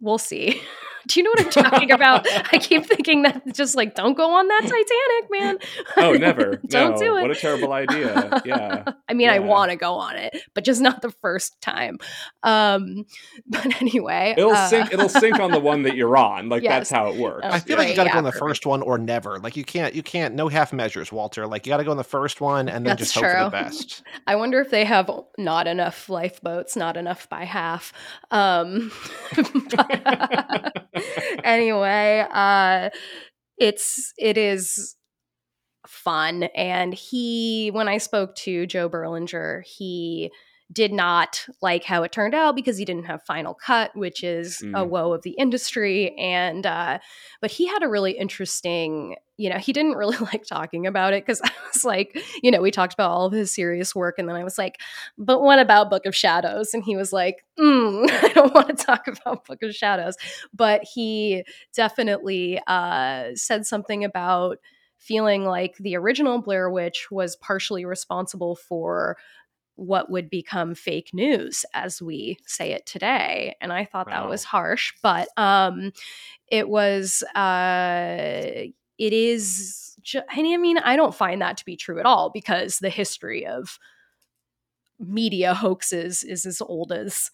we'll 0.00 0.18
see 0.18 0.60
do 1.08 1.20
you 1.20 1.24
know 1.24 1.30
what 1.30 1.40
I'm 1.56 1.70
talking 1.70 1.90
about 1.92 2.26
I 2.52 2.58
keep 2.58 2.84
thinking 2.86 3.22
that 3.22 3.42
just 3.54 3.76
like 3.76 3.94
don't 3.94 4.14
go 4.16 4.30
on 4.32 4.48
that 4.48 4.62
Titanic 4.62 5.30
man 5.30 5.58
Oh, 5.98 6.12
never. 6.12 6.56
don't 6.66 6.92
no. 6.92 6.98
do 6.98 7.16
it 7.16 7.22
What 7.22 7.30
a 7.30 7.34
terrible 7.36 7.72
idea. 7.72 8.42
Yeah. 8.44 8.84
I 9.08 9.14
mean, 9.14 9.28
I 9.28 9.38
want 9.38 9.70
to 9.70 9.76
go 9.76 9.94
on 9.94 10.16
it, 10.16 10.36
but 10.54 10.64
just 10.64 10.80
not 10.80 11.00
the 11.00 11.10
first 11.22 11.60
time. 11.60 11.98
Um, 12.42 13.04
but 13.46 13.80
anyway, 13.80 14.34
It'll 14.36 14.50
uh, 14.50 14.68
sink. 14.68 14.92
It'll 14.92 15.08
sink 15.08 15.38
on 15.38 15.52
the 15.52 15.60
one 15.60 15.82
that 15.84 15.94
you're 15.96 16.16
on. 16.16 16.48
Like 16.48 16.62
Yes. 16.64 16.72
that's 16.72 16.90
how 16.90 17.08
it 17.10 17.16
works. 17.16 17.46
I 17.46 17.60
feel 17.60 17.78
like 17.78 17.88
you 17.88 17.94
got 17.96 18.04
to 18.04 18.10
go 18.10 18.18
on 18.18 18.24
the 18.24 18.30
perfect. 18.30 18.44
first 18.44 18.66
one 18.66 18.82
or 18.82 18.98
never. 18.98 19.38
Like 19.38 19.56
you 19.56 19.64
can't, 19.64 19.94
you 19.94 20.02
can't, 20.02 20.34
no 20.34 20.48
half 20.48 20.72
measures, 20.72 21.12
Walter. 21.12 21.46
Like 21.46 21.66
you 21.66 21.70
got 21.70 21.76
to 21.78 21.84
go 21.84 21.92
on 21.92 21.96
the 21.96 22.04
first 22.04 22.40
one 22.40 22.68
and 22.68 22.84
then 22.84 22.96
That's 22.96 23.12
just 23.12 23.14
hope 23.14 23.24
for 23.24 23.44
the 23.44 23.50
best. 23.50 24.02
I 24.26 24.34
wonder 24.36 24.60
if 24.60 24.70
they 24.70 24.84
have 24.84 25.08
not 25.38 25.66
enough 25.68 26.08
lifeboats, 26.08 26.74
not 26.76 26.96
enough 26.96 27.28
by 27.28 27.44
half. 27.44 27.92
Um, 28.32 28.90
but- 29.70 29.85
anyway, 31.44 32.26
uh, 32.30 32.90
it's 33.58 34.12
it 34.18 34.38
is 34.38 34.96
fun, 35.86 36.44
and 36.56 36.94
he 36.94 37.70
when 37.72 37.88
I 37.88 37.98
spoke 37.98 38.34
to 38.36 38.66
Joe 38.66 38.88
Berlinger, 38.90 39.64
he 39.64 40.32
did 40.72 40.92
not 40.92 41.46
like 41.62 41.84
how 41.84 42.02
it 42.02 42.10
turned 42.10 42.34
out 42.34 42.56
because 42.56 42.76
he 42.76 42.84
didn't 42.84 43.04
have 43.04 43.22
final 43.22 43.54
cut 43.54 43.94
which 43.94 44.24
is 44.24 44.58
mm. 44.58 44.76
a 44.76 44.84
woe 44.84 45.12
of 45.12 45.22
the 45.22 45.30
industry. 45.30 46.16
And 46.18 46.66
uh 46.66 46.98
but 47.40 47.50
he 47.50 47.66
had 47.66 47.82
a 47.82 47.88
really 47.88 48.12
interesting 48.12 49.16
you 49.36 49.50
know 49.50 49.58
he 49.58 49.72
didn't 49.72 49.92
really 49.92 50.16
like 50.32 50.44
talking 50.44 50.86
about 50.86 51.12
it 51.12 51.24
because 51.24 51.40
i 51.44 51.50
was 51.72 51.84
like 51.84 52.18
you 52.42 52.50
know 52.50 52.60
we 52.60 52.70
talked 52.70 52.94
about 52.94 53.10
all 53.10 53.26
of 53.26 53.32
his 53.32 53.54
serious 53.54 53.94
work 53.94 54.16
and 54.18 54.28
then 54.28 54.36
i 54.36 54.42
was 54.42 54.56
like 54.58 54.80
but 55.18 55.42
what 55.42 55.58
about 55.58 55.90
book 55.90 56.06
of 56.06 56.16
shadows? 56.16 56.74
And 56.74 56.82
he 56.82 56.96
was 56.96 57.12
like 57.12 57.44
mm, 57.58 58.10
i 58.22 58.32
don't 58.34 58.54
want 58.54 58.68
to 58.68 58.84
talk 58.84 59.06
about 59.06 59.44
book 59.44 59.62
of 59.62 59.74
shadows. 59.74 60.16
But 60.52 60.82
he 60.82 61.44
definitely 61.74 62.60
uh 62.66 63.30
said 63.34 63.66
something 63.66 64.04
about 64.04 64.58
feeling 64.98 65.44
like 65.44 65.76
the 65.78 65.96
original 65.96 66.40
blair 66.40 66.68
witch 66.70 67.08
was 67.10 67.36
partially 67.36 67.84
responsible 67.84 68.56
for 68.56 69.16
what 69.76 70.10
would 70.10 70.28
become 70.30 70.74
fake 70.74 71.10
news 71.12 71.64
as 71.74 72.00
we 72.02 72.38
say 72.46 72.72
it 72.72 72.84
today 72.86 73.54
and 73.60 73.72
i 73.72 73.84
thought 73.84 74.06
wow. 74.06 74.22
that 74.22 74.28
was 74.28 74.44
harsh 74.44 74.92
but 75.02 75.28
um 75.36 75.92
it 76.48 76.68
was 76.68 77.22
uh 77.34 78.66
it 78.98 79.12
is 79.12 79.96
ju- 80.02 80.22
i 80.30 80.56
mean 80.56 80.78
i 80.78 80.96
don't 80.96 81.14
find 81.14 81.40
that 81.42 81.56
to 81.56 81.64
be 81.64 81.76
true 81.76 82.00
at 82.00 82.06
all 82.06 82.30
because 82.30 82.78
the 82.78 82.88
history 82.88 83.46
of 83.46 83.78
media 84.98 85.54
hoaxes 85.54 86.24
is 86.24 86.46
as 86.46 86.60
old 86.62 86.90
as 86.90 87.30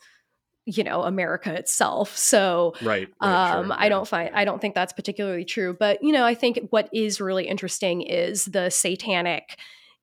you 0.64 0.84
know 0.84 1.02
america 1.02 1.52
itself 1.54 2.16
so 2.16 2.72
right, 2.82 3.08
right 3.20 3.56
um 3.58 3.66
sure, 3.66 3.76
i 3.78 3.88
don't 3.88 4.06
find 4.06 4.30
i 4.34 4.44
don't 4.44 4.60
think 4.60 4.74
that's 4.74 4.92
particularly 4.92 5.44
true 5.44 5.76
but 5.78 6.02
you 6.02 6.12
know 6.12 6.24
i 6.24 6.34
think 6.34 6.58
what 6.70 6.88
is 6.92 7.20
really 7.20 7.46
interesting 7.46 8.02
is 8.02 8.46
the 8.46 8.70
satanic 8.70 9.58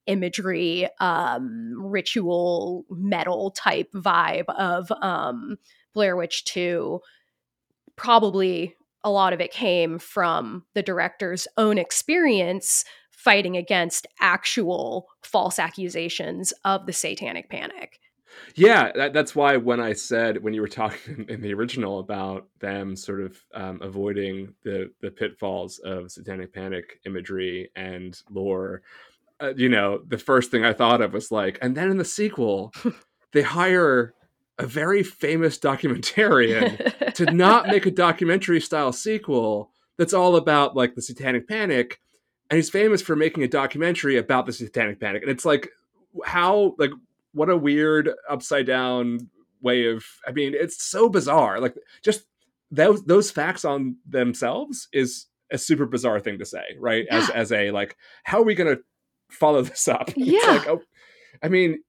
imagery, 0.05 0.87
um, 0.99 1.73
ritual 1.77 2.85
metal 2.89 3.51
type 3.51 3.91
vibe 3.93 4.49
of 4.49 4.91
um, 5.01 5.57
Blair 5.93 6.15
Witch 6.15 6.45
2. 6.45 6.99
Probably 7.95 8.75
a 9.03 9.11
lot 9.11 9.33
of 9.33 9.41
it 9.41 9.51
came 9.51 9.99
from 9.99 10.63
the 10.73 10.83
director's 10.83 11.47
own 11.57 11.77
experience 11.77 12.85
fighting 13.11 13.57
against 13.57 14.07
actual 14.21 15.07
false 15.21 15.59
accusations 15.59 16.53
of 16.63 16.85
the 16.85 16.93
satanic 16.93 17.49
panic. 17.49 17.99
Yeah, 18.55 18.91
that, 18.95 19.13
that's 19.13 19.35
why 19.35 19.57
when 19.57 19.79
I 19.79 19.93
said 19.93 20.43
when 20.43 20.53
you 20.53 20.61
were 20.61 20.67
talking 20.67 21.25
in 21.29 21.41
the 21.41 21.53
original 21.53 21.99
about 21.99 22.47
them 22.59 22.95
sort 22.95 23.21
of 23.21 23.37
um, 23.53 23.79
avoiding 23.81 24.53
the 24.63 24.91
the 25.01 25.11
pitfalls 25.11 25.79
of 25.79 26.11
satanic 26.11 26.53
panic 26.53 26.99
imagery 27.05 27.71
and 27.75 28.19
lore, 28.29 28.81
uh, 29.41 29.53
you 29.55 29.69
know, 29.69 30.01
the 30.07 30.17
first 30.17 30.51
thing 30.51 30.65
I 30.65 30.73
thought 30.73 31.01
of 31.01 31.13
was 31.13 31.31
like, 31.31 31.57
and 31.61 31.75
then 31.75 31.89
in 31.89 31.97
the 31.97 32.05
sequel, 32.05 32.73
they 33.31 33.41
hire 33.41 34.13
a 34.59 34.67
very 34.67 35.03
famous 35.03 35.57
documentarian 35.57 37.13
to 37.13 37.25
not 37.31 37.67
make 37.67 37.85
a 37.85 37.91
documentary 37.91 38.59
style 38.59 38.91
sequel 38.91 39.71
that's 39.97 40.13
all 40.13 40.35
about 40.35 40.75
like 40.75 40.95
the 40.95 41.01
satanic 41.01 41.47
panic 41.47 41.99
and 42.49 42.57
he's 42.57 42.69
famous 42.69 43.01
for 43.01 43.15
making 43.15 43.41
a 43.43 43.47
documentary 43.47 44.17
about 44.17 44.45
the 44.45 44.53
satanic 44.53 44.99
panic 44.99 45.21
and 45.21 45.31
it's 45.31 45.45
like 45.45 45.69
how 46.25 46.75
like 46.77 46.91
what 47.33 47.49
a 47.49 47.55
weird 47.55 48.09
upside 48.29 48.65
down 48.65 49.29
way 49.61 49.85
of 49.85 50.03
i 50.27 50.31
mean 50.31 50.53
it's 50.53 50.83
so 50.83 51.07
bizarre 51.07 51.61
like 51.61 51.75
just 52.03 52.25
those 52.69 53.03
those 53.05 53.31
facts 53.31 53.63
on 53.63 53.95
themselves 54.07 54.89
is 54.91 55.27
a 55.51 55.57
super 55.57 55.85
bizarre 55.85 56.19
thing 56.19 56.37
to 56.37 56.45
say 56.45 56.63
right 56.79 57.05
yeah. 57.09 57.17
as 57.17 57.29
as 57.29 57.51
a 57.51 57.71
like 57.71 57.95
how 58.23 58.39
are 58.39 58.45
we 58.45 58.55
going 58.55 58.75
to 58.75 58.81
follow 59.29 59.61
this 59.61 59.87
up. 59.87 60.11
Yeah. 60.17 60.39
Like, 60.45 60.67
oh, 60.67 60.81
I 61.41 61.47
mean, 61.47 61.79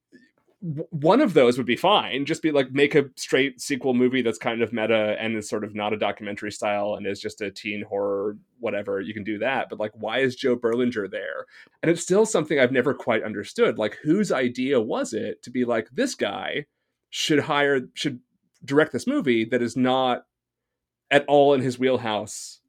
one 0.61 1.21
of 1.21 1.33
those 1.33 1.57
would 1.57 1.65
be 1.65 1.75
fine. 1.75 2.25
Just 2.25 2.43
be 2.43 2.51
like, 2.51 2.71
make 2.71 2.93
a 2.93 3.09
straight 3.15 3.59
sequel 3.59 3.95
movie 3.95 4.21
that's 4.21 4.37
kind 4.37 4.61
of 4.61 4.71
meta 4.71 5.15
and 5.19 5.35
is 5.35 5.49
sort 5.49 5.63
of 5.63 5.73
not 5.73 5.91
a 5.91 5.97
documentary 5.97 6.51
style 6.51 6.93
and 6.95 7.07
is 7.07 7.19
just 7.19 7.41
a 7.41 7.49
teen 7.49 7.83
horror, 7.87 8.37
whatever. 8.59 9.01
You 9.01 9.13
can 9.13 9.23
do 9.23 9.39
that. 9.39 9.69
But 9.69 9.79
like, 9.79 9.91
why 9.95 10.19
is 10.19 10.35
Joe 10.35 10.55
Berlinger 10.55 11.09
there? 11.09 11.45
And 11.81 11.89
it's 11.89 12.03
still 12.03 12.27
something 12.27 12.59
I've 12.59 12.71
never 12.71 12.93
quite 12.93 13.23
understood. 13.23 13.79
Like, 13.79 13.97
whose 14.03 14.31
idea 14.31 14.79
was 14.79 15.13
it 15.13 15.41
to 15.43 15.49
be 15.49 15.65
like, 15.65 15.89
this 15.91 16.13
guy 16.13 16.65
should 17.09 17.39
hire, 17.39 17.81
should 17.95 18.19
direct 18.63 18.93
this 18.93 19.07
movie 19.07 19.45
that 19.45 19.63
is 19.63 19.75
not 19.75 20.25
at 21.09 21.25
all 21.27 21.53
in 21.55 21.61
his 21.61 21.79
wheelhouse 21.79 22.61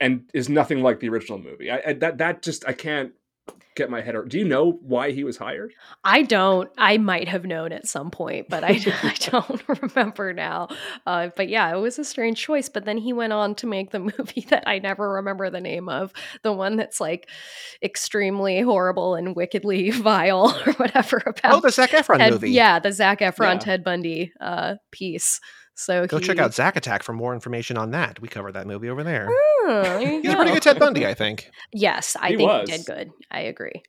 and 0.00 0.30
is 0.32 0.48
nothing 0.48 0.82
like 0.82 1.00
the 1.00 1.08
original 1.08 1.38
movie. 1.38 1.70
I, 1.70 1.82
I 1.86 1.92
that 1.94 2.18
that 2.18 2.42
just 2.42 2.66
I 2.66 2.72
can't 2.72 3.12
get 3.76 3.90
my 3.90 4.00
head 4.00 4.14
around. 4.14 4.30
Do 4.30 4.38
you 4.38 4.44
know 4.44 4.72
why 4.82 5.12
he 5.12 5.22
was 5.22 5.36
hired? 5.36 5.72
I 6.02 6.22
don't. 6.22 6.68
I 6.76 6.98
might 6.98 7.28
have 7.28 7.44
known 7.44 7.72
at 7.72 7.86
some 7.86 8.10
point, 8.10 8.48
but 8.48 8.64
I, 8.64 8.70
I 9.02 9.14
don't 9.20 9.62
remember 9.82 10.32
now. 10.32 10.68
Uh, 11.06 11.28
but 11.36 11.48
yeah, 11.48 11.72
it 11.74 11.78
was 11.78 11.98
a 11.98 12.04
strange 12.04 12.40
choice. 12.40 12.68
But 12.68 12.84
then 12.84 12.98
he 12.98 13.12
went 13.12 13.32
on 13.32 13.54
to 13.56 13.66
make 13.66 13.90
the 13.90 13.98
movie 14.18 14.46
that 14.48 14.64
I 14.66 14.78
never 14.78 15.08
remember 15.12 15.50
the 15.50 15.60
name 15.60 15.88
of, 15.88 16.12
the 16.42 16.52
one 16.52 16.76
that's 16.76 17.00
like 17.00 17.28
extremely 17.82 18.60
horrible 18.60 19.14
and 19.14 19.36
wickedly 19.36 19.90
vile 19.90 20.56
or 20.66 20.72
whatever. 20.74 21.22
About 21.26 21.54
oh, 21.54 21.60
the 21.60 21.70
Zac 21.70 21.90
Efron 21.90 22.18
Ted, 22.18 22.32
movie. 22.32 22.50
Yeah, 22.50 22.78
the 22.78 22.92
Zac 22.92 23.20
Efron 23.20 23.54
yeah. 23.54 23.58
Ted 23.58 23.84
Bundy 23.84 24.32
uh, 24.40 24.76
piece. 24.90 25.40
So 25.76 26.06
go 26.06 26.18
he... 26.18 26.24
check 26.24 26.38
out 26.38 26.54
Zack 26.54 26.76
Attack 26.76 27.02
for 27.02 27.12
more 27.12 27.34
information 27.34 27.76
on 27.76 27.90
that. 27.90 28.20
We 28.20 28.28
covered 28.28 28.52
that 28.52 28.66
movie 28.66 28.88
over 28.88 29.04
there. 29.04 29.28
Oh, 29.30 29.98
He's 30.00 30.32
a 30.32 30.34
pretty 30.34 30.52
good 30.52 30.62
Ted 30.62 30.78
Bundy, 30.78 31.06
I 31.06 31.14
think. 31.14 31.50
Yes, 31.72 32.16
I 32.18 32.30
he 32.30 32.36
think 32.36 32.48
was. 32.48 32.68
he 32.68 32.76
did 32.76 32.86
good. 32.86 33.10
I 33.30 33.40
agree. 33.40 33.82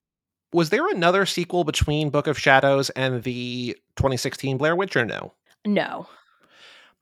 Was 0.54 0.70
there 0.70 0.88
another 0.90 1.26
sequel 1.26 1.64
between 1.64 2.10
Book 2.10 2.28
of 2.28 2.38
Shadows 2.38 2.90
and 2.92 3.24
the 3.24 3.78
2016 3.96 4.58
Blair 4.58 4.76
Witch 4.76 4.96
or 4.96 5.06
no? 5.06 5.34
No. 5.66 6.08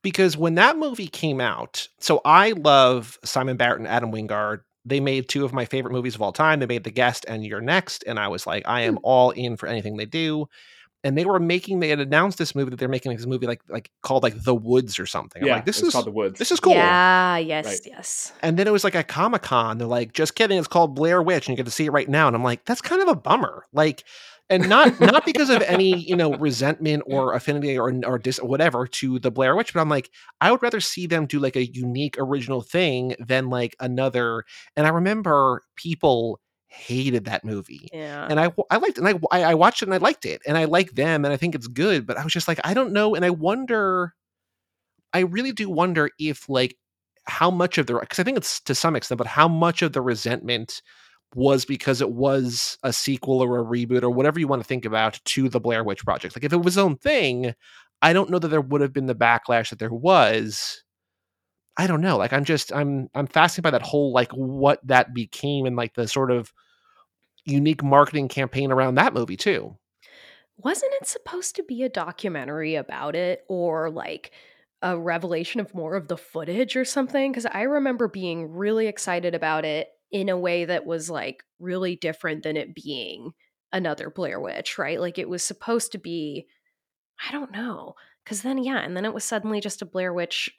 Because 0.04 0.38
when 0.38 0.56
that 0.56 0.78
movie 0.78 1.08
came 1.08 1.42
out, 1.42 1.88
so 2.00 2.22
I 2.24 2.52
love 2.52 3.18
Simon 3.24 3.58
Barrett 3.58 3.80
and 3.80 3.88
Adam 3.88 4.12
Wingard. 4.12 4.62
They 4.88 5.00
made 5.00 5.28
two 5.28 5.46
of 5.46 5.52
my 5.52 5.66
favorite 5.66 5.94
movies 5.94 6.14
of 6.14 6.22
all 6.22 6.32
time. 6.32 6.60
They 6.60 6.68
made 6.68 6.84
The 6.84 6.92
Guest 6.92 7.26
and 7.28 7.44
You're 7.44 7.60
Next, 7.60 8.04
and 8.06 8.20
I 8.20 8.28
was 8.28 8.46
like, 8.46 8.68
I 8.68 8.82
am 8.82 8.98
hmm. 8.98 9.04
all 9.04 9.32
in 9.32 9.58
for 9.58 9.66
anything 9.66 9.98
they 9.98 10.06
do 10.06 10.48
and 11.06 11.16
they 11.16 11.24
were 11.24 11.40
making 11.40 11.80
they 11.80 11.90
had 11.90 12.00
announced 12.00 12.40
this 12.40 12.56
movie 12.56 12.72
that 12.72 12.78
they're 12.78 12.90
making 12.90 13.16
this 13.16 13.28
movie 13.28 13.46
like 13.46 13.62
like 13.70 13.92
called 14.02 14.24
like 14.24 14.44
the 14.44 14.56
woods 14.56 15.00
or 15.00 15.06
something. 15.06 15.44
I'm 15.44 15.48
yeah 15.48 15.56
like 15.56 15.66
this 15.66 15.82
is 15.82 15.94
called 15.94 16.08
the 16.08 16.12
woods. 16.12 16.40
this 16.40 16.52
is 16.52 16.60
cool. 16.60 16.74
Yeah 16.74 17.38
yes 17.38 17.66
right. 17.66 17.80
yes 17.86 18.34
and 18.42 18.58
then 18.58 18.68
it 18.68 18.72
was 18.72 18.84
like 18.84 18.96
a 18.96 19.04
comic-con 19.04 19.78
they're 19.78 19.88
like 19.88 20.14
just 20.14 20.36
kidding 20.36 20.58
it's 20.58 20.68
called 20.68 20.96
blair 20.96 21.22
witch 21.22 21.48
and 21.48 21.54
you 21.54 21.58
get 21.58 21.66
to 21.68 21.72
see 21.72 21.86
it 21.86 21.92
right 21.92 22.10
now. 22.10 22.28
And 22.28 22.36
i'm 22.36 22.44
like 22.44 22.66
that's 22.66 22.82
kind 22.82 23.02
of 23.02 23.08
a 23.08 23.16
bummer. 23.16 23.68
Like 23.72 24.04
and 24.50 24.68
not 24.70 25.00
not 25.00 25.26
because 25.26 25.50
of 25.50 25.62
any 25.64 25.98
you 25.98 26.16
know 26.16 26.34
resentment 26.34 27.04
or 27.06 27.34
affinity 27.34 27.78
or 27.78 27.94
or 28.06 28.18
dis 28.18 28.38
whatever 28.38 28.88
to 28.88 29.20
the 29.20 29.32
Blair 29.32 29.56
Witch, 29.56 29.74
but 29.74 29.82
I'm 29.82 29.90
like 29.90 30.10
I 30.42 30.52
would 30.52 30.62
rather 30.62 30.82
see 30.82 31.08
them 31.08 31.26
do 31.26 31.40
like 31.40 31.56
a 31.56 31.66
unique 31.66 32.16
original 32.18 32.62
thing 32.62 33.16
than 33.20 33.50
like 33.50 33.76
another. 33.80 34.44
And 34.76 34.86
I 34.86 34.90
remember 34.90 35.62
people 35.76 36.40
hated 36.76 37.26
that 37.26 37.46
movie. 37.46 37.88
Yeah. 37.94 38.28
And 38.30 38.40
I 38.40 38.54
I 38.70 38.78
liked 38.78 38.98
and 38.98 39.08
I 39.08 39.18
I 39.32 39.54
watched 39.54 39.82
it 39.82 39.86
and 39.86 39.94
I 39.94 39.98
liked 39.98 40.26
it 40.26 40.42
and 40.46 40.58
I 40.58 40.66
like 40.66 40.92
them 40.92 41.26
and 41.26 41.34
I 41.34 41.38
think 41.38 41.56
it's 41.56 41.68
good, 41.68 42.06
but 42.06 42.18
I 42.18 42.24
was 42.24 42.34
just 42.34 42.48
like 42.48 42.60
I 42.64 42.74
don't 42.74 42.94
know 42.94 43.16
and 43.16 43.26
I 43.26 43.30
wonder 43.30 44.14
I 45.14 45.22
really 45.22 45.52
do 45.52 45.70
wonder 45.70 46.10
if 46.20 46.50
like 46.50 46.76
how 47.26 47.50
much 47.50 47.78
of 47.78 47.88
the 47.88 47.96
because 47.96 48.20
I 48.20 48.24
think 48.24 48.38
it's 48.38 48.60
to 48.62 48.76
some 48.76 48.96
extent, 48.96 49.18
but 49.18 49.28
how 49.28 49.48
much 49.48 49.82
of 49.82 49.94
the 49.94 50.02
resentment 50.02 50.82
was 51.34 51.66
because 51.66 52.02
it 52.02 52.12
was 52.12 52.78
a 52.84 52.94
sequel 52.94 53.42
or 53.42 53.60
a 53.60 53.64
reboot 53.64 54.04
or 54.04 54.10
whatever 54.10 54.40
you 54.40 54.48
want 54.48 54.62
to 54.62 54.68
think 54.68 54.86
about 54.86 55.20
to 55.26 55.50
the 55.50 55.60
Blair 55.60 55.84
Witch 55.84 56.04
Project. 56.04 56.36
Like 56.36 56.44
if 56.44 56.54
it 56.54 56.58
was 56.58 56.78
its 56.78 56.78
own 56.78 56.98
thing, 56.98 57.54
I 58.02 58.14
don't 58.14 58.30
know 58.30 58.40
that 58.40 58.48
there 58.50 58.62
would 58.62 58.82
have 58.82 58.94
been 58.94 59.08
the 59.08 59.16
backlash 59.16 59.70
that 59.70 59.80
there 59.80 59.94
was 59.94 60.84
I 61.78 61.88
don't 61.88 62.02
know. 62.02 62.18
Like 62.18 62.32
I'm 62.34 62.46
just 62.46 62.72
I'm 62.74 63.10
I'm 63.16 63.28
fascinated 63.28 63.64
by 63.64 63.72
that 63.72 63.82
whole 63.82 64.14
like 64.14 64.32
what 64.32 64.80
that 64.88 65.14
became 65.14 65.66
and 65.66 65.76
like 65.76 65.94
the 65.94 66.08
sort 66.08 66.32
of 66.32 66.52
unique 67.46 67.84
marketing 67.84 68.28
campaign 68.28 68.72
around 68.72 68.96
that 68.96 69.14
movie 69.14 69.38
too. 69.38 69.78
Wasn't 70.58 70.94
it 71.02 71.08
supposed 71.08 71.56
to 71.56 71.64
be 71.64 71.84
a 71.84 71.90
documentary 71.90 72.76
about 72.76 73.16
it 73.16 73.44
or 73.50 73.90
like 73.90 74.32
a 74.82 74.98
revelation 74.98 75.60
of 75.60 75.74
more 75.74 75.96
of 75.96 76.08
the 76.08 76.18
footage 76.18 76.76
or 76.76 76.86
something? 76.86 77.32
Because 77.32 77.46
I 77.46 77.64
remember 77.64 78.08
being 78.08 78.52
really 78.52 78.88
excited 78.88 79.36
about 79.36 79.66
it 79.66 79.90
in 80.12 80.30
a 80.30 80.38
way 80.38 80.66
that 80.66 80.86
was 80.86 81.10
like 81.10 81.44
really 81.60 81.96
different 81.96 82.44
than 82.44 82.56
it 82.58 82.74
being 82.74 83.32
another 83.74 84.10
Blair 84.10 84.40
Witch, 84.40 84.78
right? 84.78 85.00
Like 85.00 85.18
it 85.18 85.28
was 85.28 85.44
supposed 85.44 85.92
to 85.92 85.98
be, 85.98 86.48
I 87.28 87.32
don't 87.32 87.52
know. 87.52 87.96
Cause 88.26 88.42
then, 88.42 88.58
yeah, 88.64 88.80
and 88.80 88.96
then 88.96 89.06
it 89.06 89.14
was 89.14 89.24
suddenly 89.24 89.60
just 89.60 89.82
a 89.82 89.86
Blair 89.86 90.14
Witch 90.14 90.50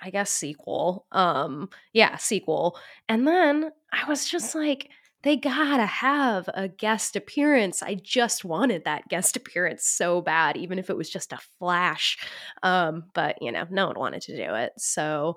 I 0.00 0.10
guess 0.10 0.30
sequel. 0.30 1.06
Um 1.12 1.70
yeah, 1.92 2.16
sequel. 2.16 2.78
And 3.08 3.26
then 3.26 3.70
I 3.92 4.08
was 4.08 4.28
just 4.28 4.54
like 4.54 4.90
they 5.22 5.36
gotta 5.36 5.86
have 5.86 6.48
a 6.54 6.68
guest 6.68 7.16
appearance. 7.16 7.82
I 7.82 7.94
just 7.94 8.44
wanted 8.44 8.84
that 8.84 9.08
guest 9.08 9.36
appearance 9.36 9.84
so 9.84 10.20
bad, 10.20 10.56
even 10.56 10.78
if 10.78 10.90
it 10.90 10.96
was 10.96 11.10
just 11.10 11.32
a 11.32 11.38
flash. 11.58 12.18
Um, 12.62 13.04
but 13.14 13.40
you 13.42 13.52
know, 13.52 13.66
no 13.70 13.88
one 13.88 13.98
wanted 13.98 14.22
to 14.22 14.36
do 14.36 14.54
it. 14.54 14.72
So 14.78 15.36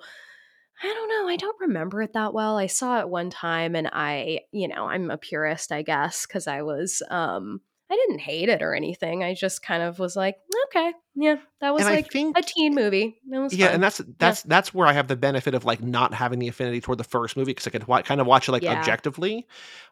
I 0.83 0.87
don't 0.87 1.09
know. 1.09 1.27
I 1.27 1.35
don't 1.35 1.59
remember 1.59 2.01
it 2.01 2.13
that 2.13 2.33
well. 2.33 2.57
I 2.57 2.67
saw 2.67 2.99
it 2.99 3.09
one 3.09 3.29
time 3.29 3.75
and 3.75 3.87
I, 3.91 4.41
you 4.51 4.67
know, 4.67 4.87
I'm 4.87 5.11
a 5.11 5.17
purist, 5.17 5.71
I 5.71 5.83
guess, 5.83 6.25
because 6.25 6.47
I 6.47 6.63
was 6.63 7.03
um 7.09 7.61
I 7.91 7.95
didn't 7.95 8.19
hate 8.19 8.47
it 8.47 8.61
or 8.61 8.73
anything. 8.73 9.21
I 9.21 9.33
just 9.33 9.61
kind 9.61 9.83
of 9.83 9.99
was 9.99 10.15
like, 10.15 10.37
okay, 10.67 10.93
yeah, 11.13 11.35
that 11.59 11.73
was 11.73 11.85
And 11.85 11.93
like 11.93 12.09
think- 12.09 12.37
a 12.37 12.41
teen 12.41 12.73
movie. 12.73 13.19
Yeah, 13.29 13.47
fun. 13.47 13.73
and 13.75 13.83
that's 13.83 14.01
that's 14.17 14.43
that's 14.43 14.73
where 14.73 14.87
I 14.87 14.93
have 14.93 15.09
the 15.09 15.17
benefit 15.17 15.53
of 15.55 15.65
like 15.65 15.83
not 15.83 16.13
having 16.13 16.39
the 16.39 16.47
affinity 16.47 16.79
toward 16.79 16.97
the 16.99 17.03
first 17.03 17.35
movie 17.35 17.51
because 17.51 17.67
I 17.67 17.69
could 17.71 17.85
kind 18.05 18.21
of 18.21 18.27
watch 18.27 18.47
it 18.47 18.53
like 18.53 18.63
Yeah. 18.63 18.79
objectively, 18.79 19.45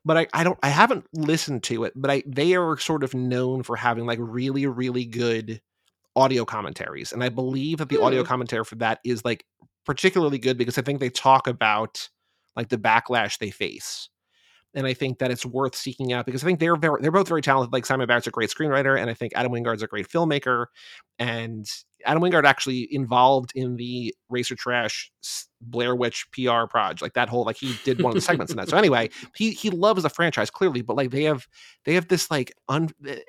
but 0.05 0.15
I, 0.17 0.27
I 0.33 0.43
don't 0.45 0.57
I 0.63 0.69
haven't 0.69 1.05
listened 1.13 1.63
to 1.63 1.83
it, 1.83 1.93
but 1.95 2.09
I 2.09 2.23
they 2.25 2.55
are 2.55 2.77
sort 2.77 3.03
of 3.03 3.13
known 3.13 3.63
for 3.63 3.75
having 3.75 4.05
like 4.05 4.19
really 4.21 4.65
really 4.65 5.03
good 5.05 5.61
audio 6.15 6.45
commentaries, 6.45 7.11
and 7.11 7.21
I 7.23 7.27
believe 7.29 7.79
that 7.79 7.89
the 7.89 8.01
audio 8.01 8.21
Hmm. 8.21 8.27
commentary 8.27 8.63
for 8.63 8.75
that 8.75 8.99
is 9.03 9.25
like 9.25 9.45
particularly 9.85 10.37
good 10.39 10.57
because 10.57 10.77
I 10.77 10.83
think 10.83 11.01
they 11.01 11.09
talk 11.09 11.47
about 11.47 12.07
like 12.55 12.69
the 12.69 12.77
backlash 12.77 13.39
they 13.39 13.51
face. 13.51 14.07
And 14.75 14.85
I 14.85 14.93
think 14.93 15.17
that 15.19 15.31
it's 15.31 15.45
worth 15.45 15.75
seeking 15.75 16.13
out 16.13 16.25
because 16.25 16.43
I 16.43 16.45
think 16.45 16.59
they're 16.59 16.75
very 16.75 17.01
they're 17.01 17.11
both 17.11 17.27
very 17.27 17.41
talented. 17.41 17.73
Like 17.73 17.85
Simon 17.85 18.07
Barrett's 18.07 18.27
a 18.27 18.31
great 18.31 18.49
screenwriter, 18.51 18.99
and 18.99 19.09
I 19.09 19.13
think 19.15 19.33
Adam 19.35 19.51
Wingard's 19.51 19.81
a 19.81 19.87
great 19.87 20.07
filmmaker. 20.07 20.67
And 21.17 21.65
Adam 22.05 22.21
Wingard 22.21 22.45
actually 22.45 22.87
involved 22.93 23.51
in 23.55 23.75
the 23.77 24.13
Racer 24.29 24.55
Trash 24.55 25.11
Blair 25.61 25.95
Witch 25.95 26.27
PR 26.31 26.65
project, 26.69 27.01
like 27.01 27.13
that 27.13 27.29
whole 27.29 27.45
like 27.45 27.57
he 27.57 27.75
did 27.83 28.01
one 28.01 28.11
of 28.11 28.15
the 28.15 28.21
segments 28.21 28.51
in 28.51 28.57
that. 28.57 28.69
So 28.69 28.77
anyway, 28.77 29.09
he 29.35 29.51
he 29.51 29.69
loves 29.69 30.03
the 30.03 30.09
franchise 30.09 30.49
clearly, 30.49 30.81
but 30.81 30.95
like 30.95 31.11
they 31.11 31.23
have 31.23 31.47
they 31.85 31.95
have 31.95 32.07
this 32.07 32.29
like 32.29 32.53
un. 32.67 32.89
eh, 33.07 33.19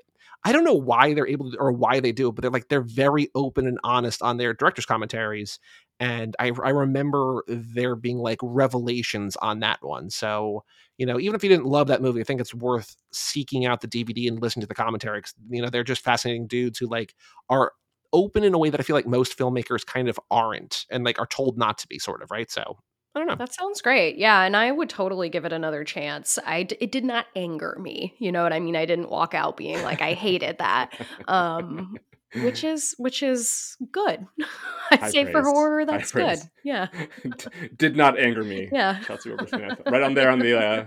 I 0.44 0.52
don't 0.52 0.64
know 0.64 0.74
why 0.74 1.12
they're 1.12 1.26
able 1.26 1.50
to 1.50 1.58
or 1.58 1.70
why 1.72 2.00
they 2.00 2.12
do 2.12 2.28
it, 2.28 2.32
but 2.34 2.42
they're 2.42 2.50
like 2.50 2.68
they're 2.68 2.80
very 2.80 3.28
open 3.34 3.66
and 3.66 3.78
honest 3.84 4.22
on 4.22 4.36
their 4.38 4.54
director's 4.54 4.86
commentaries. 4.86 5.58
And 6.00 6.34
I 6.40 6.46
I 6.64 6.70
remember 6.70 7.44
there 7.48 7.94
being 7.96 8.18
like 8.18 8.38
revelations 8.42 9.36
on 9.36 9.60
that 9.60 9.78
one. 9.82 10.10
So 10.10 10.64
you 10.98 11.06
know, 11.06 11.18
even 11.20 11.34
if 11.34 11.42
you 11.44 11.48
didn't 11.48 11.66
love 11.66 11.86
that 11.88 12.02
movie, 12.02 12.20
I 12.20 12.24
think 12.24 12.40
it's 12.40 12.54
worth 12.54 12.96
seeking 13.12 13.64
out 13.66 13.80
the 13.80 13.86
DVD 13.86 14.28
and 14.28 14.40
listening 14.42 14.62
to 14.62 14.66
the 14.66 14.74
commentary. 14.74 15.22
'cause, 15.22 15.34
you 15.48 15.62
know, 15.62 15.70
they're 15.70 15.84
just 15.84 16.02
fascinating 16.02 16.46
dudes 16.46 16.78
who 16.78 16.86
like 16.88 17.14
are 17.48 17.72
open 18.12 18.44
in 18.44 18.54
a 18.54 18.58
way 18.58 18.70
that 18.70 18.80
I 18.80 18.82
feel 18.82 18.96
like 18.96 19.06
most 19.06 19.38
filmmakers 19.38 19.86
kind 19.86 20.08
of 20.08 20.18
aren't 20.30 20.84
and 20.90 21.04
like 21.04 21.18
are 21.18 21.26
told 21.26 21.56
not 21.58 21.78
to 21.78 21.86
be, 21.88 21.98
sort 21.98 22.22
of, 22.22 22.30
right? 22.30 22.50
So 22.50 22.78
I 23.14 23.18
don't 23.18 23.26
know. 23.26 23.34
That 23.36 23.52
sounds 23.52 23.80
great. 23.82 24.18
Yeah, 24.18 24.42
and 24.44 24.56
I 24.56 24.70
would 24.70 24.88
totally 24.88 25.28
give 25.28 25.44
it 25.44 25.52
another 25.52 25.82
chance. 25.82 26.38
I 26.46 26.62
d- 26.62 26.76
it 26.80 26.92
did 26.92 27.04
not 27.04 27.26
anger 27.34 27.76
me. 27.80 28.14
You 28.18 28.30
know 28.30 28.44
what 28.44 28.52
I 28.52 28.60
mean? 28.60 28.76
I 28.76 28.86
didn't 28.86 29.10
walk 29.10 29.34
out 29.34 29.56
being 29.56 29.82
like 29.82 30.00
I 30.00 30.12
hated 30.14 30.58
that. 30.58 30.92
Um 31.26 31.98
which 32.36 32.64
is 32.64 32.94
which 32.98 33.22
is 33.22 33.76
good. 33.92 34.26
I'd 34.90 35.00
High 35.00 35.10
say 35.10 35.24
for 35.26 35.32
praise. 35.42 35.46
horror 35.46 35.80
High 35.80 35.84
that's 35.98 36.12
good. 36.12 36.24
praise. 36.24 36.48
Yeah. 36.64 36.88
Did 37.76 37.96
not 37.96 38.18
anger 38.18 38.42
me. 38.44 38.68
Yeah. 38.72 39.00
Chelsey 39.04 39.30
Weber-Smith. 39.30 39.82
Right 39.86 40.02
on 40.02 40.14
there 40.14 40.30
on 40.30 40.38
the 40.40 40.58
uh, 40.58 40.84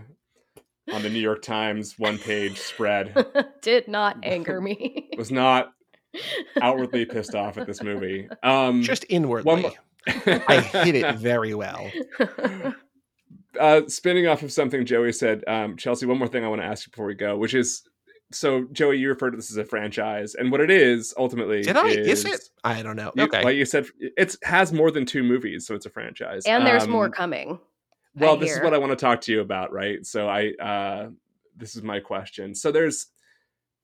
on 0.93 1.01
the 1.01 1.09
New 1.09 1.19
York 1.19 1.41
Times 1.41 1.97
one 1.97 2.17
page 2.17 2.59
spread. 2.59 3.25
did 3.61 3.87
not 3.87 4.17
anger 4.23 4.59
me. 4.59 5.09
Was 5.17 5.31
not 5.31 5.71
outwardly 6.61 7.05
pissed 7.05 7.35
off 7.35 7.57
at 7.57 7.65
this 7.67 7.81
movie. 7.81 8.27
Um 8.43 8.81
just 8.81 9.05
inwardly. 9.09 9.61
mo- 9.63 9.71
I 10.05 10.59
hit 10.59 10.95
it 10.95 11.15
very 11.15 11.53
well. 11.53 11.89
uh, 13.59 13.81
spinning 13.87 14.27
off 14.27 14.43
of 14.43 14.51
something 14.51 14.85
Joey 14.85 15.13
said, 15.13 15.43
um, 15.47 15.77
Chelsey, 15.77 16.05
one 16.05 16.17
more 16.17 16.27
thing 16.27 16.43
I 16.43 16.47
want 16.49 16.61
to 16.61 16.65
ask 16.67 16.85
you 16.85 16.91
before 16.91 17.05
we 17.05 17.15
go, 17.15 17.37
which 17.37 17.53
is 17.53 17.83
so 18.33 18.65
Joey, 18.71 18.97
you 18.97 19.09
referred 19.09 19.31
to 19.31 19.37
this 19.37 19.51
as 19.51 19.57
a 19.57 19.65
franchise, 19.65 20.35
and 20.35 20.51
what 20.51 20.61
it 20.61 20.69
is 20.71 21.13
ultimately 21.17 21.61
Did 21.63 21.77
I? 21.77 21.87
is, 21.89 22.23
Is 22.23 22.25
it? 22.33 22.49
I 22.63 22.81
don't 22.81 22.95
know. 22.95 23.11
You, 23.15 23.23
okay. 23.23 23.43
like 23.43 23.55
you 23.55 23.65
said, 23.65 23.85
it 23.99 24.35
has 24.43 24.71
more 24.73 24.91
than 24.91 25.05
two 25.05 25.23
movies, 25.23 25.65
so 25.67 25.75
it's 25.75 25.85
a 25.85 25.89
franchise. 25.89 26.43
and 26.45 26.65
there's 26.65 26.87
more 26.87 27.05
Um, 27.05 27.11
coming. 27.11 27.59
well 28.15 28.35
I 28.35 28.39
this 28.39 28.51
is 28.55 28.61
what 28.61 28.73
i 28.73 28.77
want 28.77 28.91
to 28.91 28.95
talk 28.95 29.21
to 29.21 29.31
you 29.31 29.41
about 29.41 29.71
right 29.73 30.05
so 30.05 30.29
i 30.29 30.51
uh 30.61 31.09
this 31.57 31.75
is 31.75 31.81
my 31.81 31.99
question 31.99 32.53
so 32.53 32.71
there's 32.71 33.07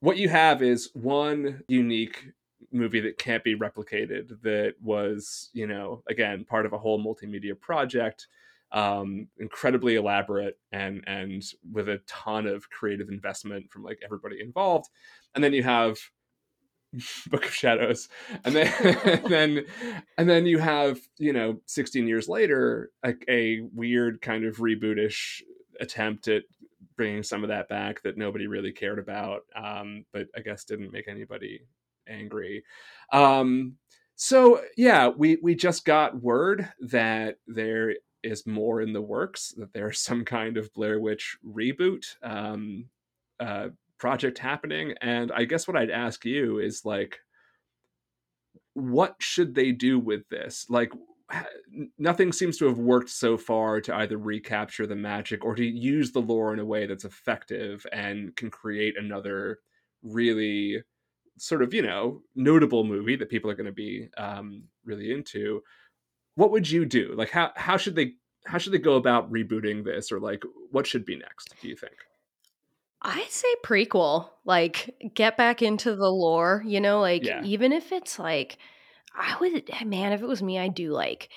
what 0.02 0.18
you 0.18 0.30
have 0.30 0.62
is 0.62 0.92
one 0.94 1.64
unique 1.68 2.28
movie 2.72 3.00
that 3.00 3.18
can't 3.18 3.44
be 3.44 3.56
replicated 3.56 4.40
that 4.44 4.76
was 4.84 5.50
you 5.54 5.66
know 5.66 6.04
again 6.10 6.46
part 6.46 6.68
of 6.68 6.74
a 6.74 6.78
whole 6.78 7.04
multimedia 7.04 7.60
project 7.60 8.28
um 8.72 9.28
incredibly 9.40 9.96
elaborate 9.96 10.58
and 10.72 11.04
and 11.08 11.44
with 11.72 11.90
a 11.90 12.00
ton 12.08 12.46
of 12.46 12.70
creative 12.70 13.10
investment 13.10 13.72
from 13.72 13.84
like 13.84 14.00
everybody 14.04 14.40
involved. 14.42 14.90
And 15.36 15.44
then 15.44 15.54
you 15.54 15.64
have 15.64 15.98
book 17.30 17.46
of 17.46 17.54
shadows. 17.54 18.10
And 18.44 18.56
then 18.56 18.74
and 19.06 19.26
then 19.26 19.66
and 20.18 20.30
then 20.30 20.46
you 20.46 20.60
have 20.60 21.00
you 21.18 21.34
know 21.34 21.60
16 21.66 22.08
years 22.08 22.28
later 22.28 22.92
a, 23.06 23.14
a 23.30 23.62
weird 23.74 24.22
kind 24.22 24.46
of 24.46 24.58
rebootish 24.58 25.42
attempt 25.80 26.28
at 26.28 26.44
bringing 26.96 27.24
some 27.24 27.44
of 27.44 27.50
that 27.50 27.70
back 27.70 28.02
that 28.02 28.18
nobody 28.18 28.46
really 28.48 28.74
cared 28.74 29.00
about 29.00 29.44
um 29.56 30.04
but 30.12 30.28
i 30.36 30.42
guess 30.42 30.66
didn't 30.66 30.92
make 30.92 31.08
anybody 31.08 31.62
angry. 32.08 32.64
Um 33.14 33.76
so 34.16 34.62
yeah 34.76 35.08
we 35.08 35.38
we 35.42 35.56
just 35.56 35.86
got 35.86 36.22
word 36.22 36.70
that 36.82 37.38
there 37.48 37.96
is 38.24 38.46
more 38.46 38.82
in 38.82 38.94
the 38.94 39.02
works 39.02 39.54
that 39.58 39.74
there's 39.74 40.00
some 40.10 40.26
kind 40.26 40.58
of 40.58 40.74
blair 40.74 41.00
witch 41.00 41.38
reboot 41.46 42.06
um 42.24 42.86
uh 43.40 43.68
project 43.98 44.38
happening. 44.38 44.94
And 45.02 45.32
i 45.32 45.44
guess 45.44 45.68
what 45.68 45.78
i'd 45.78 45.90
ask 45.90 46.24
you 46.26 46.60
is 46.60 46.86
like 46.86 47.20
what 48.74 49.16
should 49.20 49.56
they 49.56 49.72
do 49.72 50.00
with 50.00 50.28
this? 50.30 50.66
Like 50.70 50.92
nothing 51.98 52.32
seems 52.32 52.58
to 52.58 52.66
have 52.66 52.78
worked 52.78 53.10
so 53.10 53.38
far 53.38 53.82
to 53.82 53.96
either 53.96 54.18
recapture 54.18 54.88
the 54.88 54.96
magic 54.96 55.46
or 55.46 55.56
to 55.56 55.64
use 55.66 56.12
the 56.12 56.22
lore 56.22 56.54
in 56.54 56.60
a 56.60 56.66
way 56.66 56.88
that's 56.88 57.06
effective 57.06 57.86
and 57.92 58.36
can 58.36 58.50
create 58.50 58.98
another 58.98 59.60
really 60.02 60.82
sort 61.38 61.62
of 61.62 61.74
you 61.74 61.82
know 61.82 62.22
notable 62.36 62.84
movie 62.84 63.16
that 63.16 63.30
people 63.30 63.50
are 63.50 63.56
going 63.56 63.66
to 63.66 63.72
be 63.72 64.08
um, 64.18 64.64
really 64.86 65.12
into 65.12 65.62
what 66.36 66.52
would 66.52 66.70
you 66.70 66.86
do 66.86 67.14
like 67.16 67.30
how 67.30 67.52
how 67.56 67.78
should 67.78 67.96
they 67.96 68.14
how 68.46 68.58
should 68.58 68.74
they 68.74 68.78
go 68.80 68.96
about 68.96 69.32
rebooting 69.32 69.84
this 69.84 70.12
or 70.12 70.20
like 70.20 70.44
what 70.72 70.88
should 70.88 71.06
be 71.06 71.16
next 71.16 71.54
do 71.62 71.68
you 71.68 71.76
think 71.76 71.96
I'd 73.02 73.30
say 73.30 73.48
prequel. 73.64 74.30
Like 74.44 74.94
get 75.14 75.38
back 75.38 75.62
into 75.62 75.96
the 75.96 76.10
lore, 76.10 76.64
you 76.66 76.82
know, 76.82 77.00
like 77.00 77.26
Yeah. 77.26 77.42
even 77.44 77.72
if 77.72 77.92
it's 77.92 78.20
like 78.20 78.58
I 79.16 79.38
would 79.40 79.70
eh, 79.70 79.86
man, 79.86 80.12
if 80.12 80.22
it 80.22 80.28
was 80.28 80.44
me, 80.44 80.60
I'd 80.60 80.74
do 80.74 80.92
like 80.92 81.30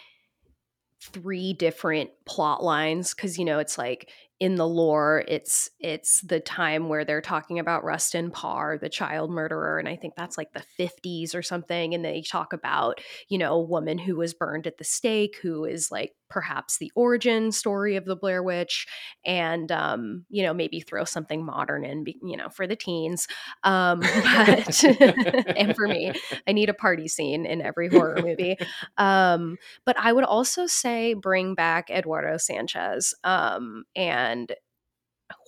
three 1.01 1.53
different 1.53 2.11
plot 2.27 2.63
lines 2.63 3.15
cuz 3.15 3.39
you 3.39 3.45
know, 3.45 3.59
it's 3.59 3.79
like 3.79 4.11
in 4.43 4.57
the 4.57 4.67
lore, 4.67 5.23
it's 5.29 5.71
it's 5.79 6.21
the 6.23 6.41
time 6.41 6.89
where 6.89 7.05
they're 7.05 7.21
talking 7.21 7.61
about 7.61 7.85
Rustin 7.85 8.33
Parr, 8.33 8.77
the 8.77 8.89
child 8.89 9.31
murderer, 9.31 9.79
and 9.79 9.89
I 9.89 9.95
think 9.95 10.17
that's 10.17 10.37
like 10.37 10.49
the 10.53 10.65
50s 10.81 11.33
or 11.33 11.43
something 11.43 11.95
and 11.95 12.05
they 12.05 12.23
talk 12.23 12.53
about, 12.53 13.01
you 13.29 13.39
know, 13.39 13.55
a 13.55 13.63
woman 13.63 13.99
who 13.99 14.17
was 14.17 14.35
burned 14.35 14.67
at 14.67 14.79
the 14.79 14.85
stake 14.85 15.37
who 15.43 15.65
is 15.65 15.93
like 15.93 16.15
perhaps 16.33 16.79
the 16.79 16.91
origin 16.95 17.53
story 17.53 17.97
of 17.97 18.07
the 18.07 18.17
Blair 18.17 18.43
Witch 18.43 18.87
and 19.23 19.71
um, 19.71 20.25
you 20.31 20.43
know 20.43 20.55
maybe 20.55 20.81
throw 20.81 21.05
something 21.05 21.45
modern 21.45 21.85
in 21.85 22.07
you 22.23 22.39
know 22.39 22.49
for 22.49 22.67
the 22.67 22.75
teens 22.75 23.29
um, 23.65 24.01
but 24.25 24.85
and 25.57 25.77
for 25.77 25.87
me 25.87 26.11
i 26.47 26.53
need 26.53 26.71
a 26.71 26.75
party 26.75 27.07
scene 27.07 27.45
in 27.45 27.61
every 27.61 27.89
horror 27.89 28.19
movie. 28.23 28.57
Um, 28.97 29.59
but 29.85 29.97
i 29.99 30.11
would 30.11 30.25
also 30.25 30.67
say 30.67 31.13
bring 31.13 31.55
back 31.55 31.91
eduardo 31.91 32.39
sanchez 32.39 33.15
um, 33.25 33.85
and 33.95 34.55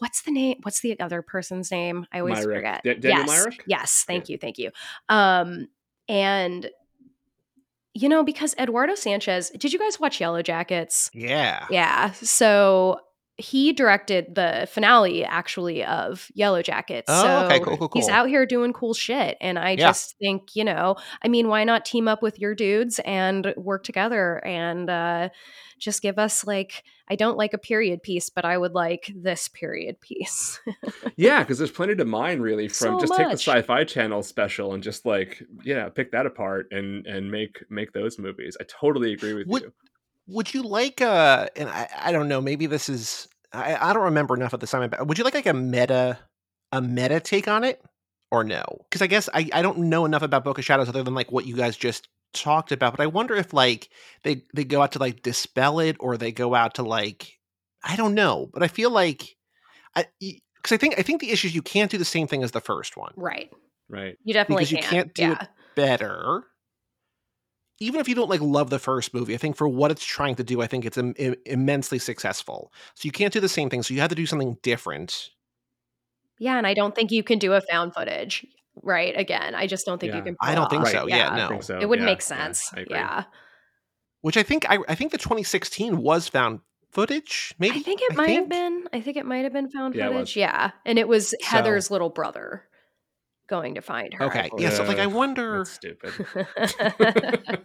what's 0.01 0.23
the 0.23 0.33
name 0.33 0.59
what's 0.63 0.81
the 0.81 0.99
other 1.01 1.23
person's 1.23 1.71
name? 1.71 2.07
I 2.13 2.21
always 2.21 2.41
Myrick. 2.41 2.57
forget. 2.59 2.83
Da- 2.85 2.95
Daniel 2.95 3.27
yes. 3.27 3.29
Myrick? 3.29 3.65
yes. 3.67 4.05
Thank 4.07 4.29
you. 4.29 4.39
Thank 4.39 4.59
you. 4.59 4.71
Um, 5.09 5.69
and 6.09 6.69
you 7.95 8.09
know 8.09 8.23
because 8.23 8.55
eduardo 8.59 8.95
sanchez 8.95 9.51
did 9.51 9.73
you 9.73 9.79
guys 9.79 9.99
watch 9.99 10.21
yellow 10.21 10.43
jackets 10.43 11.11
yeah. 11.15 11.67
yeah. 11.71 12.11
So 12.13 13.01
he 13.37 13.73
directed 13.73 14.35
the 14.35 14.69
finale 14.71 15.25
actually 15.25 15.85
of 15.85 16.29
Yellow 16.35 16.63
Jackets. 16.63 17.07
Oh, 17.09 17.23
so 17.23 17.47
okay. 17.47 17.59
Cool, 17.61 17.77
cool, 17.77 17.89
cool. 17.89 18.01
he's 18.01 18.09
out 18.09 18.29
here 18.29 18.47
doing 18.47 18.73
cool 18.73 18.95
shit. 18.95 19.37
And 19.41 19.59
I 19.59 19.71
Yeah. 19.71 19.89
just 19.89 20.17
think, 20.19 20.55
you 20.55 20.63
know, 20.65 20.97
I 21.23 21.29
mean, 21.29 21.49
why 21.49 21.65
not 21.65 21.85
team 21.85 22.07
up 22.07 22.23
with 22.23 22.39
your 22.39 22.55
dudes 22.55 23.01
and 23.05 23.53
work 23.57 23.83
together 23.83 24.39
and 24.47 24.89
uh 24.89 25.29
just 25.81 26.01
give 26.03 26.19
us 26.21 26.47
like 26.47 26.85
I 27.09 27.17
don't 27.17 27.37
like 27.37 27.53
a 27.53 27.59
period 27.59 28.03
piece, 28.03 28.31
but 28.31 28.45
I 28.45 28.57
would 28.57 28.73
like 28.73 29.13
this 29.15 29.49
period 29.49 30.01
piece. 30.01 30.61
yeah 31.17 31.41
because 31.43 31.59
there's 31.59 31.71
plenty 31.73 31.97
to 31.97 32.05
mine 32.05 32.41
really 32.41 32.69
from 32.69 33.01
So 33.01 33.01
just 33.01 33.15
take 33.17 33.27
the 33.27 33.33
sci-fi 33.35 33.83
channel 33.85 34.23
special 34.23 34.73
and 34.75 34.83
just 34.83 35.05
like 35.05 35.43
yeah 35.65 35.89
pick 35.89 36.13
that 36.13 36.25
apart 36.27 36.69
and 36.71 37.05
and 37.07 37.31
make 37.31 37.65
make 37.69 37.93
those 37.93 38.19
movies 38.19 38.57
i 38.61 38.65
totally 38.69 39.13
agree 39.13 39.35
with 39.35 39.47
Would- 39.49 39.63
you 39.63 39.73
Would 40.27 40.55
you 40.55 40.63
like 40.63 41.01
a 41.01 41.49
and 41.57 41.69
I, 41.69 41.89
I 42.05 42.13
don't 42.13 42.29
know, 42.29 42.41
maybe 42.41 42.67
this 42.67 42.89
is 42.89 43.29
I, 43.53 43.91
I 43.91 43.93
don't 43.93 44.05
remember 44.05 44.35
enough 44.35 44.53
of 44.53 44.61
the 44.61 44.67
Simon 44.67 44.91
Ba- 44.91 45.05
would 45.05 45.19
you 45.19 45.25
like 45.25 45.35
like 45.35 45.47
a 45.47 45.55
meta 45.55 46.19
a 46.73 46.81
meta 46.81 47.21
take 47.21 47.49
on 47.49 47.65
it? 47.65 47.83
Or 48.31 48.43
no? 48.43 48.65
Because 48.91 49.01
I 49.03 49.07
guess 49.07 49.29
I, 49.33 49.49
I 49.53 49.63
don't 49.63 49.79
know 49.79 50.05
enough 50.05 50.23
about 50.23 50.43
Book 50.43 50.59
of 50.59 50.65
Shadows 50.65 50.89
other 50.89 51.05
than 51.05 51.15
like 51.15 51.31
what 51.31 51.47
you 51.47 51.55
guys 51.55 51.77
just 51.77 52.09
talked 52.33 52.73
about, 52.73 52.97
but 52.97 53.01
I 53.03 53.07
wonder 53.07 53.35
if 53.37 53.53
like 53.53 53.91
they 54.25 54.43
they 54.55 54.65
go 54.65 54.83
out 54.83 54.93
to 54.93 54.99
like 54.99 55.23
dispel 55.23 55.79
it 55.79 55.97
or 56.01 56.17
they 56.17 56.33
go 56.33 56.55
out 56.55 56.75
to 56.75 56.83
like 56.83 57.39
I 57.85 57.95
don't 57.97 58.15
know, 58.15 58.51
but 58.53 58.63
I 58.63 58.69
feel 58.69 58.91
like 58.91 59.37
I 59.95 60.07
because 60.19 60.73
I 60.73 60.77
think 60.79 60.99
I 60.99 61.03
think 61.03 61.21
the 61.21 61.31
issue 61.31 61.47
is 61.49 61.55
you 61.55 61.63
can't 61.63 61.91
do 61.91 61.99
the 61.99 62.05
same 62.05 62.27
thing 62.27 62.43
as 62.43 62.51
the 62.51 62.61
first 62.61 62.97
one. 62.97 63.13
Right. 63.17 63.51
Right. 63.89 64.17
You 64.25 64.35
definitely 64.35 64.65
Because 64.65 64.73
you 64.73 64.79
can't. 64.79 64.91
can't 64.91 65.15
do 65.15 65.23
yeah. 65.23 65.43
it 65.43 65.49
better. 65.77 66.45
Even 67.81 68.01
if 68.01 68.09
you 68.09 68.15
don't 68.15 68.31
like 68.31 68.41
love 68.41 68.71
the 68.71 68.79
first 68.79 69.13
movie, 69.13 69.35
I 69.35 69.37
think 69.37 69.57
for 69.57 69.69
what 69.69 69.91
it's 69.91 70.05
trying 70.05 70.37
to 70.37 70.45
do, 70.45 70.63
I 70.63 70.67
think 70.67 70.85
it's 70.85 70.97
Im- 70.97 71.15
Im- 71.19 71.35
immensely 71.45 71.99
successful. 71.99 72.73
So 72.95 73.07
you 73.07 73.11
can't 73.13 73.33
do 73.33 73.41
the 73.41 73.49
same 73.49 73.69
thing. 73.69 73.83
So 73.83 73.95
you 73.95 74.01
have 74.01 74.11
to 74.11 74.15
do 74.17 74.27
something 74.27 74.57
different. 74.63 75.31
Yeah, 76.39 76.57
and 76.57 76.67
I 76.67 76.75
don't 76.75 76.95
think 76.95 77.11
you 77.11 77.23
can 77.25 77.39
do 77.39 77.53
a 77.53 77.61
found 77.61 77.95
footage. 77.95 78.47
Right. 78.83 79.17
Again, 79.17 79.55
I 79.55 79.67
just 79.67 79.87
don't 79.87 79.99
think 80.01 80.13
you 80.13 80.19
Yeah. 80.19 80.25
can. 80.25 80.37
I 80.41 80.55
don't 80.55 80.69
think 80.69 80.83
off- 80.83 80.91
so. 80.91 81.07
Yeah, 81.07 81.31
I 81.31 81.49
no. 81.49 81.61
so. 81.61 81.79
It 81.79 81.89
wouldn't 81.89 82.07
Yeah, 82.07 82.13
make 82.13 82.23
sense. 82.23 82.73
I. 82.75 82.85
Yeah. 82.91 83.25
Which 84.21 84.37
I 84.37 84.43
think 84.43 84.69
I, 84.71 84.79
I 84.89 84.95
think 84.95 85.13
the 85.13 85.19
2016 85.19 85.97
was 85.99 86.29
found 86.29 86.61
footage. 86.91 87.55
Maybe 87.59 87.79
I 87.79 87.83
think 87.83 88.01
it 88.03 88.17
might 88.17 88.31
have 88.31 88.49
been. 88.49 88.89
I 88.93 89.01
think 89.01 89.17
it 89.17 89.27
might 89.27 89.45
have 89.45 89.53
been 89.53 89.69
found 89.69 89.95
Yeah, 89.95 90.09
footage. 90.09 90.37
Yeah. 90.37 90.71
And 90.85 90.99
it 90.99 91.07
was 91.09 91.35
Heather's 91.43 91.91
little 91.91 92.09
brother 92.11 92.65
going 93.49 93.75
to 93.75 93.83
find 93.83 94.13
her. 94.15 94.25
Okay. 94.27 94.49
believe. 94.51 94.65
Yeah. 94.65 94.71
So 94.71 94.85
like, 94.85 94.99
I 94.99 95.07
wonder. 95.07 95.59
That's 95.59 95.71
stupid. 95.71 96.13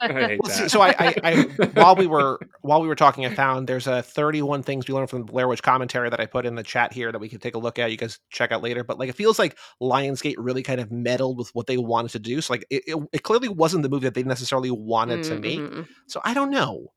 I 0.01 0.37
Well, 0.39 0.51
that. 0.57 0.69
so 0.69 0.81
I, 0.81 0.95
I, 0.99 1.15
I 1.23 1.41
while 1.73 1.95
we 1.95 2.07
were 2.07 2.39
while 2.61 2.81
we 2.81 2.87
were 2.87 2.95
talking, 2.95 3.25
I 3.25 3.33
found 3.33 3.67
there's 3.67 3.87
a 3.87 4.01
31 4.01 4.63
things 4.63 4.87
we 4.87 4.93
learned 4.93 5.09
from 5.09 5.19
the 5.19 5.31
Blair 5.31 5.47
Witch 5.47 5.63
commentary 5.63 6.09
that 6.09 6.19
I 6.19 6.25
put 6.25 6.45
in 6.45 6.55
the 6.55 6.63
chat 6.63 6.93
here 6.93 7.11
that 7.11 7.19
we 7.19 7.29
could 7.29 7.41
take 7.41 7.55
a 7.55 7.59
look 7.59 7.79
at. 7.79 7.91
You 7.91 7.97
guys 7.97 8.19
check 8.29 8.51
out 8.51 8.61
later. 8.61 8.83
But 8.83 8.99
like, 8.99 9.09
it 9.09 9.15
feels 9.15 9.39
like 9.39 9.57
Lionsgate 9.81 10.35
really 10.37 10.63
kind 10.63 10.79
of 10.81 10.91
meddled 10.91 11.37
with 11.37 11.49
what 11.53 11.67
they 11.67 11.77
wanted 11.77 12.11
to 12.11 12.19
do. 12.19 12.41
So 12.41 12.53
like, 12.53 12.65
it, 12.69 12.83
it, 12.87 12.97
it 13.13 13.23
clearly 13.23 13.49
wasn't 13.49 13.83
the 13.83 13.89
movie 13.89 14.05
that 14.07 14.13
they 14.15 14.23
necessarily 14.23 14.71
wanted 14.71 15.23
to 15.23 15.35
make. 15.39 15.59
Mhm. 15.59 15.87
So 16.07 16.21
I 16.23 16.33
don't 16.33 16.51
know. 16.51 16.87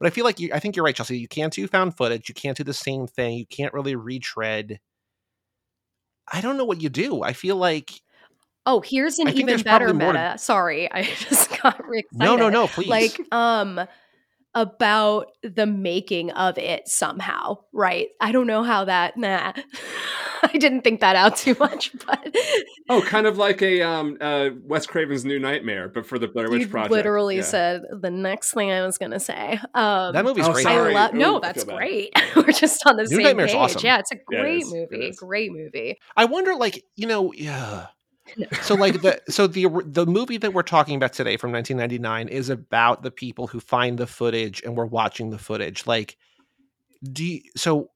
But 0.00 0.08
I 0.08 0.10
feel 0.10 0.24
like 0.24 0.40
you, 0.40 0.50
I 0.52 0.58
think 0.58 0.74
you're 0.76 0.84
right, 0.84 0.96
Chelsey. 0.96 1.18
You 1.18 1.28
can't 1.28 1.52
do 1.52 1.66
found 1.68 1.96
footage. 1.96 2.28
You 2.28 2.34
can't 2.34 2.56
do 2.56 2.64
the 2.64 2.74
same 2.74 3.06
thing. 3.06 3.38
You 3.38 3.46
can't 3.46 3.72
really 3.72 3.94
retread. 3.94 4.80
I 6.32 6.40
don't 6.40 6.56
know 6.56 6.64
what 6.64 6.80
you 6.82 6.88
do. 6.88 7.22
I 7.22 7.32
feel 7.32 7.56
like 7.56 8.01
Oh, 8.64 8.80
here's 8.80 9.18
an 9.18 9.28
I 9.28 9.32
even 9.32 9.60
better 9.62 9.86
probably 9.86 10.04
more 10.04 10.12
to- 10.12 10.18
meta. 10.18 10.38
Sorry, 10.38 10.90
I 10.92 11.02
just 11.28 11.60
got 11.62 11.82
really 11.84 12.00
excited. 12.00 12.24
no, 12.24 12.36
no, 12.36 12.48
no. 12.48 12.66
Please, 12.68 12.88
Like, 12.88 13.20
um, 13.32 13.80
about 14.54 15.28
the 15.42 15.64
making 15.66 16.30
of 16.32 16.58
it 16.58 16.86
somehow, 16.86 17.56
right? 17.72 18.08
I 18.20 18.32
don't 18.32 18.46
know 18.46 18.62
how 18.62 18.84
that. 18.84 19.16
Nah, 19.16 19.54
I 20.42 20.58
didn't 20.58 20.82
think 20.82 21.00
that 21.00 21.16
out 21.16 21.36
too 21.36 21.56
much, 21.58 21.90
but 22.06 22.36
oh, 22.90 23.00
kind 23.00 23.26
of 23.26 23.38
like 23.38 23.62
a 23.62 23.80
um, 23.80 24.18
uh, 24.20 24.50
Wes 24.64 24.86
Craven's 24.86 25.24
New 25.24 25.38
Nightmare, 25.38 25.88
but 25.88 26.04
for 26.06 26.18
the 26.18 26.28
Blair 26.28 26.50
Witch 26.50 26.60
you 26.62 26.68
Project. 26.68 26.92
literally 26.92 27.36
Yeah. 27.36 27.42
said 27.42 27.82
the 27.90 28.10
next 28.10 28.52
thing 28.52 28.70
I 28.70 28.82
was 28.84 28.98
gonna 28.98 29.20
say. 29.20 29.58
Um, 29.74 30.12
that 30.12 30.24
movie's 30.24 30.46
Oh, 30.46 30.52
great. 30.52 30.66
I 30.66 30.74
sorry. 30.74 30.94
love. 30.94 31.14
No, 31.14 31.34
Ooh, 31.34 31.36
I 31.38 31.40
that's 31.40 31.64
great. 31.64 32.10
We're 32.36 32.52
just 32.52 32.86
on 32.86 32.96
the 32.96 33.04
New 33.04 33.08
same 33.16 33.22
Nightmare's 33.22 33.52
page. 33.52 33.58
awesome. 33.60 33.80
Yeah, 33.84 33.98
it's 34.00 34.12
a 34.12 34.16
great 34.26 34.62
is. 34.62 34.72
It 34.72 34.76
movie. 34.92 35.06
is. 35.08 35.18
Great 35.18 35.50
movie. 35.52 35.98
I 36.16 36.26
wonder, 36.26 36.54
like 36.56 36.84
you 36.94 37.06
know, 37.06 37.32
yeah. 37.32 37.86
So 38.62 38.74
like 38.74 39.02
the 39.02 39.20
so 39.28 39.46
the 39.46 39.66
the 39.84 40.06
movie 40.06 40.36
that 40.38 40.52
we're 40.54 40.62
talking 40.62 40.96
about 40.96 41.12
today 41.12 41.36
from 41.36 41.52
1999 41.52 42.28
is 42.28 42.48
about 42.50 43.02
the 43.02 43.10
people 43.10 43.46
who 43.46 43.60
find 43.60 43.98
the 43.98 44.06
footage 44.06 44.62
and 44.64 44.76
we're 44.76 44.86
watching 44.86 45.30
the 45.30 45.38
footage. 45.38 45.86
Like, 45.86 46.16
do 47.02 47.24
you, 47.24 47.40
so? 47.56 47.90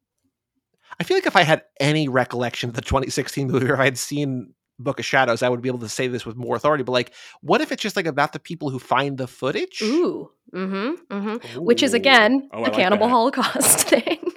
I 0.98 1.04
feel 1.04 1.16
like 1.16 1.26
if 1.26 1.36
I 1.36 1.42
had 1.42 1.62
any 1.80 2.08
recollection 2.08 2.70
of 2.70 2.74
the 2.76 2.80
2016 2.80 3.48
movie, 3.50 3.66
or 3.68 3.74
if 3.74 3.80
I 3.80 3.84
had 3.84 3.98
seen 3.98 4.54
Book 4.78 4.98
of 4.98 5.04
Shadows, 5.04 5.42
I 5.42 5.48
would 5.48 5.60
be 5.60 5.68
able 5.68 5.80
to 5.80 5.88
say 5.88 6.06
this 6.06 6.24
with 6.24 6.36
more 6.36 6.56
authority. 6.56 6.84
But 6.84 6.92
like, 6.92 7.12
what 7.42 7.60
if 7.60 7.70
it's 7.72 7.82
just 7.82 7.96
like 7.96 8.06
about 8.06 8.32
the 8.32 8.38
people 8.38 8.70
who 8.70 8.78
find 8.78 9.18
the 9.18 9.26
footage? 9.26 9.80
Ooh. 9.82 10.30
Mm-hmm. 10.54 11.14
Mm-hmm. 11.16 11.58
Which 11.60 11.82
is 11.82 11.92
again 11.92 12.48
Oh, 12.52 12.58
I 12.58 12.60
a 12.60 12.62
like 12.64 12.72
cannibal 12.74 13.06
that. 13.08 13.12
Holocaust 13.12 13.80
thing. 13.88 14.32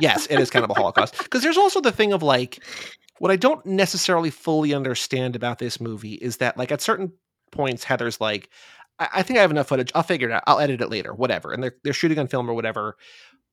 yes, 0.00 0.26
it 0.30 0.38
is 0.38 0.50
kind 0.50 0.64
of 0.64 0.70
a 0.70 0.74
Holocaust. 0.74 1.16
Because 1.18 1.42
there's 1.42 1.56
also 1.56 1.80
the 1.80 1.92
thing 1.92 2.12
of 2.12 2.22
like, 2.22 2.62
what 3.18 3.30
I 3.30 3.36
don't 3.36 3.64
necessarily 3.66 4.30
fully 4.30 4.74
understand 4.74 5.36
about 5.36 5.58
this 5.58 5.80
movie 5.80 6.14
is 6.14 6.38
that, 6.38 6.56
like, 6.56 6.72
at 6.72 6.80
certain 6.80 7.12
points, 7.52 7.84
Heather's 7.84 8.20
like, 8.20 8.50
I, 8.98 9.08
I 9.16 9.22
think 9.22 9.38
I 9.38 9.42
have 9.42 9.50
enough 9.50 9.68
footage. 9.68 9.92
I'll 9.94 10.02
figure 10.02 10.28
it 10.28 10.32
out. 10.32 10.42
I'll 10.46 10.60
edit 10.60 10.80
it 10.80 10.90
later, 10.90 11.14
whatever. 11.14 11.52
And 11.52 11.62
they're, 11.62 11.76
they're 11.84 11.92
shooting 11.92 12.18
on 12.18 12.28
film 12.28 12.50
or 12.50 12.54
whatever. 12.54 12.96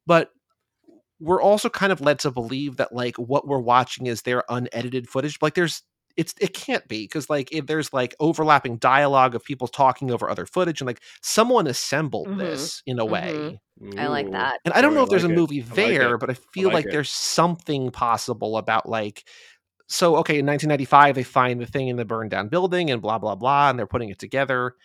But 0.08 0.32
we're 1.20 1.42
also 1.42 1.70
kind 1.70 1.92
of 1.92 2.02
led 2.02 2.20
to 2.20 2.32
believe 2.32 2.78
that, 2.78 2.94
like, 2.94 3.16
what 3.18 3.48
we're 3.48 3.60
watching 3.60 4.08
is 4.08 4.24
their 4.24 4.44
unedited 4.50 5.08
footage. 5.10 5.38
Like, 5.42 5.54
there's, 5.54 5.84
it's, 6.18 6.34
it 6.42 6.54
can't 6.54 6.88
be 6.88 7.04
because, 7.04 7.30
like, 7.30 7.52
if 7.52 7.68
there's 7.68 7.94
like 7.94 8.16
overlapping 8.20 8.78
dialogue 8.78 9.34
of 9.36 9.44
people 9.44 9.68
talking 9.68 10.12
over 10.12 10.30
other 10.30 10.46
footage 10.46 10.82
and 10.82 10.88
like 10.88 11.02
someone 11.22 11.68
assembled 11.68 12.28
Mhm. 12.28 12.38
this 12.40 12.82
in 12.86 13.00
a 13.00 13.06
way. 13.06 13.62
Mhm. 13.82 13.98
I 13.98 14.08
like 14.08 14.32
that. 14.32 14.60
And 14.66 14.74
I 14.74 14.82
don't 14.82 14.94
Oh, 14.94 14.96
know 14.96 15.04
if 15.04 15.10
there's 15.10 15.24
like 15.24 15.26
a 15.26 15.30
it. 15.30 15.30
movie 15.30 15.62
I 15.72 15.76
like 15.76 16.00
there, 16.00 16.18
but 16.18 16.30
I 16.30 16.36
feel 16.54 16.72
like 16.72 16.86
like, 16.86 16.90
there's 16.90 17.10
something 17.12 17.92
possible 17.92 18.58
about 18.58 18.88
like 18.88 19.24
so 19.90 20.18
okay, 20.18 20.40
in 20.40 20.46
1995 20.46 21.16
they 21.16 21.24
find 21.24 21.62
the 21.62 21.66
thing 21.68 21.90
in 21.90 21.98
the 21.98 22.06
burned 22.06 22.32
down 22.32 22.50
building 22.50 22.92
and 22.92 23.02
blah 23.02 23.20
blah 23.20 23.36
blah 23.36 23.70
and 23.70 23.80
they're 23.80 23.88
putting 23.88 24.10
it 24.10 24.20
together. 24.20 24.76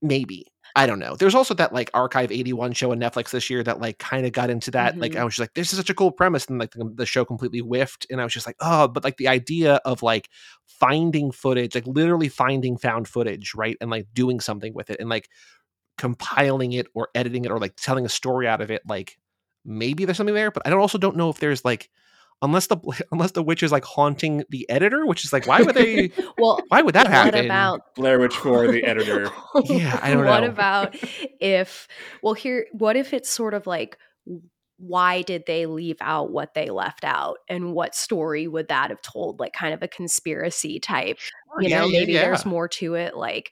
Maybe. 0.00 0.46
I 0.76 0.86
don't 0.86 0.98
know. 1.00 1.16
There's 1.16 1.34
also 1.34 1.54
that 1.54 1.72
like 1.72 1.90
Archive 1.94 2.30
81 2.30 2.72
show 2.72 2.92
on 2.92 3.00
Netflix 3.00 3.30
this 3.30 3.50
year 3.50 3.64
that 3.64 3.80
like 3.80 3.98
kind 3.98 4.26
of 4.26 4.32
got 4.32 4.50
into 4.50 4.70
that. 4.72 5.00
Like 5.00 5.16
Mhm. 5.16 5.16
I 5.16 5.24
was 5.24 5.32
just 5.34 5.40
like, 5.40 5.54
this 5.54 5.72
is 5.72 5.78
such 5.78 5.90
a 5.90 5.94
cool 5.94 6.12
premise, 6.12 6.46
and 6.46 6.58
like 6.60 6.70
the, 6.72 6.88
the 6.94 7.06
show 7.06 7.24
completely 7.24 7.60
whiffed. 7.60 8.06
And 8.10 8.20
I 8.20 8.24
was 8.24 8.32
just 8.32 8.46
like, 8.46 8.56
oh, 8.60 8.86
but 8.86 9.02
like 9.02 9.16
the 9.16 9.26
idea 9.28 9.76
of 9.84 10.02
like 10.02 10.28
finding 10.66 11.32
footage, 11.32 11.74
like 11.74 11.86
literally 11.86 12.28
finding 12.28 12.76
found 12.76 13.08
footage, 13.08 13.54
right? 13.56 13.76
And 13.80 13.90
like 13.90 14.06
doing 14.14 14.38
something 14.40 14.72
with 14.74 14.90
it 14.90 15.00
and 15.00 15.08
like 15.08 15.28
compiling 15.98 16.72
it 16.72 16.86
or 16.94 17.08
editing 17.14 17.44
it 17.44 17.50
or 17.50 17.58
like 17.58 17.74
telling 17.76 18.06
a 18.06 18.08
story 18.10 18.48
out 18.48 18.60
of 18.62 18.70
it, 18.70 18.82
like 18.88 19.18
maybe 19.64 20.04
there's 20.04 20.16
something 20.16 20.34
there, 20.34 20.50
but 20.50 20.62
I 20.66 20.70
don't 20.70 20.80
also 20.80 20.98
don't 20.98 21.16
know 21.16 21.30
if 21.30 21.38
there's 21.40 21.64
like 21.64 21.90
unless 22.42 22.68
the 22.68 22.78
unless 23.12 23.32
the 23.32 23.42
witch 23.42 23.62
is 23.62 23.72
like 23.72 23.84
haunting 23.84 24.44
the 24.50 24.68
editor, 24.70 25.06
which 25.06 25.24
is 25.24 25.32
like 25.32 25.46
why 25.46 25.62
would 25.62 25.74
they 25.74 26.12
Well, 26.38 26.62
why 26.68 26.82
would 26.82 26.94
that 26.94 27.08
what 27.08 27.34
happen? 27.34 27.44
about 27.46 27.82
Blair 27.96 28.18
Witch 28.20 28.36
for 28.36 28.68
the 28.68 28.84
editor. 28.84 29.30
Yeah, 29.64 29.98
I 30.02 30.10
don't 30.12 30.24
what 30.24 30.40
know. 30.40 30.50
about 30.50 30.96
if 31.40 31.88
well 32.22 32.34
here 32.34 32.66
what 32.72 32.96
if 32.96 33.12
it's 33.12 33.28
sort 33.28 33.54
of 33.54 33.66
like 33.66 33.98
why 34.78 35.22
did 35.22 35.44
they 35.46 35.66
leave 35.66 35.96
out 36.00 36.30
what 36.30 36.54
they 36.54 36.70
left 36.70 37.04
out 37.04 37.38
and 37.48 37.72
what 37.74 37.94
story 37.96 38.46
would 38.46 38.68
that 38.68 38.90
have 38.90 39.02
told 39.02 39.40
like 39.40 39.52
kind 39.52 39.74
of 39.74 39.82
a 39.82 39.88
conspiracy 39.88 40.78
type 40.78 41.18
you 41.60 41.68
Yeah, 41.68 41.80
know 41.80 41.88
maybe 41.88 42.12
yeah. 42.12 42.22
there's 42.22 42.46
more 42.46 42.68
to 42.68 42.94
it 42.94 43.16
like 43.16 43.50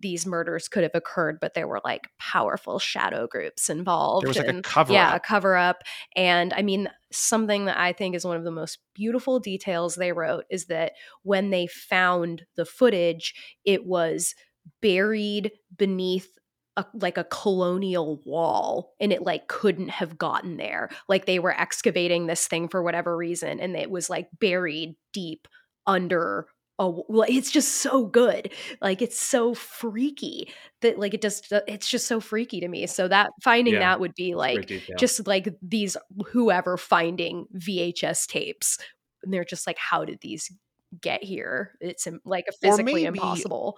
these 0.00 0.26
murders 0.26 0.68
could 0.68 0.82
have 0.82 0.94
occurred 0.94 1.38
but 1.40 1.54
there 1.54 1.68
were 1.68 1.80
like 1.84 2.08
powerful 2.18 2.78
shadow 2.78 3.26
groups 3.26 3.70
involved 3.70 4.24
There 4.24 4.28
was 4.28 4.38
like 4.38 4.48
a 4.48 4.62
cover 4.62 4.92
yeah 4.92 5.14
a 5.14 5.20
cover 5.20 5.56
up. 5.56 5.82
And 6.16 6.52
i 6.52 6.62
mean 6.62 6.88
something 7.12 7.66
that 7.66 7.78
i 7.78 7.92
think 7.92 8.14
is 8.14 8.24
one 8.24 8.36
of 8.36 8.44
the 8.44 8.50
most 8.50 8.78
beautiful 8.94 9.40
details 9.40 9.94
they 9.94 10.12
wrote 10.12 10.44
is 10.50 10.66
that 10.66 10.92
when 11.22 11.50
they 11.50 11.66
found 11.66 12.44
the 12.56 12.64
footage 12.64 13.34
it 13.64 13.86
was 13.86 14.34
buried 14.82 15.52
beneath 15.76 16.28
a, 16.78 16.86
like 16.94 17.18
a 17.18 17.24
colonial 17.24 18.22
wall 18.24 18.94
and 19.00 19.12
it 19.12 19.22
like 19.22 19.48
couldn't 19.48 19.90
have 19.90 20.16
gotten 20.16 20.56
there. 20.56 20.88
Like 21.08 21.26
they 21.26 21.40
were 21.40 21.58
excavating 21.58 22.26
this 22.26 22.46
thing 22.46 22.68
for 22.68 22.82
whatever 22.82 23.16
reason 23.16 23.58
and 23.58 23.76
it 23.76 23.90
was 23.90 24.08
like 24.08 24.28
buried 24.38 24.94
deep 25.12 25.48
under 25.86 26.46
a 26.78 26.88
well 26.88 27.26
it's 27.28 27.50
just 27.50 27.76
so 27.76 28.06
good 28.06 28.52
like 28.80 29.02
it's 29.02 29.18
so 29.18 29.52
freaky 29.54 30.48
that 30.80 30.98
like 30.98 31.12
it 31.12 31.20
just 31.20 31.52
it's 31.66 31.88
just 31.88 32.06
so 32.06 32.20
freaky 32.20 32.60
to 32.60 32.68
me 32.68 32.86
so 32.86 33.08
that 33.08 33.30
finding 33.42 33.74
Yeah, 33.74 33.80
that 33.80 34.00
would 34.00 34.14
be 34.14 34.34
like 34.34 34.70
just 34.98 35.26
like 35.26 35.48
these 35.60 35.96
whoever 36.28 36.76
finding 36.76 37.46
VHS 37.56 38.26
tapes 38.28 38.78
and 39.24 39.32
they're 39.32 39.44
just 39.44 39.66
like 39.66 39.78
how 39.78 40.04
did 40.04 40.20
these 40.20 40.50
get 41.02 41.22
here? 41.22 41.72
It's 41.80 42.06
like 42.24 42.46
physically 42.62 42.94
maybe- 42.94 43.06
impossible. 43.06 43.76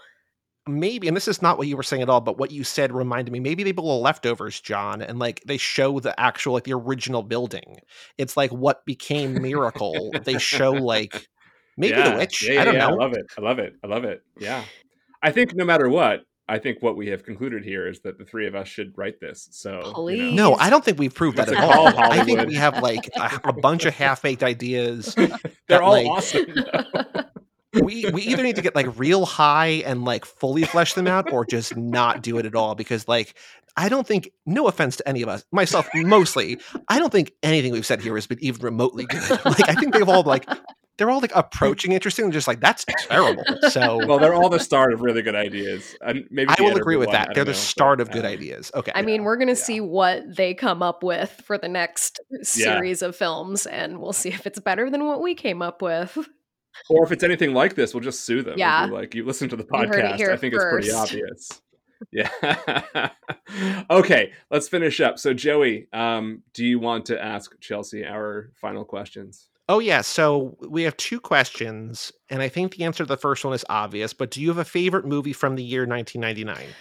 maybe 0.68 1.08
and 1.08 1.16
this 1.16 1.26
is 1.26 1.40
not 1.40 1.56
what 1.58 1.66
you 1.66 1.76
were 1.76 1.82
saying 1.82 2.02
at 2.02 2.10
all 2.10 2.20
but 2.20 2.38
what 2.38 2.50
you 2.52 2.62
said 2.62 2.92
reminded 2.92 3.32
me 3.32 3.40
maybe 3.40 3.64
they 3.64 3.72
pull 3.72 4.00
leftovers 4.02 4.60
john 4.60 5.00
and 5.02 5.18
like 5.18 5.40
they 5.46 5.56
show 5.56 5.98
the 5.98 6.18
actual 6.20 6.52
like 6.52 6.64
the 6.64 6.74
original 6.74 7.22
building. 7.22 7.78
It's 8.18 8.36
like 8.36 8.50
what 8.50 8.84
became 8.84 9.40
miracle 9.40 10.12
they 10.24 10.38
show 10.38 10.70
like 10.72 11.26
maybe 11.80 12.00
the 12.02 12.14
witch 12.16 12.42
Yeah, 12.46 12.54
yeah, 12.54 12.60
i 12.60 12.64
don't 12.64 12.74
yeah, 12.74 12.86
know 12.88 12.94
I 12.94 13.04
love 13.04 13.12
it. 13.14 13.26
I 13.36 13.40
love 13.40 13.58
it. 13.58 13.74
I 13.82 13.86
love 13.86 14.04
it. 14.04 14.22
Yeah. 14.38 14.62
I 15.22 15.30
think 15.32 15.54
no 15.54 15.64
matter 15.64 15.88
what, 15.88 16.20
I 16.48 16.58
think 16.58 16.82
what 16.82 16.96
we 16.96 17.08
have 17.08 17.24
concluded 17.24 17.64
here 17.64 17.86
is 17.86 18.00
that 18.00 18.18
the 18.18 18.24
three 18.24 18.46
of 18.48 18.54
us 18.54 18.66
should 18.66 18.96
write 18.98 19.20
this. 19.20 19.48
So, 19.52 20.08
you 20.08 20.32
know, 20.32 20.50
no 20.50 20.54
i 20.56 20.68
don't 20.70 20.84
think 20.84 20.98
we've 20.98 21.14
proved 21.14 21.36
that 21.36 21.48
at 21.48 21.56
all 21.62 21.92
called, 21.92 22.12
i 22.12 22.24
think 22.24 22.46
we 22.46 22.54
have 22.54 22.82
like 22.82 23.08
a, 23.16 23.40
a 23.44 23.52
bunch 23.52 23.84
of 23.84 23.94
half-baked 23.94 24.42
ideas 24.42 25.14
they're 25.14 25.28
that, 25.68 25.80
all 25.80 25.92
like- 25.92 26.06
awesome. 26.06 26.46
we 27.74 28.04
we 28.10 28.22
either 28.22 28.42
need 28.42 28.56
to 28.56 28.62
get 28.62 28.74
like 28.74 28.98
real 28.98 29.24
high 29.26 29.82
and 29.86 30.04
like 30.04 30.24
fully 30.24 30.64
flesh 30.64 30.94
them 30.94 31.06
out 31.06 31.32
or 31.32 31.44
just 31.46 31.76
not 31.76 32.20
do 32.22 32.36
it 32.38 32.46
at 32.46 32.54
all 32.56 32.74
because 32.74 33.06
like 33.06 33.34
I 33.76 33.88
don't 33.88 34.06
think 34.06 34.30
no 34.44 34.66
offense 34.66 34.96
to 34.96 35.08
any 35.08 35.22
of 35.22 35.28
us 35.28 35.44
myself 35.52 35.88
mostly 35.94 36.58
I 36.88 36.98
don't 36.98 37.12
think 37.12 37.32
anything 37.44 37.70
we've 37.72 37.86
said 37.86 38.00
here 38.02 38.16
has 38.16 38.26
been 38.26 38.42
even 38.42 38.60
remotely 38.62 39.06
good 39.06 39.30
like 39.44 39.68
I 39.68 39.74
think 39.74 39.94
they've 39.94 40.08
all 40.08 40.24
like 40.24 40.48
they're 41.00 41.08
all 41.08 41.20
like 41.20 41.32
approaching 41.34 41.92
interesting 41.92 42.26
and 42.26 42.32
just 42.32 42.46
like 42.46 42.60
that's 42.60 42.84
terrible. 43.08 43.42
So 43.70 43.98
well, 44.06 44.18
they're 44.18 44.34
all 44.34 44.50
the 44.50 44.60
start 44.60 44.92
of 44.92 45.00
really 45.00 45.22
good 45.22 45.34
ideas. 45.34 45.96
And 46.02 46.26
maybe 46.30 46.52
I 46.58 46.60
will 46.60 46.76
agree 46.76 46.96
with 46.96 47.06
one, 47.06 47.14
that. 47.14 47.28
They're 47.28 47.46
don't 47.46 47.54
the 47.54 47.58
start 47.58 48.00
but, 48.00 48.08
of 48.08 48.12
good 48.12 48.26
uh, 48.26 48.28
ideas. 48.28 48.70
Okay. 48.74 48.92
I 48.94 49.00
mean, 49.00 49.24
we're 49.24 49.36
going 49.36 49.48
to 49.48 49.54
yeah. 49.54 49.64
see 49.64 49.80
what 49.80 50.36
they 50.36 50.52
come 50.52 50.82
up 50.82 51.02
with 51.02 51.30
for 51.46 51.56
the 51.56 51.68
next 51.68 52.20
series 52.42 53.00
of 53.00 53.16
films, 53.16 53.64
and 53.64 53.98
we'll 53.98 54.12
see 54.12 54.28
if 54.28 54.46
it's 54.46 54.60
better 54.60 54.90
than 54.90 55.06
what 55.06 55.22
we 55.22 55.34
came 55.34 55.62
up 55.62 55.80
with. 55.80 56.18
Or 56.90 57.02
if 57.02 57.12
it's 57.12 57.24
anything 57.24 57.54
like 57.54 57.76
this, 57.76 57.94
we'll 57.94 58.02
just 58.02 58.26
sue 58.26 58.42
them. 58.42 58.52
and 58.52 58.56
be 58.56 58.60
Yeah. 58.60 58.84
like 58.84 59.14
you 59.14 59.24
listen 59.24 59.48
to 59.48 59.56
the 59.56 59.64
You 59.72 59.78
heard 59.78 60.04
it 60.04 60.04
podcast. 60.04 60.28
I 60.28 60.36
think 60.36 60.52
it's 60.52 60.64
pretty 60.64 60.90
obvious. 60.92 61.62
Yeah. 62.12 63.10
okay, 63.90 64.32
let's 64.50 64.68
finish 64.68 65.00
up. 65.00 65.18
So, 65.18 65.32
Joey, 65.32 65.88
um, 65.94 66.42
do 66.52 66.64
you 66.64 66.78
want 66.78 67.06
to 67.06 67.22
ask 67.22 67.58
Chelsey 67.60 68.04
our 68.04 68.52
final 68.60 68.84
questions? 68.84 69.49
Oh 69.70 69.78
yeah, 69.78 70.00
so 70.00 70.56
we 70.68 70.82
have 70.82 70.96
two 70.96 71.20
questions, 71.20 72.10
and 72.28 72.42
I 72.42 72.48
think 72.48 72.74
the 72.74 72.82
answer 72.82 73.04
to 73.04 73.08
the 73.08 73.16
first 73.16 73.44
one 73.44 73.54
is 73.54 73.64
obvious. 73.68 74.12
But 74.12 74.32
do 74.32 74.42
you 74.42 74.48
have 74.48 74.58
a 74.58 74.64
favorite 74.64 75.06
movie 75.06 75.32
from 75.32 75.54
the 75.54 75.62
year 75.62 75.86
1999? 75.86 76.74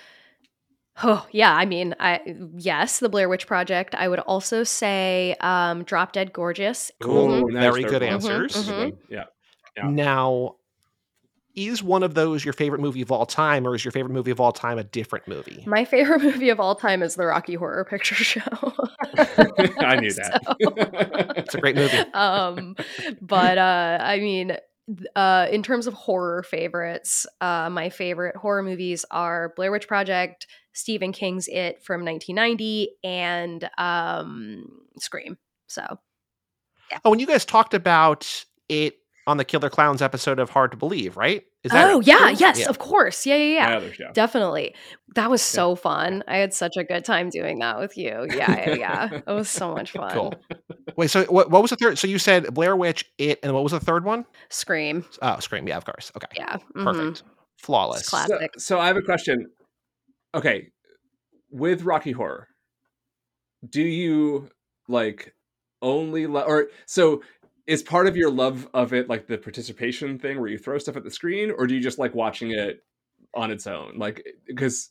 Oh 1.04 1.24
yeah, 1.32 1.54
I 1.54 1.66
mean, 1.66 1.94
I 2.00 2.20
yes, 2.58 2.98
the 2.98 3.08
Blair 3.08 3.30
Witch 3.30 3.46
Project. 3.46 3.94
I 3.94 4.08
would 4.08 4.18
also 4.18 4.64
say 4.64 5.36
um, 5.40 5.84
Drop 5.84 6.14
Dead 6.14 6.34
Gorgeous. 6.34 6.90
Cool. 7.00 7.32
Ooh, 7.32 7.46
Mhm. 7.46 7.60
Very 7.60 7.84
good 7.84 8.02
one. 8.02 8.14
answers. 8.14 8.54
That's 8.56 8.68
a 8.68 8.72
good 8.72 8.94
Mhm. 8.94 8.98
Yeah. 9.12 9.26
Yeah. 9.78 9.90
Now, 9.92 10.56
is 11.56 11.82
one 11.84 12.04
of 12.04 12.14
those 12.14 12.44
your 12.46 12.54
favorite 12.54 12.82
movie 12.82 13.02
of 13.02 13.12
all 13.12 13.26
time, 13.26 13.68
or 13.68 13.76
is 13.76 13.84
your 13.84 13.92
favorite 13.92 14.14
movie 14.14 14.32
of 14.32 14.40
all 14.40 14.52
time 14.52 14.78
a 14.78 14.84
different 14.84 15.28
movie? 15.28 15.64
My 15.66 15.86
favorite 15.86 16.22
movie 16.24 16.50
of 16.50 16.60
all 16.60 16.76
time 16.76 17.04
is 17.04 17.16
the 17.16 17.26
Rocky 17.26 17.56
Horror 17.56 17.86
Picture 17.86 18.16
Show. 18.16 18.42
I 19.18 19.96
knew 19.98 20.14
that. 20.14 21.34
It's 21.38 21.56
a 21.56 21.62
great 21.62 21.76
movie. 21.76 21.98
um 22.14 22.76
but 23.22 23.58
uh 23.58 23.98
i 24.02 24.20
mean 24.20 24.58
uh 25.16 25.48
in 25.52 25.62
terms 25.64 25.88
of 25.88 25.94
horror 25.94 26.44
favorites 26.44 27.26
uh 27.42 27.70
my 27.70 27.90
favorite 27.90 28.36
horror 28.36 28.64
movies 28.64 29.06
are 29.12 29.54
blair 29.56 29.72
witch 29.72 29.88
project 29.88 30.48
stephen 30.74 31.12
king's 31.12 31.48
it 31.48 31.82
from 31.84 32.04
1990 32.06 32.90
and 33.04 33.70
um 33.78 34.66
scream 34.98 35.38
so 35.68 36.00
Oh, 37.06 37.12
and 37.12 37.22
you 37.22 37.28
guys 37.28 37.46
talked 37.46 37.74
about 37.76 38.46
it 38.68 38.96
on 39.30 39.38
the 39.38 39.46
Killer 39.46 39.70
Clowns 39.70 40.02
episode 40.02 40.40
of 40.40 40.50
Hard 40.50 40.72
to 40.72 40.78
Believe, 40.78 41.16
right? 41.16 41.44
Is 41.64 41.72
that 41.72 41.90
oh 41.92 42.00
yeah 42.02 42.18
true? 42.18 42.36
yes 42.40 42.66
of 42.68 42.80
course 42.80 43.26
yeah 43.26 43.36
yeah 43.36 43.80
My 43.80 43.86
yeah 44.00 44.12
definitely 44.14 44.74
that 45.16 45.30
was 45.30 45.42
so 45.42 45.76
fun 45.76 46.24
i 46.26 46.38
had 46.38 46.54
such 46.54 46.78
a 46.78 46.86
good 46.86 47.04
time 47.04 47.30
doing 47.30 47.60
that 47.60 47.78
with 47.80 47.98
you 47.98 48.26
yeah 48.34 48.70
yeah 48.70 48.76
yeah 48.76 49.20
it 49.28 49.32
was 49.32 49.50
so 49.50 49.74
much 49.74 49.92
fun 50.00 50.12
Cool. 50.14 50.34
Wait, 50.96 51.10
so 51.10 51.26
what, 51.26 51.50
what 51.52 51.62
was 51.62 51.70
the 51.72 51.76
third? 51.78 51.98
So 51.98 52.08
you 52.08 52.18
said 52.18 52.54
Blair 52.54 52.76
Witch, 52.78 53.04
It, 53.18 53.40
and 53.44 53.54
what 53.54 53.64
was 53.64 53.74
the 53.74 53.80
third 53.82 54.06
one? 54.06 54.26
scream 54.50 55.04
Oh, 55.22 55.40
Scream. 55.40 55.68
Yeah, 55.68 55.76
of 55.78 55.84
course. 55.86 56.12
Okay. 56.16 56.28
yeah 56.36 56.58
mhm. 56.76 56.84
Perfect. 56.86 57.24
Flawless. 57.58 58.02
It's 58.02 58.10
class- 58.10 58.28
So, 58.30 58.38
Classic. 58.38 58.52
so 58.60 58.80
I 58.80 58.88
have 58.88 58.98
a 58.98 59.02
question. 59.02 59.50
Okay, 60.34 60.70
with 61.52 61.82
Rocky 61.84 62.12
Horror, 62.14 62.48
do 63.68 63.82
you 63.82 64.50
like 64.88 65.34
only 65.82 66.26
lo- 66.28 66.44
or 66.48 66.68
so 66.86 67.22
is 67.70 67.84
part 67.84 68.08
of 68.08 68.18
your 68.18 68.32
love 68.32 68.68
of 68.74 68.94
it 68.94 69.08
like 69.10 69.28
the 69.28 69.38
participation 69.38 70.18
thing 70.20 70.40
where 70.40 70.50
you 70.50 70.58
throw 70.58 70.78
stuff 70.80 70.98
at 70.98 71.04
the 71.04 71.12
screen, 71.12 71.52
or 71.52 71.68
do 71.68 71.76
you 71.76 71.82
just 71.82 72.00
like 72.00 72.16
watching 72.16 72.52
it 72.52 72.84
on 73.36 73.52
its 73.52 73.68
own? 73.68 73.98
Like 73.98 74.26
because 74.48 74.90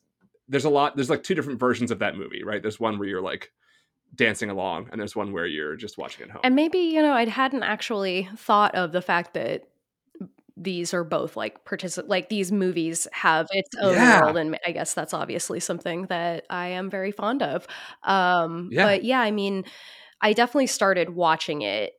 there's 0.49 0.65
a 0.65 0.71
lot. 0.71 0.97
There's 0.97 1.11
like 1.11 1.23
two 1.25 1.35
different 1.35 1.61
versions 1.61 1.91
of 1.91 1.99
that 1.99 2.17
movie, 2.17 2.45
right? 2.45 2.63
There's 2.63 2.81
one 2.81 2.99
where 2.99 3.09
you're 3.09 3.21
like 3.23 3.53
dancing 4.15 4.51
along, 4.51 4.89
and 4.93 5.01
there's 5.01 5.17
one 5.17 5.33
where 5.33 5.47
you're 5.47 5.77
just 5.77 5.99
watching 5.99 6.25
at 6.25 6.31
home. 6.31 6.41
And 6.45 6.55
maybe, 6.55 6.79
you 6.79 7.03
know, 7.03 7.13
I 7.13 7.27
hadn't 7.27 7.65
actually 7.65 8.29
thought 8.37 8.75
of 8.75 8.93
the 8.93 9.03
fact 9.03 9.35
that 9.35 9.65
these 10.57 10.93
are 10.93 11.05
both 11.05 11.37
like 11.37 11.65
particip 11.65 12.09
like 12.09 12.29
these 12.29 12.51
movies 12.51 13.07
have 13.13 13.47
its 13.53 13.69
own 13.81 13.95
Yeah. 13.95 14.21
world 14.21 14.37
and 14.37 14.59
I 14.67 14.73
guess 14.73 14.93
that's 14.93 15.15
obviously 15.15 15.61
something 15.61 16.07
that 16.07 16.47
I 16.51 16.69
am 16.69 16.91
very 16.91 17.13
fond 17.13 17.43
of. 17.43 17.67
Um 18.03 18.71
Yeah. 18.73 18.83
but 18.83 19.05
yeah, 19.05 19.21
I 19.21 19.31
mean, 19.31 19.65
I 20.21 20.33
definitely 20.33 20.67
started 20.67 21.11
watching 21.11 21.63
it 21.63 21.93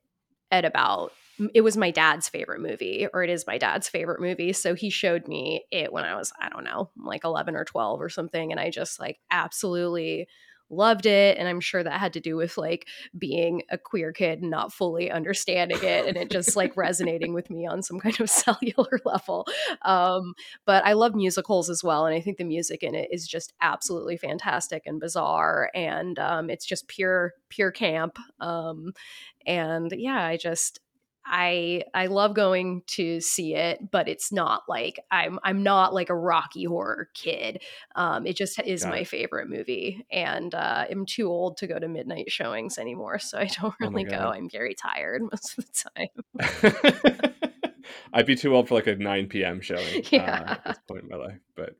at 0.51 0.65
about 0.65 1.11
it 1.53 1.61
was 1.61 1.77
my 1.77 1.89
dad's 1.91 2.27
favorite 2.27 2.59
movie 2.59 3.07
or 3.13 3.23
it 3.23 3.29
is 3.29 3.47
my 3.47 3.57
dad's 3.57 3.87
favorite 3.87 4.19
movie 4.19 4.51
so 4.51 4.75
he 4.75 4.89
showed 4.89 5.27
me 5.27 5.63
it 5.71 5.93
when 5.93 6.03
i 6.03 6.15
was 6.15 6.33
i 6.41 6.49
don't 6.49 6.63
know 6.65 6.89
like 6.97 7.23
11 7.23 7.55
or 7.55 7.63
12 7.63 8.01
or 8.01 8.09
something 8.09 8.51
and 8.51 8.59
i 8.59 8.69
just 8.69 8.99
like 8.99 9.19
absolutely 9.31 10.27
loved 10.69 11.05
it 11.05 11.37
and 11.37 11.47
i'm 11.47 11.59
sure 11.59 11.83
that 11.83 11.99
had 11.99 12.13
to 12.13 12.19
do 12.19 12.35
with 12.35 12.57
like 12.57 12.87
being 13.17 13.63
a 13.69 13.77
queer 13.77 14.11
kid 14.11 14.41
and 14.41 14.51
not 14.51 14.73
fully 14.73 15.09
understanding 15.09 15.79
it 15.81 16.05
and 16.05 16.17
it 16.17 16.29
just 16.29 16.55
like 16.55 16.75
resonating 16.77 17.33
with 17.33 17.49
me 17.49 17.65
on 17.65 17.81
some 17.81 17.99
kind 17.99 18.19
of 18.19 18.29
cellular 18.29 18.99
level 19.05 19.45
um 19.83 20.33
but 20.65 20.85
i 20.85 20.93
love 20.93 21.15
musicals 21.15 21.69
as 21.69 21.83
well 21.83 22.05
and 22.05 22.15
i 22.15 22.21
think 22.21 22.37
the 22.37 22.43
music 22.43 22.83
in 22.83 22.95
it 22.95 23.09
is 23.11 23.27
just 23.27 23.53
absolutely 23.61 24.17
fantastic 24.17 24.83
and 24.85 24.99
bizarre 24.99 25.69
and 25.73 26.19
um 26.19 26.49
it's 26.49 26.65
just 26.65 26.87
pure 26.87 27.33
pure 27.49 27.71
camp 27.71 28.17
um 28.39 28.93
and 29.45 29.93
yeah 29.97 30.25
i 30.25 30.37
just 30.37 30.79
I 31.29 31.83
I 31.93 32.07
love 32.07 32.33
going 32.33 32.81
to 32.87 33.21
see 33.21 33.53
it, 33.55 33.91
but 33.91 34.07
it's 34.09 34.31
not 34.31 34.63
like 34.67 34.99
I'm 35.11 35.39
I'm 35.43 35.63
not 35.63 35.93
like 35.93 36.09
a 36.09 36.15
Rocky 36.15 36.63
Horror 36.65 37.09
kid. 37.13 37.61
Um, 37.95 38.25
it 38.25 38.35
just 38.35 38.59
is 38.65 38.81
Got 38.81 38.91
my 38.91 39.01
it. 39.01 39.07
favorite 39.07 39.47
movie, 39.49 40.05
and 40.11 40.53
uh, 40.55 40.85
I'm 40.89 41.05
too 41.05 41.27
old 41.27 41.57
to 41.57 41.67
go 41.67 41.77
to 41.77 41.87
midnight 41.87 42.31
showings 42.31 42.77
anymore, 42.77 43.19
so 43.19 43.37
I 43.37 43.45
don't 43.45 43.75
Oh 43.81 43.89
really 43.91 44.03
go. 44.05 44.17
I'm 44.17 44.49
very 44.49 44.73
tired 44.75 45.21
most 45.31 45.57
of 45.57 45.65
the 45.65 45.89
time. 46.41 47.33
I'd 48.13 48.25
be 48.25 48.35
too 48.35 48.55
old 48.55 48.67
for 48.67 48.75
like 48.75 48.87
a 48.87 48.95
9 48.95 49.27
p.m. 49.27 49.61
showing 49.61 50.03
uh, 50.17 50.17
Yeah. 50.17 50.55
at 50.55 50.65
this 50.65 50.79
point 50.87 51.03
in 51.03 51.09
my 51.09 51.15
life, 51.17 51.39
but 51.55 51.75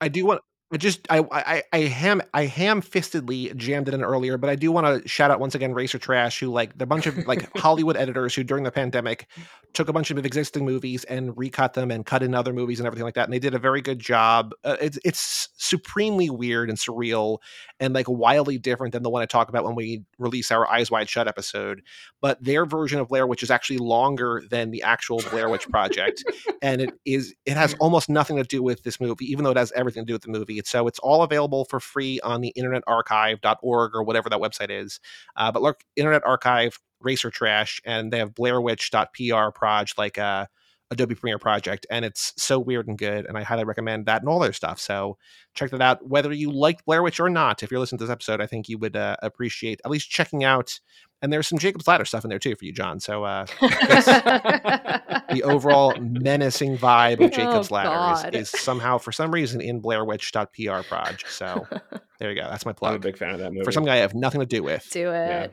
I 0.00 0.08
do 0.08 0.26
want. 0.26 0.42
I 0.72 0.78
just 0.78 1.06
I 1.08 1.24
I 1.30 1.62
I 1.72 1.78
ham 1.82 2.20
I 2.34 2.46
ham 2.46 2.82
fistedly 2.82 3.56
jammed 3.56 3.86
it 3.86 3.94
in 3.94 4.02
earlier, 4.02 4.36
but 4.36 4.50
I 4.50 4.56
do 4.56 4.72
want 4.72 5.02
to 5.02 5.08
shout 5.08 5.30
out 5.30 5.38
once 5.38 5.54
again 5.54 5.72
Racer 5.72 5.98
Trash, 5.98 6.40
who 6.40 6.48
like 6.48 6.76
the 6.76 6.86
bunch 6.86 7.06
of 7.06 7.24
like 7.28 7.48
Hollywood 7.56 7.96
editors 7.96 8.34
who 8.34 8.42
during 8.42 8.64
the 8.64 8.72
pandemic 8.72 9.28
took 9.74 9.88
a 9.88 9.92
bunch 9.92 10.10
of 10.10 10.18
existing 10.18 10.64
movies 10.64 11.04
and 11.04 11.36
recut 11.36 11.74
them 11.74 11.92
and 11.92 12.04
cut 12.04 12.24
in 12.24 12.34
other 12.34 12.52
movies 12.52 12.80
and 12.80 12.86
everything 12.86 13.04
like 13.04 13.14
that, 13.14 13.24
and 13.24 13.32
they 13.32 13.38
did 13.38 13.54
a 13.54 13.60
very 13.60 13.80
good 13.80 14.00
job. 14.00 14.54
Uh, 14.64 14.76
it's 14.80 14.98
it's 15.04 15.50
supremely 15.56 16.30
weird 16.30 16.68
and 16.68 16.78
surreal 16.78 17.38
and 17.80 17.94
like 17.94 18.08
wildly 18.08 18.58
different 18.58 18.92
than 18.92 19.02
the 19.02 19.10
one 19.10 19.22
I 19.22 19.26
talk 19.26 19.48
about 19.48 19.64
when 19.64 19.74
we 19.74 20.02
release 20.18 20.50
our 20.50 20.66
Eyes 20.68 20.90
Wide 20.90 21.08
Shut 21.08 21.28
episode. 21.28 21.82
But 22.20 22.42
their 22.42 22.66
version 22.66 23.00
of 23.00 23.08
Blair 23.08 23.26
Witch 23.26 23.42
is 23.42 23.50
actually 23.50 23.78
longer 23.78 24.42
than 24.50 24.70
the 24.70 24.82
actual 24.82 25.20
Blair 25.30 25.48
Witch 25.48 25.68
Project 25.68 26.24
and 26.62 26.80
it 26.80 26.90
is 27.04 27.34
it 27.44 27.56
has 27.56 27.74
almost 27.80 28.08
nothing 28.08 28.36
to 28.36 28.42
do 28.42 28.62
with 28.62 28.82
this 28.82 29.00
movie 29.00 29.24
even 29.24 29.44
though 29.44 29.50
it 29.50 29.56
has 29.56 29.72
everything 29.72 30.02
to 30.02 30.06
do 30.06 30.12
with 30.14 30.22
the 30.22 30.30
movie 30.30 30.60
so 30.64 30.86
it's 30.86 30.98
all 31.00 31.22
available 31.22 31.64
for 31.64 31.80
free 31.80 32.20
on 32.20 32.40
the 32.40 32.52
internetarchive.org 32.56 33.94
or 33.94 34.02
whatever 34.02 34.28
that 34.28 34.40
website 34.40 34.70
is 34.70 35.00
uh, 35.36 35.50
but 35.50 35.62
look 35.62 35.82
internet 35.96 36.24
archive 36.26 36.78
racer 37.00 37.30
trash 37.30 37.80
and 37.84 38.12
they 38.12 38.18
have 38.18 38.34
blairwitch.pr 38.34 39.50
proj 39.54 39.94
like 39.98 40.18
uh 40.18 40.46
Adobe 40.90 41.14
Premiere 41.14 41.38
project, 41.38 41.86
and 41.90 42.04
it's 42.04 42.32
so 42.36 42.58
weird 42.58 42.86
and 42.86 42.96
good, 42.96 43.26
and 43.26 43.36
I 43.36 43.42
highly 43.42 43.64
recommend 43.64 44.06
that 44.06 44.22
and 44.22 44.28
all 44.28 44.38
their 44.38 44.52
stuff. 44.52 44.78
So 44.78 45.18
check 45.54 45.70
that 45.70 45.80
out. 45.80 46.06
Whether 46.06 46.32
you 46.32 46.52
liked 46.52 46.84
Blair 46.84 47.02
Witch 47.02 47.18
or 47.18 47.28
not, 47.28 47.62
if 47.62 47.70
you're 47.70 47.80
listening 47.80 47.98
to 47.98 48.04
this 48.04 48.12
episode, 48.12 48.40
I 48.40 48.46
think 48.46 48.68
you 48.68 48.78
would 48.78 48.96
uh, 48.96 49.16
appreciate 49.22 49.80
at 49.84 49.90
least 49.90 50.10
checking 50.10 50.44
out. 50.44 50.78
And 51.22 51.32
there's 51.32 51.48
some 51.48 51.58
Jacob's 51.58 51.88
Ladder 51.88 52.04
stuff 52.04 52.24
in 52.24 52.30
there 52.30 52.38
too 52.38 52.54
for 52.54 52.66
you, 52.66 52.72
John. 52.72 53.00
So 53.00 53.24
uh, 53.24 53.46
the 53.60 55.42
overall 55.44 55.96
menacing 55.98 56.76
vibe 56.76 57.24
of 57.24 57.32
Jacob's 57.32 57.70
Oh, 57.70 57.74
Ladder 57.74 58.28
is, 58.36 58.50
is 58.52 58.60
somehow, 58.60 58.98
for 58.98 59.12
some 59.12 59.32
reason, 59.32 59.60
in 59.60 59.80
blairwitch.pr 59.80 60.88
proj. 60.88 61.24
So 61.26 61.66
there 62.18 62.30
you 62.30 62.40
go. 62.40 62.48
That's 62.48 62.66
my 62.66 62.72
plug. 62.72 62.90
I'm 62.90 62.96
a 62.96 63.00
big 63.00 63.16
fan 63.16 63.30
of 63.30 63.40
that 63.40 63.52
movie. 63.52 63.64
For 63.64 63.72
some 63.72 63.84
guy 63.84 63.94
I 63.94 63.98
have 63.98 64.14
nothing 64.14 64.40
to 64.40 64.46
do 64.46 64.62
with. 64.62 64.86
Do 64.90 65.10
it. 65.10 65.52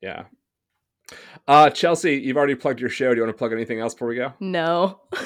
Yeah. 0.00 0.24
Uh, 1.48 1.70
Chelsey, 1.70 2.14
you've 2.16 2.36
already 2.36 2.54
plugged 2.54 2.80
your 2.80 2.90
show. 2.90 3.10
Do 3.10 3.16
you 3.16 3.22
want 3.24 3.34
to 3.34 3.38
plug 3.38 3.52
anything 3.52 3.80
else 3.80 3.94
before 3.94 4.08
we 4.08 4.16
go? 4.16 4.32
No. 4.40 5.00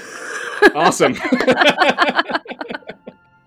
Awesome. 0.75 1.15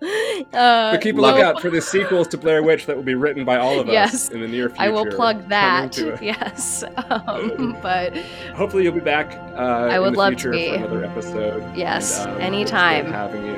uh, 0.02 0.92
but 0.92 1.00
keep 1.00 1.16
a 1.16 1.20
lookout 1.20 1.60
for 1.60 1.68
the 1.70 1.80
sequels 1.80 2.28
to 2.28 2.38
Blair 2.38 2.62
Witch 2.62 2.86
that 2.86 2.94
will 2.96 3.02
be 3.02 3.16
written 3.16 3.44
by 3.44 3.56
all 3.58 3.80
of 3.80 3.88
us 3.88 4.28
in 4.30 4.40
the 4.40 4.46
near 4.46 4.68
future. 4.68 4.82
I 4.82 4.88
will 4.88 5.06
plug 5.06 5.48
that. 5.48 5.96
Yes. 6.22 6.84
Um, 7.10 7.76
but 7.82 8.16
Hopefully, 8.54 8.84
you'll 8.84 8.92
be 8.92 9.00
back. 9.00 9.32
Uh, 9.56 9.88
I 9.90 9.98
would 9.98 10.08
in 10.08 10.12
the 10.12 10.18
love 10.18 10.32
to 10.34 10.38
future 10.38 10.50
be. 10.52 10.68
for 10.68 10.74
another 10.76 11.04
episode. 11.04 11.76
Yes, 11.76 12.20
And, 12.24 12.32
um, 12.36 12.40
anytime. 12.40 13.06
Having 13.10 13.46
you, 13.46 13.56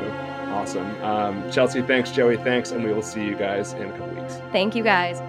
awesome. 0.53 1.03
Um, 1.03 1.51
Chelsey, 1.51 1.83
thanks. 1.83 2.11
Joey, 2.13 2.37
thanks, 2.39 2.71
and 2.71 2.85
we 2.85 2.93
will 2.93 3.03
see 3.03 3.25
you 3.25 3.35
guys 3.35 3.73
in 3.75 3.83
a 3.89 3.99
couple 3.99 4.15
weeks. 4.15 4.37
thank 4.53 4.75
you 4.75 4.85
guys. 4.85 5.21